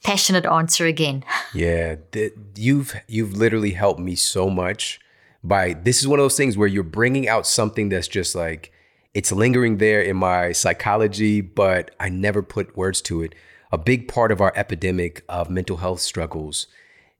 passionate 0.04 0.46
answer 0.46 0.86
again. 0.86 1.24
Yeah, 1.54 1.96
th- 2.12 2.32
you've 2.54 2.94
you've 3.08 3.36
literally 3.36 3.72
helped 3.72 3.98
me 4.00 4.14
so 4.14 4.48
much 4.48 5.00
by 5.42 5.72
this 5.72 6.00
is 6.00 6.06
one 6.06 6.20
of 6.20 6.24
those 6.24 6.36
things 6.36 6.56
where 6.56 6.68
you're 6.68 6.84
bringing 6.84 7.28
out 7.28 7.46
something 7.46 7.88
that's 7.88 8.06
just 8.08 8.34
like 8.36 8.72
it's 9.14 9.32
lingering 9.32 9.78
there 9.78 10.00
in 10.00 10.16
my 10.16 10.52
psychology, 10.52 11.40
but 11.40 11.90
I 11.98 12.08
never 12.08 12.42
put 12.42 12.76
words 12.76 13.00
to 13.02 13.22
it. 13.22 13.34
A 13.72 13.78
big 13.78 14.06
part 14.06 14.30
of 14.30 14.40
our 14.40 14.52
epidemic 14.54 15.24
of 15.28 15.50
mental 15.50 15.78
health 15.78 16.00
struggles 16.00 16.68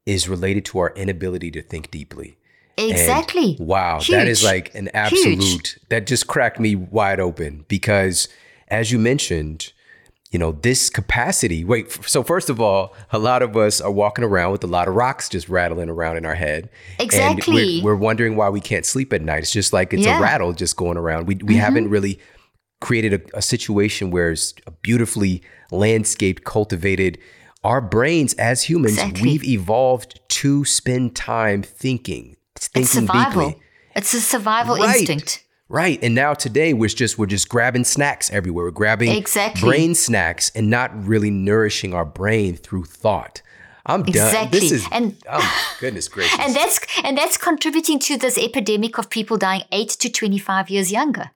is 0.06 0.28
related 0.28 0.64
to 0.66 0.78
our 0.78 0.90
inability 0.94 1.50
to 1.52 1.62
think 1.62 1.90
deeply. 1.90 2.36
Exactly. 2.78 3.56
And 3.58 3.66
wow, 3.66 3.98
Huge. 3.98 4.08
that 4.16 4.28
is 4.28 4.44
like 4.44 4.74
an 4.74 4.88
absolute 4.94 5.42
Huge. 5.42 5.80
that 5.88 6.06
just 6.06 6.26
cracked 6.28 6.60
me 6.60 6.76
wide 6.76 7.18
open 7.20 7.64
because 7.68 8.28
as 8.68 8.92
you 8.92 8.98
mentioned, 8.98 9.72
you 10.30 10.38
know, 10.38 10.52
this 10.52 10.90
capacity. 10.90 11.64
Wait, 11.64 11.90
so 12.06 12.22
first 12.22 12.48
of 12.48 12.60
all, 12.60 12.94
a 13.10 13.18
lot 13.18 13.42
of 13.42 13.56
us 13.56 13.80
are 13.80 13.90
walking 13.90 14.24
around 14.24 14.52
with 14.52 14.62
a 14.62 14.68
lot 14.68 14.86
of 14.86 14.94
rocks 14.94 15.28
just 15.28 15.48
rattling 15.48 15.88
around 15.88 16.16
in 16.16 16.24
our 16.24 16.36
head. 16.36 16.70
Exactly. 17.00 17.76
And 17.76 17.84
we're, 17.84 17.94
we're 17.94 18.00
wondering 18.00 18.36
why 18.36 18.48
we 18.48 18.60
can't 18.60 18.86
sleep 18.86 19.12
at 19.12 19.22
night. 19.22 19.40
It's 19.40 19.50
just 19.50 19.72
like 19.72 19.92
it's 19.92 20.04
yeah. 20.04 20.18
a 20.18 20.22
rattle 20.22 20.52
just 20.52 20.76
going 20.76 20.96
around. 20.96 21.26
We, 21.26 21.34
we 21.34 21.40
mm-hmm. 21.40 21.58
haven't 21.58 21.90
really 21.90 22.20
created 22.80 23.12
a, 23.14 23.38
a 23.38 23.42
situation 23.42 24.10
where 24.10 24.30
it's 24.30 24.54
a 24.66 24.70
beautifully 24.70 25.42
landscaped, 25.72 26.44
cultivated. 26.44 27.18
Our 27.64 27.80
brains 27.80 28.32
as 28.34 28.62
humans, 28.62 28.94
exactly. 28.94 29.22
we've 29.22 29.44
evolved 29.44 30.20
to 30.28 30.64
spend 30.64 31.16
time 31.16 31.62
thinking, 31.62 32.36
thinking 32.54 32.82
it's 32.82 32.92
survival. 32.92 33.48
deeply. 33.48 33.62
It's 33.96 34.14
a 34.14 34.20
survival 34.20 34.76
right. 34.76 34.96
instinct. 34.96 35.44
Right. 35.70 36.00
And 36.02 36.16
now 36.16 36.34
today 36.34 36.74
we're 36.74 36.88
just 36.88 37.16
we're 37.16 37.26
just 37.26 37.48
grabbing 37.48 37.84
snacks 37.84 38.28
everywhere. 38.30 38.64
We're 38.64 38.72
grabbing 38.72 39.12
exactly. 39.12 39.60
brain 39.60 39.94
snacks 39.94 40.50
and 40.56 40.68
not 40.68 40.90
really 41.06 41.30
nourishing 41.30 41.94
our 41.94 42.04
brain 42.04 42.56
through 42.56 42.86
thought. 42.86 43.40
I'm 43.86 44.00
exactly. 44.00 44.40
done. 44.40 44.50
This 44.50 44.72
is 44.72 44.86
and 44.90 45.16
oh, 45.30 45.74
goodness 45.78 46.08
gracious. 46.14 46.36
And 46.40 46.56
that's 46.56 46.80
and 47.04 47.16
that's 47.16 47.36
contributing 47.36 48.00
to 48.00 48.18
this 48.18 48.36
epidemic 48.36 48.98
of 48.98 49.10
people 49.10 49.36
dying 49.36 49.62
eight 49.70 49.90
to 49.90 50.10
twenty 50.10 50.40
five 50.40 50.70
years 50.70 50.90
younger. 50.90 51.30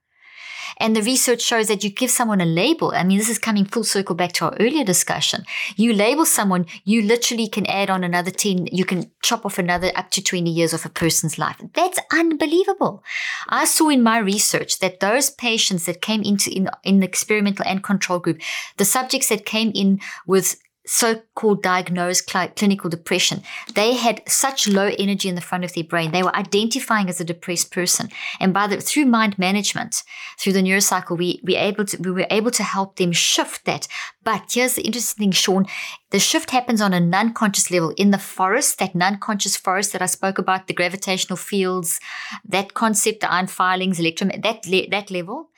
And 0.78 0.94
the 0.94 1.02
research 1.02 1.42
shows 1.42 1.68
that 1.68 1.84
you 1.84 1.90
give 1.90 2.10
someone 2.10 2.40
a 2.40 2.46
label. 2.46 2.92
I 2.94 3.04
mean, 3.04 3.18
this 3.18 3.28
is 3.28 3.38
coming 3.38 3.64
full 3.64 3.84
circle 3.84 4.14
back 4.14 4.32
to 4.32 4.46
our 4.46 4.56
earlier 4.60 4.84
discussion. 4.84 5.44
You 5.76 5.92
label 5.92 6.24
someone, 6.24 6.66
you 6.84 7.02
literally 7.02 7.48
can 7.48 7.66
add 7.66 7.90
on 7.90 8.04
another 8.04 8.30
10, 8.30 8.68
you 8.72 8.84
can 8.84 9.10
chop 9.22 9.44
off 9.46 9.58
another 9.58 9.92
up 9.94 10.10
to 10.12 10.22
20 10.22 10.50
years 10.50 10.72
of 10.72 10.84
a 10.84 10.88
person's 10.88 11.38
life. 11.38 11.60
That's 11.74 11.98
unbelievable. 12.12 13.02
I 13.48 13.64
saw 13.64 13.88
in 13.88 14.02
my 14.02 14.18
research 14.18 14.78
that 14.80 15.00
those 15.00 15.30
patients 15.30 15.86
that 15.86 16.02
came 16.02 16.22
into 16.22 16.50
in, 16.50 16.68
in 16.82 17.00
the 17.00 17.06
experimental 17.06 17.64
and 17.66 17.82
control 17.82 18.18
group, 18.18 18.40
the 18.76 18.84
subjects 18.84 19.28
that 19.28 19.46
came 19.46 19.72
in 19.74 20.00
with 20.26 20.56
so-called 20.86 21.62
diagnosed 21.62 22.30
cl- 22.30 22.48
clinical 22.48 22.90
depression. 22.90 23.42
They 23.74 23.94
had 23.94 24.22
such 24.28 24.68
low 24.68 24.90
energy 24.98 25.28
in 25.28 25.34
the 25.34 25.40
front 25.40 25.64
of 25.64 25.72
their 25.72 25.84
brain. 25.84 26.10
They 26.10 26.22
were 26.22 26.36
identifying 26.36 27.08
as 27.08 27.20
a 27.20 27.24
depressed 27.24 27.70
person. 27.70 28.10
And 28.38 28.52
by 28.52 28.66
the, 28.66 28.80
through 28.80 29.06
mind 29.06 29.38
management, 29.38 30.02
through 30.38 30.52
the 30.52 30.62
neurocycle, 30.62 31.16
we, 31.16 31.40
we 31.42 31.56
able 31.56 31.84
to, 31.86 31.96
we 31.96 32.10
were 32.10 32.26
able 32.30 32.50
to 32.50 32.62
help 32.62 32.96
them 32.96 33.12
shift 33.12 33.64
that. 33.64 33.88
But 34.22 34.52
here's 34.52 34.74
the 34.74 34.82
interesting 34.82 35.24
thing, 35.24 35.32
Shawn. 35.32 35.66
The 36.10 36.18
shift 36.18 36.50
happens 36.50 36.80
on 36.80 36.92
a 36.92 37.00
non-conscious 37.00 37.70
level 37.70 37.90
in 37.96 38.10
the 38.10 38.18
forest, 38.18 38.78
that 38.78 38.94
non-conscious 38.94 39.56
forest 39.56 39.92
that 39.92 40.02
I 40.02 40.06
spoke 40.06 40.38
about, 40.38 40.66
the 40.66 40.74
gravitational 40.74 41.36
fields, 41.36 41.98
that 42.44 42.74
concept, 42.74 43.20
the 43.20 43.32
ion 43.32 43.46
filings, 43.46 43.98
electrum, 43.98 44.30
that, 44.42 44.66
le- 44.66 44.88
that 44.90 45.10
level. 45.10 45.50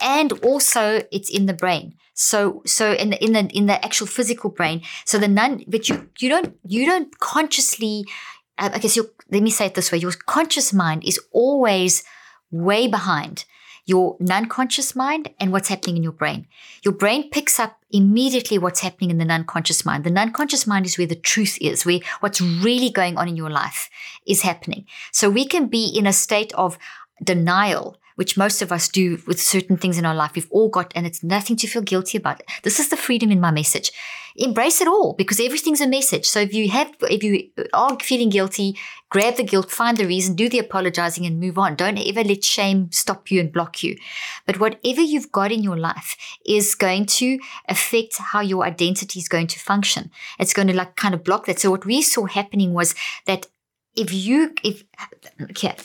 And 0.00 0.32
also 0.44 1.02
it's 1.10 1.30
in 1.30 1.46
the 1.46 1.54
brain. 1.54 1.94
So 2.14 2.62
so 2.66 2.92
in 2.92 3.10
the 3.10 3.24
in 3.24 3.32
the 3.32 3.46
in 3.52 3.66
the 3.66 3.84
actual 3.84 4.06
physical 4.06 4.50
brain. 4.50 4.82
So 5.04 5.18
the 5.18 5.28
non 5.28 5.64
but 5.66 5.88
you 5.88 6.08
you 6.18 6.28
don't 6.28 6.56
you 6.64 6.86
don't 6.86 7.18
consciously 7.18 8.04
uh, 8.58 8.70
I 8.72 8.78
guess 8.78 8.96
you 8.96 9.10
let 9.30 9.42
me 9.42 9.50
say 9.50 9.66
it 9.66 9.74
this 9.74 9.92
way, 9.92 9.98
your 9.98 10.12
conscious 10.12 10.72
mind 10.72 11.04
is 11.04 11.20
always 11.32 12.04
way 12.50 12.86
behind 12.86 13.44
your 13.86 14.16
non-conscious 14.18 14.96
mind 14.96 15.30
and 15.38 15.52
what's 15.52 15.68
happening 15.68 15.96
in 15.96 16.02
your 16.02 16.12
brain. 16.12 16.48
Your 16.82 16.92
brain 16.92 17.30
picks 17.30 17.60
up 17.60 17.78
immediately 17.92 18.58
what's 18.58 18.80
happening 18.80 19.10
in 19.10 19.18
the 19.18 19.24
non-conscious 19.24 19.86
mind. 19.86 20.02
The 20.02 20.10
non-conscious 20.10 20.66
mind 20.66 20.86
is 20.86 20.98
where 20.98 21.06
the 21.06 21.14
truth 21.14 21.56
is, 21.60 21.86
where 21.86 22.00
what's 22.18 22.40
really 22.40 22.90
going 22.90 23.16
on 23.16 23.28
in 23.28 23.36
your 23.36 23.48
life 23.48 23.88
is 24.26 24.42
happening. 24.42 24.86
So 25.12 25.30
we 25.30 25.46
can 25.46 25.68
be 25.68 25.86
in 25.86 26.04
a 26.06 26.12
state 26.12 26.52
of 26.54 26.78
denial 27.22 27.96
which 28.16 28.36
most 28.36 28.60
of 28.60 28.72
us 28.72 28.88
do 28.88 29.22
with 29.26 29.40
certain 29.40 29.76
things 29.76 29.96
in 29.96 30.04
our 30.04 30.14
life. 30.14 30.32
We've 30.34 30.50
all 30.50 30.68
got, 30.68 30.92
and 30.96 31.06
it's 31.06 31.22
nothing 31.22 31.56
to 31.56 31.66
feel 31.66 31.82
guilty 31.82 32.18
about. 32.18 32.42
This 32.62 32.80
is 32.80 32.88
the 32.88 32.96
freedom 32.96 33.30
in 33.30 33.40
my 33.40 33.50
message. 33.50 33.92
Embrace 34.38 34.82
it 34.82 34.88
all 34.88 35.14
because 35.14 35.40
everything's 35.40 35.80
a 35.80 35.86
message. 35.86 36.26
So 36.26 36.40
if 36.40 36.52
you 36.52 36.68
have, 36.70 36.94
if 37.02 37.22
you 37.22 37.50
are 37.72 37.96
feeling 38.02 38.28
guilty, 38.28 38.76
grab 39.08 39.36
the 39.36 39.44
guilt, 39.44 39.70
find 39.70 39.96
the 39.96 40.06
reason, 40.06 40.34
do 40.34 40.50
the 40.50 40.58
apologizing 40.58 41.24
and 41.24 41.40
move 41.40 41.56
on. 41.56 41.74
Don't 41.74 41.98
ever 41.98 42.22
let 42.22 42.44
shame 42.44 42.90
stop 42.92 43.30
you 43.30 43.40
and 43.40 43.50
block 43.50 43.82
you. 43.82 43.96
But 44.44 44.60
whatever 44.60 45.00
you've 45.00 45.32
got 45.32 45.52
in 45.52 45.62
your 45.62 45.78
life 45.78 46.16
is 46.44 46.74
going 46.74 47.06
to 47.06 47.38
affect 47.68 48.18
how 48.18 48.40
your 48.40 48.64
identity 48.64 49.20
is 49.20 49.28
going 49.28 49.46
to 49.46 49.58
function. 49.58 50.10
It's 50.38 50.52
going 50.52 50.68
to 50.68 50.76
like 50.76 50.96
kind 50.96 51.14
of 51.14 51.24
block 51.24 51.46
that. 51.46 51.58
So 51.58 51.70
what 51.70 51.86
we 51.86 52.02
saw 52.02 52.26
happening 52.26 52.74
was 52.74 52.94
that 53.24 53.46
if 53.96 54.12
you 54.12 54.52
if 54.62 54.84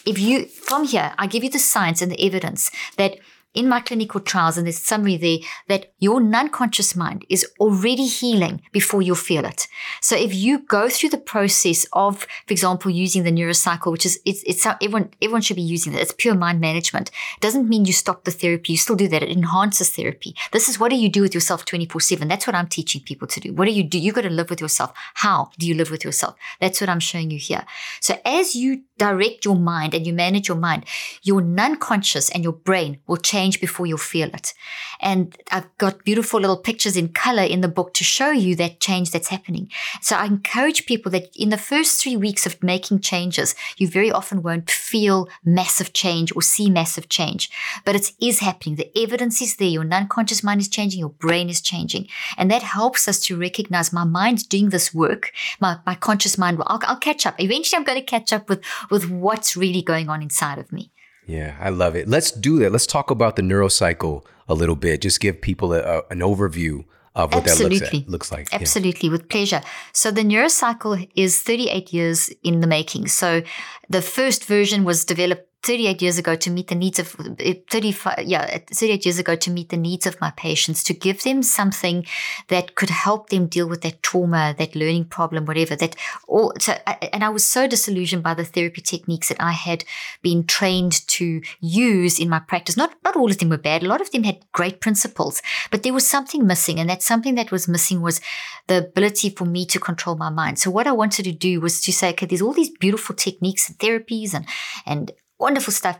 if 0.06 0.20
you 0.20 0.46
from 0.46 0.86
here 0.86 1.14
i 1.18 1.28
give 1.28 1.44
you 1.44 1.50
the 1.50 1.60
science 1.60 2.02
and 2.02 2.12
the 2.12 2.26
evidence 2.26 2.72
that 2.98 3.18
in 3.54 3.68
my 3.68 3.80
clinical 3.80 4.20
trials, 4.20 4.58
and 4.58 4.66
there's 4.66 4.78
summary 4.78 5.18
there, 5.18 5.38
that 5.68 5.94
your 6.00 6.22
non-conscious 6.22 6.96
mind 6.96 7.26
is 7.30 7.46
already 7.60 8.06
healing 8.06 8.62
before 8.72 9.02
you 9.02 9.16
feel 9.16 9.46
it. 9.46 9.68
So 10.00 10.16
if 10.16 10.34
you 10.34 10.60
go 10.60 10.90
through 10.90 11.10
the 11.10 11.18
process 11.18 11.86
of, 11.94 12.22
for 12.22 12.52
example, 12.52 12.92
using 12.92 13.24
the 13.24 13.32
neurocycle, 13.32 13.92
which 13.92 14.06
is 14.06 14.20
it's, 14.26 14.44
it's 14.44 14.66
everyone 14.66 15.10
everyone 15.22 15.42
should 15.42 15.56
be 15.56 15.62
using 15.62 15.94
that. 15.94 16.02
It's 16.02 16.14
pure 16.14 16.36
mind 16.36 16.62
management. 16.62 17.10
It 17.10 17.42
doesn't 17.42 17.68
mean 17.68 17.86
you 17.86 17.94
stop 17.94 18.24
the 18.24 18.32
therapy. 18.32 18.74
You 18.74 18.78
still 18.78 18.96
do 18.96 19.08
that. 19.10 19.24
It 19.24 19.32
enhances 19.32 19.90
therapy. 19.90 20.36
This 20.52 20.70
is 20.70 20.80
what 20.80 20.90
do 20.90 20.96
you 20.96 21.10
do 21.10 21.22
with 21.22 21.34
yourself 21.34 21.66
24/7. 21.66 22.28
That's 22.30 22.48
what 22.48 22.56
I'm 22.56 22.68
teaching 22.68 23.02
people 23.02 23.28
to 23.28 23.40
do. 23.40 23.54
What 23.54 23.66
do 23.66 23.72
you 23.72 23.84
do? 23.84 24.00
You 24.00 24.12
got 24.14 24.22
to 24.22 24.30
live 24.30 24.50
with 24.50 24.62
yourself. 24.62 24.94
How 25.16 25.52
do 25.58 25.68
you 25.68 25.74
live 25.74 25.92
with 25.92 26.04
yourself? 26.06 26.36
That's 26.60 26.80
what 26.80 26.90
I'm 26.90 27.00
showing 27.00 27.32
you 27.32 27.40
here. 27.40 27.66
So 28.00 28.20
as 28.26 28.56
you 28.56 28.84
direct 29.02 29.46
your 29.46 29.56
mind 29.56 29.96
and 29.96 30.06
you 30.06 30.14
manage 30.14 30.48
your 30.48 30.58
mind, 30.58 30.86
your 31.24 31.42
non-conscious 31.42 32.30
and 32.30 32.44
your 32.44 32.54
brain 32.54 33.00
will 33.08 33.18
change 33.18 33.60
before 33.60 33.88
you'll 33.88 33.98
feel 33.98 34.30
it. 34.30 34.54
And 35.00 35.36
I've 35.50 35.76
got 35.80 36.04
beautiful 36.04 36.40
little 36.40 36.62
pictures 36.70 36.96
in 36.96 37.08
color 37.10 37.42
in 37.42 37.62
the 37.62 37.68
book 37.78 37.96
to 37.96 38.04
show 38.04 38.30
you 38.30 38.56
that 38.58 38.80
change 38.80 39.10
that's 39.10 39.30
happening. 39.30 39.72
So 40.02 40.16
I 40.16 40.26
encourage 40.26 40.86
people 40.86 41.12
that 41.14 41.36
in 41.36 41.50
the 41.50 41.58
first 41.58 42.00
three 42.00 42.16
weeks 42.16 42.46
of 42.46 42.62
making 42.62 43.00
changes, 43.00 43.56
you 43.78 43.88
very 43.88 44.12
often 44.12 44.44
won't 44.44 44.70
feel 44.70 45.28
massive 45.44 45.94
change 45.94 46.32
or 46.36 46.44
see 46.44 46.70
massive 46.70 47.10
change, 47.10 47.50
but 47.84 47.96
it 47.96 48.12
is 48.22 48.40
happening. 48.40 48.76
The 48.76 48.92
evidence 48.96 49.42
is 49.42 49.56
there. 49.56 49.68
Your 49.68 49.84
non-conscious 49.84 50.44
mind 50.44 50.62
is 50.62 50.70
changing. 50.70 51.00
Your 51.00 51.16
brain 51.26 51.50
is 51.50 51.62
changing. 51.62 52.08
And 52.38 52.52
that 52.52 52.62
helps 52.62 53.08
us 53.08 53.20
to 53.22 53.40
recognize 53.40 53.92
my 53.92 54.04
mind's 54.04 54.44
doing 54.44 54.70
this 54.70 54.94
work. 54.94 55.32
My, 55.60 55.80
my 55.88 55.96
conscious 55.96 56.38
mind, 56.38 56.60
will, 56.60 56.68
I'll, 56.68 56.82
I'll 56.84 56.98
catch 57.10 57.26
up. 57.26 57.40
Eventually 57.40 57.78
I'm 57.78 57.84
going 57.84 58.00
to 58.00 58.06
catch 58.06 58.32
up 58.32 58.48
with 58.48 58.62
with 58.92 59.10
what's 59.10 59.58
really 59.58 59.82
going 59.82 60.10
on 60.10 60.22
inside 60.22 60.60
of 60.60 60.72
me. 60.72 60.92
Yeah, 61.26 61.56
I 61.60 61.70
love 61.70 61.96
it. 61.96 62.08
Let's 62.08 62.32
do 62.32 62.60
that. 62.60 62.72
Let's 62.72 62.88
talk 62.88 63.10
about 63.10 63.36
the 63.36 63.42
neurocycle 63.42 64.26
a 64.48 64.54
little 64.54 64.76
bit. 64.76 65.02
Just 65.02 65.20
give 65.20 65.42
people 65.42 65.74
a, 65.74 65.80
a, 65.82 66.02
an 66.10 66.20
overview 66.20 66.84
of 67.16 67.34
what 67.34 67.44
Absolutely. 67.44 67.80
that 67.80 67.94
looks, 67.94 68.06
at, 68.06 68.10
looks 68.10 68.32
like. 68.32 68.54
Absolutely, 68.54 69.10
yeah. 69.10 69.14
with 69.14 69.30
pleasure. 69.30 69.62
So 69.94 70.12
the 70.12 70.24
neurocycle 70.24 71.10
is 71.16 71.42
38 71.42 71.94
years 71.94 72.30
in 72.44 72.62
the 72.62 72.68
making. 72.68 73.08
So 73.08 73.44
the 73.90 74.02
first 74.02 74.46
version 74.46 74.84
was 74.84 75.06
developed 75.06 75.51
38 75.64 76.02
years 76.02 76.18
ago 76.18 76.36
to 76.36 76.50
meet 76.50 76.68
the 76.68 76.76
needs 76.76 76.98
of 76.98 77.16
eh, 77.40 77.54
35 77.70 78.24
yeah 78.26 78.58
38 78.72 79.06
years 79.06 79.20
ago 79.20 79.36
to 79.36 79.52
meet 79.52 79.70
the 79.70 79.78
needs 79.78 80.08
of 80.08 80.20
my 80.20 80.32
patients 80.32 80.84
to 80.84 80.94
give 80.94 81.22
them 81.24 81.44
something 81.44 82.06
that 82.48 82.76
could 82.76 82.90
help 82.90 83.30
them 83.30 83.46
deal 83.48 83.70
with 83.70 83.82
that 83.82 84.02
trauma 84.02 84.56
that 84.58 84.76
learning 84.76 85.06
problem 85.06 85.46
whatever 85.46 85.76
that 85.76 85.96
all 86.28 86.54
so 86.60 86.74
and 87.14 87.24
I 87.24 87.30
was 87.30 87.44
so 87.44 87.68
disillusioned 87.68 88.24
by 88.24 88.34
the 88.34 88.46
therapy 88.46 88.82
techniques 88.82 89.30
that 89.30 89.42
I 89.42 89.52
had 89.52 89.86
been 90.22 90.46
trained 90.46 91.08
to 91.08 91.42
use 91.60 92.20
in 92.20 92.30
my 92.30 92.40
practice. 92.40 92.76
Not 92.76 92.96
not 93.04 93.16
all 93.16 93.30
of 93.30 93.38
them 93.38 93.50
were 93.50 93.58
bad. 93.58 93.84
A 93.84 93.88
lot 93.88 94.02
of 94.02 94.12
them 94.12 94.24
had 94.24 94.40
great 94.54 94.82
principles 94.82 95.42
but 95.70 95.84
there 95.84 95.94
was 95.94 96.08
something 96.08 96.48
missing 96.48 96.80
and 96.80 96.90
that 96.90 97.04
something 97.04 97.36
that 97.36 97.52
was 97.52 97.68
missing 97.68 98.02
was 98.02 98.20
the 98.68 98.80
ability 98.80 99.30
for 99.30 99.46
me 99.46 99.66
to 99.68 99.80
control 99.80 100.16
my 100.16 100.30
mind. 100.30 100.58
So 100.58 100.72
what 100.72 100.88
I 100.88 100.92
wanted 100.92 101.24
to 101.24 101.32
do 101.32 101.62
was 101.62 101.82
to 101.82 101.94
say 101.94 102.10
okay 102.12 102.26
there's 102.26 102.42
all 102.42 102.54
these 102.54 102.76
beautiful 102.80 103.16
techniques 103.16 103.70
and 103.70 103.78
therapies 103.78 104.34
and 104.34 104.48
and 104.88 105.12
wonderful 105.42 105.74
stuff. 105.74 106.00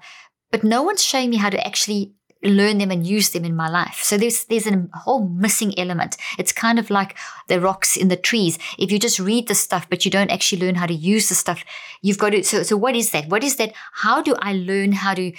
But 0.52 0.64
no 0.64 0.84
one's 0.84 1.04
showing 1.04 1.30
me 1.30 1.38
how 1.38 1.50
to 1.50 1.66
actually 1.66 2.14
learn 2.44 2.80
them 2.80 2.92
and 2.92 3.06
use 3.06 3.30
them 3.30 3.46
in 3.46 3.56
my 3.56 3.70
life. 3.70 4.00
So 4.04 4.18
there's 4.18 4.46
there's 4.46 4.68
a 4.68 4.88
whole 4.94 5.28
missing 5.28 5.78
element. 5.78 6.18
It's 6.38 6.52
kind 6.52 6.80
of 6.80 6.90
like 6.90 7.16
the 7.48 7.60
rocks 7.60 7.96
in 7.96 8.08
the 8.08 8.16
trees. 8.16 8.58
If 8.80 8.92
you 8.92 9.00
just 9.00 9.20
read 9.20 9.48
the 9.48 9.56
stuff 9.56 9.88
but 9.90 10.06
you 10.06 10.12
don't 10.12 10.32
actually 10.32 10.62
learn 10.66 10.76
how 10.76 10.88
to 10.88 10.94
use 10.94 11.30
the 11.30 11.36
stuff, 11.36 11.64
you've 12.02 12.18
got 12.18 12.32
to 12.32 12.44
so 12.44 12.64
so 12.64 12.78
what 12.78 12.96
is 12.96 13.12
that? 13.12 13.28
What 13.30 13.44
is 13.44 13.58
that? 13.58 13.74
How 13.94 14.22
do 14.22 14.36
I 14.40 14.54
learn 14.54 14.94
how 14.94 15.14
to 15.14 15.32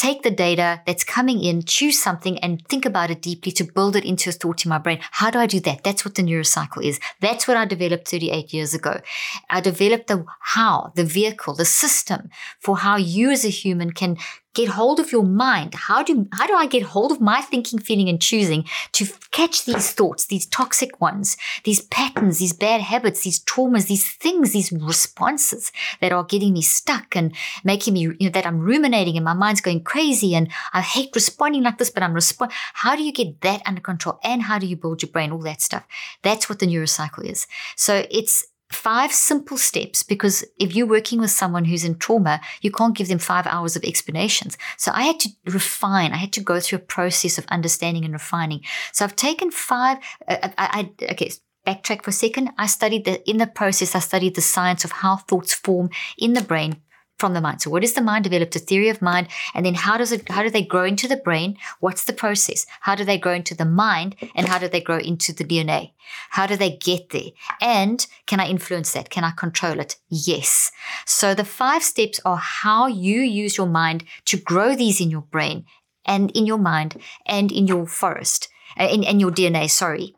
take 0.00 0.22
the 0.22 0.30
data 0.30 0.80
that's 0.86 1.04
coming 1.04 1.44
in, 1.44 1.62
choose 1.62 2.00
something 2.00 2.38
and 2.38 2.66
think 2.68 2.86
about 2.86 3.10
it 3.10 3.20
deeply 3.20 3.52
to 3.52 3.64
build 3.64 3.94
it 3.96 4.04
into 4.06 4.30
a 4.30 4.32
thought 4.32 4.64
in 4.64 4.70
my 4.70 4.78
brain. 4.78 4.98
How 5.10 5.30
do 5.30 5.38
I 5.38 5.46
do 5.46 5.60
that? 5.60 5.84
That's 5.84 6.06
what 6.06 6.14
the 6.14 6.22
neurocycle 6.22 6.82
is. 6.82 6.98
That's 7.20 7.46
what 7.46 7.58
I 7.58 7.66
developed 7.66 8.08
38 8.08 8.50
years 8.54 8.72
ago. 8.72 9.02
I 9.50 9.60
developed 9.60 10.06
the 10.06 10.24
how, 10.40 10.92
the 10.94 11.04
vehicle, 11.04 11.54
the 11.54 11.66
system 11.66 12.30
for 12.60 12.78
how 12.78 12.96
you 12.96 13.30
as 13.30 13.44
a 13.44 13.50
human 13.50 13.90
can 13.90 14.16
get 14.54 14.68
hold 14.68 15.00
of 15.00 15.12
your 15.12 15.24
mind. 15.24 15.74
How 15.74 16.02
do 16.02 16.26
how 16.32 16.46
do 16.46 16.54
I 16.54 16.66
get 16.66 16.82
hold 16.82 17.12
of 17.12 17.20
my 17.20 17.40
thinking, 17.40 17.78
feeling, 17.78 18.08
and 18.08 18.20
choosing 18.20 18.64
to 18.92 19.06
catch 19.30 19.64
these 19.64 19.92
thoughts, 19.92 20.26
these 20.26 20.46
toxic 20.46 21.00
ones, 21.00 21.36
these 21.64 21.82
patterns, 21.82 22.38
these 22.38 22.52
bad 22.52 22.80
habits, 22.80 23.22
these 23.22 23.42
traumas, 23.44 23.86
these 23.86 24.10
things, 24.10 24.52
these 24.52 24.72
responses 24.72 25.72
that 26.00 26.12
are 26.12 26.24
getting 26.24 26.52
me 26.52 26.62
stuck 26.62 27.14
and 27.16 27.34
making 27.64 27.94
me 27.94 28.00
you 28.00 28.16
know, 28.20 28.30
that 28.30 28.46
I'm 28.46 28.60
ruminating 28.60 29.16
and 29.16 29.24
my 29.24 29.34
mind's 29.34 29.60
going 29.60 29.82
crazy 29.82 30.34
and 30.34 30.50
I 30.72 30.80
hate 30.80 31.10
responding 31.14 31.62
like 31.62 31.78
this, 31.78 31.90
but 31.90 32.02
I'm 32.02 32.14
respond. 32.14 32.52
How 32.74 32.96
do 32.96 33.02
you 33.02 33.12
get 33.12 33.40
that 33.42 33.62
under 33.66 33.80
control? 33.80 34.18
And 34.24 34.42
how 34.42 34.58
do 34.58 34.66
you 34.66 34.76
build 34.76 35.02
your 35.02 35.10
brain? 35.10 35.32
All 35.32 35.38
that 35.40 35.60
stuff. 35.60 35.86
That's 36.22 36.48
what 36.48 36.58
the 36.58 36.66
neurocycle 36.66 37.24
is. 37.24 37.46
So 37.76 38.06
it's 38.10 38.46
five 38.70 39.12
simple 39.12 39.56
steps 39.56 40.02
because 40.02 40.44
if 40.58 40.74
you're 40.74 40.86
working 40.86 41.20
with 41.20 41.30
someone 41.30 41.64
who's 41.64 41.84
in 41.84 41.96
trauma, 41.96 42.40
you 42.62 42.70
can't 42.70 42.96
give 42.96 43.08
them 43.08 43.18
five 43.18 43.46
hours 43.46 43.76
of 43.76 43.84
explanations. 43.84 44.56
So 44.76 44.92
I 44.94 45.02
had 45.02 45.20
to 45.20 45.28
refine. 45.46 46.12
I 46.12 46.16
had 46.16 46.32
to 46.34 46.40
go 46.40 46.60
through 46.60 46.78
a 46.78 46.82
process 46.82 47.36
of 47.38 47.46
understanding 47.48 48.04
and 48.04 48.12
refining. 48.12 48.62
So 48.92 49.04
I've 49.04 49.16
taken 49.16 49.50
five. 49.50 49.98
Uh, 50.26 50.50
I, 50.58 50.90
I, 50.98 51.12
okay. 51.12 51.32
Backtrack 51.66 52.02
for 52.02 52.08
a 52.08 52.12
second. 52.14 52.50
I 52.56 52.66
studied 52.66 53.04
the, 53.04 53.28
in 53.28 53.36
the 53.36 53.46
process, 53.46 53.94
I 53.94 53.98
studied 53.98 54.34
the 54.34 54.40
science 54.40 54.82
of 54.82 54.92
how 54.92 55.16
thoughts 55.16 55.52
form 55.52 55.90
in 56.16 56.32
the 56.32 56.40
brain 56.40 56.80
from 57.20 57.34
the 57.34 57.40
mind. 57.40 57.60
So 57.60 57.70
what 57.70 57.84
is 57.84 57.92
the 57.92 58.00
mind? 58.00 58.24
Developed 58.24 58.56
a 58.56 58.58
theory 58.58 58.88
of 58.88 59.02
mind. 59.02 59.28
And 59.54 59.64
then 59.64 59.74
how 59.74 59.98
does 59.98 60.10
it, 60.10 60.28
how 60.28 60.42
do 60.42 60.50
they 60.50 60.62
grow 60.62 60.84
into 60.84 61.06
the 61.06 61.16
brain? 61.16 61.58
What's 61.78 62.04
the 62.04 62.12
process? 62.12 62.66
How 62.80 62.94
do 62.94 63.04
they 63.04 63.18
grow 63.18 63.34
into 63.34 63.54
the 63.54 63.64
mind? 63.64 64.16
And 64.34 64.48
how 64.48 64.58
do 64.58 64.66
they 64.66 64.80
grow 64.80 64.98
into 64.98 65.32
the 65.32 65.44
DNA? 65.44 65.92
How 66.30 66.46
do 66.46 66.56
they 66.56 66.76
get 66.76 67.10
there? 67.10 67.30
And 67.60 68.04
can 68.26 68.40
I 68.40 68.48
influence 68.48 68.92
that? 68.92 69.10
Can 69.10 69.22
I 69.22 69.32
control 69.32 69.78
it? 69.78 69.96
Yes. 70.08 70.72
So 71.06 71.34
the 71.34 71.44
five 71.44 71.82
steps 71.82 72.18
are 72.24 72.38
how 72.38 72.86
you 72.86 73.20
use 73.20 73.56
your 73.56 73.68
mind 73.68 74.04
to 74.24 74.36
grow 74.36 74.74
these 74.74 75.00
in 75.00 75.10
your 75.10 75.22
brain 75.22 75.66
and 76.06 76.30
in 76.32 76.46
your 76.46 76.58
mind 76.58 77.00
and 77.26 77.52
in 77.52 77.66
your 77.66 77.86
forest, 77.86 78.48
uh, 78.78 78.88
in, 78.90 79.02
in 79.04 79.20
your 79.20 79.30
DNA, 79.30 79.70
sorry, 79.70 80.16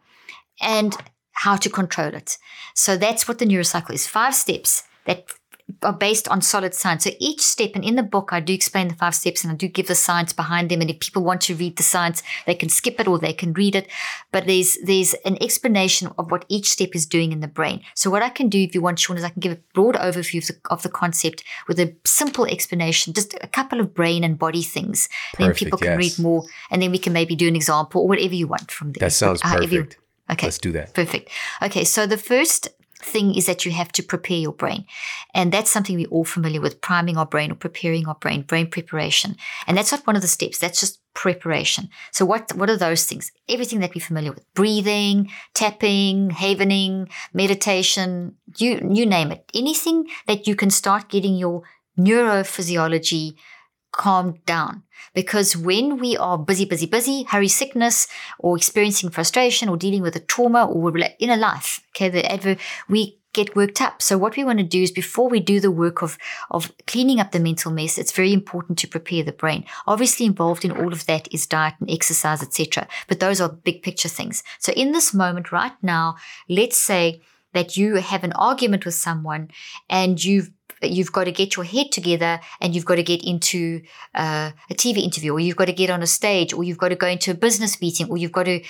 and 0.61 0.97
how 1.33 1.57
to 1.57 1.69
control 1.69 2.15
it. 2.15 2.39
So 2.75 2.97
that's 2.97 3.27
what 3.27 3.39
the 3.39 3.47
neurocycle 3.47 3.93
is 3.93 4.07
five 4.07 4.35
steps 4.35 4.85
that 5.07 5.27
are 5.83 5.93
based 5.93 6.29
on 6.29 6.41
solid 6.41 6.75
science. 6.75 7.05
So 7.05 7.11
each 7.19 7.41
step, 7.41 7.73
and 7.75 7.85
in 7.85 7.97
the 7.97 8.03
book, 8.03 8.31
I 8.33 8.41
do 8.41 8.53
explain 8.53 8.89
the 8.89 8.95
five 8.95 9.15
steps 9.15 9.43
and 9.43 9.53
I 9.53 9.57
do 9.57 9.69
give 9.69 9.89
the 9.89 9.95
science 9.95 10.33
behind 10.33 10.71
them. 10.71 10.81
And 10.81 10.91
if 10.91 11.01
people 11.01 11.25
want 11.25 11.41
to 11.43 11.55
read 11.55 11.77
the 11.77 11.83
science, 11.83 12.23
they 12.47 12.55
can 12.55 12.69
skip 12.69 13.01
it 13.01 13.09
or 13.09 13.19
they 13.19 13.33
can 13.33 13.53
read 13.53 13.75
it. 13.75 13.89
But 14.31 14.47
there's 14.47 14.79
there's 14.85 15.15
an 15.25 15.39
explanation 15.43 16.11
of 16.19 16.31
what 16.31 16.45
each 16.49 16.71
step 16.71 16.91
is 16.95 17.07
doing 17.07 17.33
in 17.33 17.41
the 17.41 17.49
brain. 17.49 17.83
So 17.95 18.11
what 18.11 18.23
I 18.23 18.29
can 18.29 18.49
do, 18.49 18.61
if 18.61 18.75
you 18.75 18.83
want, 18.83 18.99
Shawn, 18.99 19.17
is 19.17 19.25
I 19.25 19.31
can 19.31 19.41
give 19.41 19.53
a 19.53 19.61
broad 19.75 19.97
overview 19.97 20.39
of 20.39 20.49
the, 20.49 20.71
of 20.71 20.83
the 20.83 20.89
concept 20.89 21.45
with 21.69 21.79
a 21.81 21.95
simple 22.05 22.47
explanation, 22.47 23.13
just 23.13 23.35
a 23.41 23.49
couple 23.49 23.81
of 23.81 23.95
brain 23.95 24.25
and 24.25 24.39
body 24.39 24.63
things. 24.63 25.09
Perfect, 25.35 25.39
then 25.39 25.55
people 25.55 25.79
can 25.79 25.99
yes. 26.01 26.19
read 26.19 26.23
more, 26.23 26.45
and 26.71 26.83
then 26.83 26.91
we 26.91 26.99
can 26.99 27.13
maybe 27.13 27.35
do 27.37 27.49
an 27.49 27.57
example 27.57 28.03
or 28.03 28.09
whatever 28.09 28.35
you 28.35 28.47
want 28.47 28.71
from 28.71 28.93
there. 28.93 29.09
That 29.09 29.13
sounds 29.13 29.41
However 29.43 29.65
you- 29.65 29.85
perfect. 29.85 29.99
Okay. 30.31 30.47
Let's 30.47 30.59
do 30.59 30.73
that. 30.73 30.95
Perfect. 30.95 31.31
Okay, 31.61 31.85
so 31.85 32.07
the 32.07 32.17
first 32.17 32.69
thing 33.05 33.35
is 33.35 33.47
that 33.47 33.65
you 33.65 33.73
have 33.73 33.93
to 33.93 34.03
prepare 34.03 34.39
your 34.39 34.53
brain. 34.53 34.85
And 35.35 35.53
that's 35.53 35.71
something 35.71 35.97
we're 35.97 36.07
all 36.09 36.25
familiar 36.25 36.61
with 36.61 36.81
priming 36.81 37.17
our 37.17 37.27
brain 37.27 37.51
or 37.53 37.55
preparing 37.55 38.07
our 38.07 38.15
brain, 38.15 38.43
brain 38.43 38.69
preparation. 38.69 39.37
And 39.67 39.77
that's 39.77 39.93
not 39.93 40.07
one 40.07 40.17
of 40.17 40.23
the 40.23 40.29
steps, 40.29 40.59
that's 40.59 40.81
just 40.81 41.01
preparation. 41.15 41.89
So, 42.11 42.25
what, 42.25 42.55
what 42.55 42.71
are 42.71 42.77
those 42.77 43.05
things? 43.05 43.33
Everything 43.49 43.81
that 43.81 43.95
we're 43.95 44.01
familiar 44.01 44.33
with 44.33 44.53
breathing, 44.55 45.31
tapping, 45.55 46.31
havening, 46.31 47.09
meditation, 47.33 48.37
you, 48.57 48.89
you 48.93 49.07
name 49.07 49.33
it. 49.33 49.51
Anything 49.55 50.07
that 50.27 50.47
you 50.47 50.57
can 50.57 50.71
start 50.71 51.09
getting 51.09 51.37
your 51.37 51.63
neurophysiology 51.99 53.35
calmed 53.93 54.45
down. 54.47 54.83
Because 55.15 55.57
when 55.57 55.99
we 55.99 56.17
are 56.17 56.39
busy, 56.39 56.65
busy, 56.65 56.87
busy, 56.87 57.25
hurry 57.25 57.49
sickness, 57.49 58.09
or 58.39 58.57
experiencing 58.57 59.11
frustration, 59.11 59.69
or 59.69 59.77
dealing 59.77 60.03
with 60.03 60.17
a 60.17 60.21
trauma, 60.21 60.67
or 60.67 60.81
we're 60.81 61.09
in 61.19 61.31
a 61.31 61.37
life, 61.37 61.81
okay, 61.91 62.09
the 62.09 62.31
adver- 62.31 62.57
we 62.89 63.19
get 63.33 63.57
worked 63.57 63.81
up. 63.81 64.03
So 64.03 64.19
what 64.19 64.37
we 64.37 64.45
want 64.45 64.59
to 64.59 64.65
do 64.65 64.83
is 64.83 64.91
before 64.91 65.29
we 65.29 65.41
do 65.41 65.61
the 65.61 65.71
work 65.71 66.03
of 66.03 66.19
of 66.51 66.71
cleaning 66.87 67.21
up 67.21 67.33
the 67.33 67.41
mental 67.41 67.73
mess, 67.73 67.99
it's 67.99 68.13
very 68.13 68.33
important 68.33 68.79
to 68.79 68.89
prepare 68.89 69.23
the 69.23 69.33
brain. 69.33 69.65
Obviously 69.87 70.27
involved 70.27 70.65
in 70.65 70.73
all 70.73 70.93
of 70.93 71.07
that 71.07 71.29
is 71.33 71.47
diet 71.47 71.75
and 71.81 71.91
exercise, 71.91 72.43
etc. 72.43 72.87
But 73.09 73.21
those 73.21 73.41
are 73.41 73.49
big 73.49 73.83
picture 73.83 74.09
things. 74.09 74.43
So 74.59 74.73
in 74.73 74.93
this 74.93 75.15
moment 75.15 75.53
right 75.53 75.73
now, 75.83 76.17
let's 76.49 76.77
say 76.77 77.23
that 77.55 77.77
you 77.77 77.97
have 77.97 78.25
an 78.25 78.33
argument 78.33 78.85
with 78.85 78.95
someone 78.95 79.51
and 79.89 80.23
you've 80.23 80.51
you've 80.91 81.13
got 81.13 81.25
to 81.25 81.33
get 81.33 81.57
your 81.57 81.65
head 81.65 81.93
together 81.93 82.41
and 82.61 82.75
you've 82.75 82.85
got 82.85 82.97
to 82.97 83.03
get 83.03 83.23
into 83.25 83.83
uh, 84.15 84.51
a 84.71 84.75
TV 84.75 84.99
interview 84.99 85.33
or 85.33 85.41
you've 85.41 85.57
got 85.57 85.67
to 85.67 85.73
get 85.73 85.91
on 85.91 86.03
a 86.03 86.07
stage 86.07 86.53
or 86.53 86.65
you've 86.65 86.79
got 86.79 86.89
to 86.89 86.97
go 86.97 87.07
into 87.07 87.31
a 87.31 87.35
business 87.35 87.81
meeting 87.81 88.09
or 88.09 88.17
you've 88.17 88.33
got 88.33 88.45
to 88.45 88.61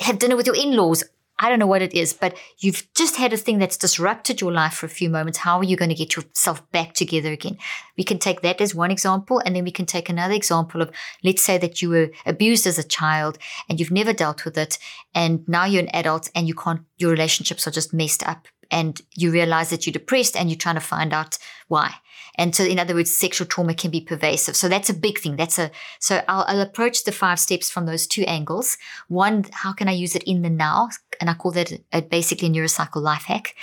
have 0.00 0.18
dinner 0.18 0.36
with 0.36 0.46
your 0.46 0.56
in-laws. 0.56 1.04
I 1.42 1.48
don't 1.48 1.58
know 1.58 1.66
what 1.66 1.80
it 1.80 1.94
is, 1.94 2.12
but 2.12 2.36
you've 2.58 2.86
just 2.94 3.16
had 3.16 3.32
a 3.32 3.36
thing 3.38 3.58
that's 3.58 3.78
disrupted 3.78 4.42
your 4.42 4.52
life 4.52 4.74
for 4.74 4.84
a 4.84 4.90
few 4.90 5.08
moments. 5.08 5.38
How 5.38 5.56
are 5.56 5.64
you 5.64 5.74
going 5.74 5.88
to 5.88 5.94
get 5.94 6.14
yourself 6.14 6.70
back 6.70 6.92
together 6.92 7.32
again? 7.32 7.56
We 7.96 8.04
can 8.04 8.18
take 8.18 8.42
that 8.42 8.60
as 8.60 8.74
one 8.74 8.90
example, 8.90 9.40
and 9.42 9.56
then 9.56 9.64
we 9.64 9.70
can 9.70 9.86
take 9.86 10.10
another 10.10 10.34
example 10.34 10.82
of 10.82 10.90
let's 11.24 11.40
say 11.40 11.56
that 11.56 11.80
you 11.80 11.88
were 11.88 12.10
abused 12.26 12.66
as 12.66 12.78
a 12.78 12.84
child 12.86 13.38
and 13.70 13.80
you've 13.80 13.90
never 13.90 14.12
dealt 14.12 14.44
with 14.44 14.58
it, 14.58 14.78
and 15.14 15.48
now 15.48 15.64
you're 15.64 15.82
an 15.82 15.88
adult 15.94 16.30
and 16.34 16.46
you 16.46 16.54
can't, 16.54 16.82
your 16.98 17.10
relationships 17.10 17.66
are 17.66 17.70
just 17.70 17.94
messed 17.94 18.22
up 18.28 18.46
and 18.70 19.00
you 19.16 19.30
realize 19.30 19.70
that 19.70 19.86
you're 19.86 19.92
depressed 19.92 20.36
and 20.36 20.48
you're 20.48 20.58
trying 20.58 20.76
to 20.76 20.80
find 20.80 21.12
out 21.12 21.38
why. 21.68 21.94
And 22.36 22.54
so, 22.54 22.64
in 22.64 22.78
other 22.78 22.94
words, 22.94 23.10
sexual 23.10 23.46
trauma 23.46 23.74
can 23.74 23.90
be 23.90 24.00
pervasive. 24.00 24.56
So 24.56 24.68
that's 24.68 24.88
a 24.88 24.94
big 24.94 25.18
thing. 25.18 25.36
That's 25.36 25.58
a 25.58 25.70
so 25.98 26.22
I'll, 26.28 26.44
I'll 26.46 26.60
approach 26.60 27.04
the 27.04 27.12
five 27.12 27.38
steps 27.38 27.70
from 27.70 27.86
those 27.86 28.06
two 28.06 28.22
angles. 28.22 28.78
One, 29.08 29.44
how 29.52 29.72
can 29.72 29.88
I 29.88 29.92
use 29.92 30.14
it 30.14 30.22
in 30.24 30.42
the 30.42 30.50
now? 30.50 30.88
And 31.20 31.28
I 31.28 31.34
call 31.34 31.50
that 31.52 31.72
a, 31.92 32.00
basically 32.02 32.48
a 32.48 32.50
neurocycle 32.50 33.02
life 33.02 33.24
hack. 33.24 33.54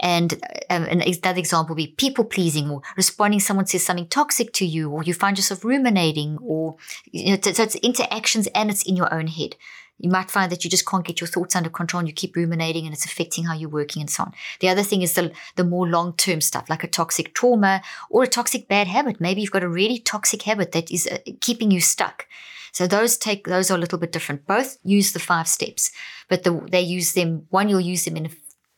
And 0.00 0.34
um, 0.68 0.84
another 0.84 1.38
example 1.38 1.74
would 1.74 1.82
be 1.82 1.94
people 1.96 2.24
pleasing 2.24 2.68
or 2.68 2.82
responding. 2.96 3.40
Someone 3.40 3.66
says 3.66 3.82
something 3.82 4.08
toxic 4.08 4.52
to 4.54 4.66
you, 4.66 4.90
or 4.90 5.02
you 5.02 5.14
find 5.14 5.38
yourself 5.38 5.64
ruminating, 5.64 6.38
or 6.42 6.76
you 7.10 7.32
know, 7.32 7.38
so 7.40 7.62
it's 7.62 7.76
interactions 7.76 8.46
and 8.48 8.70
it's 8.70 8.82
in 8.82 8.96
your 8.96 9.12
own 9.12 9.28
head. 9.28 9.56
You 9.98 10.10
might 10.10 10.30
find 10.30 10.52
that 10.52 10.62
you 10.62 10.70
just 10.70 10.86
can't 10.86 11.04
get 11.04 11.20
your 11.20 11.28
thoughts 11.28 11.56
under 11.56 11.70
control 11.70 12.00
and 12.00 12.08
you 12.08 12.14
keep 12.14 12.36
ruminating 12.36 12.84
and 12.84 12.94
it's 12.94 13.06
affecting 13.06 13.44
how 13.44 13.54
you're 13.54 13.70
working 13.70 14.02
and 14.02 14.10
so 14.10 14.24
on. 14.24 14.32
The 14.60 14.68
other 14.68 14.82
thing 14.82 15.02
is 15.02 15.14
the, 15.14 15.32
the 15.56 15.64
more 15.64 15.88
long 15.88 16.14
term 16.16 16.40
stuff, 16.40 16.68
like 16.68 16.84
a 16.84 16.88
toxic 16.88 17.34
trauma 17.34 17.82
or 18.10 18.22
a 18.22 18.28
toxic 18.28 18.68
bad 18.68 18.88
habit. 18.88 19.20
Maybe 19.20 19.40
you've 19.40 19.50
got 19.50 19.62
a 19.64 19.68
really 19.68 19.98
toxic 19.98 20.42
habit 20.42 20.72
that 20.72 20.90
is 20.90 21.06
uh, 21.06 21.18
keeping 21.40 21.70
you 21.70 21.80
stuck. 21.80 22.26
So 22.72 22.86
those 22.86 23.16
take 23.16 23.46
those 23.46 23.70
are 23.70 23.74
a 23.74 23.78
little 23.78 23.98
bit 23.98 24.12
different. 24.12 24.46
Both 24.46 24.76
use 24.84 25.12
the 25.12 25.18
five 25.18 25.48
steps, 25.48 25.90
but 26.28 26.42
the, 26.42 26.60
they 26.70 26.82
use 26.82 27.14
them. 27.14 27.46
One 27.48 27.70
you'll 27.70 27.80
use 27.80 28.04
them 28.04 28.18
in 28.18 28.30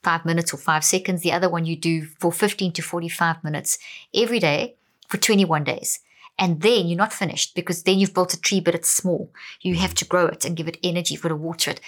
five 0.05 0.25
minutes 0.25 0.55
or 0.55 0.57
five 0.57 0.85
seconds. 0.85 1.23
The 1.23 1.33
other 1.33 1.49
one 1.49 1.65
you 1.65 1.75
do 1.75 2.05
for 2.21 2.31
15 2.31 2.73
to 2.75 2.83
45 2.83 3.43
minutes 3.43 3.77
every 4.15 4.39
day 4.39 4.77
for 5.09 5.17
21 5.17 5.65
days. 5.65 5.99
And 6.39 6.61
then 6.61 6.87
you're 6.87 6.97
not 6.97 7.13
finished 7.13 7.55
because 7.55 7.83
then 7.83 7.99
you've 7.99 8.15
built 8.15 8.35
a 8.35 8.41
tree, 8.41 8.61
but 8.61 8.75
it's 8.75 8.91
small. 8.91 9.33
You 9.61 9.75
have 9.77 9.95
to 9.95 10.05
grow 10.05 10.27
it 10.27 10.45
and 10.45 10.57
give 10.57 10.69
it 10.69 10.79
energy 10.83 11.17
for 11.17 11.29
to 11.29 11.37
water 11.37 11.73
it. 11.73 11.81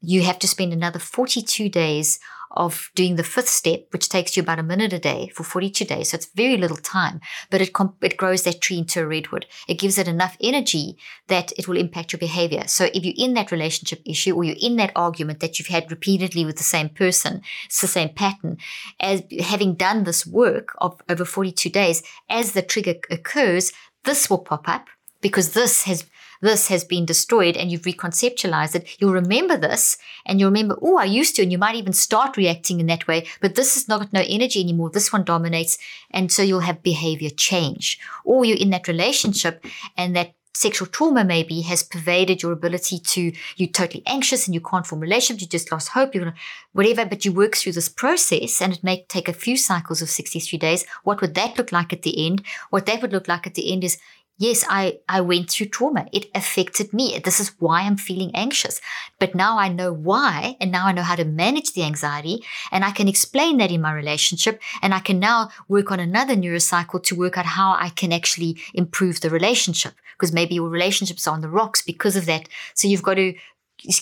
You 0.00 0.22
have 0.22 0.38
to 0.40 0.48
spend 0.48 0.72
another 0.72 0.98
42 0.98 1.68
days 1.68 2.18
of 2.54 2.90
doing 2.94 3.16
the 3.16 3.24
fifth 3.24 3.48
step, 3.48 3.86
which 3.90 4.08
takes 4.08 4.36
you 4.36 4.42
about 4.42 4.58
a 4.58 4.62
minute 4.62 4.92
a 4.92 4.98
day 4.98 5.30
for 5.34 5.42
42 5.42 5.84
days. 5.84 6.10
So 6.10 6.16
it's 6.16 6.26
very 6.34 6.56
little 6.56 6.76
time, 6.76 7.20
but 7.50 7.60
it, 7.60 7.72
comp- 7.72 8.02
it 8.02 8.16
grows 8.16 8.42
that 8.42 8.60
tree 8.60 8.78
into 8.78 9.00
a 9.00 9.06
redwood. 9.06 9.46
It 9.68 9.78
gives 9.78 9.98
it 9.98 10.08
enough 10.08 10.36
energy 10.40 10.98
that 11.28 11.52
it 11.56 11.66
will 11.66 11.76
impact 11.76 12.12
your 12.12 12.18
behavior. 12.18 12.64
So 12.66 12.88
if 12.92 13.04
you're 13.04 13.14
in 13.16 13.34
that 13.34 13.52
relationship 13.52 14.02
issue 14.04 14.34
or 14.34 14.44
you're 14.44 14.56
in 14.60 14.76
that 14.76 14.92
argument 14.94 15.40
that 15.40 15.58
you've 15.58 15.68
had 15.68 15.90
repeatedly 15.90 16.44
with 16.44 16.56
the 16.56 16.64
same 16.64 16.88
person, 16.90 17.42
it's 17.66 17.80
the 17.80 17.86
same 17.86 18.10
pattern, 18.10 18.58
as 19.00 19.22
having 19.40 19.74
done 19.74 20.04
this 20.04 20.26
work 20.26 20.74
of 20.78 21.00
over 21.08 21.24
42 21.24 21.70
days, 21.70 22.02
as 22.28 22.52
the 22.52 22.62
trigger 22.62 22.94
occurs, 23.10 23.72
this 24.04 24.28
will 24.28 24.38
pop 24.38 24.68
up 24.68 24.88
because 25.20 25.52
this 25.52 25.84
has 25.84 26.04
this 26.42 26.68
has 26.68 26.82
been 26.82 27.06
destroyed 27.06 27.56
and 27.56 27.70
you've 27.70 27.82
reconceptualized 27.82 28.74
it, 28.74 28.96
you'll 29.00 29.12
remember 29.12 29.56
this 29.56 29.96
and 30.26 30.40
you'll 30.40 30.50
remember, 30.50 30.76
oh, 30.82 30.98
I 30.98 31.04
used 31.04 31.36
to, 31.36 31.42
and 31.42 31.52
you 31.52 31.56
might 31.56 31.76
even 31.76 31.92
start 31.92 32.36
reacting 32.36 32.80
in 32.80 32.86
that 32.86 33.06
way, 33.06 33.28
but 33.40 33.54
this 33.54 33.76
is 33.76 33.88
not 33.88 34.00
got 34.00 34.12
no 34.12 34.24
energy 34.26 34.60
anymore. 34.60 34.90
This 34.90 35.12
one 35.12 35.22
dominates. 35.22 35.78
And 36.10 36.32
so 36.32 36.42
you'll 36.42 36.60
have 36.60 36.82
behavior 36.82 37.30
change. 37.30 38.00
Or 38.24 38.44
you're 38.44 38.58
in 38.58 38.70
that 38.70 38.88
relationship 38.88 39.64
and 39.96 40.16
that 40.16 40.34
sexual 40.54 40.86
trauma 40.88 41.24
maybe 41.24 41.62
has 41.62 41.82
pervaded 41.82 42.42
your 42.42 42.52
ability 42.52 42.98
to 42.98 43.32
you're 43.56 43.68
totally 43.68 44.02
anxious 44.06 44.46
and 44.46 44.54
you 44.54 44.60
can't 44.60 44.86
form 44.86 45.00
relationships 45.00 45.42
you 45.42 45.48
just 45.48 45.72
lost 45.72 45.88
hope 45.88 46.14
you 46.14 46.32
whatever 46.72 47.04
but 47.04 47.24
you 47.24 47.32
work 47.32 47.56
through 47.56 47.72
this 47.72 47.88
process 47.88 48.60
and 48.60 48.72
it 48.72 48.84
may 48.84 49.04
take 49.08 49.28
a 49.28 49.32
few 49.32 49.56
cycles 49.56 50.02
of 50.02 50.10
63 50.10 50.58
days. 50.58 50.84
What 51.04 51.20
would 51.20 51.34
that 51.34 51.58
look 51.58 51.72
like 51.72 51.92
at 51.92 52.02
the 52.02 52.26
end? 52.26 52.42
What 52.70 52.86
that 52.86 53.02
would 53.02 53.12
look 53.12 53.28
like 53.28 53.46
at 53.46 53.54
the 53.54 53.72
end 53.72 53.84
is 53.84 53.98
yes 54.38 54.64
i 54.68 54.98
i 55.08 55.20
went 55.20 55.50
through 55.50 55.66
trauma 55.66 56.06
it 56.12 56.26
affected 56.34 56.92
me 56.92 57.20
this 57.24 57.38
is 57.40 57.52
why 57.58 57.82
i'm 57.82 57.96
feeling 57.96 58.30
anxious 58.34 58.80
but 59.18 59.34
now 59.34 59.58
i 59.58 59.68
know 59.68 59.92
why 59.92 60.56
and 60.60 60.72
now 60.72 60.86
i 60.86 60.92
know 60.92 61.02
how 61.02 61.14
to 61.14 61.24
manage 61.24 61.72
the 61.72 61.82
anxiety 61.82 62.42
and 62.70 62.84
i 62.84 62.90
can 62.90 63.08
explain 63.08 63.58
that 63.58 63.70
in 63.70 63.80
my 63.80 63.92
relationship 63.92 64.60
and 64.82 64.94
i 64.94 64.98
can 64.98 65.18
now 65.18 65.48
work 65.68 65.90
on 65.90 66.00
another 66.00 66.34
neurocycle 66.34 67.02
to 67.02 67.14
work 67.14 67.36
out 67.36 67.46
how 67.46 67.76
i 67.78 67.88
can 67.90 68.12
actually 68.12 68.58
improve 68.74 69.20
the 69.20 69.30
relationship 69.30 69.94
because 70.18 70.32
maybe 70.32 70.54
your 70.54 70.68
relationships 70.68 71.26
are 71.26 71.34
on 71.34 71.40
the 71.40 71.48
rocks 71.48 71.82
because 71.82 72.16
of 72.16 72.26
that 72.26 72.48
so 72.74 72.88
you've 72.88 73.02
got 73.02 73.14
to 73.14 73.34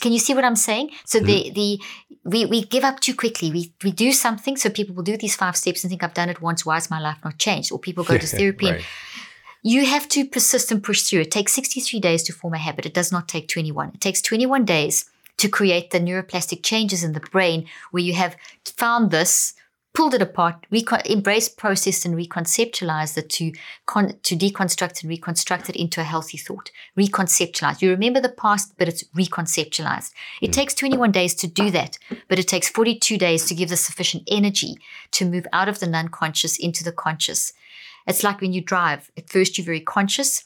can 0.00 0.12
you 0.12 0.18
see 0.18 0.34
what 0.34 0.44
I'm 0.44 0.56
saying? 0.56 0.90
So 1.04 1.18
mm-hmm. 1.18 1.26
the 1.26 1.50
the 1.50 1.80
we, 2.24 2.44
we 2.46 2.64
give 2.64 2.84
up 2.84 3.00
too 3.00 3.14
quickly. 3.14 3.50
We 3.50 3.72
we 3.82 3.92
do 3.92 4.12
something, 4.12 4.56
so 4.56 4.68
people 4.68 4.94
will 4.94 5.02
do 5.02 5.16
these 5.16 5.36
five 5.36 5.56
steps 5.56 5.82
and 5.82 5.90
think 5.90 6.02
I've 6.02 6.14
done 6.14 6.28
it 6.28 6.42
once. 6.42 6.66
Why 6.66 6.76
is 6.76 6.90
my 6.90 7.00
life 7.00 7.18
not 7.24 7.38
changed? 7.38 7.72
Or 7.72 7.78
people 7.78 8.04
go 8.04 8.18
to 8.18 8.26
therapy. 8.38 8.70
right. 8.70 8.84
You 9.62 9.84
have 9.84 10.08
to 10.10 10.24
persist 10.24 10.72
and 10.72 10.82
push 10.82 11.02
through. 11.02 11.20
It 11.20 11.30
takes 11.30 11.52
63 11.52 12.00
days 12.00 12.22
to 12.24 12.32
form 12.32 12.54
a 12.54 12.58
habit. 12.58 12.86
It 12.86 12.94
does 12.94 13.12
not 13.12 13.28
take 13.28 13.48
21. 13.48 13.92
It 13.94 14.00
takes 14.00 14.22
21 14.22 14.64
days 14.64 15.10
to 15.36 15.48
create 15.48 15.90
the 15.90 16.00
neuroplastic 16.00 16.62
changes 16.62 17.04
in 17.04 17.12
the 17.12 17.20
brain 17.20 17.66
where 17.90 18.02
you 18.02 18.14
have 18.14 18.36
found 18.64 19.10
this, 19.10 19.54
pulled 19.92 20.14
it 20.14 20.22
apart, 20.22 20.66
recon- 20.70 21.02
embraced, 21.06 21.58
processed, 21.58 22.06
and 22.06 22.14
reconceptualized 22.14 23.18
it 23.18 23.28
to, 23.28 23.52
con- 23.86 24.14
to 24.22 24.36
deconstruct 24.36 25.02
and 25.02 25.10
reconstruct 25.10 25.68
it 25.68 25.76
into 25.76 26.00
a 26.00 26.04
healthy 26.04 26.38
thought. 26.38 26.70
Reconceptualize. 26.96 27.82
You 27.82 27.90
remember 27.90 28.20
the 28.20 28.28
past, 28.28 28.74
but 28.78 28.88
it's 28.88 29.04
reconceptualized. 29.14 30.12
It 30.40 30.52
takes 30.52 30.74
21 30.74 31.10
days 31.12 31.34
to 31.36 31.46
do 31.46 31.70
that, 31.70 31.98
but 32.28 32.38
it 32.38 32.48
takes 32.48 32.68
42 32.68 33.18
days 33.18 33.44
to 33.46 33.54
give 33.54 33.68
the 33.68 33.76
sufficient 33.76 34.22
energy 34.30 34.78
to 35.12 35.24
move 35.24 35.46
out 35.52 35.68
of 35.68 35.80
the 35.80 35.86
non 35.86 36.08
conscious 36.08 36.58
into 36.58 36.82
the 36.82 36.92
conscious. 36.92 37.52
It's 38.06 38.24
like 38.24 38.40
when 38.40 38.52
you 38.52 38.60
drive. 38.60 39.10
At 39.16 39.30
first, 39.30 39.58
you're 39.58 39.64
very 39.64 39.80
conscious. 39.80 40.44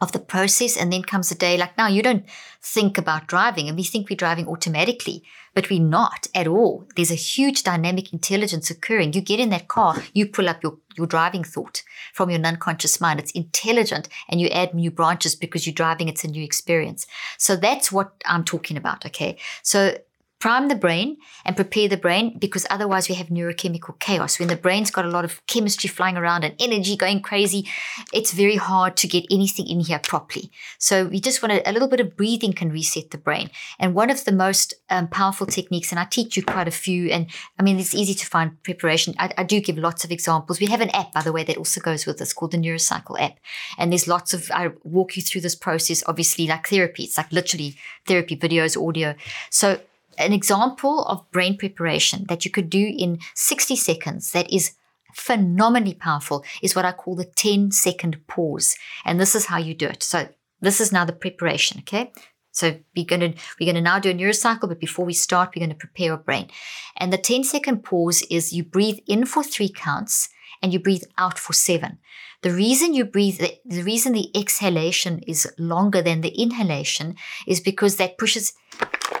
of 0.00 0.12
the 0.12 0.18
process. 0.18 0.76
And 0.76 0.92
then 0.92 1.02
comes 1.02 1.30
a 1.30 1.34
day 1.34 1.56
like 1.56 1.76
now, 1.76 1.88
you 1.88 2.02
don't 2.02 2.24
think 2.62 2.98
about 2.98 3.26
driving 3.26 3.68
and 3.68 3.76
we 3.76 3.84
think 3.84 4.08
we're 4.08 4.16
driving 4.16 4.46
automatically, 4.46 5.22
but 5.54 5.70
we're 5.70 5.80
not 5.80 6.28
at 6.34 6.46
all. 6.46 6.86
There's 6.96 7.10
a 7.10 7.16
huge 7.16 7.62
dynamic 7.62 8.12
intelligence 8.12 8.70
occurring. 8.70 9.12
You 9.12 9.20
get 9.20 9.40
in 9.40 9.50
that 9.50 9.68
car, 9.68 9.96
you 10.12 10.26
pull 10.26 10.48
up 10.48 10.62
your, 10.62 10.78
your 10.96 11.06
driving 11.06 11.44
thought 11.44 11.82
from 12.12 12.30
your 12.30 12.40
unconscious 12.40 13.00
mind. 13.00 13.20
It's 13.20 13.32
intelligent 13.32 14.08
and 14.28 14.40
you 14.40 14.48
add 14.48 14.74
new 14.74 14.90
branches 14.90 15.34
because 15.34 15.66
you're 15.66 15.74
driving. 15.74 16.08
It's 16.08 16.24
a 16.24 16.28
new 16.28 16.44
experience. 16.44 17.06
So 17.36 17.56
that's 17.56 17.90
what 17.90 18.12
I'm 18.26 18.44
talking 18.44 18.76
about. 18.76 19.04
Okay. 19.06 19.38
So 19.62 19.98
prime 20.38 20.68
the 20.68 20.74
brain 20.74 21.16
and 21.44 21.56
prepare 21.56 21.88
the 21.88 21.96
brain 21.96 22.38
because 22.38 22.66
otherwise 22.70 23.08
we 23.08 23.14
have 23.16 23.26
neurochemical 23.26 23.98
chaos. 23.98 24.38
When 24.38 24.48
the 24.48 24.56
brain's 24.56 24.90
got 24.90 25.04
a 25.04 25.08
lot 25.08 25.24
of 25.24 25.44
chemistry 25.46 25.88
flying 25.88 26.16
around 26.16 26.44
and 26.44 26.54
energy 26.60 26.96
going 26.96 27.22
crazy, 27.22 27.66
it's 28.12 28.32
very 28.32 28.56
hard 28.56 28.96
to 28.98 29.08
get 29.08 29.26
anything 29.30 29.66
in 29.66 29.80
here 29.80 29.98
properly. 29.98 30.50
So 30.78 31.06
we 31.06 31.20
just 31.20 31.42
want 31.42 31.52
a, 31.52 31.68
a 31.68 31.72
little 31.72 31.88
bit 31.88 32.00
of 32.00 32.16
breathing 32.16 32.52
can 32.52 32.70
reset 32.70 33.10
the 33.10 33.18
brain. 33.18 33.50
And 33.78 33.94
one 33.94 34.10
of 34.10 34.24
the 34.24 34.32
most 34.32 34.74
um, 34.90 35.08
powerful 35.08 35.46
techniques, 35.46 35.90
and 35.90 35.98
I 35.98 36.04
teach 36.04 36.36
you 36.36 36.42
quite 36.44 36.68
a 36.68 36.72
few, 36.72 37.10
and 37.10 37.26
I 37.58 37.62
mean, 37.62 37.78
it's 37.78 37.94
easy 37.94 38.14
to 38.14 38.26
find 38.26 38.62
preparation. 38.62 39.14
I, 39.18 39.32
I 39.36 39.42
do 39.42 39.60
give 39.60 39.76
lots 39.76 40.04
of 40.04 40.12
examples. 40.12 40.60
We 40.60 40.66
have 40.66 40.80
an 40.80 40.90
app, 40.90 41.12
by 41.12 41.22
the 41.22 41.32
way, 41.32 41.42
that 41.44 41.56
also 41.56 41.80
goes 41.80 42.06
with 42.06 42.18
this 42.18 42.32
called 42.32 42.52
the 42.52 42.58
Neurocycle 42.58 43.20
app. 43.20 43.38
And 43.76 43.90
there's 43.90 44.06
lots 44.06 44.32
of, 44.34 44.50
I 44.52 44.70
walk 44.84 45.16
you 45.16 45.22
through 45.22 45.40
this 45.40 45.56
process, 45.56 46.04
obviously 46.06 46.46
like 46.46 46.68
therapy. 46.68 47.04
It's 47.04 47.16
like 47.16 47.32
literally 47.32 47.76
therapy, 48.06 48.36
videos, 48.36 48.80
audio. 48.80 49.14
So 49.50 49.80
an 50.18 50.32
example 50.32 51.04
of 51.04 51.30
brain 51.30 51.56
preparation 51.56 52.26
that 52.28 52.44
you 52.44 52.50
could 52.50 52.70
do 52.70 52.92
in 52.96 53.18
60 53.34 53.76
seconds 53.76 54.32
that 54.32 54.52
is 54.52 54.72
phenomenally 55.14 55.94
powerful 55.94 56.44
is 56.62 56.76
what 56.76 56.84
I 56.84 56.92
call 56.92 57.16
the 57.16 57.24
10 57.24 57.70
second 57.70 58.26
pause. 58.26 58.76
And 59.04 59.20
this 59.20 59.34
is 59.34 59.46
how 59.46 59.58
you 59.58 59.74
do 59.74 59.86
it. 59.86 60.02
So 60.02 60.28
this 60.60 60.80
is 60.80 60.92
now 60.92 61.04
the 61.04 61.12
preparation, 61.12 61.80
okay? 61.80 62.12
So 62.52 62.78
we're 62.96 63.04
going 63.04 63.20
to 63.20 63.34
we're 63.60 63.72
to 63.72 63.80
now 63.80 63.98
do 63.98 64.10
a 64.10 64.14
neurocycle, 64.14 64.68
but 64.68 64.80
before 64.80 65.04
we 65.04 65.12
start, 65.12 65.50
we're 65.54 65.60
going 65.60 65.70
to 65.70 65.86
prepare 65.86 66.12
our 66.12 66.18
brain. 66.18 66.48
And 66.96 67.12
the 67.12 67.18
10 67.18 67.44
second 67.44 67.84
pause 67.84 68.22
is 68.30 68.52
you 68.52 68.64
breathe 68.64 68.98
in 69.06 69.26
for 69.26 69.44
three 69.44 69.68
counts 69.68 70.28
and 70.60 70.72
you 70.72 70.80
breathe 70.80 71.04
out 71.16 71.38
for 71.38 71.52
seven. 71.52 71.98
The 72.42 72.50
reason 72.52 72.94
you 72.94 73.04
breathe, 73.04 73.40
the 73.64 73.82
reason 73.82 74.12
the 74.12 74.30
exhalation 74.36 75.20
is 75.26 75.52
longer 75.58 76.02
than 76.02 76.20
the 76.20 76.40
inhalation 76.40 77.16
is 77.46 77.60
because 77.60 77.96
that 77.96 78.18
pushes 78.18 78.54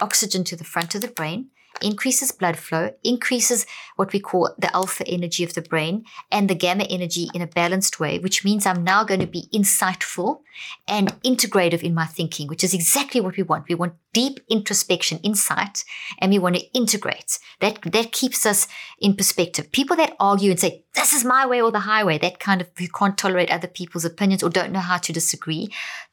oxygen 0.02 0.44
to 0.44 0.56
the 0.56 0.64
front 0.64 0.94
of 0.94 1.00
the 1.00 1.08
brain, 1.08 1.50
increases 1.82 2.32
blood 2.32 2.56
flow, 2.56 2.92
increases 3.04 3.66
what 3.96 4.12
we 4.12 4.20
call 4.20 4.54
the 4.58 4.74
alpha 4.74 5.06
energy 5.06 5.44
of 5.44 5.54
the 5.54 5.62
brain 5.62 6.04
and 6.30 6.48
the 6.48 6.54
gamma 6.54 6.84
energy 6.84 7.28
in 7.34 7.42
a 7.42 7.46
balanced 7.46 8.00
way, 8.00 8.18
which 8.18 8.44
means 8.44 8.66
I'm 8.66 8.84
now 8.84 9.04
going 9.04 9.20
to 9.20 9.26
be 9.26 9.48
insightful 9.54 10.40
and 10.86 11.08
integrative 11.22 11.82
in 11.82 11.94
my 11.94 12.06
thinking, 12.06 12.48
which 12.48 12.64
is 12.64 12.74
exactly 12.74 13.20
what 13.20 13.36
we 13.36 13.42
want. 13.42 13.68
We 13.68 13.74
want 13.74 13.94
deep 14.18 14.40
introspection, 14.48 15.18
insight, 15.22 15.84
and 16.18 16.32
we 16.32 16.38
want 16.40 16.56
to 16.56 16.72
integrate. 16.80 17.38
That 17.60 17.80
that 17.96 18.10
keeps 18.20 18.44
us 18.52 18.66
in 18.98 19.14
perspective. 19.14 19.70
People 19.70 19.96
that 19.96 20.16
argue 20.18 20.50
and 20.50 20.60
say, 20.60 20.84
this 20.94 21.12
is 21.12 21.24
my 21.24 21.46
way 21.46 21.62
or 21.62 21.70
the 21.70 21.88
highway, 21.92 22.18
that 22.18 22.40
kind 22.40 22.60
of 22.60 22.68
who 22.78 22.88
can't 22.88 23.16
tolerate 23.16 23.50
other 23.52 23.68
people's 23.68 24.04
opinions 24.04 24.42
or 24.42 24.50
don't 24.50 24.72
know 24.72 24.86
how 24.92 24.98
to 24.98 25.12
disagree, 25.12 25.64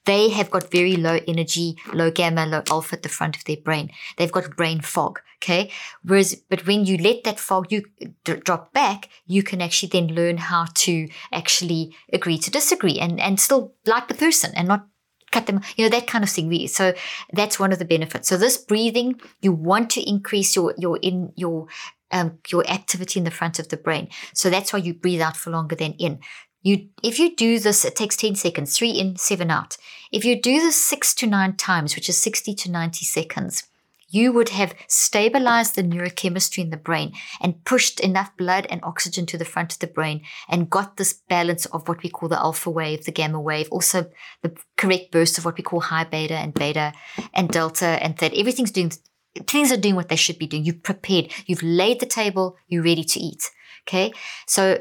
they 0.05 0.29
have 0.29 0.51
got 0.51 0.71
very 0.71 0.95
low 0.95 1.17
energy, 1.27 1.77
low 1.93 2.11
gamma, 2.11 2.45
low 2.45 2.61
alpha 2.69 2.95
at 2.95 3.03
the 3.03 3.15
front 3.17 3.35
of 3.35 3.43
their 3.45 3.63
brain. 3.67 3.89
They've 4.17 4.37
got 4.37 4.55
brain 4.55 4.81
fog. 4.81 5.19
Okay. 5.37 5.71
Whereas, 6.03 6.35
but 6.49 6.65
when 6.65 6.85
you 6.85 6.97
let 6.97 7.23
that 7.23 7.39
fog 7.39 7.71
you 7.71 7.83
d- 8.23 8.41
drop 8.47 8.73
back, 8.73 9.09
you 9.25 9.43
can 9.43 9.61
actually 9.61 9.89
then 9.89 10.07
learn 10.15 10.37
how 10.37 10.65
to 10.85 11.07
actually 11.31 11.95
agree 12.13 12.37
to 12.39 12.51
disagree 12.51 12.99
and, 12.99 13.19
and 13.19 13.39
still 13.39 13.73
like 13.85 14.07
the 14.07 14.21
person 14.25 14.51
and 14.55 14.67
not 14.67 14.87
cut 15.35 15.47
them, 15.47 15.61
you 15.75 15.85
know, 15.85 15.89
that 15.89 16.07
kind 16.07 16.23
of 16.23 16.29
thing. 16.29 16.67
So 16.67 16.93
that's 17.33 17.59
one 17.59 17.71
of 17.73 17.79
the 17.79 17.85
benefits. 17.85 18.29
So 18.29 18.37
this 18.37 18.57
breathing, 18.57 19.19
you 19.41 19.51
want 19.51 19.89
to 19.91 20.09
increase 20.09 20.55
your, 20.55 20.73
your 20.77 20.97
in 21.01 21.33
your, 21.35 21.67
um, 22.11 22.39
your 22.47 22.65
activity 22.69 23.19
in 23.19 23.25
the 23.25 23.31
front 23.31 23.59
of 23.59 23.67
the 23.67 23.77
brain. 23.77 24.09
So 24.33 24.49
that's 24.49 24.71
why 24.71 24.79
you 24.79 24.93
breathe 24.93 25.21
out 25.21 25.35
for 25.35 25.49
longer 25.49 25.75
than 25.75 25.93
in. 25.93 26.19
You, 26.63 26.87
if 27.03 27.19
you 27.19 27.35
do 27.35 27.59
this, 27.59 27.85
it 27.85 27.95
takes 27.95 28.17
10 28.17 28.35
seconds, 28.35 28.75
three 28.75 28.91
in, 28.91 29.17
seven 29.17 29.51
out. 29.51 29.77
If 30.11 30.25
you 30.25 30.41
do 30.41 30.59
this 30.59 30.83
six 30.83 31.13
to 31.15 31.27
nine 31.27 31.57
times, 31.57 31.95
which 31.95 32.09
is 32.09 32.17
60 32.17 32.55
to 32.55 32.71
90 32.71 33.05
seconds, 33.05 33.63
you 34.15 34.31
would 34.31 34.49
have 34.49 34.73
stabilized 34.87 35.75
the 35.75 35.83
neurochemistry 35.83 36.59
in 36.59 36.69
the 36.69 36.77
brain 36.77 37.11
and 37.41 37.63
pushed 37.65 37.99
enough 37.99 38.35
blood 38.37 38.65
and 38.69 38.79
oxygen 38.83 39.25
to 39.25 39.37
the 39.37 39.43
front 39.53 39.73
of 39.73 39.79
the 39.79 39.87
brain 39.87 40.21
and 40.47 40.69
got 40.69 40.95
this 40.95 41.13
balance 41.27 41.65
of 41.67 41.87
what 41.89 42.01
we 42.01 42.09
call 42.09 42.29
the 42.29 42.39
alpha 42.39 42.69
wave, 42.69 43.03
the 43.03 43.11
gamma 43.11 43.39
wave, 43.39 43.67
also 43.71 44.09
the 44.41 44.55
correct 44.77 45.11
burst 45.11 45.37
of 45.37 45.43
what 45.43 45.57
we 45.57 45.63
call 45.63 45.81
high 45.81 46.05
beta 46.05 46.35
and 46.35 46.53
beta 46.53 46.93
and 47.33 47.49
delta 47.49 47.85
and 48.01 48.17
that 48.17 48.33
everything's 48.33 48.71
doing 48.71 48.91
things 49.47 49.69
are 49.69 49.77
doing 49.77 49.95
what 49.95 50.07
they 50.07 50.15
should 50.15 50.39
be 50.39 50.47
doing. 50.47 50.63
You've 50.63 50.83
prepared, 50.83 51.29
you've 51.45 51.61
laid 51.61 51.99
the 51.99 52.05
table, 52.05 52.55
you're 52.67 52.83
ready 52.83 53.03
to 53.03 53.19
eat. 53.19 53.51
Okay. 53.85 54.13
So 54.47 54.79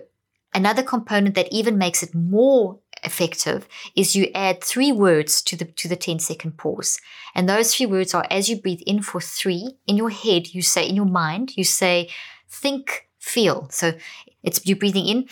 another 0.54 0.84
component 0.84 1.34
that 1.34 1.52
even 1.52 1.76
makes 1.76 2.04
it 2.04 2.14
more 2.14 2.78
effective 3.04 3.66
is 3.94 4.16
you 4.16 4.30
add 4.34 4.62
three 4.62 4.92
words 4.92 5.42
to 5.42 5.56
the 5.56 5.64
to 5.64 5.88
the 5.88 5.96
10 5.96 6.18
second 6.18 6.56
pause. 6.58 6.98
And 7.34 7.48
those 7.48 7.74
three 7.74 7.86
words 7.86 8.14
are 8.14 8.26
as 8.30 8.48
you 8.48 8.60
breathe 8.60 8.82
in 8.86 9.02
for 9.02 9.20
three, 9.20 9.76
in 9.86 9.96
your 9.96 10.10
head, 10.10 10.54
you 10.54 10.62
say 10.62 10.88
in 10.88 10.96
your 10.96 11.06
mind, 11.06 11.56
you 11.56 11.64
say 11.64 12.10
think, 12.48 13.08
feel. 13.18 13.68
So 13.70 13.94
it's 14.42 14.64
you 14.66 14.76
breathing 14.76 15.06
in, 15.06 15.28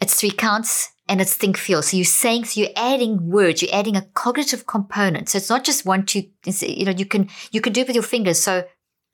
it's 0.00 0.14
three 0.20 0.30
counts, 0.30 0.90
and 1.08 1.20
it's 1.20 1.34
think 1.34 1.56
feel. 1.56 1.82
So 1.82 1.96
you're 1.96 2.04
saying, 2.04 2.44
so 2.44 2.60
you're 2.60 2.70
adding 2.76 3.28
words, 3.30 3.62
you're 3.62 3.74
adding 3.74 3.96
a 3.96 4.06
cognitive 4.14 4.66
component. 4.66 5.28
So 5.28 5.38
it's 5.38 5.50
not 5.50 5.64
just 5.64 5.84
one, 5.84 6.06
two, 6.06 6.24
you 6.44 6.84
know, 6.84 6.92
you 6.92 7.06
can 7.06 7.28
you 7.52 7.60
can 7.60 7.72
do 7.72 7.82
it 7.82 7.86
with 7.86 7.96
your 7.96 8.02
fingers. 8.02 8.40
So 8.40 8.64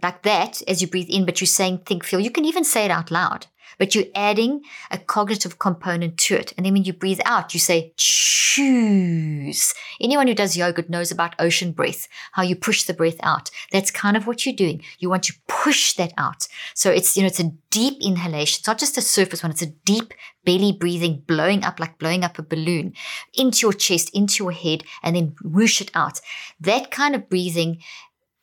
like 0.03 0.23
that 0.23 0.63
as 0.69 0.81
you 0.81 0.89
breathe 0.89 1.11
in, 1.11 1.27
but 1.27 1.41
you're 1.41 1.47
saying 1.47 1.83
think 1.85 2.05
feel. 2.05 2.21
You 2.21 2.31
can 2.31 2.45
even 2.45 2.65
say 2.65 2.85
it 2.85 2.91
out 2.91 3.11
loud 3.11 3.47
but 3.81 3.95
you're 3.95 4.05
adding 4.15 4.63
a 4.91 4.99
cognitive 4.99 5.59
component 5.59 6.19
to 6.19 6.35
it. 6.37 6.53
And 6.57 6.67
then 6.67 6.75
when 6.75 6.85
you 6.85 6.93
breathe 6.93 7.21
out, 7.25 7.55
you 7.55 7.59
say 7.59 7.95
choose. 7.97 9.73
Anyone 9.99 10.29
who 10.29 10.35
does 10.35 10.55
yoga 10.55 10.85
knows 10.89 11.11
about 11.11 11.35
ocean 11.39 11.73
breath, 11.73 12.07
how 12.33 12.43
you 12.43 12.55
push 12.55 12.83
the 12.83 12.93
breath 12.93 13.17
out. 13.23 13.51
That's 13.73 13.91
kind 13.91 14.19
of 14.19 14.27
what 14.27 14.45
you're 14.45 14.55
doing. 14.55 14.83
You 14.99 15.09
want 15.09 15.23
to 15.25 15.35
push 15.49 15.95
that 15.95 16.13
out. 16.19 16.47
So 16.75 16.91
it's, 16.91 17.17
you 17.17 17.23
know, 17.23 17.29
it's 17.29 17.41
a 17.41 17.53
deep 17.71 17.97
inhalation. 18.03 18.59
It's 18.61 18.67
not 18.67 18.79
just 18.79 18.99
a 18.99 19.03
surface 19.03 19.43
one. 19.43 19.51
It's 19.51 19.63
a 19.63 19.67
deep 19.67 20.13
belly 20.45 20.73
breathing, 20.79 21.25
blowing 21.27 21.65
up 21.65 21.81
like 21.81 21.99
blowing 21.99 22.23
up 22.23 22.39
a 22.39 22.43
balloon 22.43 22.93
into 23.35 23.67
your 23.67 23.73
chest, 23.73 24.11
into 24.13 24.45
your 24.45 24.53
head, 24.53 24.85
and 25.03 25.17
then 25.17 25.35
whoosh 25.43 25.81
it 25.81 25.91
out. 25.95 26.21
That 26.61 26.91
kind 26.91 27.15
of 27.15 27.31
breathing 27.31 27.79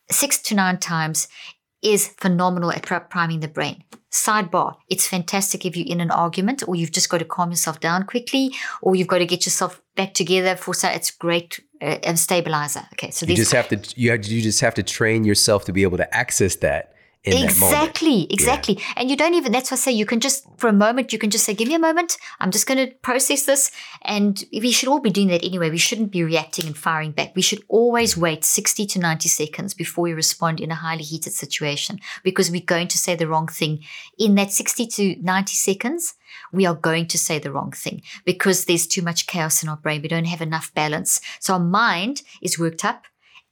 six 0.09 0.39
to 0.41 0.55
nine 0.55 0.79
times 0.79 1.27
is 1.81 2.07
phenomenal 2.07 2.71
at 2.71 2.83
priming 3.09 3.39
the 3.39 3.47
brain. 3.47 3.83
Sidebar, 4.11 4.75
it's 4.89 5.05
fantastic 5.05 5.65
if 5.65 5.75
you're 5.75 5.87
in 5.87 6.01
an 6.01 6.11
argument 6.11 6.63
or 6.67 6.75
you've 6.75 6.91
just 6.91 7.09
got 7.09 7.19
to 7.19 7.25
calm 7.25 7.51
yourself 7.51 7.79
down 7.79 8.05
quickly 8.05 8.51
or 8.81 8.95
you've 8.95 9.07
got 9.07 9.19
to 9.19 9.25
get 9.25 9.45
yourself 9.45 9.81
back 9.95 10.13
together 10.13 10.55
for 10.55 10.73
so 10.73 10.87
it's 10.87 11.11
great 11.11 11.59
uh, 11.81 12.15
stabilizer. 12.15 12.87
Okay, 12.93 13.11
so 13.11 13.25
you 13.25 13.35
just 13.35 13.51
have 13.51 13.67
to 13.67 13.79
you 13.99 14.11
have, 14.11 14.25
you 14.25 14.41
just 14.41 14.61
have 14.61 14.73
to 14.75 14.83
train 14.83 15.23
yourself 15.23 15.65
to 15.65 15.73
be 15.73 15.83
able 15.83 15.97
to 15.97 16.15
access 16.15 16.55
that 16.57 16.93
exactly 17.33 18.31
exactly 18.31 18.75
yeah. 18.75 18.93
and 18.97 19.09
you 19.09 19.17
don't 19.17 19.33
even 19.33 19.51
that's 19.51 19.71
why 19.71 19.75
i 19.75 19.77
say 19.77 19.91
you 19.91 20.05
can 20.05 20.19
just 20.19 20.45
for 20.57 20.67
a 20.67 20.73
moment 20.73 21.13
you 21.13 21.19
can 21.19 21.29
just 21.29 21.45
say 21.45 21.53
give 21.53 21.67
me 21.67 21.75
a 21.75 21.79
moment. 21.79 22.17
I'm 22.39 22.51
just 22.51 22.67
going 22.67 22.77
to 22.77 22.93
process 22.97 23.45
this. 23.45 23.71
And 24.03 24.43
we 24.51 24.71
should 24.71 24.89
all 24.89 24.99
be 24.99 25.09
doing 25.09 25.27
that 25.29 25.43
anyway. 25.43 25.69
We 25.69 25.77
shouldn't 25.77 26.11
be 26.11 26.23
reacting 26.23 26.67
and 26.67 26.77
firing 26.77 27.11
back. 27.11 27.35
We 27.35 27.41
should 27.41 27.63
always 27.67 28.15
wait 28.15 28.45
60 28.45 28.85
to 28.85 28.99
90 28.99 29.29
seconds 29.29 29.73
before 29.73 30.03
we 30.03 30.13
respond 30.13 30.59
in 30.59 30.71
a 30.71 30.75
highly 30.75 31.03
heated 31.03 31.33
situation 31.33 31.99
because 32.23 32.51
we're 32.51 32.61
going 32.61 32.87
to 32.89 32.97
say 32.97 33.15
the 33.15 33.27
wrong 33.27 33.47
thing. 33.47 33.83
In 34.17 34.35
that 34.35 34.51
60 34.51 34.87
to 34.87 35.15
90 35.21 35.53
seconds 35.53 36.13
we 36.51 36.65
are 36.65 36.75
going 36.75 37.07
to 37.07 37.17
say 37.17 37.39
the 37.39 37.51
wrong 37.51 37.71
thing 37.71 38.01
because 38.23 38.65
there's 38.65 38.85
too 38.85 39.01
much 39.01 39.27
chaos 39.27 39.63
in 39.63 39.69
our 39.69 39.77
brain. 39.77 40.01
We 40.01 40.07
don't 40.07 40.25
have 40.25 40.41
enough 40.41 40.73
balance. 40.73 41.19
So 41.39 41.53
our 41.53 41.59
mind 41.59 42.21
is 42.41 42.59
worked 42.59 42.85
up 42.85 43.05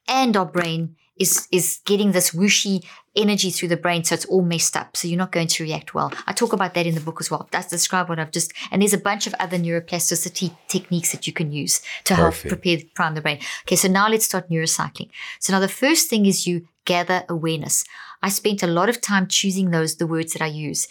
and 0.08 0.38
our 0.38 0.46
brain 0.46 0.96
is 1.18 1.48
is 1.52 1.80
getting 1.86 2.12
this 2.12 2.32
whooshy 2.32 2.84
energy 3.16 3.50
through 3.50 3.70
the 3.70 3.78
brain, 3.78 4.04
so 4.04 4.16
it's 4.16 4.26
all 4.26 4.42
messed 4.42 4.76
up. 4.76 4.98
So 4.98 5.08
you're 5.08 5.18
not 5.18 5.32
going 5.32 5.48
to 5.48 5.64
react 5.64 5.94
well. 5.94 6.12
I 6.28 6.34
talk 6.34 6.54
about 6.54 6.74
that 6.74 6.86
in 6.86 6.96
the 6.96 7.02
book 7.02 7.18
as 7.22 7.32
well. 7.32 7.48
That's 7.52 7.68
describe 7.68 8.10
what 8.10 8.20
I've 8.20 8.32
just 8.32 8.54
and 8.72 8.82
there's 8.82 8.94
a 8.94 8.98
bunch 8.98 9.28
of 9.28 9.34
other 9.40 9.58
neuroplasticity 9.58 10.56
techniques 10.68 11.12
that 11.12 11.26
you 11.26 11.34
can 11.34 11.52
use 11.52 11.82
to 12.06 12.16
Perfect. 12.16 12.50
help 12.50 12.62
prepare 12.62 12.86
prime 12.94 13.16
the 13.16 13.22
brain. 13.22 13.40
Okay, 13.64 13.78
so 13.78 13.88
now 13.88 14.10
let's 14.10 14.26
start 14.26 14.50
neurocycling. 14.50 15.10
So 15.40 15.54
now 15.54 15.60
the 15.60 15.68
first 15.68 16.10
thing 16.10 16.26
is 16.26 16.46
you 16.46 16.68
gather 16.86 17.24
awareness. 17.30 17.86
I 18.22 18.30
spent 18.30 18.64
a 18.64 18.68
lot 18.68 18.90
of 18.90 19.02
time 19.02 19.28
choosing 19.28 19.72
those 19.72 19.96
the 19.96 20.08
words 20.08 20.34
that 20.34 20.42
I 20.42 20.48
use 20.48 20.88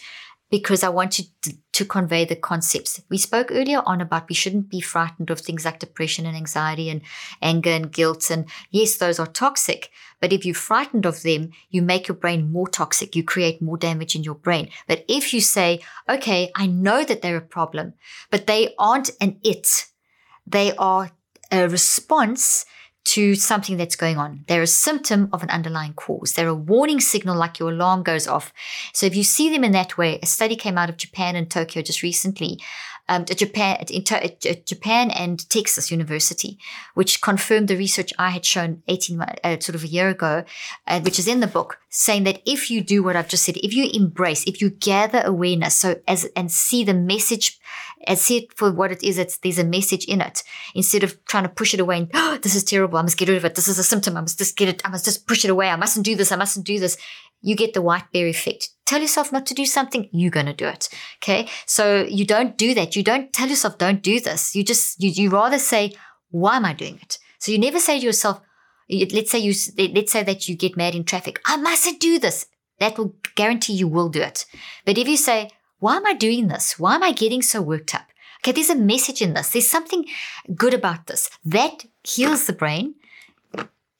because 0.49 0.83
I 0.83 0.89
wanted 0.89 1.27
to, 1.41 1.57
to, 1.73 1.85
convey 1.85 2.23
the 2.23 2.35
concepts. 2.35 3.01
We 3.09 3.17
spoke 3.17 3.51
earlier 3.51 3.81
on 3.85 3.99
about 3.99 4.29
we 4.29 4.35
shouldn't 4.35 4.69
be 4.69 4.79
frightened 4.79 5.29
of 5.29 5.41
things 5.41 5.65
like 5.65 5.79
depression 5.79 6.25
and 6.25 6.35
anxiety 6.35 6.89
and 6.89 7.01
anger 7.41 7.71
and 7.71 7.91
guilt. 7.91 8.29
And 8.29 8.47
yes, 8.69 8.97
those 8.97 9.19
are 9.19 9.27
toxic. 9.27 9.89
But 10.21 10.31
if 10.31 10.45
you're 10.45 10.55
frightened 10.55 11.05
of 11.05 11.23
them, 11.23 11.49
you 11.69 11.81
make 11.81 12.07
your 12.07 12.15
brain 12.15 12.51
more 12.51 12.67
toxic. 12.67 13.15
You 13.15 13.23
create 13.23 13.61
more 13.61 13.77
damage 13.77 14.15
in 14.15 14.23
your 14.23 14.35
brain. 14.35 14.69
But 14.87 15.03
if 15.07 15.33
you 15.33 15.41
say, 15.41 15.81
okay, 16.07 16.51
I 16.55 16.67
know 16.67 17.03
that 17.03 17.21
they're 17.21 17.37
a 17.37 17.41
problem, 17.41 17.93
but 18.29 18.47
they 18.47 18.73
aren't 18.77 19.09
an 19.19 19.39
it. 19.43 19.87
They 20.45 20.75
are 20.75 21.11
a 21.51 21.67
response 21.67 22.65
to 23.05 23.35
something 23.35 23.77
that's 23.77 23.95
going 23.95 24.17
on. 24.17 24.43
They're 24.47 24.63
a 24.63 24.67
symptom 24.67 25.29
of 25.31 25.43
an 25.43 25.49
underlying 25.49 25.93
cause. 25.93 26.33
They're 26.33 26.47
a 26.47 26.55
warning 26.55 26.99
signal 26.99 27.37
like 27.37 27.59
your 27.59 27.71
alarm 27.71 28.03
goes 28.03 28.27
off. 28.27 28.51
So 28.93 29.05
if 29.05 29.15
you 29.15 29.23
see 29.23 29.49
them 29.49 29.63
in 29.63 29.71
that 29.73 29.97
way, 29.97 30.19
a 30.21 30.25
study 30.25 30.55
came 30.55 30.77
out 30.77 30.89
of 30.89 30.97
Japan 30.97 31.35
and 31.35 31.49
Tokyo 31.49 31.81
just 31.81 32.01
recently 32.03 32.59
um, 33.07 33.25
Japan, 33.25 33.85
Japan 34.65 35.11
and 35.11 35.49
Texas 35.49 35.91
University, 35.91 36.57
which 36.95 37.21
confirmed 37.21 37.67
the 37.67 37.77
research 37.77 38.11
I 38.17 38.31
had 38.31 38.45
shown 38.45 38.81
18 38.87 39.21
uh, 39.21 39.59
sort 39.59 39.75
of 39.75 39.83
a 39.83 39.87
year 39.87 40.09
ago, 40.09 40.43
uh, 40.87 40.99
which 41.01 41.19
is 41.19 41.27
in 41.27 41.39
the 41.39 41.47
book, 41.47 41.79
saying 41.89 42.23
that 42.23 42.41
if 42.45 42.71
you 42.71 42.81
do 42.81 43.03
what 43.03 43.15
I've 43.15 43.27
just 43.27 43.43
said, 43.43 43.57
if 43.57 43.73
you 43.73 43.89
embrace, 43.93 44.43
if 44.45 44.59
you 44.59 44.71
gather 44.71 45.21
awareness, 45.23 45.75
so 45.75 45.99
as 46.07 46.25
and 46.35 46.51
see 46.51 46.83
the 46.83 46.93
message, 46.93 47.59
and 48.07 48.17
see 48.17 48.37
it 48.37 48.53
for 48.55 48.71
what 48.71 48.91
it 48.91 49.03
is, 49.03 49.17
it's 49.17 49.37
there's 49.37 49.59
a 49.59 49.63
message 49.63 50.05
in 50.05 50.21
it 50.21 50.43
instead 50.73 51.03
of 51.03 51.23
trying 51.25 51.43
to 51.43 51.49
push 51.49 51.73
it 51.73 51.79
away 51.79 51.97
and 51.97 52.11
oh, 52.13 52.37
this 52.41 52.55
is 52.55 52.63
terrible, 52.63 52.97
I 52.97 53.01
must 53.01 53.17
get 53.17 53.29
rid 53.29 53.37
of 53.37 53.45
it. 53.45 53.55
This 53.55 53.67
is 53.67 53.79
a 53.79 53.83
symptom, 53.83 54.17
I 54.17 54.21
must 54.21 54.37
just 54.37 54.57
get 54.57 54.69
it, 54.69 54.81
I 54.85 54.89
must 54.89 55.05
just 55.05 55.27
push 55.27 55.45
it 55.45 55.51
away. 55.51 55.69
I 55.69 55.75
mustn't 55.75 56.05
do 56.05 56.15
this, 56.15 56.31
I 56.31 56.35
mustn't 56.35 56.65
do 56.65 56.79
this 56.79 56.97
you 57.45 57.55
get 57.55 57.75
the 57.75 57.81
white 57.81 58.11
bear 58.11 58.27
effect. 58.27 58.69
Tell 58.87 58.99
yourself 58.99 59.31
not 59.31 59.45
to 59.45 59.53
do 59.53 59.67
something, 59.67 60.09
you're 60.11 60.31
going 60.31 60.47
to 60.47 60.53
do 60.53 60.65
it. 60.65 60.89
Okay. 61.21 61.47
So 61.67 62.03
you 62.03 62.25
don't 62.25 62.57
do 62.57 62.73
that. 62.73 62.95
You 62.95 63.03
don't 63.03 63.31
tell 63.31 63.47
yourself, 63.47 63.77
don't 63.77 64.01
do 64.01 64.19
this. 64.19 64.55
You 64.55 64.63
just, 64.63 65.01
you, 65.01 65.11
you 65.11 65.29
rather 65.29 65.59
say, 65.59 65.93
why 66.31 66.57
am 66.57 66.65
I 66.65 66.73
doing 66.73 66.97
it? 66.99 67.19
So 67.37 67.51
you 67.51 67.59
never 67.59 67.79
say 67.79 67.99
to 67.99 68.05
yourself, 68.05 68.41
let's 68.89 69.29
say 69.29 69.37
you, 69.37 69.53
let's 69.77 70.11
say 70.11 70.23
that 70.23 70.49
you 70.49 70.55
get 70.55 70.75
mad 70.75 70.95
in 70.95 71.03
traffic. 71.03 71.39
I 71.45 71.57
mustn't 71.57 71.99
do 71.99 72.17
this. 72.17 72.47
That 72.79 72.97
will 72.97 73.15
guarantee 73.35 73.73
you 73.73 73.87
will 73.87 74.09
do 74.09 74.21
it. 74.21 74.45
But 74.83 74.97
if 74.97 75.07
you 75.07 75.15
say, 75.15 75.51
why 75.79 75.97
am 75.97 76.05
I 76.05 76.13
doing 76.13 76.47
this? 76.47 76.79
Why 76.79 76.95
am 76.95 77.03
I 77.03 77.11
getting 77.11 77.41
so 77.41 77.61
worked 77.61 77.93
up? 77.93 78.07
Okay. 78.41 78.51
There's 78.51 78.69
a 78.69 78.75
message 78.75 79.21
in 79.21 79.33
this. 79.33 79.49
There's 79.49 79.69
something 79.69 80.05
good 80.53 80.73
about 80.73 81.07
this 81.07 81.29
that 81.43 81.85
heals 82.03 82.45
the 82.45 82.53
brain. 82.53 82.95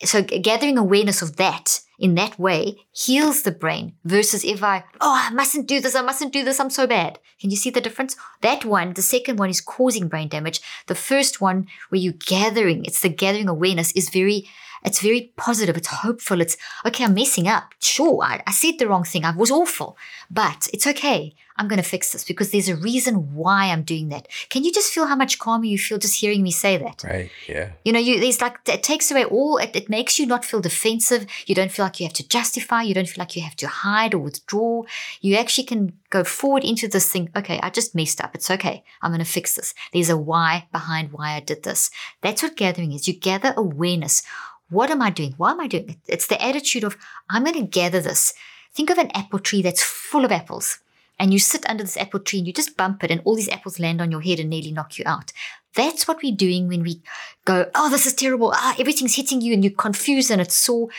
So 0.03 0.21
gathering 0.21 0.77
awareness 0.77 1.21
of 1.21 1.37
that 1.37 1.79
in 1.97 2.15
that 2.15 2.37
way 2.37 2.75
heals 2.91 3.41
the 3.41 3.51
brain 3.51 3.93
versus 4.03 4.43
if 4.43 4.61
I, 4.61 4.83
oh, 4.99 5.29
I 5.29 5.33
mustn't 5.33 5.67
do 5.67 5.79
this, 5.79 5.95
I 5.95 6.01
mustn't 6.01 6.33
do 6.33 6.43
this, 6.43 6.59
I'm 6.59 6.69
so 6.69 6.85
bad. 6.85 7.19
Can 7.39 7.49
you 7.49 7.55
see 7.55 7.69
the 7.69 7.81
difference? 7.81 8.15
That 8.41 8.65
one, 8.65 8.93
the 8.93 9.01
second 9.01 9.39
one 9.39 9.49
is 9.49 9.61
causing 9.61 10.07
brain 10.07 10.27
damage. 10.27 10.61
The 10.87 10.95
first 10.95 11.39
one, 11.39 11.67
where 11.89 12.01
you're 12.01 12.13
gathering, 12.13 12.85
it's 12.85 13.01
the 13.01 13.09
gathering 13.09 13.47
awareness, 13.47 13.93
is 13.93 14.09
very 14.09 14.47
it's 14.85 15.01
very 15.01 15.33
positive. 15.35 15.75
It's 15.77 15.87
hopeful. 15.87 16.41
It's 16.41 16.57
okay. 16.85 17.03
I'm 17.03 17.13
messing 17.13 17.47
up. 17.47 17.73
Sure, 17.79 18.23
I, 18.23 18.41
I 18.45 18.51
said 18.51 18.79
the 18.79 18.87
wrong 18.87 19.03
thing. 19.03 19.25
I 19.25 19.35
was 19.35 19.51
awful, 19.51 19.97
but 20.29 20.69
it's 20.73 20.87
okay. 20.87 21.35
I'm 21.57 21.67
going 21.69 21.81
to 21.81 21.87
fix 21.87 22.11
this 22.11 22.25
because 22.25 22.51
there's 22.51 22.67
a 22.67 22.75
reason 22.75 23.33
why 23.33 23.67
I'm 23.67 23.83
doing 23.83 24.09
that. 24.09 24.27
Can 24.49 24.65
you 24.65 24.73
just 24.73 24.91
feel 24.91 25.07
how 25.07 25.15
much 25.15 25.39
calmer 25.39 25.63
you 25.65 25.77
feel 25.77 25.97
just 25.97 26.19
hearing 26.19 26.43
me 26.43 26.51
say 26.51 26.77
that? 26.77 27.03
Right. 27.03 27.31
Yeah. 27.47 27.71
You 27.85 27.93
know, 27.93 27.99
you 27.99 28.19
there's 28.19 28.41
like 28.41 28.57
it 28.67 28.83
takes 28.83 29.09
away 29.09 29.23
all. 29.23 29.57
It, 29.57 29.73
it 29.73 29.89
makes 29.89 30.19
you 30.19 30.25
not 30.25 30.43
feel 30.43 30.59
defensive. 30.59 31.25
You 31.45 31.55
don't 31.55 31.71
feel 31.71 31.85
like 31.85 31.99
you 31.99 32.05
have 32.07 32.13
to 32.13 32.27
justify. 32.27 32.81
You 32.81 32.93
don't 32.93 33.07
feel 33.07 33.21
like 33.21 33.35
you 33.37 33.41
have 33.43 33.55
to 33.57 33.67
hide 33.67 34.13
or 34.13 34.19
withdraw. 34.19 34.83
You 35.21 35.37
actually 35.37 35.63
can 35.63 35.93
go 36.09 36.25
forward 36.25 36.65
into 36.65 36.89
this 36.89 37.09
thing. 37.09 37.29
Okay, 37.35 37.59
I 37.63 37.69
just 37.69 37.95
messed 37.95 38.21
up. 38.21 38.35
It's 38.35 38.51
okay. 38.51 38.83
I'm 39.01 39.11
going 39.11 39.23
to 39.23 39.31
fix 39.31 39.55
this. 39.55 39.73
There's 39.93 40.09
a 40.09 40.17
why 40.17 40.67
behind 40.73 41.13
why 41.13 41.35
I 41.35 41.39
did 41.39 41.63
this. 41.63 41.89
That's 42.21 42.43
what 42.43 42.57
gathering 42.57 42.91
is. 42.91 43.07
You 43.07 43.13
gather 43.13 43.53
awareness 43.55 44.23
what 44.69 44.89
am 44.89 45.01
I 45.01 45.09
doing? 45.09 45.33
Why 45.37 45.51
am 45.51 45.59
I 45.59 45.67
doing 45.67 45.89
it? 45.89 45.97
It's 46.07 46.27
the 46.27 46.41
attitude 46.41 46.83
of, 46.83 46.97
I'm 47.29 47.43
going 47.43 47.55
to 47.55 47.61
gather 47.63 48.01
this. 48.01 48.33
Think 48.73 48.89
of 48.89 48.97
an 48.97 49.11
apple 49.13 49.39
tree 49.39 49.61
that's 49.61 49.83
full 49.83 50.25
of 50.25 50.31
apples. 50.31 50.79
And 51.17 51.31
you 51.31 51.39
sit 51.39 51.69
under 51.69 51.83
this 51.83 51.97
apple 51.97 52.19
tree 52.19 52.39
and 52.39 52.47
you 52.47 52.53
just 52.53 52.75
bump 52.75 53.03
it, 53.03 53.11
and 53.11 53.21
all 53.23 53.35
these 53.35 53.49
apples 53.49 53.79
land 53.79 54.01
on 54.01 54.11
your 54.11 54.21
head 54.21 54.39
and 54.39 54.49
nearly 54.49 54.71
knock 54.71 54.97
you 54.97 55.05
out. 55.07 55.31
That's 55.73 56.07
what 56.07 56.21
we're 56.21 56.35
doing 56.35 56.67
when 56.67 56.83
we 56.83 57.01
go, 57.45 57.69
oh, 57.75 57.89
this 57.89 58.05
is 58.05 58.13
terrible. 58.13 58.51
Ah, 58.53 58.75
everything's 58.79 59.15
hitting 59.15 59.41
you 59.41 59.53
and 59.53 59.63
you're 59.63 59.73
confused 59.73 60.31
and 60.31 60.41
it's 60.41 60.55
sore. 60.55 60.89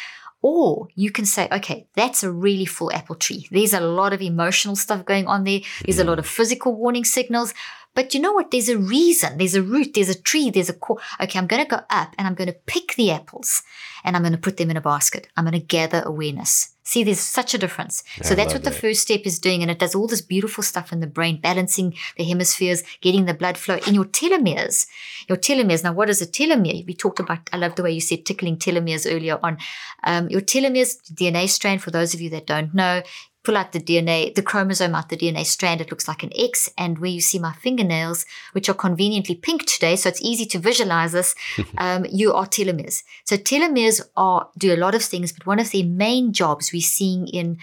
Or 0.42 0.88
you 0.94 1.10
can 1.10 1.24
say, 1.24 1.48
okay, 1.50 1.86
that's 1.94 2.22
a 2.22 2.30
really 2.30 2.66
full 2.66 2.92
apple 2.92 3.16
tree. 3.16 3.48
There's 3.50 3.74
a 3.74 3.80
lot 3.80 4.12
of 4.12 4.22
emotional 4.22 4.76
stuff 4.76 5.04
going 5.04 5.26
on 5.26 5.44
there. 5.44 5.60
There's 5.84 5.98
a 5.98 6.04
lot 6.04 6.18
of 6.18 6.26
physical 6.26 6.74
warning 6.74 7.04
signals. 7.04 7.52
But 7.96 8.12
you 8.12 8.20
know 8.20 8.34
what? 8.34 8.50
There's 8.50 8.68
a 8.68 8.76
reason. 8.76 9.38
There's 9.38 9.54
a 9.54 9.62
root. 9.62 9.94
There's 9.94 10.10
a 10.10 10.22
tree. 10.22 10.50
There's 10.50 10.68
a 10.68 10.74
core. 10.74 11.00
Okay, 11.18 11.38
I'm 11.38 11.46
going 11.46 11.64
to 11.64 11.68
go 11.68 11.80
up 11.88 12.14
and 12.18 12.28
I'm 12.28 12.34
going 12.34 12.52
to 12.52 12.60
pick 12.66 12.94
the 12.94 13.10
apples 13.10 13.62
and 14.04 14.14
I'm 14.14 14.22
going 14.22 14.32
to 14.32 14.38
put 14.38 14.58
them 14.58 14.70
in 14.70 14.76
a 14.76 14.82
basket. 14.82 15.28
I'm 15.34 15.44
going 15.44 15.58
to 15.58 15.66
gather 15.66 16.02
awareness. 16.04 16.74
See, 16.84 17.02
there's 17.02 17.18
such 17.18 17.54
a 17.54 17.58
difference. 17.58 18.04
so 18.22 18.34
that's 18.34 18.52
what 18.52 18.62
that. 18.62 18.70
the 18.70 18.78
first 18.78 19.00
step 19.00 19.22
is 19.24 19.40
doing. 19.40 19.62
And 19.62 19.70
it 19.70 19.78
does 19.78 19.94
all 19.94 20.06
this 20.06 20.20
beautiful 20.20 20.62
stuff 20.62 20.92
in 20.92 21.00
the 21.00 21.06
brain, 21.06 21.40
balancing 21.40 21.94
the 22.18 22.24
hemispheres, 22.24 22.84
getting 23.00 23.24
the 23.24 23.34
blood 23.34 23.56
flow 23.56 23.78
in 23.86 23.94
your 23.94 24.04
telomeres. 24.04 24.86
Your 25.26 25.38
telomeres. 25.38 25.82
Now, 25.82 25.94
what 25.94 26.10
is 26.10 26.20
a 26.20 26.26
telomere? 26.26 26.86
We 26.86 26.94
talked 26.94 27.18
about, 27.18 27.48
I 27.50 27.56
love 27.56 27.76
the 27.76 27.82
way 27.82 27.92
you 27.92 28.00
said 28.00 28.26
tickling 28.26 28.58
telomeres 28.58 29.10
earlier 29.10 29.40
on. 29.42 29.56
Um, 30.04 30.28
your 30.28 30.42
telomeres, 30.42 30.98
DNA 31.12 31.48
strand, 31.48 31.82
for 31.82 31.90
those 31.90 32.12
of 32.12 32.20
you 32.20 32.28
that 32.30 32.46
don't 32.46 32.74
know, 32.74 33.02
pull 33.46 33.56
out 33.56 33.70
the 33.70 33.78
DNA, 33.78 34.34
the 34.34 34.42
chromosome 34.42 34.96
out 34.96 35.08
the 35.08 35.16
DNA 35.16 35.46
strand, 35.46 35.80
it 35.80 35.88
looks 35.88 36.08
like 36.08 36.24
an 36.24 36.32
X. 36.36 36.68
And 36.76 36.98
where 36.98 37.10
you 37.10 37.20
see 37.20 37.38
my 37.38 37.52
fingernails, 37.52 38.26
which 38.52 38.68
are 38.68 38.74
conveniently 38.74 39.36
pink 39.36 39.66
today, 39.66 39.94
so 39.94 40.08
it's 40.08 40.20
easy 40.20 40.46
to 40.46 40.58
visualize 40.58 41.12
this, 41.12 41.36
um, 41.78 42.04
you 42.10 42.32
are 42.32 42.46
telomeres. 42.46 43.04
So 43.24 43.36
telomeres 43.36 44.00
are 44.16 44.48
do 44.58 44.74
a 44.74 44.82
lot 44.84 44.96
of 44.96 45.02
things, 45.02 45.30
but 45.30 45.46
one 45.46 45.60
of 45.60 45.70
their 45.70 45.84
main 45.84 46.32
jobs 46.32 46.72
we're 46.72 46.82
seeing 46.82 47.28
in 47.28 47.58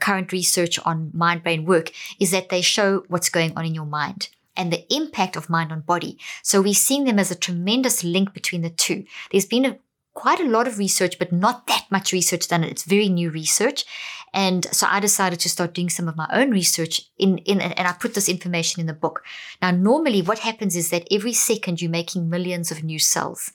current 0.00 0.32
research 0.32 0.78
on 0.80 1.10
mind-brain 1.14 1.64
work 1.64 1.92
is 2.20 2.30
that 2.30 2.50
they 2.50 2.60
show 2.60 3.04
what's 3.08 3.30
going 3.30 3.56
on 3.56 3.64
in 3.64 3.74
your 3.74 3.86
mind 3.86 4.28
and 4.54 4.70
the 4.70 4.84
impact 4.94 5.34
of 5.34 5.48
mind 5.48 5.72
on 5.72 5.80
body. 5.80 6.18
So 6.42 6.60
we're 6.60 6.74
seeing 6.74 7.04
them 7.04 7.18
as 7.18 7.30
a 7.30 7.34
tremendous 7.34 8.04
link 8.04 8.34
between 8.34 8.60
the 8.60 8.70
two. 8.70 9.04
There's 9.30 9.46
been 9.46 9.64
a 9.64 9.78
quite 10.14 10.40
a 10.40 10.48
lot 10.48 10.68
of 10.68 10.78
research, 10.78 11.18
but 11.18 11.32
not 11.32 11.66
that 11.66 11.86
much 11.90 12.12
research 12.12 12.48
done. 12.48 12.64
It's 12.64 12.84
very 12.84 13.08
new 13.08 13.30
research. 13.30 13.84
And 14.34 14.64
so 14.66 14.86
I 14.88 15.00
decided 15.00 15.40
to 15.40 15.48
start 15.48 15.74
doing 15.74 15.90
some 15.90 16.08
of 16.08 16.16
my 16.16 16.26
own 16.32 16.50
research 16.50 17.02
in, 17.18 17.38
in, 17.38 17.60
and 17.60 17.86
I 17.86 17.92
put 17.92 18.14
this 18.14 18.28
information 18.28 18.80
in 18.80 18.86
the 18.86 18.94
book. 18.94 19.22
Now, 19.60 19.70
normally 19.70 20.22
what 20.22 20.38
happens 20.38 20.74
is 20.74 20.90
that 20.90 21.06
every 21.10 21.34
second 21.34 21.82
you're 21.82 21.90
making 21.90 22.30
millions 22.30 22.70
of 22.70 22.82
new 22.82 22.98
cells 22.98 23.52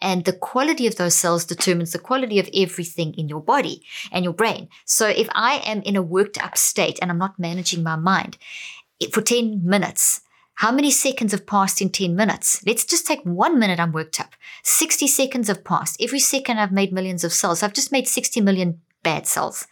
and 0.00 0.24
the 0.24 0.32
quality 0.32 0.86
of 0.86 0.96
those 0.96 1.14
cells 1.14 1.44
determines 1.44 1.92
the 1.92 1.98
quality 1.98 2.38
of 2.38 2.50
everything 2.54 3.14
in 3.14 3.28
your 3.28 3.40
body 3.40 3.82
and 4.10 4.24
your 4.24 4.34
brain. 4.34 4.68
So 4.84 5.08
if 5.08 5.28
I 5.32 5.62
am 5.64 5.82
in 5.82 5.96
a 5.96 6.02
worked 6.02 6.42
up 6.42 6.56
state 6.56 6.98
and 7.00 7.10
I'm 7.10 7.18
not 7.18 7.38
managing 7.38 7.82
my 7.82 7.96
mind 7.96 8.36
for 9.12 9.20
10 9.20 9.60
minutes, 9.64 10.22
how 10.56 10.72
many 10.72 10.90
seconds 10.90 11.32
have 11.32 11.46
passed 11.46 11.82
in 11.82 11.90
10 11.90 12.16
minutes? 12.16 12.64
Let's 12.66 12.86
just 12.86 13.06
take 13.06 13.20
one 13.24 13.58
minute 13.58 13.78
I'm 13.78 13.92
worked 13.92 14.18
up. 14.18 14.32
60 14.64 15.06
seconds 15.06 15.48
have 15.48 15.64
passed. 15.64 16.00
Every 16.00 16.18
second 16.18 16.58
I've 16.58 16.72
made 16.72 16.94
millions 16.94 17.24
of 17.24 17.34
cells. 17.34 17.62
I've 17.62 17.74
just 17.74 17.92
made 17.92 18.08
60 18.08 18.40
million 18.40 18.80
bad 19.10 19.26
cells. 19.26 19.66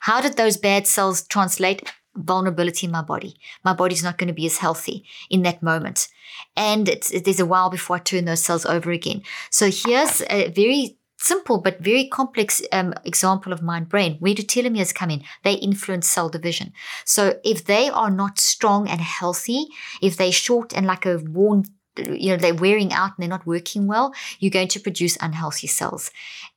How 0.00 0.20
did 0.20 0.36
those 0.36 0.56
bad 0.68 0.86
cells 0.86 1.22
translate? 1.34 1.80
Vulnerability 2.16 2.86
in 2.86 2.92
my 2.92 3.02
body. 3.02 3.32
My 3.64 3.72
body's 3.72 4.02
not 4.02 4.18
going 4.18 4.32
to 4.32 4.40
be 4.42 4.46
as 4.46 4.58
healthy 4.58 5.04
in 5.30 5.42
that 5.42 5.62
moment. 5.62 6.08
And 6.56 6.88
it's 6.88 7.08
there's 7.22 7.44
a 7.44 7.52
while 7.52 7.70
before 7.70 7.96
I 7.96 8.00
turn 8.00 8.24
those 8.24 8.42
cells 8.42 8.66
over 8.66 8.90
again. 8.90 9.22
So 9.50 9.70
here's 9.70 10.22
a 10.28 10.48
very 10.48 10.98
simple 11.20 11.58
but 11.60 11.84
very 11.90 12.08
complex 12.08 12.62
um, 12.72 12.94
example 13.04 13.52
of 13.52 13.62
mind 13.62 13.88
brain. 13.88 14.16
Where 14.20 14.34
do 14.34 14.42
telomeres 14.42 14.94
come 14.94 15.10
in? 15.10 15.22
They 15.44 15.54
influence 15.54 16.08
cell 16.08 16.28
division. 16.28 16.72
So 17.04 17.22
if 17.44 17.64
they 17.64 17.88
are 17.90 18.10
not 18.10 18.40
strong 18.40 18.88
and 18.88 19.00
healthy, 19.00 19.66
if 20.02 20.16
they're 20.16 20.32
short 20.32 20.74
and 20.76 20.86
like 20.86 21.06
a 21.06 21.18
worn 21.18 21.64
you 21.96 22.30
know 22.30 22.36
they're 22.36 22.54
wearing 22.54 22.92
out 22.92 23.12
and 23.16 23.16
they're 23.18 23.28
not 23.28 23.46
working 23.46 23.86
well 23.86 24.14
you're 24.38 24.50
going 24.50 24.68
to 24.68 24.80
produce 24.80 25.18
unhealthy 25.20 25.66
cells 25.66 26.10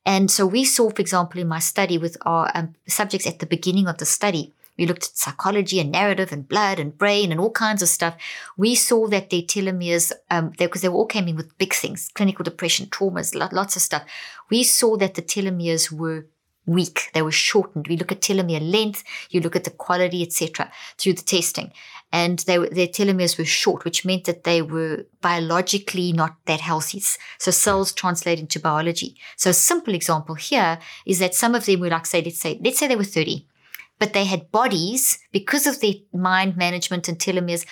and 0.06 0.30
so 0.30 0.46
we 0.46 0.64
saw 0.64 0.90
for 0.90 1.02
example 1.02 1.42
in 1.42 1.48
my 1.48 1.60
study 1.60 1.98
with 1.98 2.18
our 2.22 2.52
um, 2.54 2.74
subjects 2.88 3.28
at 3.28 3.40
the 3.40 3.46
beginning 3.46 3.88
of 3.88 3.98
the 3.98 4.06
study 4.06 4.54
we 4.78 4.88
looked 4.88 5.04
at 5.04 5.18
psychology 5.18 5.80
and 5.80 5.92
narrative 5.92 6.32
and 6.32 6.48
blood 6.48 6.80
and 6.80 6.98
brain 6.98 7.32
and 7.32 7.40
all 7.40 7.52
kinds 7.52 7.82
of 7.82 7.90
stuff. 7.90 8.16
We 8.58 8.74
saw 8.76 9.08
that 9.08 9.30
their 9.30 9.44
telomeres, 9.44 10.12
um, 10.32 10.50
because 10.58 10.82
they, 10.82 10.88
they 10.88 10.94
all 10.94 11.06
came 11.06 11.28
in 11.28 11.36
with 11.36 11.58
big 11.58 11.74
things, 11.74 12.10
clinical 12.16 12.44
depression, 12.44 12.88
traumas, 12.88 13.36
lots 13.36 13.76
of 13.76 13.82
stuff. 13.82 14.04
We 14.50 14.64
saw 14.64 14.98
that 14.98 15.14
the 15.14 15.22
telomeres 15.22 15.92
were 15.92 16.26
weak. 16.66 17.10
They 17.14 17.22
were 17.22 17.32
shortened. 17.32 17.88
We 17.88 17.98
look 17.98 18.12
at 18.12 18.22
telomere 18.22 18.62
length, 18.62 19.04
you 19.30 19.42
look 19.42 19.56
at 19.56 19.64
the 19.64 19.72
quality, 19.72 20.24
etc., 20.24 20.72
through 20.98 21.14
the 21.14 21.24
testing. 21.24 21.72
And 22.12 22.40
they, 22.40 22.58
their 22.58 22.88
telomeres 22.88 23.40
were 23.40 23.46
short, 23.46 23.84
which 23.86 24.06
meant 24.06 24.26
that 24.26 24.44
they 24.44 24.62
were 24.62 25.06
biologically 25.22 26.14
not 26.14 26.36
that 26.46 26.62
healthy. 26.62 27.02
So 27.40 27.50
cells 27.52 27.92
translate 27.92 28.40
into 28.40 28.60
biology. 28.60 29.16
So 29.36 29.50
a 29.50 29.54
simple 29.54 29.96
example 29.96 30.36
here 30.36 30.80
is 31.08 31.20
that 31.20 31.34
some 31.34 31.56
of 31.56 31.66
them 31.66 31.80
were 31.80 31.90
like, 31.90 32.06
say, 32.06 32.22
let's 32.22 32.40
say, 32.40 32.60
let's 32.64 32.78
say 32.78 32.88
they 32.88 32.96
were 32.96 33.04
30 33.04 33.48
but 34.00 34.12
they 34.12 34.26
had 34.26 34.52
bodies 34.52 35.20
because 35.32 35.66
of 35.66 35.80
their 35.80 35.94
mind 36.12 36.58
management 36.58 37.08
and 37.08 37.18
telomeres. 37.18 37.66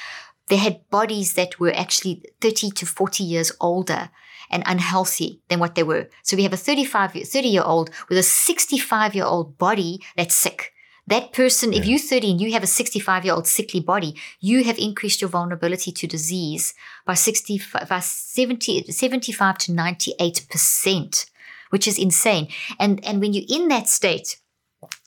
They 0.47 0.55
had 0.55 0.89
bodies 0.89 1.33
that 1.33 1.59
were 1.59 1.73
actually 1.73 2.23
30 2.39 2.71
to 2.71 2.85
40 2.85 3.23
years 3.23 3.51
older 3.59 4.09
and 4.51 4.63
unhealthy 4.65 5.41
than 5.49 5.59
what 5.59 5.75
they 5.75 5.83
were. 5.83 6.09
So 6.23 6.37
we 6.37 6.43
have 6.43 6.53
a 6.53 6.57
35, 6.57 7.13
30 7.13 7.47
year 7.47 7.63
old 7.63 7.89
with 8.09 8.17
a 8.17 8.23
65 8.23 9.15
year 9.15 9.25
old 9.25 9.57
body 9.57 10.01
that's 10.15 10.35
sick. 10.35 10.73
That 11.07 11.33
person, 11.33 11.73
yeah. 11.73 11.79
if 11.79 11.87
you're 11.87 11.99
30 11.99 12.31
and 12.31 12.41
you 12.41 12.53
have 12.53 12.63
a 12.63 12.67
65 12.67 13.25
year 13.25 13.33
old 13.33 13.47
sickly 13.47 13.79
body, 13.79 14.15
you 14.39 14.63
have 14.63 14.77
increased 14.77 15.21
your 15.21 15.29
vulnerability 15.29 15.91
to 15.91 16.07
disease 16.07 16.73
by 17.05 17.15
60, 17.15 17.61
by 17.89 17.99
70, 17.99 18.91
75 18.91 19.57
to 19.57 19.71
98%, 19.71 21.25
which 21.71 21.87
is 21.87 21.97
insane. 21.97 22.47
And, 22.79 23.03
and 23.03 23.19
when 23.19 23.33
you're 23.33 23.45
in 23.49 23.67
that 23.69 23.87
state, 23.87 24.37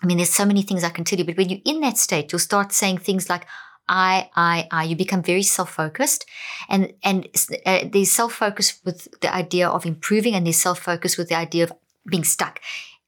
I 0.02 0.06
mean, 0.06 0.18
there's 0.18 0.32
so 0.32 0.44
many 0.44 0.62
things 0.62 0.84
I 0.84 0.90
can 0.90 1.04
tell 1.04 1.18
you, 1.18 1.24
but 1.24 1.36
when 1.36 1.48
you're 1.48 1.60
in 1.64 1.80
that 1.80 1.98
state, 1.98 2.32
you'll 2.32 2.38
start 2.38 2.72
saying 2.72 2.98
things 2.98 3.28
like, 3.28 3.46
I, 3.88 4.30
I, 4.34 4.68
I. 4.70 4.84
You 4.84 4.96
become 4.96 5.22
very 5.22 5.42
self-focused, 5.42 6.26
and 6.68 6.92
and 7.02 7.28
uh, 7.66 7.80
there's 7.90 8.10
self-focus 8.10 8.80
with 8.84 9.20
the 9.20 9.34
idea 9.34 9.68
of 9.68 9.84
improving, 9.84 10.34
and 10.34 10.46
there's 10.46 10.56
self-focus 10.56 11.18
with 11.18 11.28
the 11.28 11.36
idea 11.36 11.64
of 11.64 11.72
being 12.06 12.24
stuck. 12.24 12.60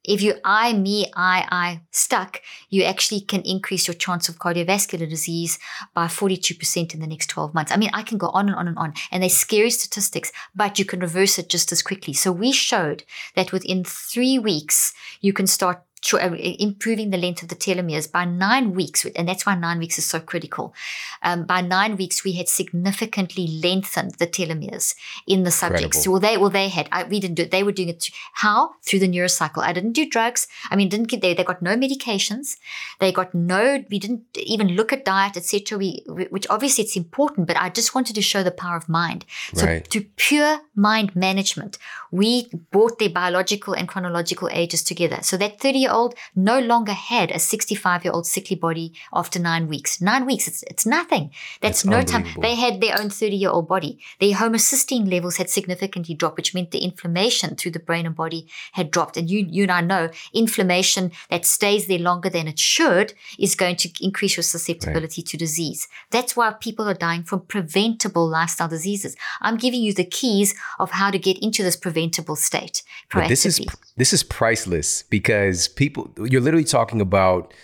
If 0.07 0.23
you 0.23 0.35
I, 0.45 0.73
me, 0.73 1.07
I, 1.17 1.47
I 1.51 1.81
stuck, 1.91 2.41
you 2.71 2.85
actually 2.85 3.21
can 3.21 3.43
increase 3.43 3.89
your 3.89 3.95
chance 3.95 4.29
of 4.29 4.39
cardiovascular 4.39 5.09
disease 5.09 5.59
by 5.95 6.07
42% 6.07 6.95
in 6.95 7.01
the 7.01 7.09
next 7.09 7.29
12 7.29 7.53
months. 7.55 7.73
I 7.73 7.77
mean, 7.77 7.91
I 7.93 8.03
can 8.03 8.17
go 8.17 8.29
on 8.29 8.49
and 8.49 8.57
on 8.57 8.69
and 8.69 8.79
on, 8.79 8.95
and 9.11 9.23
they're 9.23 9.29
scary 9.29 9.71
statistics, 9.71 10.31
but 10.55 10.79
you 10.79 10.85
can 10.85 11.01
reverse 11.01 11.41
it 11.41 11.49
just 11.49 11.73
as 11.73 11.83
quickly. 11.83 12.15
So 12.15 12.31
we 12.31 12.53
showed 12.53 13.03
that 13.35 13.51
within 13.51 13.83
three 13.83 14.39
weeks, 14.39 14.95
you 15.21 15.33
can 15.33 15.49
start 15.49 15.83
improving 16.13 17.11
the 17.11 17.17
length 17.17 17.43
of 17.43 17.49
the 17.49 17.57
telomeres 17.57 18.11
by 18.11 18.25
nine 18.25 18.73
weeks, 18.75 19.05
and 19.05 19.29
that's 19.29 19.47
why 19.47 19.55
nine 19.55 19.79
weeks 19.79 19.99
is 19.99 20.07
so 20.07 20.21
critical. 20.21 20.75
Um, 21.23 21.45
by 21.45 21.61
nine 21.61 21.97
weeks, 21.97 22.23
we 22.25 22.33
had 22.33 22.49
significantly 22.49 23.47
lengthened 23.63 24.13
the 24.15 24.27
telomeres 24.27 24.95
in 25.27 25.43
the 25.43 25.51
subjects. 25.51 26.07
Well, 26.07 26.21
they 26.21 26.37
well 26.37 26.51
they 26.51 26.69
had. 26.69 26.89
I, 26.93 27.05
we 27.05 27.21
didn't 27.21 27.37
do 27.37 27.43
it. 27.43 27.51
They 27.51 27.63
were 27.63 27.73
doing 27.73 27.89
it. 27.89 28.11
How 28.35 28.75
through 28.83 29.01
the 29.01 29.09
neurocycle. 29.09 29.63
I 29.63 29.73
didn't 29.73 29.93
do 29.93 30.09
drugs. 30.09 30.47
I 30.71 30.77
mean, 30.77 30.89
didn't 30.89 31.09
get 31.09 31.23
they? 31.23 31.35
They 31.35 31.45
got 31.45 31.63
no 31.63 31.77
medications. 31.77 32.57
They 33.01 33.13
got 33.13 33.35
no. 33.35 33.85
We 33.91 33.99
didn't 33.99 34.23
even 34.37 34.69
look 34.69 34.93
at 34.93 35.05
diet, 35.05 35.37
etc. 35.37 35.79
We, 35.79 36.05
which 36.07 36.47
obviously 36.51 36.85
it's 36.85 36.97
important, 36.97 37.47
but 37.47 37.57
I 37.57 37.71
just 37.71 37.95
wanted 37.95 38.15
to 38.15 38.23
show 38.23 38.43
the 38.43 38.51
power 38.51 38.77
of 38.77 38.89
mind. 38.89 39.25
So 39.55 39.67
right. 39.67 39.91
to 39.91 40.03
pure 40.17 40.61
mind 40.75 41.17
management, 41.17 41.79
we 42.11 42.49
brought 42.71 42.99
their 42.99 43.11
biological 43.11 43.75
and 43.75 43.89
chronological 43.89 44.49
ages 44.53 44.83
together. 44.83 45.19
So 45.23 45.37
that 45.39 45.61
thirty 45.61 45.86
year 45.87 45.95
old 45.95 46.15
no 46.35 46.59
longer 46.59 46.93
had 46.93 47.31
a 47.31 47.39
65 47.39 48.05
year 48.05 48.13
old 48.13 48.27
sickly 48.27 48.57
body 48.57 48.93
after 49.13 49.39
nine 49.39 49.69
weeks. 49.69 50.01
Nine 50.01 50.27
weeks, 50.27 50.49
it's, 50.49 50.63
it's 50.65 50.87
nothing. 50.87 51.31
That's, 51.61 51.83
That's 51.83 51.85
no 51.85 52.03
time. 52.03 52.27
They 52.41 52.55
had 52.55 52.81
their 52.81 52.99
own 52.99 53.11
30 53.11 53.37
year 53.37 53.51
old 53.51 53.69
body. 53.69 53.99
Their 54.21 54.35
homocysteine 54.35 55.11
levels 55.11 55.37
had 55.37 55.51
significantly 55.51 56.15
dropped, 56.15 56.37
which 56.37 56.55
meant 56.55 56.71
the 56.71 56.85
inflammation 56.85 57.57
through 57.57 57.73
the 57.73 57.79
brain 57.79 58.07
and 58.07 58.15
body 58.15 58.49
had 58.73 58.91
dropped. 58.91 59.17
And 59.17 59.31
you, 59.31 59.47
you 59.49 59.63
and 59.63 59.73
I 59.73 59.81
know 59.81 60.11
inflammation 60.35 61.13
that 61.31 61.47
stays 61.47 61.87
there 61.87 61.99
longer 61.99 62.29
than 62.29 62.49
it 62.49 62.59
should 62.59 63.15
is 63.39 63.55
going 63.55 63.77
to 63.77 63.91
increase 64.01 64.37
your 64.37 64.43
susceptibility 64.43 65.23
right. 65.23 65.29
to 65.29 65.37
disease. 65.37 65.89
That's 66.11 66.37
why 66.37 66.53
people 66.53 66.89
are 66.89 66.95
dying 66.95 67.23
from 67.23 67.41
preventable 67.41 68.29
lifestyle 68.29 68.69
diseases. 68.69 69.17
I'm 69.41 69.57
giving 69.57 69.81
you 69.81 69.93
the 69.93 70.05
keys 70.05 70.55
of 70.79 70.91
how 70.91 71.11
to 71.11 71.19
get 71.19 71.39
into 71.43 71.63
this 71.63 71.77
preventable 71.77 72.37
state. 72.37 72.83
But 73.13 73.29
this 73.29 73.47
is 73.47 73.61
this 73.97 74.13
is 74.13 74.23
priceless 74.23 75.03
because 75.03 75.69
people 75.77 76.11
you're 76.25 76.41
literally 76.41 76.65
talking 76.65 77.01
about 77.01 77.55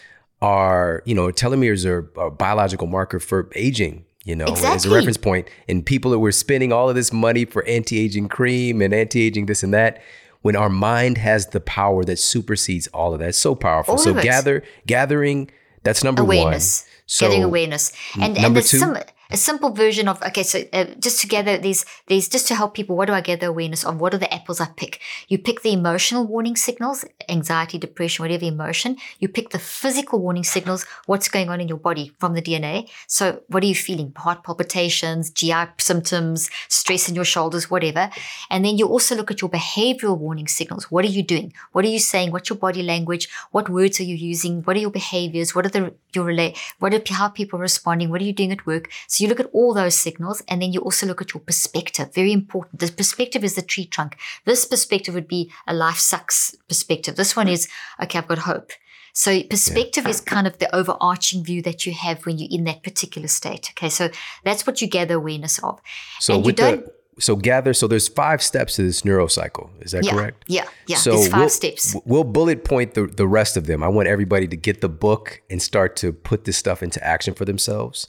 our 0.40 1.02
you 1.04 1.14
know 1.14 1.28
telomeres 1.28 1.84
are 1.84 2.10
a 2.20 2.30
biological 2.30 2.86
marker 2.86 3.18
for 3.18 3.50
aging 3.54 4.04
you 4.24 4.36
know 4.36 4.46
exactly. 4.46 4.76
as 4.76 4.86
a 4.86 4.90
reference 4.90 5.16
point. 5.16 5.48
And 5.68 5.84
people 5.84 6.10
that 6.12 6.20
were 6.20 6.32
spending 6.32 6.72
all 6.72 6.88
of 6.88 6.94
this 6.94 7.12
money 7.12 7.44
for 7.44 7.64
anti-aging 7.66 8.28
cream 8.28 8.80
and 8.80 8.94
anti-aging 8.94 9.46
this 9.46 9.62
and 9.62 9.74
that 9.74 10.00
when 10.42 10.56
our 10.56 10.70
mind 10.70 11.18
has 11.18 11.48
the 11.48 11.60
power 11.60 12.04
that 12.04 12.18
supersedes 12.18 12.86
all 12.88 13.12
of 13.12 13.20
that 13.20 13.30
it's 13.30 13.38
so 13.38 13.54
powerful. 13.54 13.92
All 13.92 13.98
so 13.98 14.14
gather 14.14 14.62
gathering 14.86 15.50
that's 15.82 16.04
number 16.04 16.22
awareness. 16.22 16.82
one 16.82 16.92
so 17.06 17.26
getting 17.28 17.44
awareness. 17.44 17.92
and 18.20 18.34
number 18.34 18.60
and 18.60 18.68
two? 18.68 18.78
some, 18.78 18.96
a 19.32 19.36
simple 19.36 19.70
version 19.70 20.08
of 20.08 20.22
okay 20.22 20.42
so 20.42 20.62
uh, 20.72 20.84
just 20.98 21.20
to 21.20 21.26
gather 21.26 21.56
these 21.56 21.84
these 22.06 22.28
just 22.28 22.46
to 22.48 22.54
help 22.54 22.74
people 22.74 22.96
what 22.96 23.06
do 23.06 23.14
i 23.14 23.20
gather 23.20 23.46
awareness 23.46 23.84
on 23.84 23.98
what 23.98 24.12
are 24.14 24.18
the 24.18 24.32
apples 24.32 24.60
i 24.60 24.66
pick? 24.76 25.00
You 25.28 25.38
pick 25.38 25.62
the 25.62 25.72
emotional 25.72 26.26
warning 26.26 26.56
signals 26.56 27.04
anxiety 27.28 27.78
depression 27.78 28.22
whatever 28.22 28.44
emotion. 28.44 28.96
You 29.18 29.28
pick 29.28 29.50
the 29.50 29.58
physical 29.58 30.20
warning 30.20 30.44
signals 30.44 30.84
what's 31.06 31.28
going 31.28 31.48
on 31.48 31.60
in 31.60 31.68
your 31.68 31.78
body 31.78 32.12
from 32.18 32.34
the 32.34 32.42
dna 32.42 32.88
so 33.06 33.42
what 33.48 33.62
are 33.62 33.66
you 33.66 33.74
feeling? 33.74 34.12
Heart 34.16 34.44
palpitations 34.44 35.30
gi 35.30 35.52
symptoms 35.78 36.50
stress 36.68 37.08
in 37.08 37.14
your 37.14 37.24
shoulders 37.24 37.70
whatever. 37.70 38.10
And 38.50 38.64
then 38.64 38.78
you 38.78 38.86
also 38.86 39.14
look 39.14 39.30
at 39.30 39.40
your 39.40 39.50
behavioral 39.50 40.18
warning 40.18 40.48
signals. 40.48 40.90
What 40.90 41.04
are 41.04 41.08
you 41.08 41.22
doing? 41.22 41.52
What 41.72 41.84
are 41.84 41.88
you 41.88 41.98
saying? 41.98 42.32
What's 42.32 42.50
your 42.50 42.58
body 42.58 42.82
language? 42.82 43.28
What 43.50 43.68
words 43.68 44.00
are 44.00 44.04
you 44.04 44.16
using? 44.16 44.62
What 44.62 44.76
are 44.76 44.80
your 44.80 44.90
behaviors? 44.90 45.54
What 45.54 45.66
are 45.66 45.70
the 45.70 45.94
your 46.14 46.24
relate 46.24 46.58
what 46.78 46.92
are 46.94 47.02
how 47.12 47.28
people 47.28 47.58
responding? 47.58 48.10
What 48.10 48.20
are 48.20 48.24
you 48.24 48.32
doing 48.32 48.52
at 48.52 48.66
work? 48.66 48.90
So 49.06 49.21
you 49.22 49.28
look 49.28 49.40
at 49.40 49.50
all 49.52 49.72
those 49.72 49.96
signals 49.96 50.42
and 50.48 50.60
then 50.60 50.72
you 50.72 50.80
also 50.80 51.06
look 51.06 51.22
at 51.22 51.32
your 51.32 51.40
perspective. 51.40 52.12
Very 52.14 52.32
important. 52.32 52.80
The 52.80 52.92
perspective 52.92 53.44
is 53.44 53.54
the 53.54 53.62
tree 53.62 53.86
trunk. 53.86 54.18
This 54.44 54.64
perspective 54.64 55.14
would 55.14 55.28
be 55.28 55.50
a 55.66 55.74
life 55.74 55.98
sucks 55.98 56.54
perspective. 56.68 57.16
This 57.16 57.36
one 57.36 57.46
mm. 57.46 57.52
is, 57.52 57.68
okay, 58.02 58.18
I've 58.18 58.28
got 58.28 58.38
hope. 58.38 58.72
So 59.14 59.42
perspective 59.42 60.04
yeah. 60.04 60.10
is 60.10 60.20
kind 60.20 60.46
of 60.46 60.58
the 60.58 60.74
overarching 60.74 61.44
view 61.44 61.62
that 61.62 61.84
you 61.84 61.92
have 61.92 62.24
when 62.24 62.38
you're 62.38 62.48
in 62.50 62.64
that 62.64 62.82
particular 62.82 63.28
state. 63.28 63.70
Okay. 63.72 63.90
So 63.90 64.10
that's 64.42 64.66
what 64.66 64.80
you 64.80 64.88
gather 64.88 65.14
awareness 65.14 65.58
of. 65.58 65.80
So 66.18 66.36
and 66.36 66.44
with 66.46 66.56
the, 66.56 66.90
so 67.18 67.36
gather 67.36 67.74
so 67.74 67.86
there's 67.86 68.08
five 68.08 68.42
steps 68.42 68.76
to 68.76 68.82
this 68.82 69.02
neurocycle 69.02 69.68
is 69.80 69.92
that 69.92 70.02
yeah, 70.02 70.12
correct 70.12 70.44
yeah 70.48 70.64
yeah 70.86 70.96
so 70.96 71.10
there's 71.10 71.28
5 71.28 71.40
we'll, 71.40 71.48
steps 71.50 71.96
we'll 72.06 72.24
bullet 72.24 72.64
point 72.64 72.94
the, 72.94 73.06
the 73.06 73.26
rest 73.26 73.58
of 73.58 73.66
them 73.66 73.82
i 73.82 73.88
want 73.88 74.08
everybody 74.08 74.48
to 74.48 74.56
get 74.56 74.80
the 74.80 74.88
book 74.88 75.42
and 75.50 75.60
start 75.60 75.94
to 75.96 76.10
put 76.10 76.44
this 76.44 76.56
stuff 76.56 76.82
into 76.82 77.04
action 77.06 77.34
for 77.34 77.44
themselves 77.44 78.08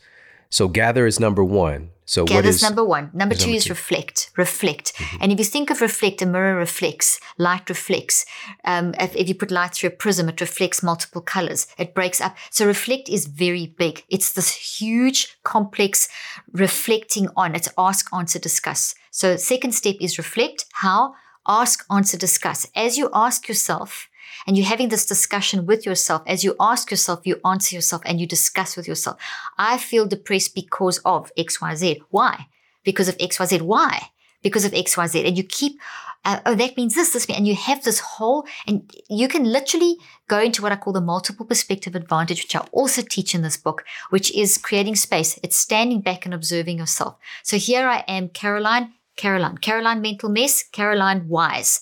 so 0.54 0.68
gather 0.68 1.08
is 1.08 1.20
number 1.20 1.44
one. 1.44 1.90
So 2.06 2.26
gather 2.26 2.50
is 2.50 2.62
number 2.62 2.86
one. 2.86 3.10
Number 3.12 3.34
two 3.34 3.48
number 3.48 3.58
is 3.58 3.64
two? 3.64 3.72
reflect. 3.72 4.30
Reflect. 4.38 4.94
Mm-hmm. 4.94 5.18
And 5.20 5.32
if 5.32 5.40
you 5.40 5.46
think 5.46 5.72
of 5.72 5.82
reflect, 5.82 6.22
a 6.22 6.28
mirror 6.28 6.56
reflects, 6.56 7.20
light 7.40 7.68
reflects. 7.70 8.24
Um, 8.64 8.94
if, 9.00 9.16
if, 9.16 9.28
you 9.28 9.34
put 9.34 9.50
light 9.50 9.74
through 9.74 9.88
a 9.88 9.94
prism, 10.04 10.30
it 10.30 10.40
reflects 10.40 10.84
multiple 10.84 11.22
colors. 11.22 11.66
It 11.80 11.96
breaks 11.96 12.22
up. 12.22 12.38
So 12.52 12.68
reflect 12.68 13.10
is 13.10 13.26
very 13.26 13.66
big. 13.66 14.04
It's 14.10 14.32
this 14.32 14.54
huge, 14.80 15.40
complex 15.42 16.08
reflecting 16.52 17.30
on. 17.36 17.56
It's 17.56 17.70
ask, 17.76 18.14
answer, 18.14 18.38
discuss. 18.38 18.94
So 19.10 19.38
second 19.38 19.72
step 19.72 19.96
is 20.00 20.20
reflect. 20.20 20.66
How? 20.74 21.16
Ask, 21.48 21.84
answer, 21.90 22.16
discuss. 22.16 22.68
As 22.76 22.96
you 22.96 23.10
ask 23.12 23.48
yourself, 23.48 24.08
and 24.46 24.58
you're 24.58 24.68
having 24.68 24.90
this 24.90 25.06
discussion 25.06 25.66
with 25.66 25.86
yourself. 25.86 26.22
As 26.28 26.44
you 26.44 26.56
ask 26.60 26.92
yourself, 26.92 27.22
you 27.26 27.40
answer 27.46 27.76
yourself 27.76 28.02
and 28.06 28.20
you 28.20 28.28
discuss 28.28 28.76
with 28.76 28.88
yourself. 28.88 29.20
I 29.58 29.78
feel 29.78 30.06
depressed 30.06 30.56
because 30.56 31.00
of 31.00 31.32
XYZ. 31.38 32.02
Why? 32.10 32.48
Because 32.84 33.08
of 33.08 33.18
XYZ. 33.18 33.62
Why? 33.62 34.10
Because 34.42 34.66
of 34.66 34.72
XYZ. 34.72 35.26
And 35.28 35.38
you 35.38 35.44
keep, 35.44 35.80
uh, 36.26 36.40
oh, 36.46 36.56
that 36.56 36.76
means 36.76 36.96
this, 36.96 37.14
this, 37.14 37.26
and 37.30 37.48
you 37.48 37.56
have 37.56 37.84
this 37.84 38.00
whole, 38.00 38.46
and 38.68 38.92
you 39.10 39.28
can 39.28 39.46
literally 39.46 39.98
go 40.28 40.40
into 40.40 40.62
what 40.62 40.72
I 40.72 40.76
call 40.76 40.94
the 40.94 41.02
multiple 41.02 41.46
perspective 41.46 41.96
advantage, 41.96 42.44
which 42.44 42.56
I 42.56 42.66
also 42.72 43.02
teach 43.02 43.34
in 43.34 43.42
this 43.42 43.58
book, 43.58 43.86
which 44.10 44.34
is 44.36 44.58
creating 44.58 44.96
space. 44.96 45.40
It's 45.44 45.58
standing 45.58 46.02
back 46.02 46.26
and 46.26 46.34
observing 46.34 46.78
yourself. 46.80 47.16
So 47.44 47.58
here 47.58 47.88
I 47.88 48.04
am, 48.08 48.30
Caroline, 48.30 48.94
Caroline, 49.16 49.58
Caroline 49.60 50.02
mental 50.02 50.30
mess, 50.30 50.64
Caroline 50.64 51.30
wise 51.30 51.82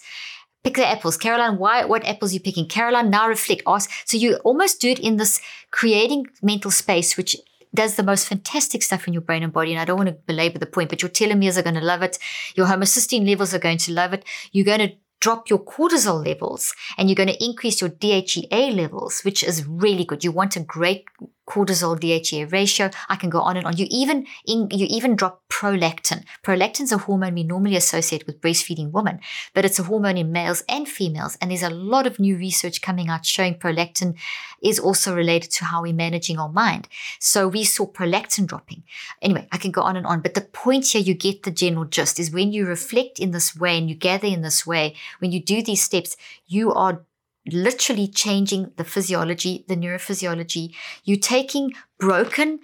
pick 0.64 0.76
the 0.76 0.88
apples. 0.88 1.18
Caroline, 1.18 1.58
why, 1.58 1.86
what 1.86 2.06
apples 2.06 2.34
you 2.34 2.40
picking? 2.40 2.68
Caroline, 2.68 3.10
now 3.10 3.28
reflect, 3.28 3.64
ask. 3.68 3.90
So 4.06 4.18
you 4.18 4.36
almost 4.38 4.80
do 4.80 4.90
it 4.90 5.00
in 5.00 5.18
this 5.18 5.42
creating 5.72 6.28
mental 6.42 6.72
space, 6.72 7.18
which 7.18 7.36
does 7.74 7.96
the 7.96 8.04
most 8.04 8.28
fantastic 8.28 8.84
stuff 8.84 9.08
in 9.08 9.14
your 9.14 9.22
brain 9.22 9.44
and 9.44 9.54
body. 9.54 9.72
And 9.72 9.80
I 9.80 9.86
don't 9.86 9.98
want 9.98 10.10
to 10.10 10.18
belabor 10.28 10.60
the 10.60 10.66
point, 10.66 10.90
but 10.90 11.02
your 11.02 11.10
telomeres 11.10 11.58
are 11.58 11.64
going 11.64 11.76
to 11.76 11.82
love 11.82 12.02
it. 12.02 12.20
Your 12.56 12.68
homocysteine 12.68 13.28
levels 13.28 13.54
are 13.54 13.60
going 13.60 13.78
to 13.80 13.94
love 13.94 14.14
it. 14.14 14.26
You're 14.52 14.66
going 14.66 14.90
to 14.90 14.96
drop 15.22 15.50
your 15.50 15.60
cortisol 15.60 16.26
levels 16.26 16.74
and 16.98 17.08
you're 17.08 17.16
going 17.16 17.30
to 17.30 17.44
increase 17.44 17.80
your 17.80 17.92
DHEA 17.92 18.76
levels, 18.76 19.22
which 19.22 19.44
is 19.44 19.66
really 19.66 20.04
good. 20.04 20.24
You 20.24 20.32
want 20.32 20.56
a 20.56 20.62
great 20.62 21.06
cortisol 21.48 22.00
DHEA 22.00 22.52
ratio. 22.52 22.90
I 23.10 23.16
can 23.16 23.30
go 23.30 23.42
on 23.42 23.58
and 23.58 23.66
on. 23.66 23.78
You 23.78 23.88
even 23.90 24.26
in, 24.46 24.70
you 24.72 24.88
even 24.90 25.16
drop 25.16 25.44
prolactin. 25.50 26.24
Prolactin 26.44 26.82
is 26.82 26.92
a 26.92 26.98
hormone 26.98 27.36
we 27.36 27.44
normally 27.44 27.76
associate 27.76 28.26
with 28.26 28.42
breastfeeding 28.42 28.92
women, 28.92 29.20
but 29.54 29.66
it's 29.66 29.80
a 29.80 29.84
hormone 29.84 30.18
in 30.18 30.32
males 30.32 30.64
and 30.70 30.88
females. 30.88 31.38
And 31.42 31.52
there's 31.52 31.64
a 31.64 31.70
lot 31.70 32.08
of 32.08 32.20
new 32.20 32.38
research 32.38 32.82
coming 32.82 33.10
out 33.10 33.26
showing 33.26 33.56
prolactin 33.56 34.16
is 34.62 34.80
also 34.80 35.16
related 35.16 35.52
to 35.52 35.66
how 35.66 35.82
we're 35.82 35.94
managing 35.94 36.40
our 36.40 36.50
mind. 36.50 36.88
So 37.20 37.48
we 37.48 37.64
saw 37.64 37.86
prolactin 37.86 38.48
dropping. 38.48 38.84
Anyway, 39.22 39.48
I 39.52 39.58
can 39.58 39.72
go 39.72 39.82
on 39.82 39.98
and 39.98 40.06
on, 40.06 40.22
but 40.22 40.34
the 40.34 40.42
point 40.42 40.88
here 40.88 41.02
you 41.02 41.14
get 41.14 41.44
the 41.44 41.52
general 41.52 41.86
gist 41.86 42.20
is 42.20 42.32
when 42.32 42.52
you 42.52 42.66
reflect 42.66 43.20
in 43.20 43.32
this 43.32 43.56
way 43.56 43.78
and 43.78 43.90
you 43.90 43.96
gather 43.96 44.28
in 44.28 44.42
this 44.42 44.66
way, 44.66 44.96
when 45.20 45.32
you 45.32 45.42
do 45.42 45.62
these 45.62 45.82
steps, 45.82 46.16
you 46.48 46.74
are 46.74 47.06
literally 47.48 48.08
changing 48.08 48.72
the 48.78 48.84
physiology, 48.84 49.66
the 49.68 49.76
neurophysiology. 49.76 50.76
You're 51.04 51.18
taking 51.18 51.74
broken 52.00 52.60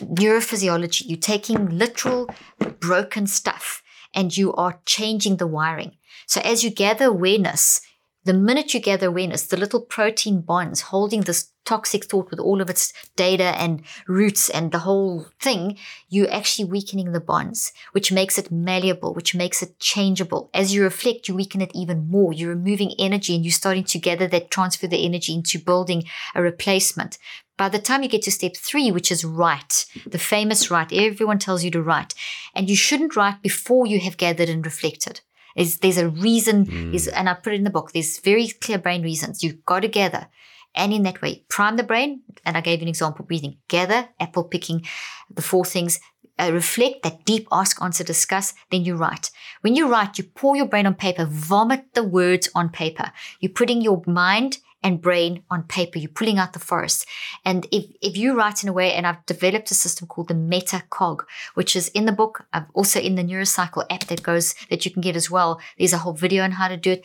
neurophysiology, 0.00 1.02
you're 1.06 1.18
taking 1.18 1.68
literal 1.68 2.28
broken 2.80 3.26
stuff 3.26 3.82
and 4.14 4.36
you 4.36 4.52
are 4.54 4.80
changing 4.86 5.36
the 5.36 5.46
wiring. 5.46 5.92
So 6.26 6.40
as 6.42 6.64
you 6.64 6.70
gather 6.70 7.06
awareness, 7.06 7.80
the 8.24 8.34
minute 8.34 8.74
you 8.74 8.80
gather 8.80 9.08
awareness, 9.08 9.46
the 9.46 9.56
little 9.56 9.80
protein 9.80 10.40
bonds 10.40 10.82
holding 10.82 11.22
this 11.22 11.49
toxic 11.64 12.04
thought 12.04 12.30
with 12.30 12.40
all 12.40 12.60
of 12.60 12.70
its 12.70 12.92
data 13.16 13.54
and 13.58 13.82
roots 14.08 14.48
and 14.50 14.72
the 14.72 14.80
whole 14.80 15.26
thing, 15.40 15.78
you're 16.08 16.32
actually 16.32 16.64
weakening 16.64 17.12
the 17.12 17.20
bonds, 17.20 17.72
which 17.92 18.12
makes 18.12 18.38
it 18.38 18.50
malleable, 18.50 19.14
which 19.14 19.34
makes 19.34 19.62
it 19.62 19.78
changeable. 19.78 20.50
As 20.52 20.74
you 20.74 20.82
reflect, 20.82 21.28
you 21.28 21.34
weaken 21.34 21.60
it 21.60 21.70
even 21.74 22.08
more. 22.08 22.32
You're 22.32 22.50
removing 22.50 22.94
energy 22.98 23.34
and 23.34 23.44
you're 23.44 23.52
starting 23.52 23.84
to 23.84 23.98
gather 23.98 24.26
that 24.28 24.50
transfer 24.50 24.86
the 24.86 25.04
energy 25.04 25.34
into 25.34 25.58
building 25.58 26.04
a 26.34 26.42
replacement. 26.42 27.18
By 27.56 27.68
the 27.68 27.78
time 27.78 28.02
you 28.02 28.08
get 28.08 28.22
to 28.22 28.30
step 28.30 28.56
three, 28.56 28.90
which 28.90 29.12
is 29.12 29.22
write, 29.22 29.84
the 30.06 30.18
famous 30.18 30.70
write, 30.70 30.92
everyone 30.92 31.38
tells 31.38 31.62
you 31.62 31.70
to 31.72 31.82
write. 31.82 32.14
And 32.54 32.70
you 32.70 32.76
shouldn't 32.76 33.16
write 33.16 33.42
before 33.42 33.86
you 33.86 34.00
have 34.00 34.16
gathered 34.16 34.48
and 34.48 34.64
reflected. 34.64 35.20
There's, 35.54 35.78
there's 35.78 35.98
a 35.98 36.08
reason, 36.08 36.66
mm. 36.66 37.08
and 37.14 37.28
I 37.28 37.34
put 37.34 37.52
it 37.52 37.56
in 37.56 37.64
the 37.64 37.70
book, 37.70 37.92
there's 37.92 38.18
very 38.18 38.48
clear 38.48 38.78
brain 38.78 39.02
reasons. 39.02 39.44
You've 39.44 39.64
got 39.66 39.80
to 39.80 39.88
gather. 39.88 40.28
And 40.74 40.92
in 40.92 41.02
that 41.02 41.20
way, 41.20 41.44
prime 41.48 41.76
the 41.76 41.82
brain. 41.82 42.22
And 42.44 42.56
I 42.56 42.60
gave 42.60 42.80
you 42.80 42.84
an 42.84 42.88
example 42.88 43.24
breathing. 43.24 43.58
Gather, 43.68 44.08
apple 44.18 44.44
picking, 44.44 44.86
the 45.34 45.42
four 45.42 45.64
things. 45.64 46.00
Uh, 46.38 46.50
reflect, 46.52 47.02
that 47.02 47.24
deep 47.26 47.46
ask, 47.52 47.82
answer, 47.82 48.02
discuss, 48.02 48.54
then 48.70 48.82
you 48.82 48.96
write. 48.96 49.30
When 49.60 49.76
you 49.76 49.88
write, 49.88 50.16
you 50.16 50.24
pour 50.24 50.56
your 50.56 50.64
brain 50.64 50.86
on 50.86 50.94
paper, 50.94 51.26
vomit 51.28 51.92
the 51.92 52.02
words 52.02 52.48
on 52.54 52.70
paper. 52.70 53.12
You're 53.40 53.52
putting 53.52 53.82
your 53.82 54.02
mind 54.06 54.56
and 54.82 55.02
brain 55.02 55.42
on 55.50 55.64
paper. 55.64 55.98
You're 55.98 56.08
pulling 56.10 56.38
out 56.38 56.54
the 56.54 56.58
forest. 56.58 57.06
And 57.44 57.66
if, 57.70 57.84
if 58.00 58.16
you 58.16 58.34
write 58.34 58.62
in 58.62 58.70
a 58.70 58.72
way, 58.72 58.94
and 58.94 59.06
I've 59.06 59.26
developed 59.26 59.70
a 59.70 59.74
system 59.74 60.08
called 60.08 60.28
the 60.28 60.34
Metacog, 60.34 61.20
which 61.54 61.76
is 61.76 61.88
in 61.88 62.06
the 62.06 62.12
book, 62.12 62.46
I've 62.52 62.70
also 62.72 63.00
in 63.00 63.16
the 63.16 63.22
Neurocycle 63.22 63.84
app 63.90 64.04
that 64.06 64.22
goes, 64.22 64.54
that 64.70 64.86
you 64.86 64.90
can 64.90 65.02
get 65.02 65.16
as 65.16 65.30
well. 65.30 65.60
There's 65.78 65.92
a 65.92 65.98
whole 65.98 66.14
video 66.14 66.42
on 66.42 66.52
how 66.52 66.68
to 66.68 66.78
do 66.78 66.92
it 66.92 67.04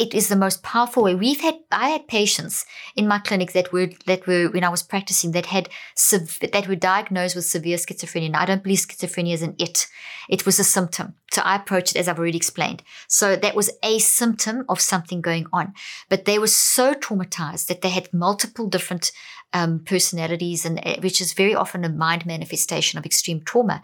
it 0.00 0.14
is 0.14 0.28
the 0.28 0.36
most 0.36 0.62
powerful 0.62 1.02
way. 1.02 1.14
We've 1.14 1.42
had 1.42 1.56
I 1.70 1.90
had 1.90 2.08
patients 2.08 2.64
in 2.96 3.06
my 3.06 3.18
clinic 3.18 3.52
that 3.52 3.70
were 3.70 3.90
that 4.06 4.26
were 4.26 4.48
when 4.48 4.64
I 4.64 4.70
was 4.70 4.82
practicing 4.82 5.32
that 5.32 5.46
had 5.46 5.68
that 6.10 6.66
were 6.66 6.74
diagnosed 6.74 7.36
with 7.36 7.44
severe 7.44 7.76
schizophrenia. 7.76 8.34
I 8.34 8.46
don't 8.46 8.62
believe 8.62 8.78
schizophrenia 8.78 9.34
is 9.34 9.42
an 9.42 9.54
it; 9.58 9.86
it 10.30 10.46
was 10.46 10.58
a 10.58 10.64
symptom. 10.64 11.14
So 11.30 11.42
I 11.42 11.56
approached 11.56 11.94
it 11.94 11.98
as 11.98 12.08
I've 12.08 12.18
already 12.18 12.38
explained. 12.38 12.82
So 13.08 13.36
that 13.36 13.54
was 13.54 13.70
a 13.82 13.98
symptom 13.98 14.64
of 14.70 14.80
something 14.80 15.20
going 15.20 15.46
on, 15.52 15.74
but 16.08 16.24
they 16.24 16.38
were 16.38 16.46
so 16.46 16.94
traumatized 16.94 17.66
that 17.66 17.82
they 17.82 17.90
had 17.90 18.12
multiple 18.12 18.68
different 18.68 19.12
um, 19.52 19.80
personalities, 19.80 20.64
and 20.64 20.80
eh, 20.82 20.98
which 21.00 21.20
is 21.20 21.34
very 21.34 21.54
often 21.54 21.84
a 21.84 21.90
mind 21.90 22.24
manifestation 22.24 22.98
of 22.98 23.04
extreme 23.04 23.42
trauma, 23.42 23.82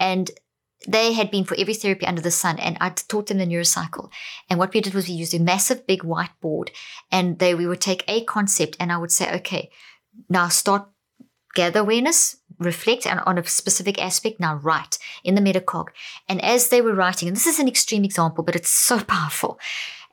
and 0.00 0.30
they 0.86 1.12
had 1.12 1.30
been 1.30 1.44
for 1.44 1.56
every 1.58 1.74
therapy 1.74 2.06
under 2.06 2.22
the 2.22 2.30
sun 2.30 2.58
and 2.58 2.76
I 2.80 2.90
taught 2.90 3.26
them 3.26 3.38
the 3.38 3.46
neurocycle. 3.46 4.10
And 4.48 4.58
what 4.58 4.72
we 4.72 4.80
did 4.80 4.94
was 4.94 5.08
we 5.08 5.14
used 5.14 5.34
a 5.34 5.40
massive 5.40 5.86
big 5.86 6.02
whiteboard 6.02 6.70
and 7.10 7.38
they 7.38 7.54
we 7.54 7.66
would 7.66 7.80
take 7.80 8.04
a 8.06 8.24
concept 8.24 8.76
and 8.78 8.92
I 8.92 8.96
would 8.96 9.12
say, 9.12 9.34
okay, 9.36 9.70
now 10.28 10.48
start 10.48 10.88
gather 11.54 11.80
awareness, 11.80 12.36
reflect 12.58 13.06
and 13.06 13.20
on 13.26 13.38
a 13.38 13.44
specific 13.44 14.00
aspect, 14.00 14.38
now 14.38 14.56
write 14.56 14.98
in 15.24 15.34
the 15.34 15.40
metacog. 15.40 15.86
And 16.28 16.42
as 16.44 16.68
they 16.68 16.80
were 16.80 16.94
writing, 16.94 17.26
and 17.26 17.36
this 17.36 17.46
is 17.46 17.58
an 17.58 17.68
extreme 17.68 18.04
example, 18.04 18.44
but 18.44 18.54
it's 18.54 18.70
so 18.70 19.00
powerful. 19.04 19.58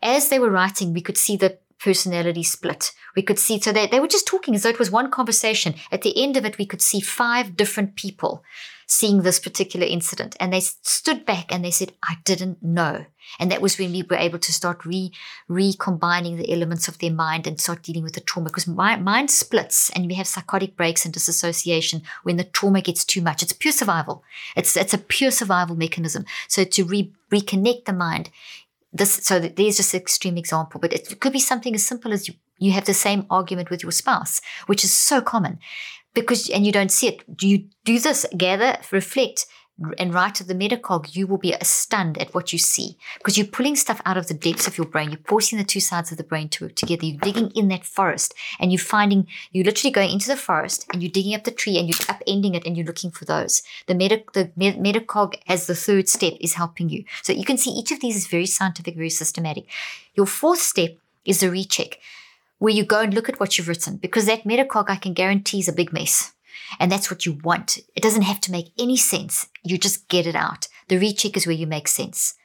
As 0.02 0.30
they 0.30 0.40
were 0.40 0.50
writing, 0.50 0.94
we 0.94 1.02
could 1.02 1.18
see 1.18 1.38
the 1.38 1.60
personality 1.80 2.42
split. 2.42 2.92
We 3.16 3.22
could 3.22 3.38
see, 3.38 3.60
so 3.60 3.72
they, 3.72 3.86
they 3.88 4.00
were 4.00 4.08
just 4.08 4.26
talking 4.28 4.56
as 4.56 4.64
though 4.64 4.70
it 4.70 4.80
was 4.80 4.90
one 4.90 5.12
conversation. 5.12 5.76
At 5.92 6.02
the 6.02 6.22
end 6.22 6.38
of 6.38 6.46
it, 6.46 6.58
we 6.58 6.66
could 6.66 6.82
see 6.82 7.00
five 7.00 7.56
different 7.56 7.96
people 7.96 8.44
seeing 8.88 9.22
this 9.22 9.40
particular 9.40 9.86
incident. 9.86 10.36
And 10.40 10.54
they 10.54 10.60
stood 10.60 11.26
back 11.26 11.54
and 11.54 11.64
they 11.64 11.72
said, 11.72 11.94
I 12.04 12.18
didn't 12.24 12.62
know. 12.62 13.06
And 13.40 13.52
that 13.52 13.62
was 13.62 13.78
when 13.78 13.92
we 13.92 14.04
were 14.04 14.18
able 14.18 14.40
to 14.40 14.54
start 14.54 14.86
re 14.86 15.12
recombining 15.50 16.38
the 16.38 16.52
elements 16.52 16.88
of 16.88 17.00
their 17.00 17.12
mind 17.12 17.48
and 17.48 17.60
start 17.60 17.82
dealing 17.82 18.04
with 18.04 18.14
the 18.14 18.22
trauma. 18.22 18.50
Because 18.50 18.68
my, 18.68 18.96
mind 18.96 19.32
splits 19.32 19.90
and 19.92 20.08
we 20.08 20.14
have 20.16 20.28
psychotic 20.28 20.76
breaks 20.76 21.06
and 21.06 21.14
disassociation 21.14 22.04
when 22.24 22.38
the 22.38 22.44
trauma 22.44 22.82
gets 22.82 23.04
too 23.04 23.22
much. 23.22 23.42
It's 23.42 23.54
pure 23.54 23.72
survival. 23.72 24.24
It's 24.56 24.78
it's 24.78 24.94
a 24.94 25.00
pure 25.00 25.32
survival 25.32 25.76
mechanism. 25.76 26.26
So 26.48 26.64
to 26.64 26.84
re, 26.84 27.12
reconnect 27.32 27.86
the 27.86 27.94
mind, 27.94 28.30
this 28.94 29.16
so 29.16 29.40
there's 29.40 29.78
just 29.78 29.94
an 29.94 30.02
extreme 30.02 30.38
example, 30.38 30.80
but 30.80 30.94
it 30.94 31.20
could 31.20 31.34
be 31.34 31.40
something 31.40 31.74
as 31.76 31.86
simple 31.86 32.14
as 32.14 32.28
you 32.28 32.36
you 32.58 32.72
have 32.72 32.86
the 32.86 32.94
same 32.94 33.26
argument 33.30 33.70
with 33.70 33.84
your 33.84 33.92
spouse, 33.92 34.40
which 34.68 34.84
is 34.84 34.94
so 34.94 35.20
common 35.22 35.60
because, 36.16 36.50
and 36.50 36.66
you 36.66 36.72
don't 36.72 36.92
see 36.92 37.10
it. 37.10 37.24
You 37.42 37.66
do 37.84 38.00
this, 38.00 38.26
gather, 38.36 38.78
reflect, 38.92 39.46
and 39.98 40.14
write 40.14 40.36
to 40.36 40.44
the 40.44 40.56
metacog, 40.56 41.16
you 41.16 41.28
will 41.28 41.38
be 41.38 41.54
stunned 41.62 42.18
at 42.18 42.34
what 42.34 42.54
you 42.54 42.60
see 42.60 42.98
because 43.18 43.38
you're 43.38 43.48
pulling 43.48 43.76
stuff 43.76 44.02
out 44.06 44.16
of 44.16 44.28
the 44.28 44.34
depths 44.34 44.68
of 44.68 44.78
your 44.78 44.88
brain. 44.88 45.12
You're 45.12 45.20
forcing 45.26 45.58
the 45.58 45.66
two 45.66 45.82
sides 45.82 46.12
of 46.12 46.18
the 46.18 46.24
brain 46.24 46.48
to 46.50 46.66
work 46.66 46.76
together. 46.76 47.06
You're 47.06 47.20
digging 47.20 47.52
in 47.52 47.68
that 47.70 47.84
forest 47.84 48.34
and 48.60 48.72
you're 48.72 48.80
finding, 48.80 49.28
you're 49.52 49.66
literally 49.66 49.92
going 49.92 50.12
into 50.12 50.28
the 50.28 50.38
forest 50.38 50.86
and 50.94 51.04
you're 51.04 51.12
digging 51.12 51.36
up 51.36 51.44
the 51.44 51.52
tree 51.52 51.78
and 51.78 51.88
you're 51.88 51.98
upending 52.08 52.56
it 52.56 52.66
and 52.66 52.78
you're 52.78 52.86
looking 52.86 53.12
for 53.12 53.26
those. 53.26 53.64
The, 53.88 53.96
meta, 53.96 54.24
the 54.34 54.46
metacog 54.56 55.36
as 55.48 55.68
the 55.68 55.76
third 55.76 56.08
step 56.08 56.34
is 56.40 56.54
helping 56.54 56.90
you. 56.90 57.04
So 57.22 57.34
you 57.34 57.44
can 57.44 57.58
see 57.58 57.72
each 57.72 57.92
of 57.92 58.00
these 58.00 58.16
is 58.16 58.28
very 58.28 58.46
scientific, 58.46 58.96
very 58.96 59.10
systematic. 59.10 59.66
Your 60.14 60.26
fourth 60.26 60.62
step 60.62 60.98
is 61.26 61.42
the 61.42 61.52
recheck 61.52 62.00
where 62.58 62.74
you 62.74 62.84
go 62.84 63.02
and 63.02 63.14
look 63.14 63.30
at 63.30 63.40
what 63.40 63.58
you've 63.58 63.68
written 63.68 63.98
because 63.98 64.26
that 64.26 64.44
metacog 64.44 64.86
I 64.90 64.96
can 64.96 65.14
guarantee 65.14 65.60
is 65.60 65.68
a 65.68 65.74
big 65.74 65.92
mess. 65.92 66.34
And 66.80 66.92
that's 66.92 67.12
what 67.12 67.26
you 67.26 67.38
want. 67.44 67.78
It 67.96 68.02
doesn't 68.02 68.24
have 68.24 68.42
to 68.42 68.52
make 68.52 68.72
any 68.80 68.98
sense. 68.98 69.48
You 69.64 69.78
just 69.78 70.08
get 70.08 70.26
it 70.26 70.36
out. 70.36 70.68
The 70.88 70.98
recheck 70.98 71.38
is 71.38 71.46
where 71.46 71.56
you 71.56 71.68
make 71.68 71.88
sense. 71.88 72.36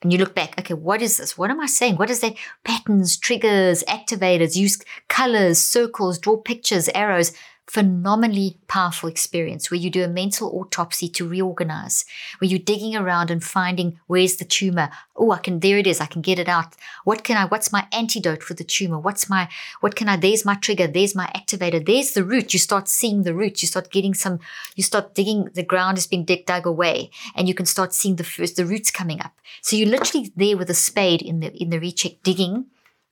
And 0.00 0.12
you 0.12 0.18
look 0.18 0.34
back, 0.34 0.58
okay, 0.58 0.74
what 0.74 1.02
is 1.02 1.16
this? 1.16 1.36
What 1.36 1.50
am 1.50 1.60
I 1.60 1.66
saying? 1.66 1.96
What 1.96 2.10
is 2.10 2.20
that? 2.20 2.36
Patterns, 2.64 3.16
triggers, 3.16 3.82
activators, 3.84 4.56
use 4.56 4.78
colors, 5.08 5.58
circles, 5.58 6.18
draw 6.18 6.36
pictures, 6.36 6.88
arrows 6.94 7.32
phenomenally 7.68 8.56
powerful 8.66 9.10
experience 9.10 9.70
where 9.70 9.78
you 9.78 9.90
do 9.90 10.02
a 10.02 10.08
mental 10.08 10.48
autopsy 10.58 11.06
to 11.06 11.28
reorganize, 11.28 12.06
where 12.38 12.48
you're 12.48 12.58
digging 12.58 12.96
around 12.96 13.30
and 13.30 13.44
finding 13.44 14.00
where's 14.06 14.36
the 14.36 14.44
tumor. 14.44 14.90
Oh, 15.14 15.32
I 15.32 15.38
can, 15.38 15.60
there 15.60 15.76
it 15.76 15.86
is. 15.86 16.00
I 16.00 16.06
can 16.06 16.22
get 16.22 16.38
it 16.38 16.48
out. 16.48 16.74
What 17.04 17.24
can 17.24 17.36
I, 17.36 17.44
what's 17.44 17.70
my 17.70 17.86
antidote 17.92 18.42
for 18.42 18.54
the 18.54 18.64
tumor? 18.64 18.98
What's 18.98 19.28
my, 19.28 19.50
what 19.80 19.96
can 19.96 20.08
I, 20.08 20.16
there's 20.16 20.46
my 20.46 20.54
trigger. 20.54 20.86
There's 20.86 21.14
my 21.14 21.26
activator. 21.36 21.84
There's 21.84 22.12
the 22.12 22.24
root. 22.24 22.54
You 22.54 22.58
start 22.58 22.88
seeing 22.88 23.24
the 23.24 23.34
root. 23.34 23.60
You 23.60 23.68
start 23.68 23.90
getting 23.90 24.14
some, 24.14 24.40
you 24.74 24.82
start 24.82 25.14
digging, 25.14 25.50
the 25.52 25.62
ground 25.62 25.98
is 25.98 26.06
being 26.06 26.24
dig, 26.24 26.46
dug 26.46 26.64
away 26.64 27.10
and 27.36 27.48
you 27.48 27.54
can 27.54 27.66
start 27.66 27.92
seeing 27.92 28.16
the 28.16 28.24
first, 28.24 28.56
the 28.56 28.64
roots 28.64 28.90
coming 28.90 29.20
up. 29.20 29.32
So 29.60 29.76
you're 29.76 29.88
literally 29.88 30.32
there 30.34 30.56
with 30.56 30.70
a 30.70 30.74
spade 30.74 31.20
in 31.20 31.40
the, 31.40 31.54
in 31.54 31.68
the 31.68 31.80
recheck 31.80 32.22
digging 32.22 32.66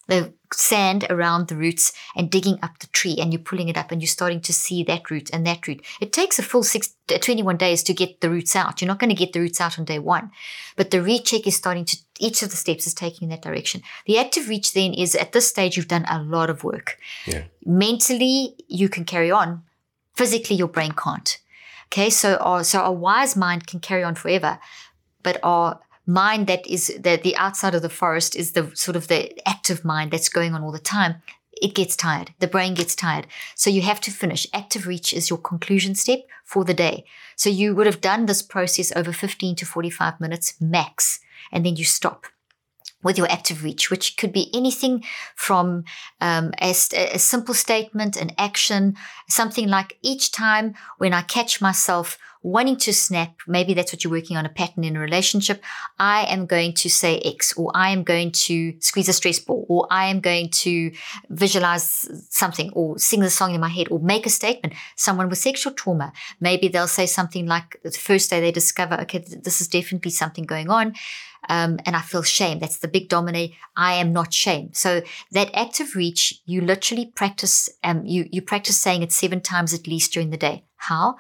the 0.06 0.32
sand 0.52 1.04
around 1.10 1.48
the 1.48 1.56
roots 1.56 1.92
and 2.14 2.30
digging 2.30 2.58
up 2.62 2.78
the 2.78 2.86
tree 2.88 3.16
and 3.18 3.32
you're 3.32 3.42
pulling 3.42 3.68
it 3.68 3.76
up 3.76 3.90
and 3.90 4.00
you're 4.00 4.06
starting 4.06 4.40
to 4.40 4.52
see 4.52 4.84
that 4.84 5.10
root 5.10 5.28
and 5.32 5.46
that 5.46 5.66
root. 5.66 5.84
It 6.00 6.12
takes 6.12 6.38
a 6.38 6.42
full 6.42 6.62
six, 6.62 6.94
uh, 7.12 7.18
21 7.18 7.56
days 7.56 7.82
to 7.84 7.94
get 7.94 8.20
the 8.20 8.30
roots 8.30 8.54
out. 8.54 8.80
You're 8.80 8.88
not 8.88 8.98
going 8.98 9.10
to 9.10 9.16
get 9.16 9.32
the 9.32 9.40
roots 9.40 9.60
out 9.60 9.78
on 9.78 9.84
day 9.84 9.98
one, 9.98 10.30
but 10.76 10.90
the 10.90 11.02
recheck 11.02 11.46
is 11.46 11.56
starting 11.56 11.84
to, 11.86 11.96
each 12.18 12.42
of 12.42 12.50
the 12.50 12.56
steps 12.56 12.86
is 12.86 12.94
taking 12.94 13.26
in 13.26 13.30
that 13.30 13.42
direction. 13.42 13.82
The 14.06 14.18
active 14.18 14.48
reach 14.48 14.72
then 14.72 14.94
is 14.94 15.14
at 15.14 15.32
this 15.32 15.48
stage, 15.48 15.76
you've 15.76 15.88
done 15.88 16.06
a 16.08 16.22
lot 16.22 16.50
of 16.50 16.62
work. 16.62 16.98
Yeah. 17.26 17.44
Mentally, 17.64 18.54
you 18.68 18.88
can 18.88 19.04
carry 19.04 19.30
on. 19.30 19.62
Physically, 20.14 20.56
your 20.56 20.68
brain 20.68 20.92
can't. 20.92 21.38
Okay. 21.88 22.10
So, 22.10 22.36
our, 22.36 22.64
so 22.64 22.82
a 22.82 22.92
wise 22.92 23.36
mind 23.36 23.66
can 23.66 23.80
carry 23.80 24.02
on 24.02 24.14
forever, 24.14 24.58
but 25.22 25.38
our 25.42 25.80
mind 26.06 26.46
that 26.46 26.66
is 26.66 26.86
the, 26.98 27.20
the 27.22 27.36
outside 27.36 27.74
of 27.74 27.82
the 27.82 27.88
forest 27.88 28.36
is 28.36 28.52
the 28.52 28.70
sort 28.74 28.96
of 28.96 29.08
the 29.08 29.36
active 29.48 29.84
mind 29.84 30.10
that's 30.10 30.28
going 30.28 30.54
on 30.54 30.62
all 30.62 30.72
the 30.72 30.78
time 30.78 31.22
it 31.60 31.74
gets 31.74 31.96
tired. 31.96 32.32
The 32.38 32.46
brain 32.46 32.74
gets 32.74 32.94
tired. 32.94 33.26
So 33.54 33.70
you 33.70 33.82
have 33.82 34.00
to 34.02 34.10
finish. 34.10 34.46
Active 34.52 34.86
reach 34.86 35.12
is 35.14 35.30
your 35.30 35.38
conclusion 35.38 35.94
step 35.94 36.20
for 36.44 36.64
the 36.64 36.74
day. 36.74 37.04
So 37.34 37.48
you 37.48 37.74
would 37.74 37.86
have 37.86 38.00
done 38.00 38.26
this 38.26 38.42
process 38.42 38.92
over 38.94 39.12
15 39.12 39.56
to 39.56 39.66
45 39.66 40.20
minutes 40.20 40.54
max 40.60 41.20
and 41.50 41.64
then 41.64 41.76
you 41.76 41.84
stop 41.84 42.26
with 43.02 43.18
your 43.18 43.30
active 43.30 43.62
reach, 43.62 43.90
which 43.90 44.16
could 44.16 44.32
be 44.32 44.50
anything 44.54 45.04
from 45.34 45.84
um, 46.20 46.52
a, 46.60 46.70
a 46.70 47.18
simple 47.18 47.54
statement, 47.54 48.16
an 48.16 48.32
action, 48.36 48.96
something 49.28 49.68
like 49.68 49.96
each 50.02 50.32
time 50.32 50.74
when 50.98 51.12
I 51.12 51.22
catch 51.22 51.60
myself 51.60 52.18
wanting 52.47 52.77
to 52.77 52.93
snap, 52.93 53.40
maybe 53.48 53.74
that's 53.74 53.93
what 53.93 54.05
you're 54.05 54.10
working 54.12 54.36
on 54.36 54.47
a 54.47 54.48
pattern 54.48 54.85
in 54.85 54.97
a 54.97 55.01
relationship. 55.01 55.60
I 55.98 56.27
am 56.32 56.47
going 56.47 56.74
to 56.74 56.89
say 56.89 57.18
X, 57.24 57.52
or 57.55 57.73
I 57.74 57.90
am 57.90 58.05
going 58.05 58.31
to 58.47 58.81
squeeze 58.81 59.09
a 59.09 59.12
stress 59.12 59.40
ball, 59.40 59.66
or 59.68 59.89
I 59.90 60.06
am 60.06 60.20
going 60.20 60.51
to 60.51 60.93
visualize 61.28 62.09
something, 62.31 62.70
or 62.73 62.98
sing 62.98 63.18
the 63.18 63.31
song 63.31 63.52
in 63.52 63.60
my 63.60 63.68
head, 63.68 63.89
or 63.90 63.98
make 63.98 64.27
a 64.27 64.31
statement. 64.31 64.74
Someone 64.94 65.28
with 65.28 65.39
sexual 65.39 65.73
trauma, 65.73 66.12
maybe 66.40 66.68
they'll 66.68 66.86
say 66.86 67.06
something 67.06 67.47
like 67.47 67.81
the 67.82 67.90
first 67.90 68.31
day 68.31 68.40
they 68.40 68.52
discover, 68.52 69.01
okay, 69.01 69.18
this 69.18 69.60
is 69.60 69.66
definitely 69.66 70.12
something 70.12 70.44
going 70.44 70.70
on. 70.70 70.94
Um, 71.48 71.78
and 71.85 71.97
I 71.97 72.01
feel 72.01 72.23
shame. 72.23 72.60
That's 72.60 72.78
the 72.78 72.89
big 72.89 73.09
dominate. 73.09 73.55
I 73.77 73.94
am 73.94 74.12
not 74.12 74.32
shame. 74.32 74.70
So 74.73 75.02
that 75.32 75.51
active 75.52 75.97
reach, 75.97 76.40
you 76.44 76.60
literally 76.60 77.06
practice. 77.14 77.68
Um, 77.85 78.05
you 78.05 78.28
you 78.32 78.43
practice 78.43 78.77
saying 78.77 79.02
it 79.02 79.12
seven 79.12 79.40
times 79.40 79.73
at 79.73 79.86
least 79.86 80.12
during 80.12 80.31
the 80.31 80.36
day. 80.36 80.64
How? 80.77 81.16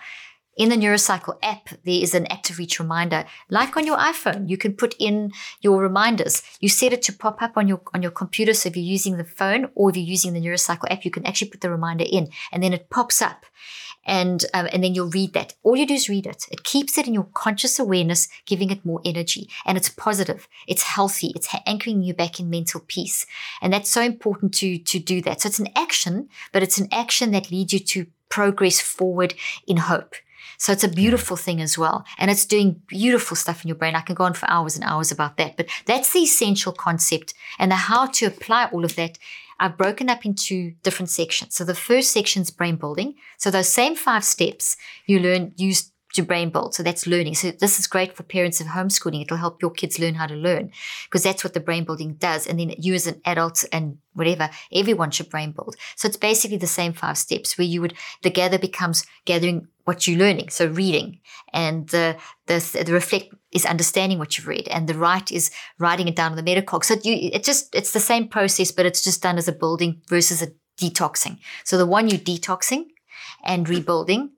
In 0.56 0.70
the 0.70 0.76
Neurocycle 0.76 1.36
app, 1.42 1.68
there 1.84 2.02
is 2.02 2.14
an 2.14 2.26
active 2.26 2.58
reach 2.58 2.80
reminder. 2.80 3.26
Like 3.50 3.76
on 3.76 3.86
your 3.86 3.98
iPhone, 3.98 4.48
you 4.48 4.56
can 4.56 4.72
put 4.72 4.94
in 4.98 5.32
your 5.60 5.82
reminders. 5.82 6.42
You 6.60 6.70
set 6.70 6.94
it 6.94 7.02
to 7.02 7.12
pop 7.12 7.42
up 7.42 7.58
on 7.58 7.68
your 7.68 7.82
on 7.92 8.02
your 8.02 8.10
computer. 8.10 8.54
So 8.54 8.68
if 8.70 8.76
you're 8.76 8.84
using 8.84 9.18
the 9.18 9.24
phone 9.24 9.68
or 9.74 9.90
if 9.90 9.96
you're 9.96 10.06
using 10.06 10.32
the 10.32 10.40
Neurocycle 10.40 10.90
app, 10.90 11.04
you 11.04 11.10
can 11.10 11.26
actually 11.26 11.50
put 11.50 11.60
the 11.60 11.70
reminder 11.70 12.06
in, 12.10 12.30
and 12.52 12.62
then 12.62 12.72
it 12.72 12.88
pops 12.88 13.20
up 13.20 13.44
and 14.06 14.46
um, 14.54 14.68
and 14.72 14.82
then 14.82 14.94
you'll 14.94 15.10
read 15.10 15.34
that. 15.34 15.54
All 15.62 15.76
you 15.76 15.86
do 15.86 15.94
is 15.94 16.08
read 16.08 16.26
it. 16.26 16.46
It 16.50 16.64
keeps 16.64 16.96
it 16.96 17.06
in 17.06 17.12
your 17.12 17.28
conscious 17.34 17.78
awareness, 17.78 18.28
giving 18.46 18.70
it 18.70 18.86
more 18.86 19.02
energy, 19.04 19.50
and 19.66 19.76
it's 19.76 19.88
positive. 19.90 20.48
It's 20.66 20.84
healthy. 20.84 21.32
It's 21.34 21.54
anchoring 21.66 22.02
you 22.02 22.14
back 22.14 22.40
in 22.40 22.48
mental 22.48 22.80
peace, 22.86 23.26
and 23.60 23.72
that's 23.72 23.90
so 23.90 24.00
important 24.00 24.54
to 24.54 24.78
to 24.78 24.98
do 24.98 25.20
that. 25.22 25.42
So 25.42 25.48
it's 25.48 25.58
an 25.58 25.68
action, 25.76 26.28
but 26.52 26.62
it's 26.62 26.78
an 26.78 26.88
action 26.92 27.32
that 27.32 27.50
leads 27.50 27.72
you 27.72 27.80
to 27.80 28.06
progress 28.28 28.80
forward 28.80 29.34
in 29.66 29.76
hope. 29.76 30.14
So 30.58 30.72
it's 30.72 30.84
a 30.84 30.88
beautiful 30.88 31.36
thing 31.36 31.60
as 31.60 31.76
well. 31.76 32.04
And 32.18 32.30
it's 32.30 32.44
doing 32.44 32.80
beautiful 32.86 33.36
stuff 33.36 33.64
in 33.64 33.68
your 33.68 33.76
brain. 33.76 33.94
I 33.94 34.00
can 34.00 34.14
go 34.14 34.24
on 34.24 34.34
for 34.34 34.48
hours 34.50 34.76
and 34.76 34.84
hours 34.84 35.10
about 35.10 35.36
that. 35.36 35.56
But 35.56 35.68
that's 35.86 36.12
the 36.12 36.20
essential 36.20 36.72
concept. 36.72 37.34
And 37.58 37.70
the 37.70 37.76
how 37.76 38.06
to 38.06 38.26
apply 38.26 38.66
all 38.66 38.84
of 38.84 38.96
that 38.96 39.18
I've 39.58 39.78
broken 39.78 40.10
up 40.10 40.26
into 40.26 40.72
different 40.82 41.10
sections. 41.10 41.54
So 41.54 41.64
the 41.64 41.74
first 41.74 42.12
section 42.12 42.42
is 42.42 42.50
brain 42.50 42.76
building. 42.76 43.14
So 43.38 43.50
those 43.50 43.68
same 43.68 43.94
five 43.96 44.24
steps 44.24 44.76
you 45.06 45.18
learn 45.18 45.52
use 45.56 45.92
to 46.16 46.22
brain 46.22 46.50
build. 46.50 46.74
So 46.74 46.82
that's 46.82 47.06
learning. 47.06 47.34
So 47.34 47.50
this 47.52 47.78
is 47.78 47.86
great 47.86 48.16
for 48.16 48.22
parents 48.22 48.60
of 48.60 48.68
homeschooling. 48.68 49.22
It'll 49.22 49.36
help 49.36 49.62
your 49.62 49.70
kids 49.70 49.98
learn 49.98 50.14
how 50.14 50.26
to 50.26 50.34
learn 50.34 50.72
because 51.04 51.22
that's 51.22 51.44
what 51.44 51.54
the 51.54 51.60
brain 51.60 51.84
building 51.84 52.14
does. 52.14 52.46
And 52.46 52.58
then 52.58 52.74
you 52.78 52.94
as 52.94 53.06
an 53.06 53.20
adult 53.24 53.64
and 53.72 53.98
whatever, 54.14 54.50
everyone 54.72 55.10
should 55.10 55.30
brain 55.30 55.52
build. 55.52 55.76
So 55.94 56.08
it's 56.08 56.16
basically 56.16 56.56
the 56.56 56.66
same 56.66 56.92
five 56.92 57.18
steps 57.18 57.56
where 57.56 57.66
you 57.66 57.80
would, 57.80 57.94
the 58.22 58.30
gather 58.30 58.58
becomes 58.58 59.06
gathering 59.24 59.68
what 59.84 60.06
you're 60.06 60.18
learning. 60.18 60.48
So 60.48 60.66
reading 60.66 61.20
and 61.52 61.88
the, 61.88 62.16
the, 62.46 62.82
the 62.84 62.92
reflect 62.92 63.34
is 63.52 63.64
understanding 63.64 64.18
what 64.18 64.36
you've 64.36 64.48
read 64.48 64.68
and 64.68 64.88
the 64.88 64.98
write 64.98 65.30
is 65.30 65.50
writing 65.78 66.08
it 66.08 66.16
down 66.16 66.32
on 66.32 66.36
the 66.36 66.42
metacog. 66.42 66.84
So 66.84 66.94
you, 67.02 67.30
it 67.32 67.44
just, 67.44 67.74
it's 67.74 67.92
the 67.92 68.00
same 68.00 68.28
process, 68.28 68.72
but 68.72 68.86
it's 68.86 69.04
just 69.04 69.22
done 69.22 69.38
as 69.38 69.48
a 69.48 69.52
building 69.52 70.02
versus 70.08 70.42
a 70.42 70.48
detoxing. 70.80 71.38
So 71.64 71.78
the 71.78 71.86
one 71.86 72.08
you're 72.08 72.18
detoxing 72.18 72.86
and 73.44 73.68
rebuilding, 73.68 74.32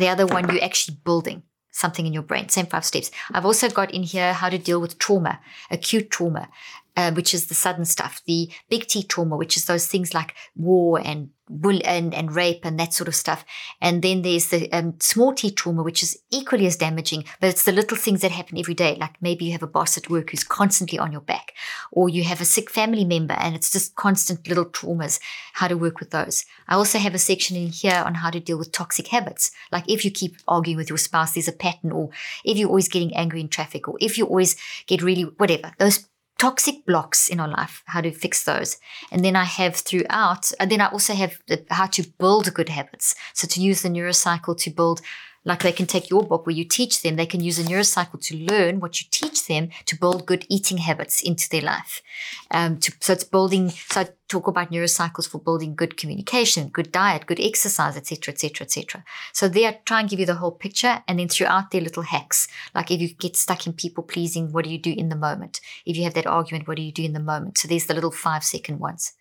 the 0.00 0.08
other 0.08 0.26
one 0.26 0.48
you're 0.48 0.64
actually 0.64 0.96
building 1.04 1.42
something 1.70 2.06
in 2.06 2.12
your 2.12 2.22
brain. 2.22 2.48
Same 2.48 2.66
five 2.66 2.84
steps. 2.84 3.10
I've 3.32 3.46
also 3.46 3.68
got 3.68 3.92
in 3.92 4.02
here 4.02 4.32
how 4.32 4.48
to 4.48 4.58
deal 4.58 4.80
with 4.80 4.98
trauma, 4.98 5.40
acute 5.70 6.10
trauma, 6.10 6.48
uh, 6.96 7.12
which 7.12 7.32
is 7.32 7.46
the 7.46 7.54
sudden 7.54 7.84
stuff, 7.84 8.22
the 8.26 8.50
big 8.68 8.86
T 8.86 9.02
trauma, 9.02 9.36
which 9.36 9.56
is 9.56 9.66
those 9.66 9.86
things 9.86 10.12
like 10.12 10.34
war 10.56 11.00
and 11.02 11.30
bull 11.50 11.80
and, 11.84 12.14
and 12.14 12.34
rape 12.34 12.60
and 12.64 12.78
that 12.78 12.94
sort 12.94 13.08
of 13.08 13.14
stuff. 13.14 13.44
And 13.80 14.02
then 14.02 14.22
there's 14.22 14.48
the 14.48 14.70
um, 14.72 14.94
small 15.00 15.34
T 15.34 15.50
trauma, 15.50 15.82
which 15.82 16.02
is 16.02 16.16
equally 16.30 16.66
as 16.66 16.76
damaging, 16.76 17.24
but 17.40 17.50
it's 17.50 17.64
the 17.64 17.72
little 17.72 17.96
things 17.96 18.20
that 18.22 18.30
happen 18.30 18.58
every 18.58 18.74
day. 18.74 18.96
Like 19.00 19.20
maybe 19.20 19.46
you 19.46 19.52
have 19.52 19.62
a 19.62 19.66
boss 19.66 19.98
at 19.98 20.08
work 20.08 20.30
who's 20.30 20.44
constantly 20.44 20.98
on 20.98 21.12
your 21.12 21.20
back, 21.20 21.54
or 21.90 22.08
you 22.08 22.24
have 22.24 22.40
a 22.40 22.44
sick 22.44 22.70
family 22.70 23.04
member 23.04 23.34
and 23.34 23.54
it's 23.54 23.70
just 23.70 23.96
constant 23.96 24.46
little 24.48 24.66
traumas, 24.66 25.20
how 25.54 25.68
to 25.68 25.76
work 25.76 26.00
with 26.00 26.10
those. 26.10 26.44
I 26.68 26.74
also 26.74 26.98
have 26.98 27.14
a 27.14 27.18
section 27.18 27.56
in 27.56 27.68
here 27.68 28.02
on 28.06 28.14
how 28.14 28.30
to 28.30 28.40
deal 28.40 28.58
with 28.58 28.72
toxic 28.72 29.08
habits. 29.08 29.50
Like 29.72 29.88
if 29.88 30.04
you 30.04 30.10
keep 30.10 30.36
arguing 30.46 30.76
with 30.76 30.88
your 30.88 30.98
spouse, 30.98 31.34
there's 31.34 31.48
a 31.48 31.52
pattern, 31.52 31.92
or 31.92 32.10
if 32.44 32.56
you're 32.56 32.68
always 32.68 32.88
getting 32.88 33.14
angry 33.16 33.40
in 33.40 33.48
traffic, 33.48 33.88
or 33.88 33.96
if 34.00 34.16
you 34.16 34.26
always 34.26 34.56
get 34.86 35.02
really, 35.02 35.22
whatever, 35.22 35.72
those 35.78 36.06
toxic 36.40 36.86
blocks 36.86 37.28
in 37.28 37.38
our 37.38 37.48
life, 37.48 37.82
how 37.84 38.00
to 38.00 38.10
fix 38.10 38.44
those. 38.44 38.78
And 39.12 39.22
then 39.22 39.36
I 39.36 39.44
have 39.44 39.76
throughout, 39.76 40.50
and 40.58 40.70
then 40.70 40.80
I 40.80 40.86
also 40.86 41.12
have 41.12 41.38
the, 41.48 41.66
how 41.68 41.86
to 41.88 42.02
build 42.18 42.54
good 42.54 42.70
habits. 42.70 43.14
So 43.34 43.46
to 43.46 43.60
use 43.60 43.82
the 43.82 43.90
neurocycle 43.90 44.56
to 44.56 44.70
build 44.70 45.02
like 45.44 45.62
they 45.62 45.72
can 45.72 45.86
take 45.86 46.10
your 46.10 46.22
book 46.22 46.46
where 46.46 46.54
you 46.54 46.64
teach 46.64 47.02
them, 47.02 47.16
they 47.16 47.26
can 47.26 47.42
use 47.42 47.58
a 47.58 47.64
neurocycle 47.64 48.20
to 48.26 48.36
learn 48.36 48.78
what 48.80 49.00
you 49.00 49.06
teach 49.10 49.46
them 49.46 49.70
to 49.86 49.98
build 49.98 50.26
good 50.26 50.44
eating 50.48 50.78
habits 50.78 51.22
into 51.22 51.48
their 51.48 51.62
life. 51.62 52.02
Um, 52.50 52.78
to, 52.80 52.92
so 53.00 53.14
it's 53.14 53.24
building, 53.24 53.70
so 53.70 54.02
I 54.02 54.08
talk 54.28 54.46
about 54.46 54.70
neurocycles 54.70 55.28
for 55.28 55.38
building 55.38 55.74
good 55.74 55.96
communication, 55.96 56.68
good 56.68 56.92
diet, 56.92 57.26
good 57.26 57.40
exercise, 57.40 57.96
etc., 57.96 58.32
etc., 58.32 58.64
etc. 58.64 59.04
So 59.32 59.48
they 59.48 59.64
are 59.64 59.76
trying 59.86 60.06
to 60.06 60.10
give 60.10 60.20
you 60.20 60.26
the 60.26 60.34
whole 60.34 60.52
picture 60.52 61.02
and 61.08 61.18
then 61.18 61.28
throughout 61.28 61.70
their 61.70 61.80
little 61.80 62.02
hacks. 62.02 62.46
Like 62.74 62.90
if 62.90 63.00
you 63.00 63.08
get 63.14 63.36
stuck 63.36 63.66
in 63.66 63.72
people 63.72 64.04
pleasing, 64.04 64.52
what 64.52 64.64
do 64.64 64.70
you 64.70 64.78
do 64.78 64.92
in 64.92 65.08
the 65.08 65.16
moment? 65.16 65.60
If 65.86 65.96
you 65.96 66.04
have 66.04 66.14
that 66.14 66.26
argument, 66.26 66.68
what 66.68 66.76
do 66.76 66.82
you 66.82 66.92
do 66.92 67.02
in 67.02 67.14
the 67.14 67.20
moment? 67.20 67.58
So 67.58 67.66
there's 67.66 67.86
the 67.86 67.94
little 67.94 68.12
five 68.12 68.44
second 68.44 68.78
ones. 68.78 69.14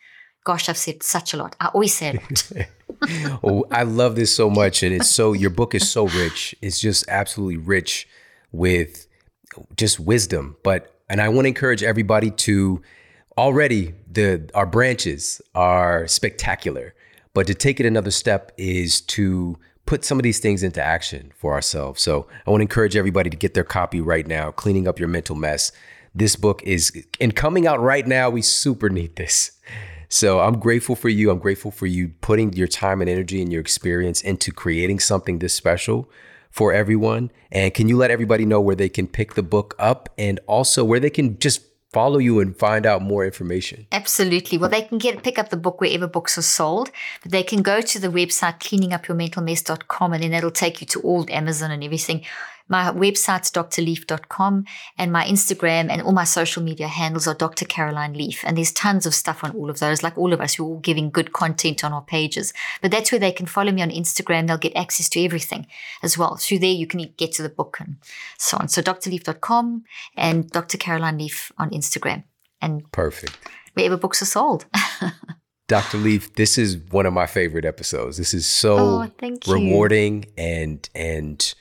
Gosh, 0.43 0.69
I've 0.69 0.77
said 0.77 1.03
such 1.03 1.33
a 1.33 1.37
lot. 1.37 1.55
I 1.59 1.67
always 1.67 1.93
say 1.93 2.19
it. 2.29 2.67
oh, 3.43 3.65
I 3.71 3.83
love 3.83 4.15
this 4.15 4.35
so 4.35 4.49
much. 4.49 4.83
And 4.83 4.93
it's 4.93 5.09
so, 5.09 5.33
your 5.33 5.49
book 5.49 5.75
is 5.75 5.89
so 5.89 6.07
rich. 6.07 6.55
It's 6.61 6.79
just 6.79 7.05
absolutely 7.07 7.57
rich 7.57 8.07
with 8.51 9.07
just 9.75 9.99
wisdom. 9.99 10.57
But, 10.63 10.95
and 11.09 11.21
I 11.21 11.29
want 11.29 11.45
to 11.45 11.49
encourage 11.49 11.83
everybody 11.83 12.31
to 12.31 12.81
already, 13.37 13.93
the, 14.09 14.49
our 14.53 14.65
branches 14.65 15.41
are 15.55 16.07
spectacular. 16.07 16.93
But 17.33 17.47
to 17.47 17.53
take 17.53 17.79
it 17.79 17.85
another 17.85 18.11
step 18.11 18.51
is 18.57 19.01
to 19.01 19.57
put 19.85 20.05
some 20.05 20.19
of 20.19 20.23
these 20.23 20.39
things 20.39 20.61
into 20.61 20.83
action 20.83 21.31
for 21.35 21.53
ourselves. 21.53 22.01
So 22.01 22.27
I 22.45 22.51
want 22.51 22.61
to 22.61 22.63
encourage 22.63 22.95
everybody 22.95 23.29
to 23.29 23.37
get 23.37 23.55
their 23.55 23.63
copy 23.63 24.01
right 24.01 24.27
now, 24.27 24.51
cleaning 24.51 24.87
up 24.87 24.99
your 24.99 25.07
mental 25.07 25.35
mess. 25.35 25.71
This 26.13 26.35
book 26.35 26.61
is, 26.63 26.91
and 27.19 27.35
coming 27.35 27.65
out 27.65 27.79
right 27.79 28.05
now, 28.05 28.29
we 28.29 28.41
super 28.41 28.89
need 28.89 29.15
this. 29.15 29.51
So 30.09 30.39
I'm 30.39 30.59
grateful 30.59 30.95
for 30.95 31.09
you. 31.09 31.29
I'm 31.29 31.39
grateful 31.39 31.71
for 31.71 31.85
you 31.85 32.09
putting 32.21 32.53
your 32.53 32.67
time 32.67 32.99
and 32.99 33.09
energy 33.09 33.41
and 33.41 33.51
your 33.51 33.61
experience 33.61 34.21
into 34.21 34.51
creating 34.51 34.99
something 34.99 35.39
this 35.39 35.53
special 35.53 36.09
for 36.49 36.73
everyone. 36.73 37.31
And 37.51 37.73
can 37.73 37.87
you 37.87 37.95
let 37.95 38.09
everybody 38.11 38.45
know 38.45 38.59
where 38.59 38.75
they 38.75 38.89
can 38.89 39.07
pick 39.07 39.35
the 39.35 39.43
book 39.43 39.75
up 39.77 40.09
and 40.17 40.39
also 40.47 40.83
where 40.83 40.99
they 40.99 41.11
can 41.11 41.37
just 41.37 41.61
follow 41.93 42.19
you 42.19 42.39
and 42.39 42.57
find 42.57 42.85
out 42.85 43.03
more 43.03 43.23
information? 43.23 43.87
Absolutely. 43.91 44.57
Well, 44.57 44.69
they 44.69 44.81
can 44.81 44.97
get 44.97 45.23
pick 45.23 45.37
up 45.37 45.49
the 45.49 45.57
book 45.57 45.79
wherever 45.79 46.07
books 46.07 46.37
are 46.37 46.43
sold, 46.43 46.89
but 47.21 47.31
they 47.31 47.43
can 47.43 47.61
go 47.61 47.81
to 47.81 47.99
the 47.99 48.09
website 48.09 48.59
cleaningupyourmentalmess.com 48.59 50.13
and 50.13 50.23
then 50.23 50.31
that'll 50.31 50.51
take 50.51 50.81
you 50.81 50.87
to 50.87 51.01
all 51.01 51.25
Amazon 51.29 51.71
and 51.71 51.83
everything. 51.83 52.25
My 52.69 52.91
website's 52.91 53.49
drleaf.com 53.51 54.65
and 54.97 55.11
my 55.11 55.25
Instagram 55.25 55.89
and 55.89 56.01
all 56.01 56.11
my 56.11 56.23
social 56.23 56.61
media 56.61 56.87
handles 56.87 57.27
are 57.27 57.33
Dr. 57.33 57.65
Caroline 57.65 58.13
Leaf. 58.13 58.43
And 58.45 58.55
there's 58.55 58.71
tons 58.71 59.05
of 59.05 59.15
stuff 59.15 59.43
on 59.43 59.51
all 59.51 59.69
of 59.69 59.79
those. 59.79 60.03
Like 60.03 60.17
all 60.17 60.31
of 60.31 60.39
us, 60.39 60.59
we're 60.59 60.67
all 60.67 60.79
giving 60.79 61.09
good 61.09 61.33
content 61.33 61.83
on 61.83 61.91
our 61.91 62.03
pages. 62.03 62.53
But 62.81 62.91
that's 62.91 63.11
where 63.11 63.19
they 63.19 63.31
can 63.31 63.47
follow 63.47 63.71
me 63.71 63.81
on 63.81 63.89
Instagram. 63.89 64.47
They'll 64.47 64.57
get 64.57 64.75
access 64.75 65.09
to 65.09 65.23
everything 65.23 65.67
as 66.03 66.17
well. 66.17 66.37
Through 66.37 66.59
there, 66.59 66.71
you 66.71 66.85
can 66.85 67.13
get 67.17 67.31
to 67.33 67.41
the 67.41 67.49
book 67.49 67.77
and 67.79 67.97
so 68.37 68.57
on. 68.57 68.69
So 68.69 68.81
drleaf.com 68.81 69.83
and 70.15 70.49
Dr. 70.49 70.77
Caroline 70.77 71.17
Leaf 71.17 71.51
on 71.57 71.71
Instagram. 71.71 72.23
And 72.61 72.89
perfect. 72.91 73.37
Wherever 73.73 73.97
books 73.97 74.21
are 74.21 74.25
sold. 74.25 74.65
Dr. 75.67 75.97
Leaf, 75.97 76.33
this 76.33 76.57
is 76.57 76.77
one 76.89 77.05
of 77.05 77.13
my 77.13 77.27
favorite 77.27 77.63
episodes. 77.63 78.17
This 78.17 78.33
is 78.33 78.47
so 78.47 79.07
oh, 79.21 79.31
rewarding 79.47 80.25
and 80.35 80.89
and 80.95 81.53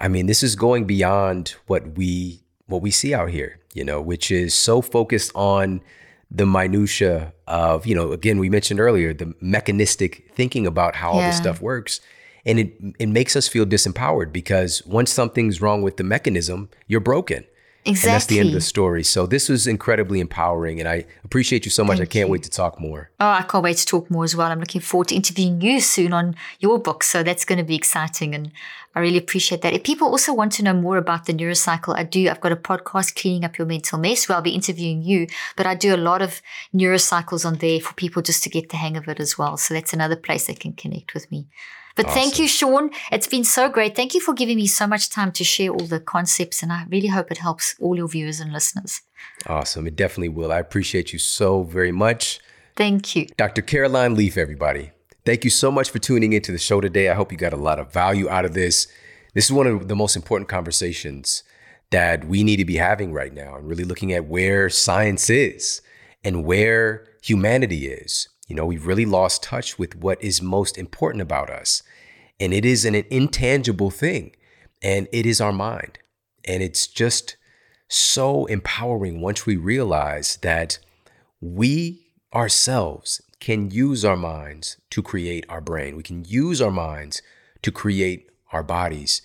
I 0.00 0.08
mean, 0.08 0.26
this 0.26 0.42
is 0.42 0.56
going 0.56 0.84
beyond 0.84 1.56
what 1.66 1.96
we 1.96 2.42
what 2.66 2.82
we 2.82 2.90
see 2.90 3.14
out 3.14 3.30
here, 3.30 3.60
you 3.74 3.84
know, 3.84 4.00
which 4.00 4.30
is 4.30 4.52
so 4.52 4.82
focused 4.82 5.30
on 5.34 5.80
the 6.30 6.44
minutia 6.44 7.32
of, 7.46 7.86
you 7.86 7.94
know, 7.94 8.10
again, 8.12 8.38
we 8.38 8.50
mentioned 8.50 8.80
earlier 8.80 9.14
the 9.14 9.32
mechanistic 9.40 10.28
thinking 10.34 10.66
about 10.66 10.96
how 10.96 11.12
yeah. 11.12 11.16
all 11.16 11.22
this 11.22 11.36
stuff 11.36 11.60
works. 11.60 12.00
And 12.44 12.58
it 12.58 12.72
it 12.98 13.08
makes 13.08 13.36
us 13.36 13.48
feel 13.48 13.66
disempowered 13.66 14.32
because 14.32 14.84
once 14.86 15.12
something's 15.12 15.60
wrong 15.60 15.82
with 15.82 15.96
the 15.96 16.04
mechanism, 16.04 16.68
you're 16.86 17.00
broken. 17.00 17.44
Exactly. 17.86 18.08
And 18.08 18.14
that's 18.14 18.26
the 18.26 18.38
end 18.40 18.48
of 18.48 18.54
the 18.54 18.60
story. 18.60 19.04
So 19.04 19.26
this 19.26 19.48
was 19.48 19.66
incredibly 19.66 20.20
empowering 20.20 20.80
and 20.80 20.88
I 20.88 21.06
appreciate 21.24 21.64
you 21.64 21.70
so 21.70 21.84
much. 21.84 21.98
Thank 21.98 22.10
I 22.10 22.12
can't 22.12 22.28
you. 22.28 22.32
wait 22.32 22.42
to 22.42 22.50
talk 22.50 22.80
more. 22.80 23.10
Oh, 23.20 23.28
I 23.28 23.42
can't 23.42 23.62
wait 23.62 23.76
to 23.78 23.86
talk 23.86 24.10
more 24.10 24.24
as 24.24 24.34
well. 24.34 24.50
I'm 24.50 24.60
looking 24.60 24.80
forward 24.80 25.08
to 25.08 25.14
interviewing 25.14 25.60
you 25.60 25.80
soon 25.80 26.12
on 26.12 26.34
your 26.58 26.78
book. 26.78 27.04
So 27.04 27.22
that's 27.22 27.44
going 27.44 27.58
to 27.58 27.64
be 27.64 27.76
exciting 27.76 28.34
and 28.34 28.50
I 28.96 29.00
really 29.00 29.18
appreciate 29.18 29.60
that. 29.60 29.74
If 29.74 29.84
people 29.84 30.08
also 30.08 30.32
want 30.32 30.52
to 30.52 30.62
know 30.62 30.72
more 30.72 30.96
about 30.96 31.26
the 31.26 31.34
neurocycle, 31.34 31.94
I 31.94 32.02
do. 32.02 32.30
I've 32.30 32.40
got 32.40 32.52
a 32.52 32.56
podcast, 32.56 33.14
Cleaning 33.14 33.44
Up 33.44 33.58
Your 33.58 33.66
Mental 33.66 33.98
Mess, 33.98 34.26
where 34.26 34.36
I'll 34.36 34.42
be 34.42 34.54
interviewing 34.54 35.02
you, 35.02 35.26
but 35.54 35.66
I 35.66 35.74
do 35.74 35.94
a 35.94 35.98
lot 35.98 36.22
of 36.22 36.40
neurocycles 36.74 37.44
on 37.44 37.56
there 37.56 37.78
for 37.78 37.92
people 37.92 38.22
just 38.22 38.42
to 38.44 38.48
get 38.48 38.70
the 38.70 38.78
hang 38.78 38.96
of 38.96 39.06
it 39.06 39.20
as 39.20 39.36
well. 39.36 39.58
So 39.58 39.74
that's 39.74 39.92
another 39.92 40.16
place 40.16 40.46
they 40.46 40.54
can 40.54 40.72
connect 40.72 41.12
with 41.12 41.30
me. 41.30 41.46
But 41.96 42.06
awesome. 42.06 42.14
thank 42.14 42.38
you, 42.38 42.46
Shawn. 42.46 42.90
It's 43.10 43.26
been 43.26 43.42
so 43.42 43.68
great. 43.68 43.96
Thank 43.96 44.14
you 44.14 44.20
for 44.20 44.34
giving 44.34 44.56
me 44.56 44.66
so 44.66 44.86
much 44.86 45.10
time 45.10 45.32
to 45.32 45.42
share 45.42 45.70
all 45.70 45.86
the 45.86 45.98
concepts. 45.98 46.62
And 46.62 46.70
I 46.70 46.84
really 46.88 47.08
hope 47.08 47.30
it 47.30 47.38
helps 47.38 47.74
all 47.80 47.96
your 47.96 48.06
viewers 48.06 48.38
and 48.38 48.52
listeners. 48.52 49.00
Awesome. 49.46 49.86
It 49.86 49.96
definitely 49.96 50.28
will. 50.28 50.52
I 50.52 50.58
appreciate 50.58 51.12
you 51.12 51.18
so 51.18 51.62
very 51.62 51.92
much. 51.92 52.38
Thank 52.76 53.16
you. 53.16 53.26
Dr. 53.38 53.62
Caroline 53.62 54.14
Leaf, 54.14 54.36
everybody. 54.36 54.92
Thank 55.24 55.42
you 55.42 55.50
so 55.50 55.72
much 55.72 55.90
for 55.90 55.98
tuning 55.98 56.34
into 56.34 56.52
the 56.52 56.58
show 56.58 56.80
today. 56.80 57.08
I 57.08 57.14
hope 57.14 57.32
you 57.32 57.38
got 57.38 57.54
a 57.54 57.56
lot 57.56 57.78
of 57.78 57.92
value 57.92 58.28
out 58.28 58.44
of 58.44 58.52
this. 58.52 58.86
This 59.34 59.46
is 59.46 59.52
one 59.52 59.66
of 59.66 59.88
the 59.88 59.96
most 59.96 60.16
important 60.16 60.48
conversations 60.48 61.42
that 61.90 62.26
we 62.26 62.44
need 62.44 62.56
to 62.56 62.64
be 62.64 62.76
having 62.76 63.12
right 63.12 63.32
now 63.32 63.56
and 63.56 63.66
really 63.66 63.84
looking 63.84 64.12
at 64.12 64.26
where 64.26 64.68
science 64.68 65.30
is 65.30 65.80
and 66.22 66.44
where 66.44 67.06
humanity 67.22 67.88
is. 67.88 68.28
You 68.46 68.54
know, 68.54 68.66
we've 68.66 68.86
really 68.86 69.06
lost 69.06 69.42
touch 69.42 69.78
with 69.78 69.96
what 69.96 70.22
is 70.22 70.40
most 70.40 70.78
important 70.78 71.22
about 71.22 71.50
us. 71.50 71.82
And 72.38 72.52
it 72.52 72.64
is 72.64 72.84
an 72.84 72.94
intangible 72.94 73.90
thing, 73.90 74.36
and 74.82 75.08
it 75.10 75.26
is 75.26 75.40
our 75.40 75.52
mind. 75.52 75.98
And 76.44 76.62
it's 76.62 76.86
just 76.86 77.36
so 77.88 78.46
empowering 78.46 79.20
once 79.20 79.46
we 79.46 79.56
realize 79.56 80.36
that 80.42 80.78
we 81.40 82.06
ourselves 82.34 83.22
can 83.40 83.70
use 83.70 84.04
our 84.04 84.16
minds 84.16 84.76
to 84.90 85.02
create 85.02 85.44
our 85.48 85.60
brain. 85.60 85.96
We 85.96 86.02
can 86.02 86.24
use 86.24 86.60
our 86.60 86.70
minds 86.70 87.22
to 87.62 87.72
create 87.72 88.30
our 88.52 88.62
bodies. 88.62 89.22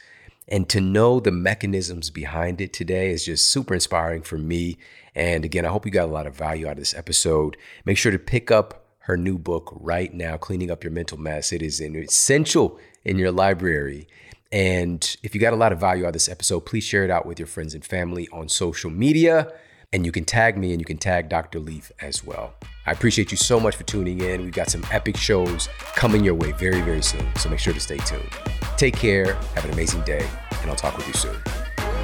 And 0.47 0.67
to 0.69 0.81
know 0.81 1.19
the 1.19 1.31
mechanisms 1.31 2.09
behind 2.09 2.59
it 2.59 2.73
today 2.73 3.11
is 3.11 3.25
just 3.25 3.45
super 3.45 3.73
inspiring 3.73 4.21
for 4.21 4.37
me. 4.37 4.77
And 5.15 5.45
again, 5.45 5.65
I 5.65 5.69
hope 5.69 5.85
you 5.85 5.91
got 5.91 6.09
a 6.09 6.11
lot 6.11 6.27
of 6.27 6.35
value 6.35 6.65
out 6.65 6.73
of 6.73 6.77
this 6.79 6.93
episode. 6.93 7.55
Make 7.85 7.97
sure 7.97 8.11
to 8.11 8.19
pick 8.19 8.51
up 8.51 8.80
her 9.01 9.17
new 9.17 9.37
book 9.37 9.71
right 9.75 10.13
now, 10.13 10.37
Cleaning 10.37 10.71
Up 10.71 10.83
Your 10.83 10.91
Mental 10.91 11.17
Mess. 11.17 11.51
It 11.51 11.61
is 11.61 11.81
essential 11.81 12.79
in 13.03 13.17
your 13.17 13.31
library. 13.31 14.07
And 14.51 15.15
if 15.23 15.33
you 15.33 15.41
got 15.41 15.53
a 15.53 15.57
lot 15.57 15.71
of 15.71 15.79
value 15.79 16.03
out 16.03 16.09
of 16.09 16.13
this 16.13 16.29
episode, 16.29 16.61
please 16.61 16.83
share 16.83 17.03
it 17.03 17.09
out 17.09 17.25
with 17.25 17.39
your 17.39 17.47
friends 17.47 17.73
and 17.73 17.83
family 17.83 18.27
on 18.31 18.49
social 18.49 18.91
media. 18.91 19.51
And 19.93 20.05
you 20.05 20.11
can 20.11 20.23
tag 20.23 20.57
me 20.57 20.71
and 20.71 20.79
you 20.79 20.85
can 20.85 20.97
tag 20.97 21.29
Dr. 21.29 21.59
Leaf 21.59 21.91
as 21.99 22.23
well. 22.23 22.53
I 22.85 22.91
appreciate 22.91 23.31
you 23.31 23.37
so 23.37 23.59
much 23.59 23.75
for 23.75 23.83
tuning 23.83 24.21
in. 24.21 24.43
We've 24.43 24.53
got 24.53 24.69
some 24.69 24.85
epic 24.91 25.17
shows 25.17 25.67
coming 25.95 26.23
your 26.23 26.35
way 26.35 26.51
very, 26.53 26.81
very 26.81 27.01
soon. 27.01 27.27
So 27.35 27.49
make 27.49 27.59
sure 27.59 27.73
to 27.73 27.79
stay 27.79 27.97
tuned. 27.97 28.29
Take 28.77 28.95
care, 28.95 29.33
have 29.55 29.65
an 29.65 29.71
amazing 29.71 30.01
day, 30.03 30.27
and 30.61 30.69
I'll 30.69 30.75
talk 30.75 30.95
with 30.95 31.07
you 31.07 31.13
soon. 31.13 31.70